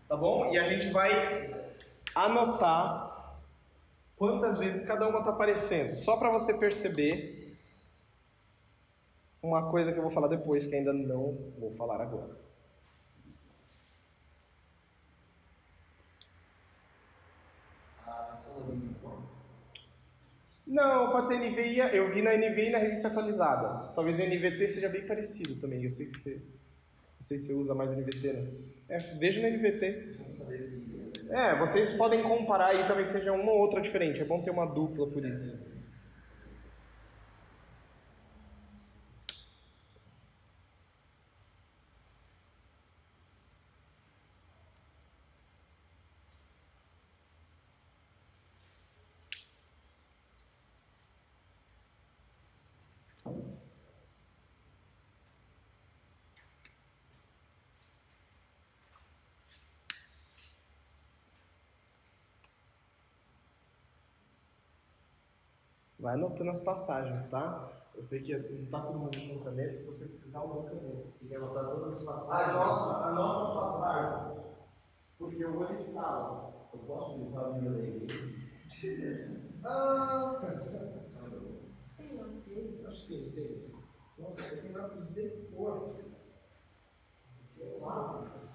Tá 0.09 0.17
bom? 0.17 0.51
E 0.51 0.59
a 0.59 0.63
gente 0.63 0.89
vai 0.89 1.71
anotar 2.13 3.39
quantas 4.17 4.57
vezes 4.59 4.85
cada 4.85 5.07
uma 5.07 5.19
está 5.19 5.31
aparecendo, 5.31 5.95
só 5.95 6.17
para 6.17 6.29
você 6.29 6.57
perceber 6.57 7.57
uma 9.41 9.69
coisa 9.69 9.93
que 9.93 9.97
eu 9.97 10.03
vou 10.03 10.11
falar 10.11 10.27
depois, 10.27 10.65
que 10.65 10.75
ainda 10.75 10.91
não 10.91 11.37
vou 11.57 11.71
falar 11.71 12.01
agora. 12.01 12.48
Não, 20.65 21.09
pode 21.09 21.27
ser 21.27 21.39
NVI, 21.39 21.79
eu 21.95 22.07
vi 22.13 22.21
na 22.21 22.37
NVI 22.37 22.67
e 22.67 22.69
na 22.69 22.77
revista 22.77 23.07
atualizada. 23.07 23.91
Talvez 23.93 24.19
o 24.19 24.23
NVT 24.23 24.67
seja 24.67 24.87
bem 24.87 25.05
parecido 25.05 25.55
também, 25.55 25.83
eu 25.83 25.89
sei 25.89 26.05
que 26.05 26.19
você, 26.19 26.35
não 26.35 27.21
sei 27.21 27.37
se 27.37 27.47
você 27.47 27.53
usa 27.53 27.73
mais 27.73 27.91
NVT, 27.91 28.33
né? 28.33 28.47
É, 28.87 28.97
veja 28.97 29.41
no 29.41 29.55
NVT. 29.55 30.15
É, 31.29 31.57
vocês 31.57 31.91
podem 31.93 32.23
comparar 32.23 32.73
e 32.75 32.85
talvez 32.85 33.07
seja 33.07 33.33
uma 33.33 33.51
ou 33.51 33.59
outra 33.59 33.81
diferente. 33.81 34.21
É 34.21 34.25
bom 34.25 34.41
ter 34.41 34.51
uma 34.51 34.65
dupla 34.65 35.07
por 35.07 35.23
isso. 35.23 35.57
Vai 66.09 66.17
anotando 66.17 66.49
as 66.49 66.59
passagens, 66.59 67.27
tá? 67.27 67.69
Eu 67.93 68.01
sei 68.01 68.23
que 68.23 68.35
não 68.35 68.63
está 68.63 68.81
todo 68.81 68.97
mundo 68.97 69.15
com 69.15 69.43
caneta, 69.43 69.73
se 69.75 69.85
você 69.85 70.07
precisar, 70.07 70.41
uma 70.41 70.63
caneta. 70.63 71.05
E 71.21 71.27
quer 71.27 71.35
anotar 71.35 71.69
todas 71.69 71.93
as 71.99 72.03
passagens. 72.03 72.55
Anota, 72.55 73.05
anota 73.05 73.41
as 73.43 73.53
passagens, 73.53 74.55
porque 75.19 75.43
eu 75.43 75.53
vou 75.53 75.65
listá-las. 75.65 76.67
Eu 76.73 76.79
posso 76.79 77.19
me 77.19 77.31
falar 77.31 77.59
de 77.59 77.69
da 77.69 77.77
igreja? 77.77 78.39
Ah, 79.63 80.41
acho 82.87 82.99
que 83.01 83.05
sim, 83.05 83.31
tem. 83.35 83.71
Nossa, 84.17 84.41
você 84.41 84.61
tem 84.63 84.71
dados 84.71 85.13
de 85.13 85.29
cor. 85.55 85.95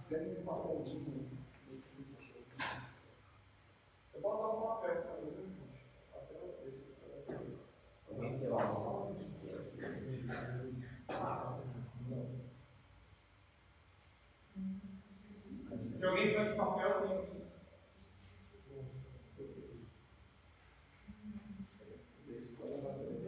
Pega 0.09 0.40
um 0.40 0.44
papelzinho. 0.44 1.31
Eu 4.12 4.20
posso 4.20 4.43
dar 4.43 4.48
um 4.48 4.60
papel, 4.60 5.05
talvez 5.05 5.39
ajude. 5.39 5.55
Papel 6.12 6.59
esse. 6.66 6.94
Alguém 8.14 8.39
quer 8.39 8.48
lá? 8.48 8.59
Se 16.05 16.09
alguém 16.09 16.26
precisa 16.26 16.51
de 16.51 16.56
papel, 16.59 17.01
tem 17.01 17.16
aqui. 17.16 17.44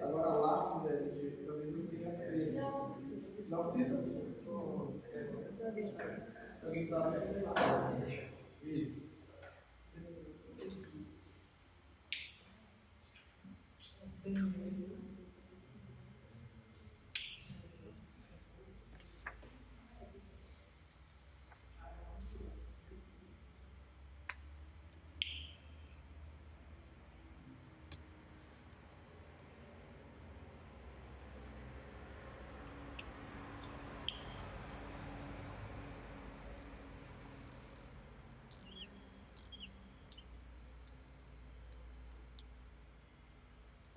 Agora 0.03 0.29
lápis 0.35 0.91
é 0.91 0.97
de. 1.05 1.47
Talvez 1.47 1.75
não 1.75 1.87
tenha 1.87 2.13
frente. 2.13 3.49
Não 3.49 3.63
precisa? 3.63 3.97
Se 6.55 6.67
alguém 6.67 6.83
precisar, 6.83 7.09
vai 7.09 7.19
ser 7.19 7.43
lápis. 7.45 8.29
Isso. 8.63 9.06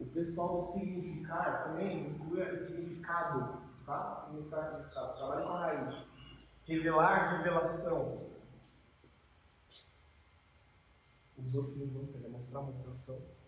O 0.10 0.11
pessoal 0.11 0.60
significar 0.60 1.65
também 1.65 2.19
o 2.19 2.57
significado, 2.57 3.61
tá? 3.86 4.19
Significar, 4.26 4.68
significado. 4.68 5.18
Trabalhe 5.18 5.44
com 5.44 5.49
a 5.49 5.60
raiz. 5.60 6.18
Revelar, 6.65 7.38
revelação. 7.38 8.31
Os 11.38 11.53
outros 11.53 11.77
não 11.77 11.88
vão 11.90 12.07
ter, 12.07 12.27
mostrar, 12.27 12.61
mostração. 12.61 13.39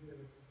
Deus 0.00 0.16
nos 0.16 0.48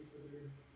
E 0.00 0.69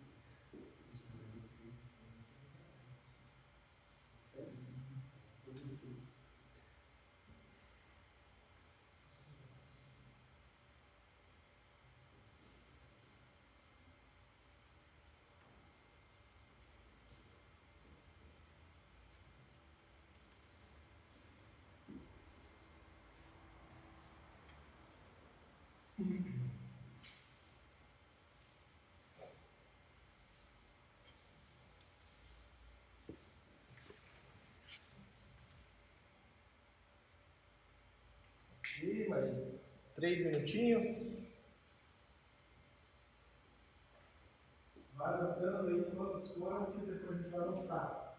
mais 39.25 39.85
três 39.95 40.21
minutinhos. 40.21 41.19
Vai 44.97 45.15
anotando 45.15 45.69
aí 45.69 45.85
quantos 45.95 46.31
foram 46.33 46.67
que 46.73 46.87
depois 46.87 47.19
a 47.19 47.23
gente 47.23 47.31
vai 47.31 47.41
anotar. 47.41 48.17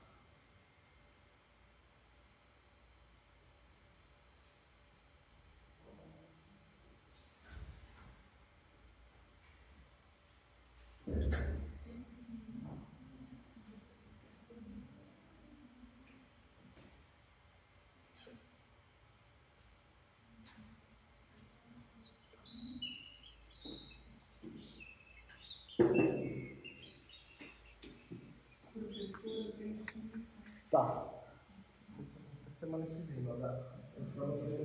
Tá. 30.69 31.09
Essa- 32.01 32.25
Semana 32.51 32.85
que 32.85 32.93
vem, 33.01 33.21
não 33.21 33.33
dá. 34.15 34.64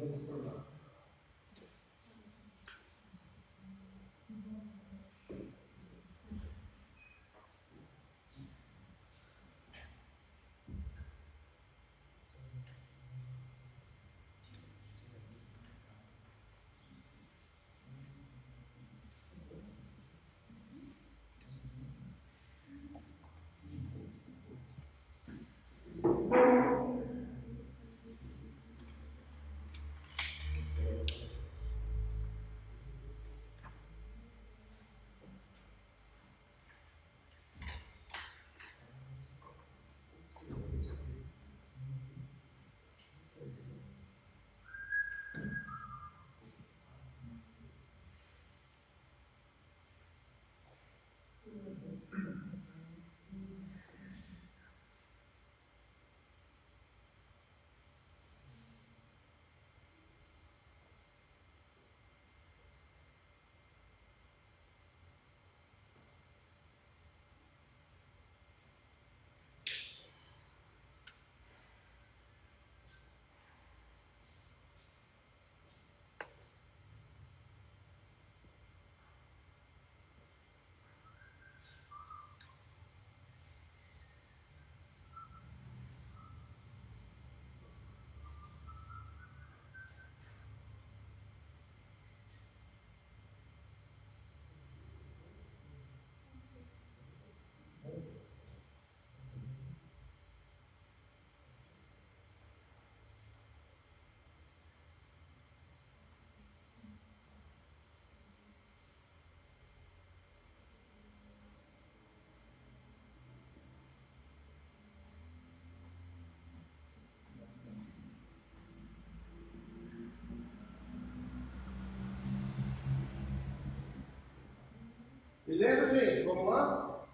Vamos 126.35 126.49
lá? 126.49 127.07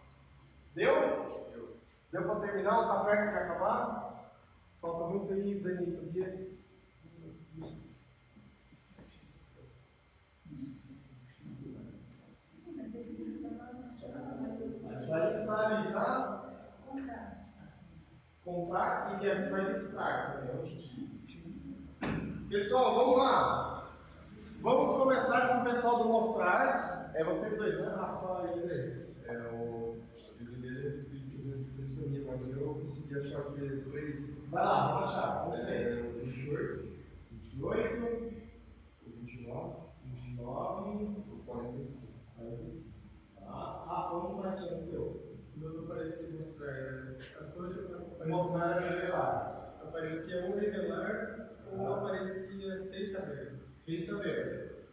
Deu? 0.74 0.94
Deu. 1.51 1.76
Deu 2.12 2.22
para 2.22 2.40
terminar? 2.40 2.82
Está 2.82 3.05
perto 3.05 3.30
de 3.30 3.38
acabar? 3.38 4.30
Falta 4.80 5.06
muito 5.06 5.32
aí, 5.32 5.59
Dani, 5.59 5.97
Tobias. 5.97 6.66
Vai 15.09 15.28
listar 15.28 15.60
ali, 15.60 15.93
tá? 15.93 16.43
Contar 18.44 19.22
e 19.22 19.30
a 19.30 19.34
gente 19.34 19.51
vai 19.51 19.64
listar 19.64 20.32
também. 20.34 20.86
Pessoal, 22.48 22.94
vamos 22.94 23.18
lá. 23.18 23.76
Vamos 24.60 24.93
começar 24.97 25.48
com 25.48 25.62
o 25.62 25.64
pessoal 25.64 26.02
do 26.02 26.09
Mostra 26.09 26.44
Arte. 26.44 27.16
É 27.16 27.24
vocês 27.24 27.56
dois, 27.56 27.80
né? 27.80 27.88
Rafa, 27.88 28.43
aí, 28.43 28.62
André. 28.62 29.06
Mas 32.36 32.56
eu 32.56 32.74
consegui 32.74 33.18
achar 33.18 33.44
que 33.52 33.80
três 33.90 34.44
Vai 34.50 34.64
lá, 34.64 34.92
vou 34.94 35.04
achar. 35.04 35.44
Vamos 35.44 35.66
ver. 35.66 35.98
é, 35.98 36.20
um 36.20 36.26
short, 36.26 36.96
18, 37.30 38.04
O 39.06 39.10
29. 39.10 39.76
29, 40.04 41.04
O 41.32 41.42
45. 41.44 42.12
45. 42.36 42.96
Tá? 43.36 43.44
Ah, 43.46 44.08
vamos 44.12 44.44
mais 44.44 44.60
no 44.70 44.82
seu. 44.82 45.26
Não 45.56 45.68
não 45.72 45.86
parecia 45.86 46.30
mostrar. 46.30 47.16
Mostrar 48.26 48.82
e 48.82 48.84
aparecia, 48.84 49.00
revelar. 49.00 49.80
aparecia 49.82 50.44
ou 50.46 50.56
revelar 50.56 51.56
ou 51.72 51.86
Ah. 51.94 51.98
aparecia 51.98 52.84
fez 52.90 53.12
saber. 53.12 53.54
Fiz 53.84 54.06
saber. 54.06 54.88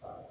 Tá. 0.00 0.30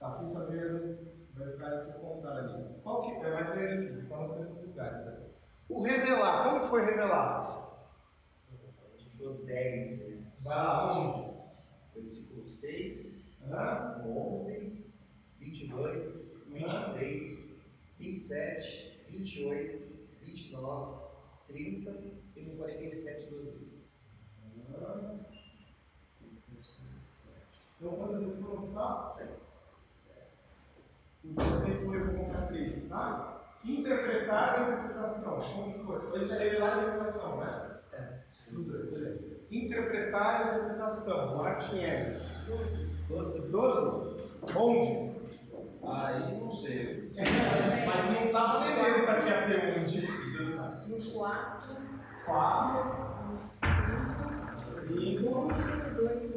Tá, 0.00 0.12
fiz 0.14 0.28
saber, 0.32 0.64
às 0.64 0.72
vezes 0.72 1.30
vai 1.34 1.52
ficar 1.52 1.80
te 1.80 1.92
contar 2.00 2.36
ali. 2.38 2.80
Qual 2.82 3.02
que 3.02 3.26
é? 3.26 3.30
Vai 3.30 3.44
ser 3.44 3.74
assim, 3.74 4.06
tá 4.08 4.18
nos 4.18 4.36
mesmos 4.36 4.64
lugares. 4.64 5.04
sabe? 5.04 5.31
O 5.72 5.82
revelar, 5.82 6.44
como 6.44 6.60
que 6.60 6.68
foi 6.68 6.84
gente 8.98 9.16
tirou 9.16 9.42
10 9.42 9.98
mesmo. 9.98 10.32
Vai 10.44 10.56
lá, 10.56 10.92
onde? 10.92 11.32
Versículo 11.94 12.44
6, 12.44 13.44
Hã? 13.50 14.02
11, 14.04 14.84
22, 15.38 16.50
23, 16.52 17.58
27, 17.98 19.06
28, 19.08 20.08
29, 20.20 21.02
30 21.46 21.90
e 22.36 22.42
no 22.42 22.56
47 22.56 23.30
duas 23.30 23.54
vezes. 23.54 23.92
Hã? 24.74 25.20
Então, 27.78 27.96
quantas 27.96 28.22
vezes 28.22 28.40
foram 28.40 28.72
tá? 28.72 29.14
10. 29.16 30.62
O 31.24 31.32
16 31.32 31.84
foi 31.84 31.96
eu 31.96 32.06
vou 32.06 32.24
contar 32.26 32.46
13, 32.48 32.80
tá? 32.88 33.51
Interpretar 33.64 34.58
a 34.58 34.62
interpretação. 34.62 35.40
Como 35.40 35.72
que 35.72 35.78
foi? 35.84 36.18
Esse 36.18 36.34
é 36.34 36.38
revelar 36.38 36.72
a 36.72 36.80
revelação, 36.80 37.40
né? 37.40 37.78
É. 37.92 38.18
Os 38.52 38.64
dois, 38.66 38.90
beleza. 38.90 39.36
Interpretar 39.50 40.40
a 40.40 40.42
interpretação. 40.56 41.36
Martinelli. 41.36 42.18
12? 43.50 44.22
Onde? 44.56 45.12
Aí 45.84 46.40
não 46.40 46.50
sei. 46.50 47.12
Mas 47.86 48.10
não 48.12 48.24
estava 48.26 48.68
entendendo 48.70 49.06
tá 49.06 49.12
aqui 49.12 49.30
até 49.30 49.78
onde. 49.78 50.02
No 50.88 50.96
4, 51.12 51.76
4, 52.26 53.28
no 53.28 53.36
5, 53.36 53.62
5, 54.88 55.94
2, 55.96 56.30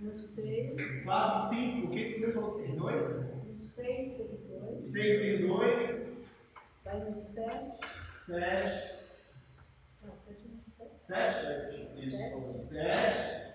no 0.00 0.14
6, 0.14 1.04
4, 1.04 1.48
5. 1.48 1.86
O 1.86 1.90
que, 1.90 2.04
que 2.04 2.14
você 2.14 2.32
falou? 2.32 2.62
Tem 2.62 2.76
2? 2.76 3.36
no 3.46 3.56
6 3.56 4.16
teve 4.16 4.36
2, 4.48 4.84
6 4.84 5.20
tem 5.20 5.46
2, 5.48 6.15
vai 6.86 7.00
no 7.00 7.12
7, 7.12 7.80
7, 8.14 9.00
não, 10.02 10.16
7 10.16 10.48
no 10.48 10.56
7, 10.98 11.02
7, 11.02 11.98
Isso. 11.98 12.64
7, 12.64 13.46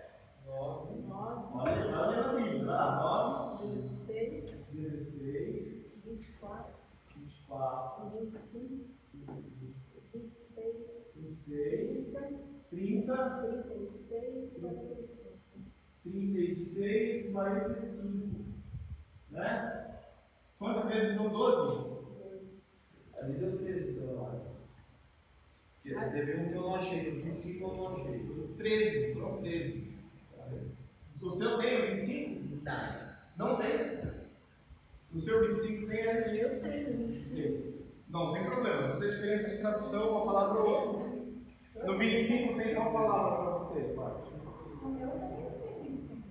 9. 0.46 1.02
9, 1.08 1.54
olha, 1.54 1.98
olha 1.98 2.28
no 2.28 2.40
livro, 2.40 2.66
lá, 2.66 3.58
9, 3.58 3.68
16, 3.76 4.44
16, 4.74 6.02
24, 6.04 6.74
24, 7.16 8.10
25, 8.20 8.86
25, 9.14 9.76
26, 10.14 11.16
26, 11.16 12.12
30, 12.12 12.42
30, 12.70 13.40
36 13.40 14.58
e 14.58 14.60
45. 14.60 15.32
36 16.04 17.26
e 17.26 17.32
45. 17.32 18.42
Né? 19.30 20.02
Quantas 20.60 20.90
vezes 20.90 21.14
então? 21.14 21.30
12? 21.30 21.78
12. 21.78 22.01
Ali 23.22 23.34
deu 23.34 23.58
13 23.58 23.92
então, 23.92 24.10
eu 24.10 24.28
acho. 24.28 24.52
Porque 25.84 26.10
teve 26.12 26.38
um 26.38 26.50
que 26.50 26.56
eu 26.56 26.62
não 26.62 26.76
achei, 26.76 27.08
eu 27.08 27.22
disse 27.22 27.54
que 27.54 27.62
eu 27.62 27.74
não 27.74 27.96
achei. 27.96 28.56
13, 28.58 29.14
foram 29.14 29.42
13. 29.42 29.92
O 31.22 31.30
seu 31.30 31.58
tem 31.60 31.78
o 31.78 31.96
25? 31.96 32.64
Não. 32.64 33.12
Não 33.38 33.58
tem. 33.58 34.02
O 35.14 35.18
seu 35.18 35.48
25 35.48 35.88
tem 35.88 36.08
a 36.08 36.14
Eu 36.14 36.62
tenho 36.62 36.98
25. 36.98 37.84
Não 38.10 38.34
tem 38.34 38.44
problema. 38.44 38.88
Se 38.88 38.98
você 38.98 39.12
diferença 39.12 39.50
de 39.50 39.58
tradução, 39.60 40.12
uma 40.12 40.26
palavra 40.26 40.62
ou 40.62 40.70
outra. 40.70 41.12
No 41.86 41.98
25 41.98 42.58
tem 42.58 42.76
qual 42.76 42.92
palavra 42.92 43.38
para 43.38 43.52
você, 43.54 43.94
pai? 43.94 44.14
Eu 45.02 45.10
também 45.10 45.52
tenho 45.68 45.90
25. 45.90 46.22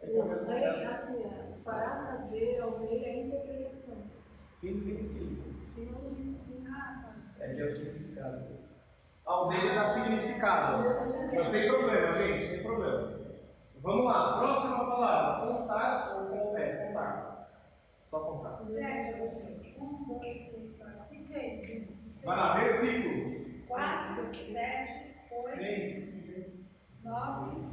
É 0.00 0.10
O 0.10 0.22
conversa 0.22 0.54
rei 0.54 0.84
aqui 0.84 1.22
é, 1.22 1.52
fará 1.64 1.96
saber 1.96 2.60
ao 2.60 2.78
rei 2.78 3.04
a 3.04 3.26
interpretação. 3.26 3.96
Fiz 4.60 4.82
25. 4.82 5.51
Final 5.74 6.00
do 6.00 6.14
25. 6.14 6.62
É 7.40 7.54
que 7.54 7.60
é 7.60 7.64
o 7.64 7.72
significado. 7.74 8.62
A 9.26 9.44
dele 9.48 9.74
dá 9.74 9.84
significado. 9.84 10.82
Não 10.84 11.50
tem 11.52 11.68
problema, 11.68 12.16
gente, 12.18 12.44
não 12.46 12.50
tem 12.54 12.62
problema. 12.62 13.20
Vamos 13.80 14.04
lá, 14.04 14.38
próxima 14.38 14.78
palavra. 14.86 15.46
Contar 15.58 16.16
ou 16.16 16.26
com- 16.28 16.56
é, 16.58 16.86
contar. 16.86 17.48
Só 18.04 18.20
contar. 18.20 18.62
Vai 22.24 22.36
lá, 22.36 22.54
versículos. 22.58 23.52
Quatro, 23.66 24.34
sete, 24.34 25.16
oito, 25.32 25.56
3, 25.56 26.52
nove, 27.02 27.66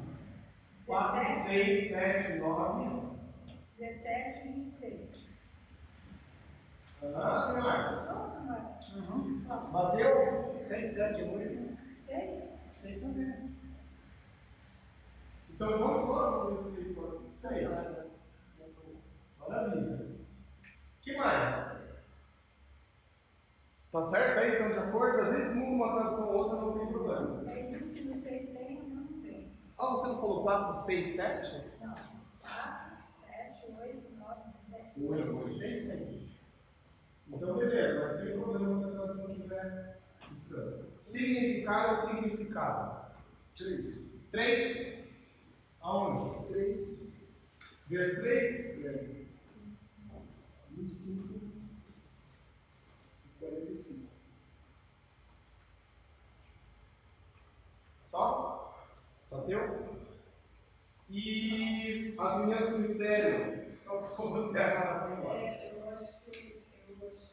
4, 0.85 1.19
dezessete, 1.19 1.81
6, 1.89 1.91
7, 1.91 2.39
9. 2.39 3.09
dezessete 3.77 4.47
e 4.47 4.51
vinte 4.53 4.67
e 4.67 4.71
seis. 4.71 5.08
Ah, 7.01 7.51
tem 7.53 7.63
mais. 7.63 8.09
Bateu? 9.71 10.61
6, 10.67 10.93
7, 10.93 11.23
8. 11.23 11.77
seis? 11.93 12.61
Seis 12.81 13.01
também. 13.01 13.45
Então 15.49 15.79
vamos 15.79 16.59
cinco, 16.61 17.13
seis. 17.13 17.69
Maravilha. 19.39 19.95
O 19.95 21.01
que 21.01 21.17
mais? 21.17 21.79
Tá 23.91 24.01
certo 24.03 24.39
aí? 24.39 24.51
Estão 24.51 24.69
de 24.69 24.77
acordo? 24.77 25.21
Às 25.21 25.31
vezes 25.33 25.55
muda 25.55 25.71
uma 25.71 25.93
tradução 26.01 26.29
ou 26.29 26.37
outra, 26.37 26.61
não 26.61 26.77
tem 26.77 26.87
problema. 26.87 27.51
Ele 27.51 27.77
disse 27.79 27.93
que 27.93 28.01
no 28.03 28.15
seis 28.15 28.49
tem, 28.51 28.81
mas 28.83 28.89
não 29.11 29.21
tem. 29.21 29.51
Ah, 29.77 29.87
você 29.87 30.07
não 30.07 30.19
falou 30.19 30.43
4, 30.43 30.73
6, 30.73 31.07
7? 31.15 31.63
Não. 31.81 31.95
Quatro, 32.39 33.03
sete, 33.07 33.65
oito, 33.81 34.15
nove, 34.17 34.41
dezessete. 34.51 35.03
Oito, 35.03 35.37
oito, 35.37 35.57
seis 35.57 35.87
tem. 35.87 36.18
Então, 37.31 37.57
beleza, 37.57 38.07
mas 38.07 38.17
sem 38.17 38.39
problema 38.39 38.73
se 38.73 38.85
a 38.85 38.91
tradução 38.91 39.35
tiver. 39.35 39.99
Significar 40.95 41.89
ou 41.89 41.95
significado? 41.95 43.13
Três. 43.55 44.09
3. 44.31 44.99
Aonde? 45.81 46.47
Três. 46.47 47.13
Verso 47.87 48.21
3? 48.21 48.85
É. 48.85 49.19
25 50.71 51.35
e 53.25 53.39
45. 53.39 54.09
Só? 58.01 58.75
Só 59.27 59.41
teu? 59.41 59.99
E 61.09 62.15
as 62.17 62.37
meninas 62.39 62.69
do 62.69 62.79
mistério? 62.79 63.77
Só 63.83 63.97
com 63.99 64.31
você 64.31 64.59
agora 64.59 65.07
foi 65.07 65.17
embora. 65.17 65.39
É, 65.39 65.43
eu 65.43 65.49
acho, 65.49 65.63
eu 65.65 65.89
acho, 65.89 66.31
eu 66.99 67.11
acho 67.11 67.29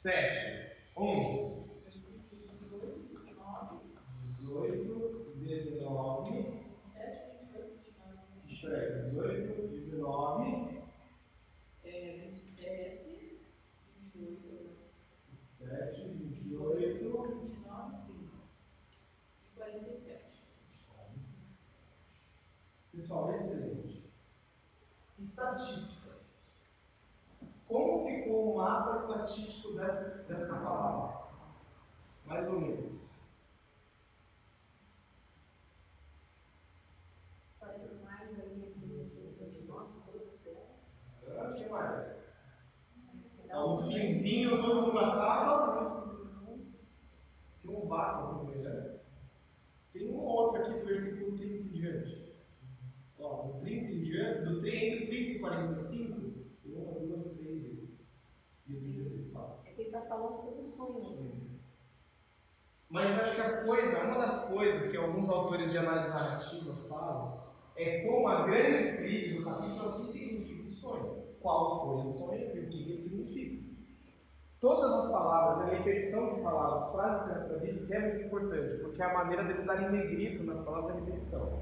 sete. 0.00 0.34
7. 0.34 0.76
Onde? 0.96 1.60
Versículo 1.84 2.46
18, 2.58 3.18
19, 3.22 3.80
18, 4.22 5.34
19. 5.36 6.30
27, 6.32 7.36
28, 7.52 7.80
29, 7.84 8.48
Espera 8.48 8.76
aí, 8.80 9.02
18, 9.02 9.68
19, 9.68 10.82
é, 11.84 12.16
27, 12.30 13.40
28, 13.98 14.78
27, 15.28 16.08
28. 16.08 17.40
29, 17.42 17.96
30 18.06 18.30
e 19.44 19.54
47. 19.54 20.24
Pessoal, 22.90 23.32
excelente. 23.32 24.10
Estatística. 25.18 25.99
Como 27.70 28.04
ficou 28.04 28.52
o 28.52 28.56
mapa 28.56 28.94
estatístico 28.94 29.74
dessas, 29.74 30.26
dessas 30.26 30.60
palavras? 30.60 31.30
Mais 32.26 32.48
ou 32.48 32.60
menos. 32.60 32.96
Parece 37.60 37.94
mais 38.02 38.40
ali 38.40 38.74
entre 38.76 38.92
os 38.92 39.14
29 39.38 39.88
Ah, 41.28 41.50
O 41.50 41.54
que 41.54 41.68
mais? 41.68 42.20
No 43.48 43.78
finzinho, 43.78 44.60
todo 44.60 44.86
mundo 44.86 44.98
acaba. 44.98 46.00
Tem 47.62 47.70
um 47.70 47.86
vácuo 47.86 48.34
no 48.34 48.44
meio, 48.50 48.62
né? 48.64 48.98
Tem 49.92 50.10
um 50.10 50.18
outro 50.18 50.60
aqui 50.60 50.80
do 50.80 50.86
versículo 50.86 51.36
30 51.36 51.54
em 51.54 51.68
diante. 51.68 52.34
Ó, 53.16 53.42
do 53.46 53.60
30 53.60 53.90
em 53.92 54.02
diante, 54.02 54.44
do 54.44 54.60
30, 54.60 54.76
entre 54.76 55.06
30 55.06 55.30
e 55.30 55.38
45, 55.38 56.40
tem 56.62 56.74
uma, 56.74 57.00
duas, 57.00 57.36
três 57.36 57.62
vezes. 57.62 58.00
E 58.66 58.74
o 58.74 58.80
36 58.80 59.32
fala. 59.32 59.62
É 59.66 59.72
que 59.72 59.80
ele 59.80 59.88
está 59.88 60.02
falando 60.02 60.36
sobre 60.36 60.62
o 60.62 60.66
sonho. 60.66 61.60
Mas 62.90 63.20
acho 63.20 63.36
que 63.36 63.40
a 63.40 63.62
coisa, 63.62 64.02
uma 64.02 64.18
das 64.18 64.48
coisas 64.48 64.90
que 64.90 64.96
alguns 64.96 65.30
autores 65.30 65.70
de 65.70 65.78
análise 65.78 66.08
narrativa 66.08 66.74
falam 66.88 67.40
é 67.76 68.00
como 68.00 68.26
a 68.26 68.44
grande 68.44 68.96
crise 68.96 69.38
do 69.38 69.44
capítulo 69.44 69.84
é 69.84 69.88
o 69.88 69.92
que 70.00 70.04
significa 70.04 70.68
o 70.68 70.72
sonho. 70.72 71.22
Qual 71.40 71.86
foi 71.86 72.00
o 72.00 72.04
sonho 72.04 72.56
e 72.56 72.58
o 72.58 72.68
que 72.68 72.82
ele 72.82 72.98
significa. 72.98 73.70
Todas 74.60 74.92
as 74.92 75.12
palavras, 75.12 75.62
a 75.62 75.74
repetição 75.76 76.34
de 76.34 76.42
palavras 76.42 76.90
para 76.90 77.04
a 77.04 77.18
literatura 77.18 77.96
é 77.96 77.98
muito 78.00 78.26
importante, 78.26 78.76
porque 78.82 79.02
a 79.02 79.14
maneira 79.14 79.44
deles 79.44 79.64
darem 79.64 79.90
negrito 79.90 80.42
nas 80.42 80.60
palavras 80.60 80.90
é 80.90 81.00
repetição. 81.00 81.60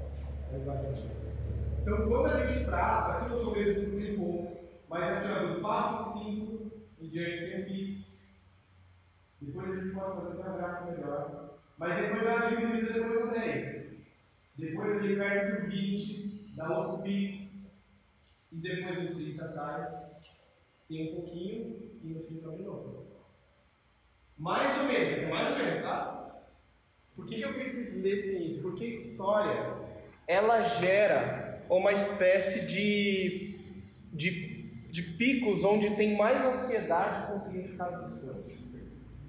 Então, 1.81 2.09
quando 2.09 2.25
a 2.25 2.45
gente 2.45 2.65
trata, 2.65 3.19
aqui 3.19 3.31
eu 3.31 3.39
sou 3.39 3.53
um 3.53 3.55
exemplo 3.55 3.93
muito 3.93 4.19
bom, 4.19 4.57
mas 4.89 5.09
aqui 5.09 5.27
ó, 5.31 5.53
do 5.53 5.61
4 5.61 5.95
e 5.95 6.09
5 6.09 6.71
em 6.99 7.07
diante 7.07 7.45
tem 7.45 7.61
aqui. 7.61 8.08
Depois 9.41 9.71
a 9.71 9.75
gente 9.75 9.93
pode 9.93 10.15
fazer 10.15 10.41
até 10.41 10.49
um 10.49 10.57
gráfico 10.57 10.91
melhor. 10.91 11.59
Mas 11.77 11.95
depois 11.97 12.25
ela 12.25 12.49
diminui 12.49 12.81
depois 12.81 13.21
do 13.21 13.31
10. 13.31 13.89
Depois 14.57 14.97
ali 14.97 15.15
perto 15.15 15.61
do 15.61 15.67
20, 15.69 16.53
dá 16.55 16.77
outro 16.77 17.03
pico. 17.03 17.49
E 18.51 18.55
depois 18.57 18.99
do 18.99 19.15
30 19.15 19.47
cai. 19.49 20.09
Tem 20.87 21.11
um 21.11 21.15
pouquinho 21.15 21.99
e 22.03 22.07
no 22.09 22.23
fim 22.23 22.37
só 22.37 22.49
de 22.51 22.63
novo. 22.63 23.07
Mais 24.37 24.77
ou 24.79 24.85
menos, 24.85 25.11
é 25.11 25.29
mais 25.29 25.51
ou 25.51 25.57
menos, 25.57 25.83
tá? 25.83 26.19
Por 27.15 27.25
que, 27.25 27.35
que 27.35 27.41
eu 27.41 27.49
queria 27.49 27.65
que 27.65 27.71
vocês 27.71 28.03
lessem 28.03 28.45
isso? 28.45 28.61
Porque 28.61 28.85
história, 28.85 29.61
ela 30.25 30.61
gera 30.61 31.65
uma 31.69 31.91
espécie 31.91 32.65
de, 32.65 33.59
de, 34.13 34.63
de 34.89 35.01
picos 35.17 35.63
onde 35.63 35.95
tem 35.95 36.15
mais 36.15 36.43
ansiedade 36.45 37.27
com 37.27 37.37
o 37.37 37.41
significado 37.41 38.03
do 38.03 38.09
sonho. 38.09 38.38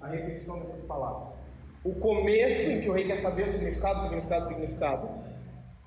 A 0.01 0.07
repetição 0.07 0.59
dessas 0.59 0.85
palavras. 0.87 1.47
O 1.83 1.95
começo, 1.95 2.69
em 2.69 2.81
que 2.81 2.89
o 2.89 2.93
rei 2.93 3.05
quer 3.05 3.17
saber 3.17 3.45
o 3.45 3.49
significado, 3.49 4.01
significado, 4.01 4.45
significado. 4.45 5.09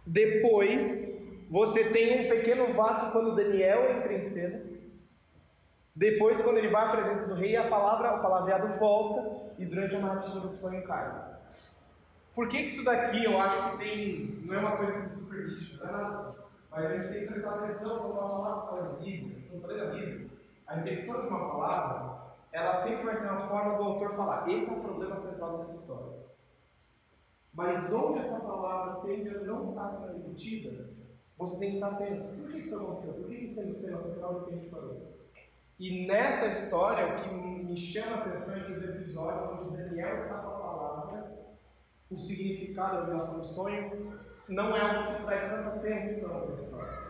Depois, 0.06 1.22
você 1.50 1.84
tem 1.90 2.26
um 2.26 2.28
pequeno 2.28 2.68
vácuo 2.68 3.12
quando 3.12 3.34
Daniel 3.34 3.96
entra 3.96 4.12
em 4.12 4.20
cena. 4.20 4.62
Depois, 5.94 6.42
quando 6.42 6.58
ele 6.58 6.68
vai 6.68 6.86
à 6.86 6.90
presença 6.90 7.28
do 7.28 7.40
rei, 7.40 7.56
a 7.56 7.68
palavra, 7.68 8.16
o 8.16 8.20
palavreado 8.20 8.66
volta 8.78 9.52
e 9.58 9.64
durante 9.64 9.94
a 9.94 10.00
narrativa 10.00 10.40
do 10.40 10.52
sonho 10.52 10.82
cai. 10.84 11.34
Por 12.34 12.48
que, 12.48 12.64
que 12.64 12.68
isso 12.68 12.84
daqui 12.84 13.24
eu 13.24 13.40
acho 13.40 13.70
que 13.70 13.78
tem. 13.78 14.42
não 14.44 14.54
é 14.54 14.58
uma 14.58 14.76
coisa 14.76 14.92
assim 14.92 15.20
super 15.20 15.46
mística, 15.46 15.86
não 15.86 15.94
é 15.94 16.02
nada. 16.02 16.18
Mas 16.70 16.86
a 16.86 16.98
gente 16.98 17.08
tem 17.08 17.20
que 17.20 17.26
prestar 17.28 17.54
atenção 17.54 17.98
quando 17.98 18.12
uma 18.12 18.28
palavra 18.28 18.64
está 18.64 18.82
na 18.82 18.98
Bíblia. 18.98 19.44
Quando 19.48 19.62
falei 19.62 19.76
da 19.76 19.86
Bíblia, 19.92 20.30
a 20.66 20.74
repetição 20.74 21.20
de 21.20 21.26
uma 21.28 21.38
palavra, 21.38 22.13
ela 22.54 22.72
sempre 22.72 23.04
vai 23.04 23.16
ser 23.16 23.30
uma 23.30 23.40
forma 23.40 23.76
do 23.76 23.82
autor 23.82 24.10
falar: 24.12 24.48
esse 24.48 24.72
é 24.72 24.78
o 24.78 24.84
problema 24.84 25.16
central 25.18 25.56
dessa 25.56 25.74
história. 25.74 26.24
Mas 27.52 27.92
onde 27.92 28.20
essa 28.20 28.40
palavra 28.40 29.00
tende 29.02 29.28
a 29.28 29.40
não 29.42 29.70
estar 29.70 29.88
sendo 29.88 30.22
repetida, 30.22 30.90
você 31.36 31.58
tem 31.58 31.70
que 31.70 31.76
estar 31.76 31.88
atento. 31.88 32.36
Por 32.36 32.50
que 32.50 32.58
isso 32.58 32.76
aconteceu? 32.76 33.14
Por 33.14 33.28
que 33.28 33.34
isso 33.34 33.60
é 33.60 33.64
o 33.64 33.66
sistema 33.66 33.98
central 33.98 34.34
do 34.34 34.46
que 34.46 34.52
a 34.52 34.56
gente 34.56 34.70
falou? 34.70 35.18
E 35.80 36.06
nessa 36.06 36.46
história, 36.46 37.12
o 37.12 37.16
que 37.16 37.34
me 37.34 37.76
chama 37.76 38.16
a 38.16 38.20
atenção 38.20 38.56
é 38.56 38.60
que 38.60 38.72
os 38.72 38.84
episódios 38.84 39.50
onde 39.50 39.76
Daniel 39.76 40.16
está 40.16 40.38
com 40.38 40.48
a 40.48 40.58
palavra, 40.60 41.32
o 42.08 42.16
significado 42.16 42.94
da 42.94 43.00
revelação 43.00 43.40
do 43.40 43.44
sonho, 43.44 44.20
não 44.48 44.76
é 44.76 44.80
algo 44.80 45.18
que 45.18 45.24
traz 45.24 45.50
tanta 45.50 45.70
atenção 45.70 46.46
para 46.46 46.54
a 46.54 46.58
história. 46.58 47.03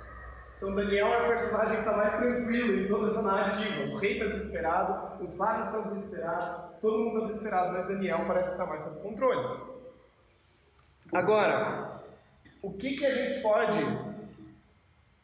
Então 0.64 0.74
Daniel 0.74 1.08
é 1.08 1.24
o 1.24 1.28
personagem 1.28 1.74
que 1.74 1.80
está 1.80 1.94
mais 1.94 2.16
tranquilo 2.16 2.80
em 2.80 2.88
toda 2.88 3.10
essa 3.10 3.20
narrativa. 3.20 3.92
O 3.92 3.98
rei 3.98 4.14
está 4.14 4.30
desesperado, 4.30 5.22
os 5.22 5.28
sábios 5.28 5.66
estão 5.66 5.88
desesperados, 5.88 6.80
todo 6.80 6.98
mundo 7.00 7.16
está 7.16 7.26
desesperado, 7.26 7.72
mas 7.74 7.86
Daniel 7.86 8.24
parece 8.26 8.48
que 8.48 8.54
está 8.54 8.66
mais 8.66 8.80
sob 8.80 9.02
controle. 9.02 9.60
Agora, 11.12 12.00
o 12.62 12.72
que, 12.72 12.96
que 12.96 13.04
a 13.04 13.14
gente 13.14 13.42
pode 13.42 13.78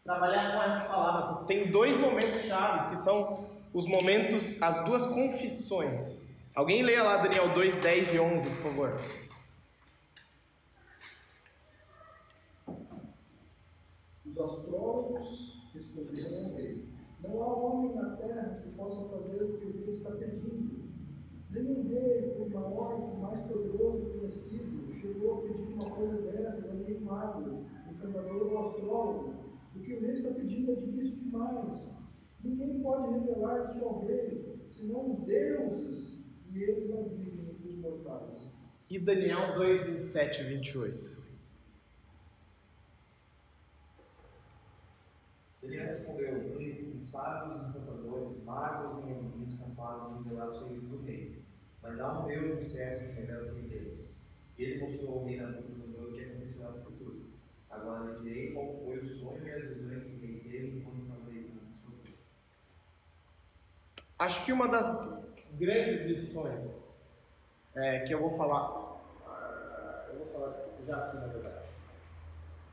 trabalhar 0.05 0.53
com 0.53 0.63
essas 0.63 0.89
palavras? 0.89 1.47
Tem 1.47 1.71
dois 1.71 1.99
momentos 1.99 2.43
chaves 2.43 2.91
que 2.91 2.97
são 2.97 3.47
os 3.73 3.87
momentos, 3.87 4.61
as 4.61 4.85
duas 4.85 5.07
confissões. 5.07 6.29
Alguém 6.55 6.83
leia 6.83 7.03
lá 7.03 7.17
Daniel 7.17 7.49
2, 7.49 7.77
10 7.77 8.15
e 8.15 8.21
11, 8.21 8.51
por 8.57 8.63
favor. 8.63 9.01
Os 14.31 14.39
astrólogos 14.39 15.69
responderam 15.75 16.45
ao 16.45 16.55
rei: 16.55 16.85
Não 17.21 17.43
há 17.43 17.53
homem 17.53 17.97
na 17.97 18.15
terra 18.15 18.61
que 18.63 18.71
possa 18.77 19.09
fazer 19.09 19.43
o 19.43 19.59
que 19.59 19.67
o 19.67 19.73
rei 19.73 19.91
está 19.91 20.13
pedindo. 20.13 20.89
Nenhum 21.51 21.89
rei, 21.89 22.29
por 22.37 22.49
maior 22.49 23.13
e 23.13 23.21
mais 23.21 23.41
poderoso 23.41 24.11
tenha 24.11 24.29
sido, 24.29 24.89
chegou 24.95 25.35
a 25.35 25.43
pedir 25.43 25.75
uma 25.75 25.91
coisa 25.91 26.23
dessas 26.23 26.65
a 26.65 26.75
nenhum 26.75 27.01
mago, 27.01 27.65
encantador 27.91 28.53
ou 28.53 28.59
astrólogo. 28.61 29.35
O 29.75 29.81
que 29.81 29.95
o 29.95 30.01
rei 30.01 30.13
está 30.13 30.31
pedindo 30.31 30.71
é 30.71 30.77
difícil 30.77 31.25
demais. 31.25 31.99
Ninguém 32.45 32.81
pode 32.83 33.13
revelar 33.13 33.67
isso 33.67 33.85
ao 33.85 34.07
rei, 34.07 34.61
senão 34.65 35.09
os 35.09 35.25
deuses, 35.25 36.25
e 36.55 36.63
eles 36.63 36.89
não 36.89 37.09
vivem 37.09 37.51
entre 37.51 37.69
os 37.69 37.75
mortais. 37.79 38.63
E 38.89 38.97
Daniel 38.97 39.57
2, 39.57 39.87
27 39.87 40.41
e 40.43 40.45
28. 40.55 41.20
Ele 45.63 45.79
respondeu: 45.79 46.57
Nem 46.59 46.75
nem 46.75 46.99
sábios, 46.99 47.63
nem 47.63 47.73
cantadores, 47.73 48.43
magos, 48.45 49.05
nem 49.05 49.15
adivinhos 49.15 49.59
capazes 49.59 50.19
de 50.19 50.25
revelar 50.25 50.49
o 50.49 50.55
segredo 50.55 50.89
do 50.89 51.03
rei. 51.03 51.45
Mas 51.83 52.01
há 52.01 52.21
um 52.21 52.27
Deus 52.27 52.59
dos 52.59 52.67
céus 52.67 52.99
que 52.99 53.13
revela 53.13 53.45
segredos. 53.45 54.11
Ele 54.59 54.81
mostrou 54.81 55.19
ao 55.19 55.25
rei 55.25 55.37
na 55.39 55.51
Nabucodonosor 55.51 56.11
o 56.11 56.13
que 56.13 56.25
acontecerá 56.25 56.71
no 56.71 56.85
futuro. 56.85 57.31
Agora 57.71 58.13
lhe 58.13 58.23
direi 58.23 58.53
qual 58.53 58.75
foi 58.85 58.99
o 58.99 59.05
sonho 59.05 59.47
e 59.47 59.51
as 59.51 59.69
visões 59.69 60.03
que 60.05 60.17
o 60.17 60.21
rei 60.21 60.41
teve 60.41 60.79
enquanto 60.79 61.01
estava 61.01 61.21
deitado 61.21 61.61
sua 61.75 61.93
cama. 61.93 62.17
Acho 64.19 64.45
que 64.45 64.53
uma 64.53 64.69
das 64.69 65.25
grandes 65.53 66.07
lições 66.07 67.01
é, 67.75 68.01
que 68.01 68.13
eu 68.13 68.21
vou 68.21 68.31
falar. 68.31 69.01
Eu 70.11 70.19
vou 70.19 70.27
falar 70.27 70.69
já 70.87 71.07
aqui, 71.07 71.17
na 71.17 71.27
verdade. 71.29 71.60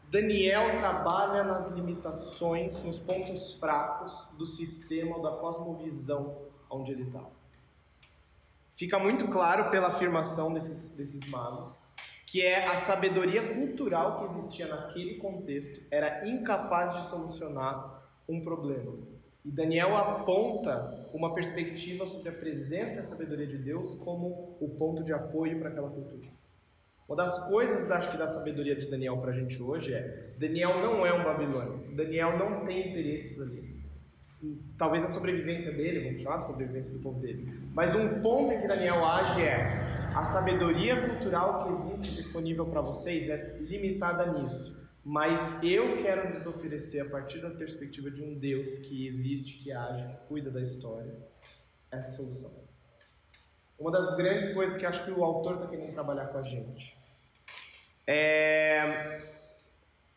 Daniel 0.10 0.80
trabalha 0.80 1.44
nas 1.44 1.72
limitações, 1.72 2.82
nos 2.84 3.00
pontos 3.00 3.56
fracos 3.60 4.30
do 4.38 4.46
sistema 4.46 5.18
ou 5.18 5.22
da 5.22 5.32
cosmovisão 5.32 6.38
onde 6.70 6.92
ele 6.92 7.04
está. 7.04 7.24
Fica 8.76 9.00
muito 9.00 9.28
claro 9.28 9.70
pela 9.70 9.88
afirmação 9.88 10.54
desses, 10.54 10.96
desses 10.96 11.30
magos 11.30 11.88
que 12.28 12.46
é 12.46 12.68
a 12.68 12.76
sabedoria 12.76 13.56
cultural 13.56 14.20
que 14.20 14.38
existia 14.38 14.68
naquele 14.68 15.16
contexto 15.16 15.82
era 15.90 16.28
incapaz 16.30 16.94
de 16.94 17.10
solucionar 17.10 18.04
um 18.28 18.44
problema. 18.44 18.98
E 19.46 19.50
Daniel 19.50 19.96
aponta 19.96 21.08
uma 21.14 21.34
perspectiva 21.34 22.06
sobre 22.06 22.28
a 22.28 22.34
presença 22.34 22.98
e 22.98 23.00
a 23.00 23.04
sabedoria 23.04 23.48
de 23.48 23.58
Deus 23.58 23.96
como 24.04 24.58
o 24.60 24.76
ponto 24.78 25.06
de 25.06 25.14
apoio 25.14 25.58
para 25.58 25.70
aquela 25.70 25.90
cultura. 25.90 26.28
Uma 27.08 27.16
das 27.16 27.48
coisas, 27.48 27.90
acho 27.90 28.12
que, 28.12 28.18
da 28.18 28.28
sabedoria 28.28 28.76
de 28.76 28.88
Daniel 28.88 29.18
para 29.18 29.32
a 29.32 29.34
gente 29.34 29.62
hoje 29.64 29.94
é: 29.94 30.34
Daniel 30.38 30.82
não 30.82 31.06
é 31.06 31.14
um 31.14 31.24
babilônico, 31.24 31.96
Daniel 31.96 32.38
não 32.38 32.66
tem 32.66 32.90
interesses 32.90 33.42
ali. 33.42 33.78
Talvez 34.78 35.04
a 35.06 35.08
sobrevivência 35.08 35.72
dele, 35.72 36.04
vamos 36.04 36.22
chamar 36.22 36.38
de 36.38 36.48
sobrevivência 36.48 36.98
do 36.98 37.04
povo 37.04 37.20
dele. 37.22 37.48
Mas 37.74 37.96
um 37.96 38.22
ponto 38.22 38.52
em 38.52 38.60
que 38.60 38.68
Daniel 38.68 39.06
age 39.06 39.42
é: 39.42 40.10
a 40.14 40.22
sabedoria 40.26 41.10
cultural 41.10 41.64
que 41.64 41.70
existe 41.72 42.14
disponível 42.14 42.66
para 42.66 42.82
vocês 42.82 43.30
é 43.30 43.70
limitada 43.72 44.34
nisso. 44.34 44.86
Mas 45.02 45.64
eu 45.64 46.02
quero 46.04 46.34
lhes 46.34 46.46
oferecer, 46.46 47.00
a 47.00 47.10
partir 47.10 47.40
da 47.40 47.50
perspectiva 47.50 48.12
de 48.12 48.22
um 48.22 48.38
Deus 48.38 48.80
que 48.80 49.08
existe, 49.08 49.64
que 49.64 49.72
age, 49.72 50.06
que 50.06 50.28
cuida 50.28 50.52
da 50.52 50.60
história, 50.60 51.16
essa 51.90 52.18
solução. 52.18 52.68
Uma 53.80 53.92
das 53.92 54.18
grandes 54.18 54.54
coisas 54.54 54.78
que 54.78 54.86
acho 54.86 55.06
que 55.06 55.12
o 55.12 55.24
autor 55.24 55.56
está 55.56 55.68
querendo 55.68 55.94
trabalhar 55.94 56.26
com 56.26 56.40
a 56.40 56.44
gente 56.44 56.97
é 58.08 59.18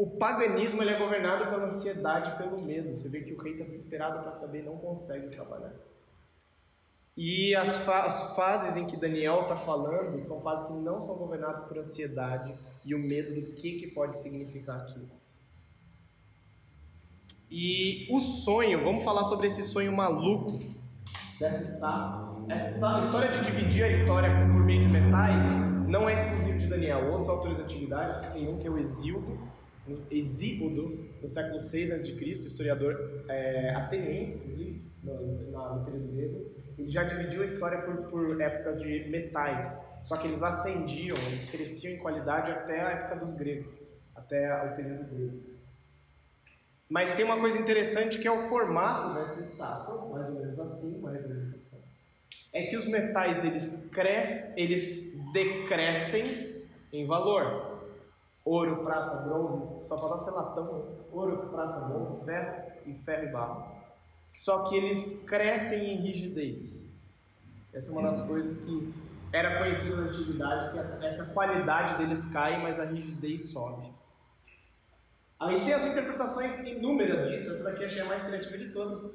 o 0.01 0.07
paganismo 0.07 0.83
ele 0.83 0.93
é 0.93 0.99
governado 0.99 1.51
pela 1.51 1.67
ansiedade 1.67 2.31
e 2.31 2.37
pelo 2.39 2.63
medo. 2.63 2.97
Você 2.97 3.11
vê 3.11 3.21
que 3.21 3.35
o 3.35 3.39
rei 3.39 3.53
está 3.53 3.67
desesperado 3.67 4.21
para 4.21 4.33
saber 4.33 4.61
e 4.61 4.63
não 4.63 4.79
consegue 4.79 5.29
trabalhar. 5.29 5.75
E 7.15 7.55
as, 7.55 7.81
fa 7.81 7.99
as 8.07 8.35
fases 8.35 8.79
em 8.79 8.87
que 8.87 8.97
Daniel 8.97 9.43
está 9.43 9.57
falando 9.57 10.19
são 10.23 10.41
fases 10.41 10.69
que 10.69 10.83
não 10.83 11.03
são 11.03 11.17
governadas 11.17 11.67
por 11.67 11.77
ansiedade 11.77 12.55
e 12.83 12.95
o 12.95 12.99
medo 12.99 13.35
do 13.35 13.53
que, 13.53 13.79
que 13.79 13.89
pode 13.89 14.17
significar 14.23 14.81
aquilo. 14.81 15.11
E 17.51 18.09
o 18.11 18.21
sonho, 18.21 18.83
vamos 18.83 19.05
falar 19.05 19.25
sobre 19.25 19.49
esse 19.49 19.65
sonho 19.65 19.93
maluco 19.93 20.59
dessa 21.39 21.75
estátua. 21.75 22.47
Essa 22.49 23.05
história 23.05 23.33
de 23.33 23.45
dividir 23.45 23.85
a 23.85 23.89
história 23.89 24.31
por 24.31 24.65
meio 24.65 24.81
de 24.81 24.89
metais 24.89 25.45
não 25.87 26.09
é 26.09 26.15
exclusivo 26.15 26.50
de 26.50 26.50
Daniel. 26.71 27.11
Outros 27.11 27.29
autores 27.29 27.59
da 27.59 27.65
antiguidade, 27.65 28.33
tem 28.33 28.49
um 28.49 28.59
que 28.59 28.67
é 28.67 28.71
o 28.71 28.79
Exíodo, 28.79 29.39
Exíodo, 30.11 31.09
no 31.21 31.29
século 31.29 31.59
6 31.59 31.93
a.C., 31.93 32.31
historiador 32.31 33.25
é, 33.29 33.75
ateniense, 33.75 34.83
no, 35.03 35.13
no 35.13 35.85
período 35.85 36.13
grego, 36.13 36.55
ele 36.79 36.91
já 36.91 37.03
dividiu 37.05 37.43
a 37.43 37.47
história 37.47 37.83
por, 37.83 37.97
por 38.11 38.41
épocas 38.41 38.81
de 38.81 39.09
metais. 39.09 39.89
Só 40.05 40.17
que 40.17 40.27
eles 40.27 40.43
ascendiam, 40.43 41.17
eles 41.29 41.51
cresciam 41.51 41.95
em 41.95 41.99
qualidade 41.99 42.51
até 42.51 42.81
a 42.81 42.91
época 42.91 43.25
dos 43.25 43.35
gregos, 43.35 43.73
até 44.15 44.55
o 44.65 44.77
período 44.77 45.05
grego. 45.15 45.41
Mas 46.89 47.15
tem 47.15 47.25
uma 47.25 47.39
coisa 47.39 47.59
interessante 47.59 48.19
que 48.19 48.27
é 48.27 48.33
o 48.33 48.39
formato 48.39 49.15
dessa 49.15 49.41
estátua, 49.41 50.09
mais 50.09 50.29
ou 50.29 50.41
menos 50.41 50.59
assim, 50.59 50.99
uma 50.99 51.13
representação. 51.13 51.81
É 52.53 52.67
que 52.67 52.77
os 52.77 52.89
metais 52.89 53.45
eles 53.45 53.89
crescem, 53.93 54.65
eles 54.65 55.17
decrescem 55.33 56.50
em 56.93 57.05
valor. 57.05 57.81
Ouro, 58.45 58.83
prata, 58.83 59.17
bronze, 59.17 59.87
só 59.87 59.99
falta 59.99 60.25
ser 60.25 60.31
latão, 60.31 61.05
ouro, 61.13 61.49
prata, 61.51 61.81
bronze, 61.81 62.25
ferro 62.25 62.73
e 62.87 62.95
ferro 62.95 63.29
e 63.29 63.33
barro. 63.33 63.81
Só 64.29 64.69
que 64.69 64.77
eles 64.77 65.29
crescem 65.29 65.95
em 65.95 65.97
rigidez. 65.97 66.83
Essa 67.73 67.91
é 67.91 67.93
uma 67.93 68.11
das 68.11 68.27
coisas 68.27 68.65
que 68.65 68.95
era 69.33 69.59
conhecida 69.59 69.97
na 69.97 70.11
antiguidade, 70.11 70.73
que 70.73 70.79
essa, 70.79 71.07
essa 71.07 71.35
qualidade 71.35 71.99
deles 71.99 72.33
cai, 72.33 72.61
mas 72.63 72.81
a 72.81 72.85
rigidez 72.85 73.51
sobe. 73.51 73.93
Aí 75.39 75.65
tem 75.65 75.73
as 75.73 75.85
interpretações 75.85 76.67
inúmeras 76.67 77.29
disso, 77.31 77.51
essa 77.51 77.65
daqui 77.65 77.85
achei 77.85 78.03
a 78.03 78.07
mais 78.07 78.23
criativa 78.23 78.59
de 78.59 78.73
todas. 78.73 79.15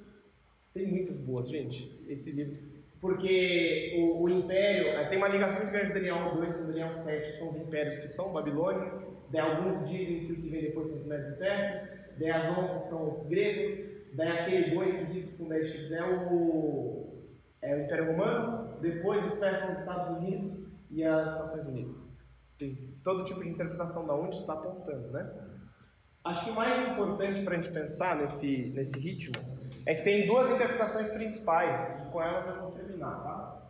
Tem 0.73 0.87
muitas 0.87 1.19
boas, 1.19 1.49
gente, 1.49 2.03
esse 2.07 2.31
livro. 2.31 2.74
Porque 3.01 3.93
o, 3.97 4.23
o 4.23 4.29
império, 4.29 5.07
tem 5.09 5.17
uma 5.17 5.27
ligação 5.27 5.61
muito 5.61 5.71
grande 5.71 5.87
de 5.87 5.93
Daniel 5.93 6.35
2 6.35 6.57
com 6.57 6.67
Daniel 6.67 6.91
7, 6.91 7.31
que 7.31 7.37
são 7.37 7.49
os 7.49 7.57
impérios 7.57 7.97
que 7.97 8.07
são 8.09 8.33
Babilônia. 8.33 8.91
Daí 9.31 9.41
alguns 9.41 9.87
dizem 9.89 10.25
que 10.25 10.33
o 10.33 10.35
que 10.35 10.49
vem 10.49 10.61
depois 10.61 10.87
são 10.87 10.97
os 10.97 11.07
médios 11.07 11.29
e 11.29 11.39
persas, 11.39 12.15
daí 12.17 12.29
as 12.29 12.57
onças 12.57 12.89
são 12.89 13.09
os 13.09 13.27
gregos, 13.27 13.77
daí 14.13 14.29
aquele 14.29 14.75
boi 14.75 14.87
esquisito 14.87 15.37
com 15.37 15.47
10 15.49 15.67
chifres 15.67 15.91
é 15.91 16.03
o, 16.03 17.23
é 17.61 17.75
o 17.75 17.81
Império 17.81 18.11
Romano, 18.11 18.79
depois 18.81 19.25
os 19.25 19.39
persas 19.39 19.65
são 19.65 19.73
os 19.73 19.79
Estados 19.79 20.17
Unidos 20.17 20.75
e 20.89 21.03
as 21.03 21.25
Nações 21.25 21.67
Unidas. 21.67 21.95
Tem 22.57 22.75
todo 23.03 23.25
tipo 23.25 23.43
de 23.43 23.49
interpretação 23.49 24.07
da 24.07 24.15
onde 24.15 24.35
está 24.35 24.53
apontando, 24.53 25.11
né? 25.11 25.29
Acho 26.23 26.45
que 26.45 26.51
o 26.51 26.55
mais 26.55 26.89
importante 26.89 27.43
para 27.43 27.55
a 27.55 27.61
gente 27.61 27.71
pensar 27.71 28.15
nesse, 28.15 28.71
nesse 28.73 28.97
ritmo 28.99 29.35
é 29.85 29.93
que 29.93 30.03
tem 30.03 30.25
duas 30.25 30.49
interpretações 30.49 31.09
principais, 31.09 32.07
e 32.07 32.11
com 32.11 32.21
elas 32.21 32.47
eu 32.47 32.61
vou 32.61 32.71
terminar, 32.95 33.23
tá? 33.23 33.61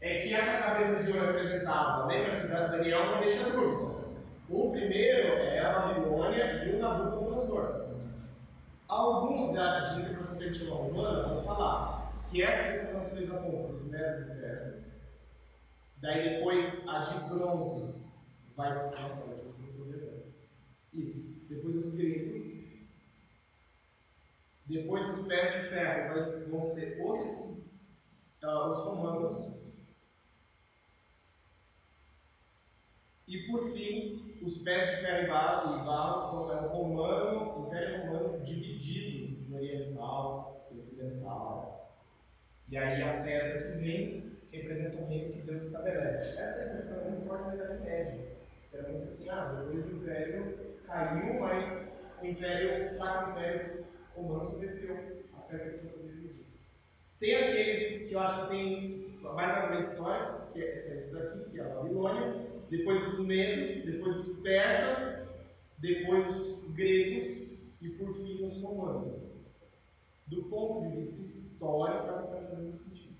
É 0.00 0.22
que 0.22 0.34
essa 0.34 0.62
cabeça 0.62 1.02
de 1.02 1.12
ouro 1.12 1.32
representava, 1.32 2.06
lembra 2.06 2.40
que 2.40 2.46
Daniel 2.48 3.06
não 3.06 3.20
deixa 3.20 3.50
dúvida. 3.50 3.96
O 4.48 4.70
primeiro 4.72 5.28
é 5.28 5.58
a 5.58 5.80
Babilônia 5.80 6.64
e 6.64 6.76
o 6.76 6.78
Nabucodonosor. 6.78 7.86
Alguns 8.86 9.54
da 9.54 9.80
de 9.80 10.02
interpretação 10.02 10.76
romana 10.76 11.28
vão 11.28 11.44
falar 11.44 12.12
que 12.30 12.42
essas 12.42 12.74
interpretações 12.74 13.30
apontam 13.30 13.76
os 13.76 13.90
medos 13.90 14.20
e 14.20 14.40
persas, 14.40 14.92
daí 15.96 16.36
depois 16.36 16.86
a 16.86 16.98
de 17.00 17.28
bronze 17.28 17.94
vai 18.54 18.72
ser. 18.72 19.00
Nossa, 19.00 19.22
pode 19.22 19.42
você 19.42 19.72
Isso. 20.92 21.36
Depois 21.48 21.76
os 21.76 21.94
gregos. 21.94 22.66
Depois 24.66 25.08
os 25.08 25.26
pés 25.26 25.52
de 25.52 25.68
ferro 25.68 26.14
vão 26.50 26.60
ser 26.60 27.04
os, 27.04 27.65
uh, 28.42 28.68
os 28.68 28.78
romanos. 28.84 29.56
E 33.26 33.46
por 33.48 33.62
fim, 33.72 34.38
os 34.42 34.62
pés 34.62 34.90
de 34.90 34.96
ferro 35.02 35.24
e 35.24 35.84
barro 35.84 36.18
são 36.18 36.52
é 36.52 36.66
o 36.66 36.68
romano, 36.68 37.58
o 37.58 37.66
Império 37.66 38.06
Romano 38.06 38.44
dividido 38.44 39.50
no 39.50 39.56
oriental, 39.56 40.68
ocidental. 40.70 41.96
E 42.68 42.76
aí 42.76 43.02
a 43.02 43.22
pedra 43.22 43.72
que 43.72 43.78
vem 43.78 44.36
representa 44.52 45.02
o 45.02 45.06
reino 45.06 45.32
que 45.32 45.42
Deus 45.42 45.64
estabelece. 45.64 46.40
Essa 46.40 46.60
é 46.60 46.64
a 46.64 46.74
impressão 46.74 47.10
muito 47.10 47.26
forte 47.26 47.48
da 47.48 47.54
Idade 47.54 47.84
Média. 47.84 48.36
Era 48.72 48.88
muito 48.88 49.08
assim, 49.08 49.28
ah, 49.30 49.64
depois 49.64 49.86
do 49.86 49.96
Império 49.96 50.76
caiu, 50.86 51.40
mas 51.40 51.98
o 52.22 52.26
Império, 52.26 52.86
o 52.86 52.90
Sacro 52.90 53.32
Império 53.32 53.86
Romano 54.14 54.44
sobreviveu. 54.44 55.24
A 55.36 55.40
fé 55.42 55.58
cristã 55.58 55.88
sobreviveu. 55.88 56.25
Tem 57.18 57.34
aqueles 57.34 58.08
que 58.08 58.14
eu 58.14 58.20
acho 58.20 58.42
que 58.42 58.48
tem 58.48 59.18
mais 59.22 59.50
argumento 59.52 59.88
histórico, 59.88 60.52
que 60.52 60.62
é 60.62 60.72
esses 60.72 61.14
aqui, 61.14 61.50
que 61.50 61.60
é 61.60 61.64
a 61.64 61.68
Babilônia, 61.68 62.46
depois 62.70 63.02
os 63.12 63.26
medos, 63.26 63.84
depois 63.84 64.16
os 64.16 64.40
persas, 64.40 65.28
depois 65.78 66.26
os 66.28 66.74
gregos 66.74 67.26
e 67.80 67.88
por 67.90 68.12
fim 68.12 68.44
os 68.44 68.62
romanos. 68.62 69.22
Do 70.26 70.44
ponto 70.44 70.88
de 70.88 70.96
vista 70.96 71.22
histórico, 71.22 72.10
essa 72.10 72.28
coisa 72.28 72.48
faz 72.48 72.58
muito 72.60 72.78
sentido. 72.78 73.16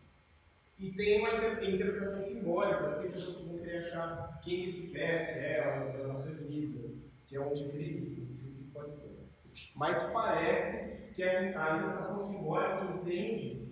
E 0.78 0.92
tem 0.92 1.20
uma 1.20 1.30
interpretação 1.64 2.20
simbólica, 2.20 3.00
as 3.00 3.10
pessoas 3.10 3.46
vão 3.46 3.58
querer 3.58 3.78
achar 3.78 4.40
quem 4.42 4.60
que 4.60 4.64
esse 4.66 4.90
PS 4.90 5.36
é, 5.38 5.60
as 5.60 6.06
Nações 6.06 6.40
Unidas, 6.42 7.02
se 7.18 7.36
é 7.36 7.40
o 7.40 7.50
anticristo, 7.50 8.26
se 8.26 8.48
o 8.48 8.54
que 8.54 8.70
pode 8.72 8.92
ser. 8.92 9.16
Mas 9.74 10.12
parece 10.12 11.12
que 11.14 11.22
essa 11.22 11.58
a 11.58 11.78
interpretação 11.78 12.26
simbólica 12.26 13.00
entende 13.00 13.65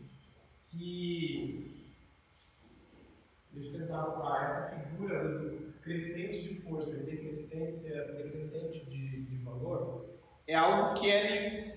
que. 0.76 1.94
Deixa 3.52 3.76
eu 3.76 3.80
tentar 3.82 4.02
notar 4.02 4.42
essa 4.42 4.76
figura 4.76 5.38
do 5.38 5.72
crescente 5.80 6.42
de 6.42 6.54
força 6.62 7.02
e 7.02 7.06
decrescência, 7.06 8.04
decrescente 8.14 8.86
de, 8.86 9.26
de 9.26 9.36
valor, 9.36 10.18
é 10.46 10.54
algo 10.54 10.98
que 10.98 11.06
ele, 11.06 11.74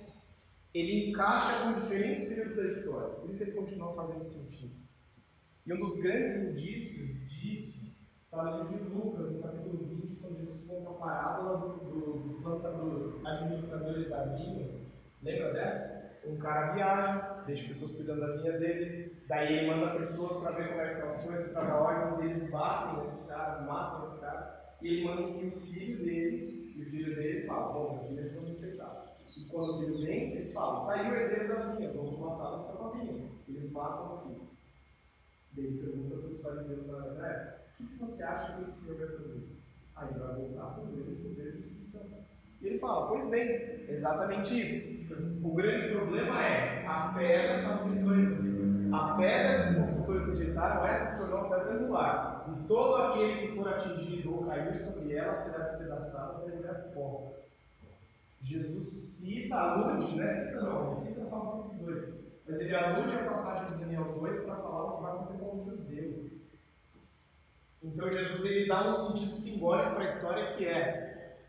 ele 0.74 1.10
encaixa 1.10 1.64
com 1.64 1.80
diferentes 1.80 2.30
períodos 2.30 2.56
da 2.56 2.66
história. 2.66 3.16
Por 3.16 3.30
isso 3.30 3.44
ele 3.44 3.52
continua 3.52 3.94
fazendo 3.94 4.24
sentido. 4.24 4.76
E 5.66 5.74
um 5.74 5.80
dos 5.80 6.00
grandes 6.02 6.38
indícios 6.38 7.30
disso 7.30 7.98
está 8.24 8.44
no 8.44 8.64
livro 8.64 8.86
de 8.86 8.96
Lucas, 8.96 9.32
no 9.32 9.42
capítulo 9.42 9.86
20, 9.86 10.16
quando 10.16 10.38
Jesus 10.38 10.66
conta 10.66 10.90
a 10.90 10.94
parábola 10.94 11.58
do, 11.58 11.86
do, 11.86 12.20
dos, 12.22 12.42
planta, 12.42 12.72
dos 12.72 13.26
administradores 13.26 14.10
da 14.10 14.24
vinha. 14.36 14.70
Lembra 15.22 15.54
dessa? 15.54 16.07
Um 16.28 16.38
cara 16.38 16.74
viaja, 16.74 17.44
deixa 17.46 17.70
pessoas 17.70 17.96
cuidando 17.96 18.22
da 18.22 18.36
vinha 18.36 18.60
dele, 18.60 19.24
daí 19.28 19.58
ele 19.58 19.68
manda 19.68 19.98
pessoas 19.98 20.44
para 20.44 20.56
ver 20.56 20.70
como 20.70 20.82
é 20.82 20.88
que 20.88 20.94
estão 20.96 21.10
as 21.10 21.26
coisas, 21.26 21.54
para 21.54 21.80
ordens, 21.80 22.20
e 22.20 22.26
eles 22.26 22.52
batem 22.52 23.02
nesses 23.02 23.30
caras, 23.30 23.66
matam 23.66 24.04
esses 24.04 24.20
caras, 24.20 24.50
e 24.82 24.88
ele 24.88 25.06
manda 25.06 25.34
que 25.34 25.46
o 25.46 25.52
filho 25.52 26.04
dele, 26.04 26.74
e 26.76 26.84
o 26.84 26.90
filho 26.90 27.16
dele 27.16 27.48
fala, 27.48 27.74
bom, 27.74 27.92
meus 27.92 28.08
filhos 28.08 28.26
estão 28.26 28.46
respeitados. 28.46 29.10
E 29.38 29.46
quando 29.46 29.72
o 29.72 29.80
filho 29.80 29.98
vem, 30.00 30.34
eles 30.34 30.54
falam, 30.54 30.86
tá 30.86 30.94
aí 30.94 31.12
o 31.12 31.16
herdeiro 31.16 31.48
da 31.48 31.72
vinha, 31.74 31.94
vamos 31.94 32.20
matá-lo 32.20 32.64
para 32.66 32.88
a 32.88 32.92
vinha. 32.92 33.30
Eles 33.48 33.72
matam 33.72 34.16
o 34.16 34.18
filho. 34.20 34.48
Daí 35.54 35.66
ele 35.66 35.80
pergunta 35.80 36.18
para 36.18 36.30
os 36.30 36.42
fariseus 36.42 36.88
da 36.88 36.98
época, 36.98 37.62
o 37.80 37.88
que 37.88 37.98
você 38.00 38.24
acha 38.24 38.58
que 38.58 38.64
esse 38.64 38.86
senhor 38.86 39.08
vai 39.08 39.18
fazer? 39.18 39.48
Aí 39.96 40.14
vai 40.14 40.36
voltar 40.36 40.74
para 40.74 40.84
o 40.84 40.88
mesmo 40.88 41.16
poder 41.18 41.52
de 41.52 41.58
destruição. 41.58 42.27
E 42.62 42.68
ele 42.68 42.80
fala, 42.80 43.08
pois 43.08 43.30
bem, 43.30 43.86
exatamente 43.88 44.60
isso. 44.60 45.14
O 45.44 45.54
grande 45.54 45.90
problema 45.90 46.44
é 46.44 46.86
a 46.86 47.14
pedra 47.16 47.58
são 47.58 47.88
os. 47.88 48.68
A 48.92 49.16
pedra 49.16 49.64
que 49.64 49.70
os 49.70 49.76
construtores 49.78 50.28
rejeitaram, 50.30 50.86
essa 50.88 51.12
se 51.12 51.22
tornou 51.22 51.50
pedra 51.50 51.74
angular. 51.74 52.46
E 52.50 52.68
todo 52.68 52.96
aquele 52.96 53.48
que 53.48 53.56
for 53.56 53.68
atingido 53.68 54.36
ou 54.36 54.46
cair 54.46 54.78
sobre 54.80 55.14
ela 55.14 55.36
será 55.36 55.66
despedaçado 55.66 56.48
e 56.48 56.58
virar 56.58 56.74
pó. 56.94 57.34
Jesus 58.42 58.90
cita, 58.90 59.56
alude, 59.56 60.16
não 60.16 60.24
é 60.24 60.30
cita 60.30 60.62
não, 60.62 60.86
ele 60.88 60.96
cita 60.96 61.26
Salmo 61.26 61.70
118. 61.72 62.18
Mas 62.48 62.62
ele 62.62 62.76
alude 62.76 63.14
a 63.14 63.26
passagem 63.26 63.74
de 63.74 63.84
Daniel 63.84 64.14
2 64.20 64.46
para 64.46 64.56
falar 64.56 64.84
o 64.86 64.96
que 64.96 65.02
vai 65.04 65.12
acontecer 65.12 65.38
com 65.38 65.56
os 65.56 65.66
judeus. 65.66 66.32
Então 67.84 68.10
Jesus 68.10 68.46
ele 68.46 68.68
dá 68.68 68.88
um 68.88 68.92
sentido 68.92 69.36
simbólico 69.36 69.92
para 69.92 70.04
a 70.04 70.06
história 70.06 70.48
que 70.54 70.66
é 70.66 71.07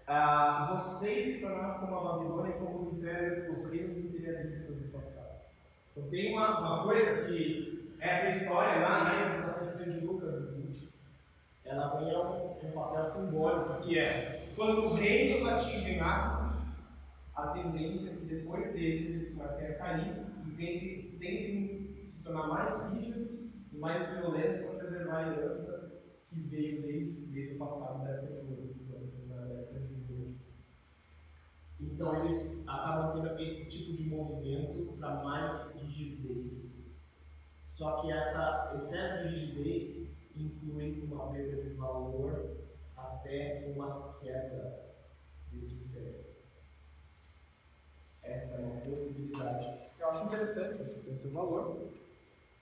ah, 0.09 0.75
vocês 0.75 1.27
se 1.27 1.41
tornaram 1.43 1.81
como 1.81 1.97
a 1.97 2.13
Babilônia 2.13 2.57
e 2.57 2.59
como 2.59 2.79
os 2.79 2.95
impérios, 2.95 3.47
os 3.51 3.71
reinos 3.71 3.99
imperialistas 3.99 4.77
do 4.77 4.89
passado. 4.89 5.39
Então 5.93 6.09
tem 6.09 6.33
uma, 6.33 6.51
uma 6.59 6.83
coisa 6.85 7.27
que 7.27 7.95
essa 8.01 8.29
história 8.29 8.81
lá 8.81 9.05
na 9.05 9.15
interpretação 9.15 9.85
de 9.85 10.01
Lucas 10.01 10.55
20, 10.55 10.89
ela 11.65 12.01
ganha 12.01 12.21
um, 12.21 12.53
um, 12.53 12.73
papel 12.73 13.05
simbólico 13.05 13.83
que 13.83 13.99
é 13.99 14.49
quando 14.57 14.95
reinos 14.95 15.47
atingem 15.47 16.01
ápices, 16.01 16.79
a 17.37 17.49
tendência 17.49 18.13
é 18.13 18.17
que 18.17 18.25
depois 18.25 18.73
deles 18.73 19.11
eles 19.11 19.35
comecem 19.35 19.69
a 19.69 19.79
cair 19.79 20.27
e 20.47 20.51
tentem, 20.53 21.17
tentem 21.19 22.03
se 22.07 22.25
tornar 22.25 22.49
mais 22.49 22.95
rígidos 22.95 23.51
e 23.71 23.77
mais 23.77 24.09
violentos 24.11 24.63
para 24.63 24.79
preservar 24.79 25.19
a 25.19 25.33
herança 25.33 26.01
que 26.31 26.41
veio 26.41 26.83
desde, 26.83 27.35
desde 27.35 27.55
o 27.57 27.59
passado 27.59 28.05
da 28.05 28.11
época 28.11 28.35
de 28.35 28.53
ouro. 28.53 28.68
Então 31.99 32.15
eles 32.15 32.65
acabam 32.69 33.13
tendo 33.13 33.43
esse 33.43 33.69
tipo 33.73 33.97
de 33.97 34.09
movimento 34.09 34.97
para 35.01 35.17
mais 35.25 35.83
rigidez. 35.83 36.79
Só 37.61 38.01
que 38.01 38.13
essa 38.13 38.71
excesso 38.73 39.25
de 39.25 39.35
rigidez 39.35 40.17
inclui 40.37 41.03
uma 41.03 41.33
perda 41.33 41.61
de 41.61 41.71
valor 41.71 42.57
até 42.97 43.75
uma 43.75 44.17
queda 44.21 44.95
desse 45.51 45.89
império. 45.89 46.25
Essa 48.23 48.63
é 48.63 48.67
uma 48.67 48.81
possibilidade. 48.83 49.69
Eu 49.99 50.09
acho 50.11 50.27
interessante, 50.27 50.85
tem 51.01 51.17
seu 51.17 51.33
valor, 51.33 51.91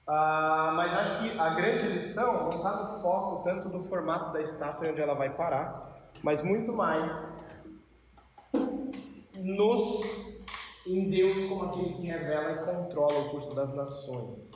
Ah, 0.07 0.73
mas 0.75 0.95
acho 0.95 1.19
que 1.21 1.39
a 1.39 1.51
grande 1.51 1.89
lição 1.89 2.45
não 2.45 2.49
está 2.49 2.85
no 2.85 2.89
foco 3.03 3.43
tanto 3.43 3.69
do 3.69 3.81
formato 3.81 4.33
da 4.33 4.41
estátua 4.41 4.89
onde 4.89 5.03
ela 5.03 5.13
vai 5.15 5.37
parar, 5.37 6.11
mas 6.23 6.43
muito 6.43 6.73
mais 6.73 7.45
nos 9.47 10.27
em 10.87 11.09
Deus 11.09 11.49
como 11.49 11.65
aquele 11.65 11.95
que 11.95 12.03
revela 12.03 12.53
e 12.53 12.65
controla 12.65 13.19
o 13.19 13.31
curso 13.31 13.55
das 13.55 13.75
nações. 13.75 14.51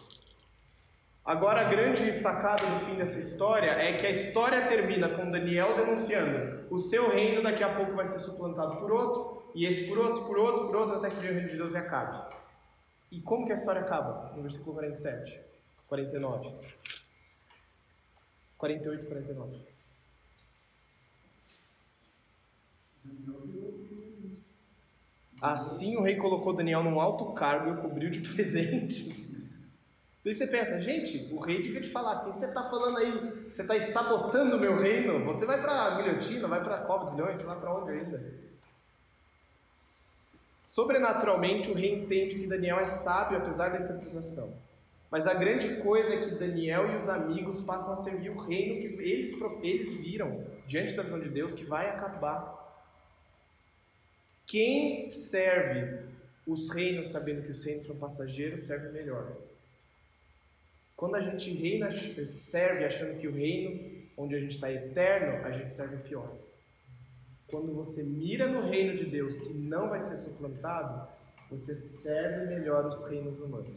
Agora, 1.25 1.61
a 1.61 1.71
grande 1.71 2.13
sacada 2.13 2.69
no 2.69 2.81
fim 2.81 2.97
dessa 2.97 3.21
história 3.21 3.71
é 3.71 3.97
que 3.97 4.07
a 4.07 4.11
história 4.11 4.67
termina 4.67 5.09
com 5.09 5.31
Daniel 5.31 5.77
denunciando: 5.77 6.67
o 6.71 6.79
seu 6.79 7.11
reino 7.11 7.43
daqui 7.43 7.63
a 7.63 7.75
pouco 7.75 7.93
vai 7.93 8.07
ser 8.07 8.19
suplantado 8.19 8.77
por 8.79 8.91
outro, 8.91 9.51
e 9.55 9.67
esse 9.67 9.87
por 9.89 9.99
outro, 9.99 10.25
por 10.25 10.39
outro, 10.39 10.67
por 10.67 10.77
outro, 10.77 10.97
até 10.97 11.09
que 11.09 11.19
o 11.19 11.33
reino 11.33 11.49
de 11.49 11.57
Deus 11.57 11.75
acabe. 11.75 12.35
E 13.13 13.21
como 13.21 13.45
que 13.45 13.53
a 13.53 13.55
história 13.55 13.83
acaba? 13.83 14.33
No 14.35 14.43
versículo 14.43 14.75
47, 14.75 15.41
49, 15.89 16.51
48 18.57 19.05
e 19.05 19.07
49. 19.07 19.71
Assim 25.41 25.97
o 25.97 26.03
rei 26.03 26.17
colocou 26.17 26.53
Daniel 26.53 26.83
num 26.83 27.01
alto 27.01 27.33
cargo 27.33 27.69
e 27.69 27.73
o 27.73 27.77
cobriu 27.83 28.11
de 28.11 28.21
presentes. 28.35 29.31
Daí 30.23 30.35
você 30.35 30.47
pensa, 30.47 30.83
gente, 30.83 31.33
o 31.33 31.39
rei 31.41 31.63
devia 31.63 31.81
te 31.81 31.89
falar 31.89 32.13
assim: 32.13 32.33
você 32.33 32.47
está 32.47 32.63
falando 32.65 32.99
aí, 32.99 33.49
você 33.51 33.63
está 33.63 33.81
sabotando 33.81 34.57
o 34.57 34.61
meu 34.61 34.79
reino, 34.79 35.25
você 35.25 35.47
vai 35.47 35.61
para 35.63 35.73
a 35.73 35.95
guilhotina, 35.97 36.47
vai 36.47 36.63
para 36.63 36.77
a 36.77 36.83
cova 36.83 37.07
dos 37.07 37.17
leões, 37.17 37.39
você 37.39 37.45
vai 37.45 37.59
para 37.59 37.75
onde 37.75 37.91
ainda? 37.93 38.51
Sobrenaturalmente, 40.63 41.71
o 41.71 41.75
rei 41.75 41.95
entende 41.95 42.37
que 42.37 42.47
Daniel 42.47 42.79
é 42.79 42.87
sábio 42.87 43.39
apesar 43.39 43.71
da 43.71 43.81
interpretação. 43.81 44.57
Mas 45.11 45.27
a 45.27 45.35
grande 45.35 45.83
coisa 45.83 46.15
é 46.15 46.19
que 46.19 46.37
Daniel 46.37 46.93
e 46.93 46.97
os 46.97 47.09
amigos 47.09 47.63
passam 47.63 47.95
a 47.95 47.97
servir 47.97 48.31
o 48.31 48.39
reino 48.39 48.77
que 48.77 49.03
eles, 49.03 49.37
eles 49.63 49.95
viram 49.95 50.45
diante 50.69 50.95
da 50.95 51.03
visão 51.03 51.19
de 51.19 51.29
Deus 51.29 51.53
que 51.53 51.65
vai 51.65 51.89
acabar. 51.89 52.60
Quem 54.51 55.09
serve 55.09 56.07
os 56.45 56.69
reinos 56.71 57.11
sabendo 57.11 57.43
que 57.43 57.53
os 57.53 57.65
reinos 57.65 57.87
são 57.87 57.97
passageiros 57.97 58.65
serve 58.65 58.89
melhor. 58.89 59.37
Quando 60.97 61.15
a 61.15 61.21
gente 61.21 61.53
reina, 61.53 61.93
serve 61.93 62.85
achando 62.85 63.17
que 63.21 63.29
o 63.29 63.33
reino 63.33 64.09
onde 64.17 64.35
a 64.35 64.41
gente 64.41 64.57
está 64.57 64.71
eterno, 64.71 65.47
a 65.47 65.53
gente 65.53 65.73
serve 65.73 65.99
pior. 65.99 66.37
Quando 67.49 67.73
você 67.73 68.03
mira 68.03 68.49
no 68.49 68.69
reino 68.69 68.97
de 68.97 69.05
Deus 69.09 69.39
que 69.39 69.55
não 69.55 69.89
vai 69.89 70.01
ser 70.01 70.17
suplantado, 70.17 71.09
você 71.49 71.77
serve 71.77 72.53
melhor 72.53 72.87
os 72.87 73.09
reinos 73.09 73.39
humanos. 73.39 73.71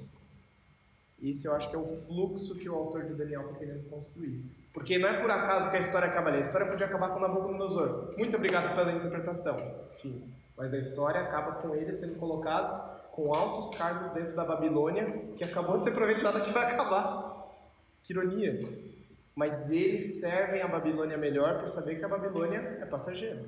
Isso 1.22 1.48
eu 1.48 1.54
acho 1.54 1.70
que 1.70 1.76
é 1.76 1.80
o 1.80 1.86
fluxo 1.86 2.58
que 2.58 2.68
o 2.68 2.74
autor 2.76 3.06
de 3.06 3.14
Daniel 3.14 3.44
está 3.44 3.60
querendo 3.60 3.88
construir. 3.90 4.44
Porque 4.74 4.98
não 4.98 5.08
é 5.08 5.22
por 5.22 5.30
acaso 5.30 5.70
que 5.70 5.78
a 5.78 5.80
história 5.80 6.08
acaba 6.08 6.30
ali. 6.30 6.38
A 6.38 6.42
história 6.42 6.68
podia 6.68 6.88
acabar 6.88 7.10
com 7.10 7.20
Nabucodonosor. 7.20 8.18
Muito 8.18 8.36
obrigado 8.36 8.76
pela 8.76 8.92
interpretação. 8.92 9.56
Fim. 10.02 10.34
Mas 10.58 10.74
a 10.74 10.78
história 10.78 11.22
acaba 11.22 11.54
com 11.62 11.76
eles 11.76 11.98
sendo 11.98 12.20
colocados 12.20 12.74
com 13.12 13.34
altos 13.34 13.78
cargos 13.78 14.12
dentro 14.12 14.36
da 14.36 14.44
Babilônia, 14.44 15.06
que 15.36 15.44
acabou 15.44 15.78
de 15.78 15.84
ser 15.84 15.92
aproveitada 15.92 16.42
que 16.42 16.52
vai 16.52 16.74
acabar. 16.74 17.48
Que 18.02 18.12
ironia. 18.12 18.60
Mas 19.36 19.72
eles 19.72 20.20
servem 20.20 20.62
a 20.62 20.68
Babilônia 20.68 21.18
melhor 21.18 21.60
por 21.60 21.70
saber 21.70 21.98
que 21.98 22.06
a 22.06 22.10
Babilônia 22.10 22.78
é 22.82 22.86
passageira. 22.86 23.44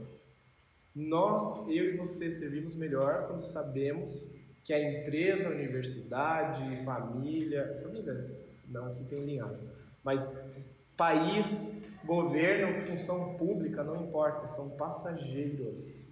Nós, 0.96 1.68
eu 1.68 1.94
e 1.94 1.98
você, 1.98 2.30
servimos 2.30 2.76
melhor 2.76 3.28
quando 3.28 3.44
sabemos 3.44 4.32
que 4.64 4.74
a 4.74 4.80
empresa, 4.80 5.50
a 5.50 5.52
universidade, 5.52 6.84
família, 6.86 7.82
família, 7.84 8.40
não, 8.68 8.92
aqui 8.92 9.04
tem 9.04 9.26
linhagem, 9.26 9.62
mas 10.04 10.48
país, 10.96 11.82
governo, 12.06 12.82
função 12.82 13.36
pública, 13.36 13.84
não 13.84 14.06
importa, 14.06 14.48
são 14.48 14.78
passageiros. 14.78 16.05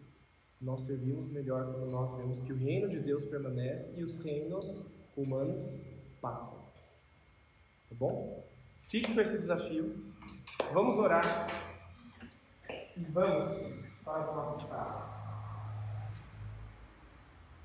Nós 0.63 0.83
servimos 0.83 1.29
melhor 1.29 1.73
quando 1.73 1.91
nós 1.91 2.15
vemos 2.15 2.39
que 2.39 2.53
o 2.53 2.55
reino 2.55 2.87
de 2.87 3.01
Deus 3.01 3.25
permanece 3.25 3.99
e 3.99 4.03
os 4.05 4.23
reinos 4.23 4.93
humanos 5.15 5.81
passam. 6.21 6.59
Tá 7.89 7.95
bom? 7.99 8.47
Fique 8.79 9.13
com 9.13 9.19
esse 9.19 9.39
desafio. 9.39 9.93
Vamos 10.71 10.97
orar 10.97 11.47
e 12.95 13.03
vamos 13.03 13.51
para 14.05 14.21
as 14.21 14.33
nossas 14.33 14.69
casas. 14.69 15.23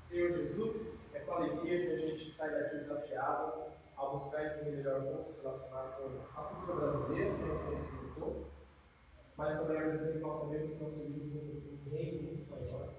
Senhor 0.03 0.33
Jesus, 0.33 1.05
é 1.13 1.19
com 1.19 1.31
alegria 1.31 1.85
que 1.85 1.93
a 1.93 2.05
gente 2.05 2.33
sai 2.33 2.51
daqui 2.51 2.79
desafiado 2.79 3.63
a 3.95 4.05
buscar 4.07 4.45
entender 4.45 4.75
melhor 4.75 5.05
como 5.05 5.25
se 5.25 5.41
relacionar 5.41 5.95
com 5.95 6.19
a 6.37 6.43
cultura 6.43 6.75
brasileira, 6.75 7.33
que 7.33 7.43
nós 7.43 7.61
somos 7.61 7.87
produtor, 7.87 8.45
mas 9.39 9.57
também 9.57 9.77
ao 9.77 9.87
mesmo 9.87 10.05
tempo 10.05 10.19
nós 10.19 10.37
sabemos 10.37 10.71
que 10.71 10.83
nós 10.83 10.95
servimos 10.95 11.33
um 11.33 11.89
reino 11.89 12.23
muito 12.23 12.51
maior, 12.51 12.93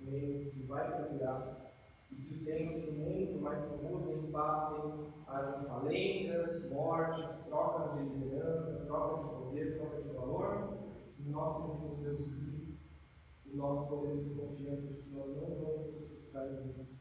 um 0.00 0.10
reino 0.10 0.50
que 0.50 0.62
vai 0.62 0.96
procurar 0.96 1.74
e 2.10 2.16
que 2.16 2.32
os 2.32 2.46
reinos 2.46 2.86
do 2.86 2.92
mundo 2.92 3.42
mais 3.42 3.60
se 3.60 3.82
mudem, 3.82 4.32
passem, 4.32 5.12
hajam 5.26 5.68
falências, 5.68 6.70
mortes, 6.70 7.44
trocas 7.44 7.98
de 7.98 8.14
liderança, 8.14 8.86
trocas 8.86 9.26
de 9.26 9.36
poder, 9.36 9.76
trocas 9.76 10.04
de 10.04 10.10
valor, 10.14 10.78
e 11.18 11.28
nós 11.28 11.54
um 11.68 12.02
Deus 12.02 12.26
vivo, 12.26 12.78
e 13.44 13.54
nós 13.54 13.90
podemos 13.90 14.22
ter 14.22 14.36
confiança 14.36 15.02
que 15.02 15.10
nós 15.10 15.36
não 15.36 15.54
vamos 15.54 16.08
frustrar 16.08 16.46
em 16.46 16.70
isso. 16.70 16.96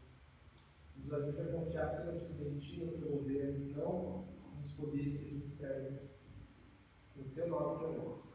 Nos 0.98 1.14
ajude 1.14 1.41
a 1.41 1.53
confiar 1.53 1.84
acima 1.84 2.19
de 2.19 2.60
ti 2.60 2.84
no 2.84 2.98
teu 2.98 3.11
governo, 3.11 3.77
não 3.77 4.26
nos 4.57 4.73
poderes 4.73 5.23
que 5.23 5.39
te 5.39 5.49
servem. 5.49 5.99
No 7.15 7.23
teu 7.30 7.48
nome 7.48 7.80
que 7.80 7.85
eu 7.85 8.03
nosso. 8.03 8.27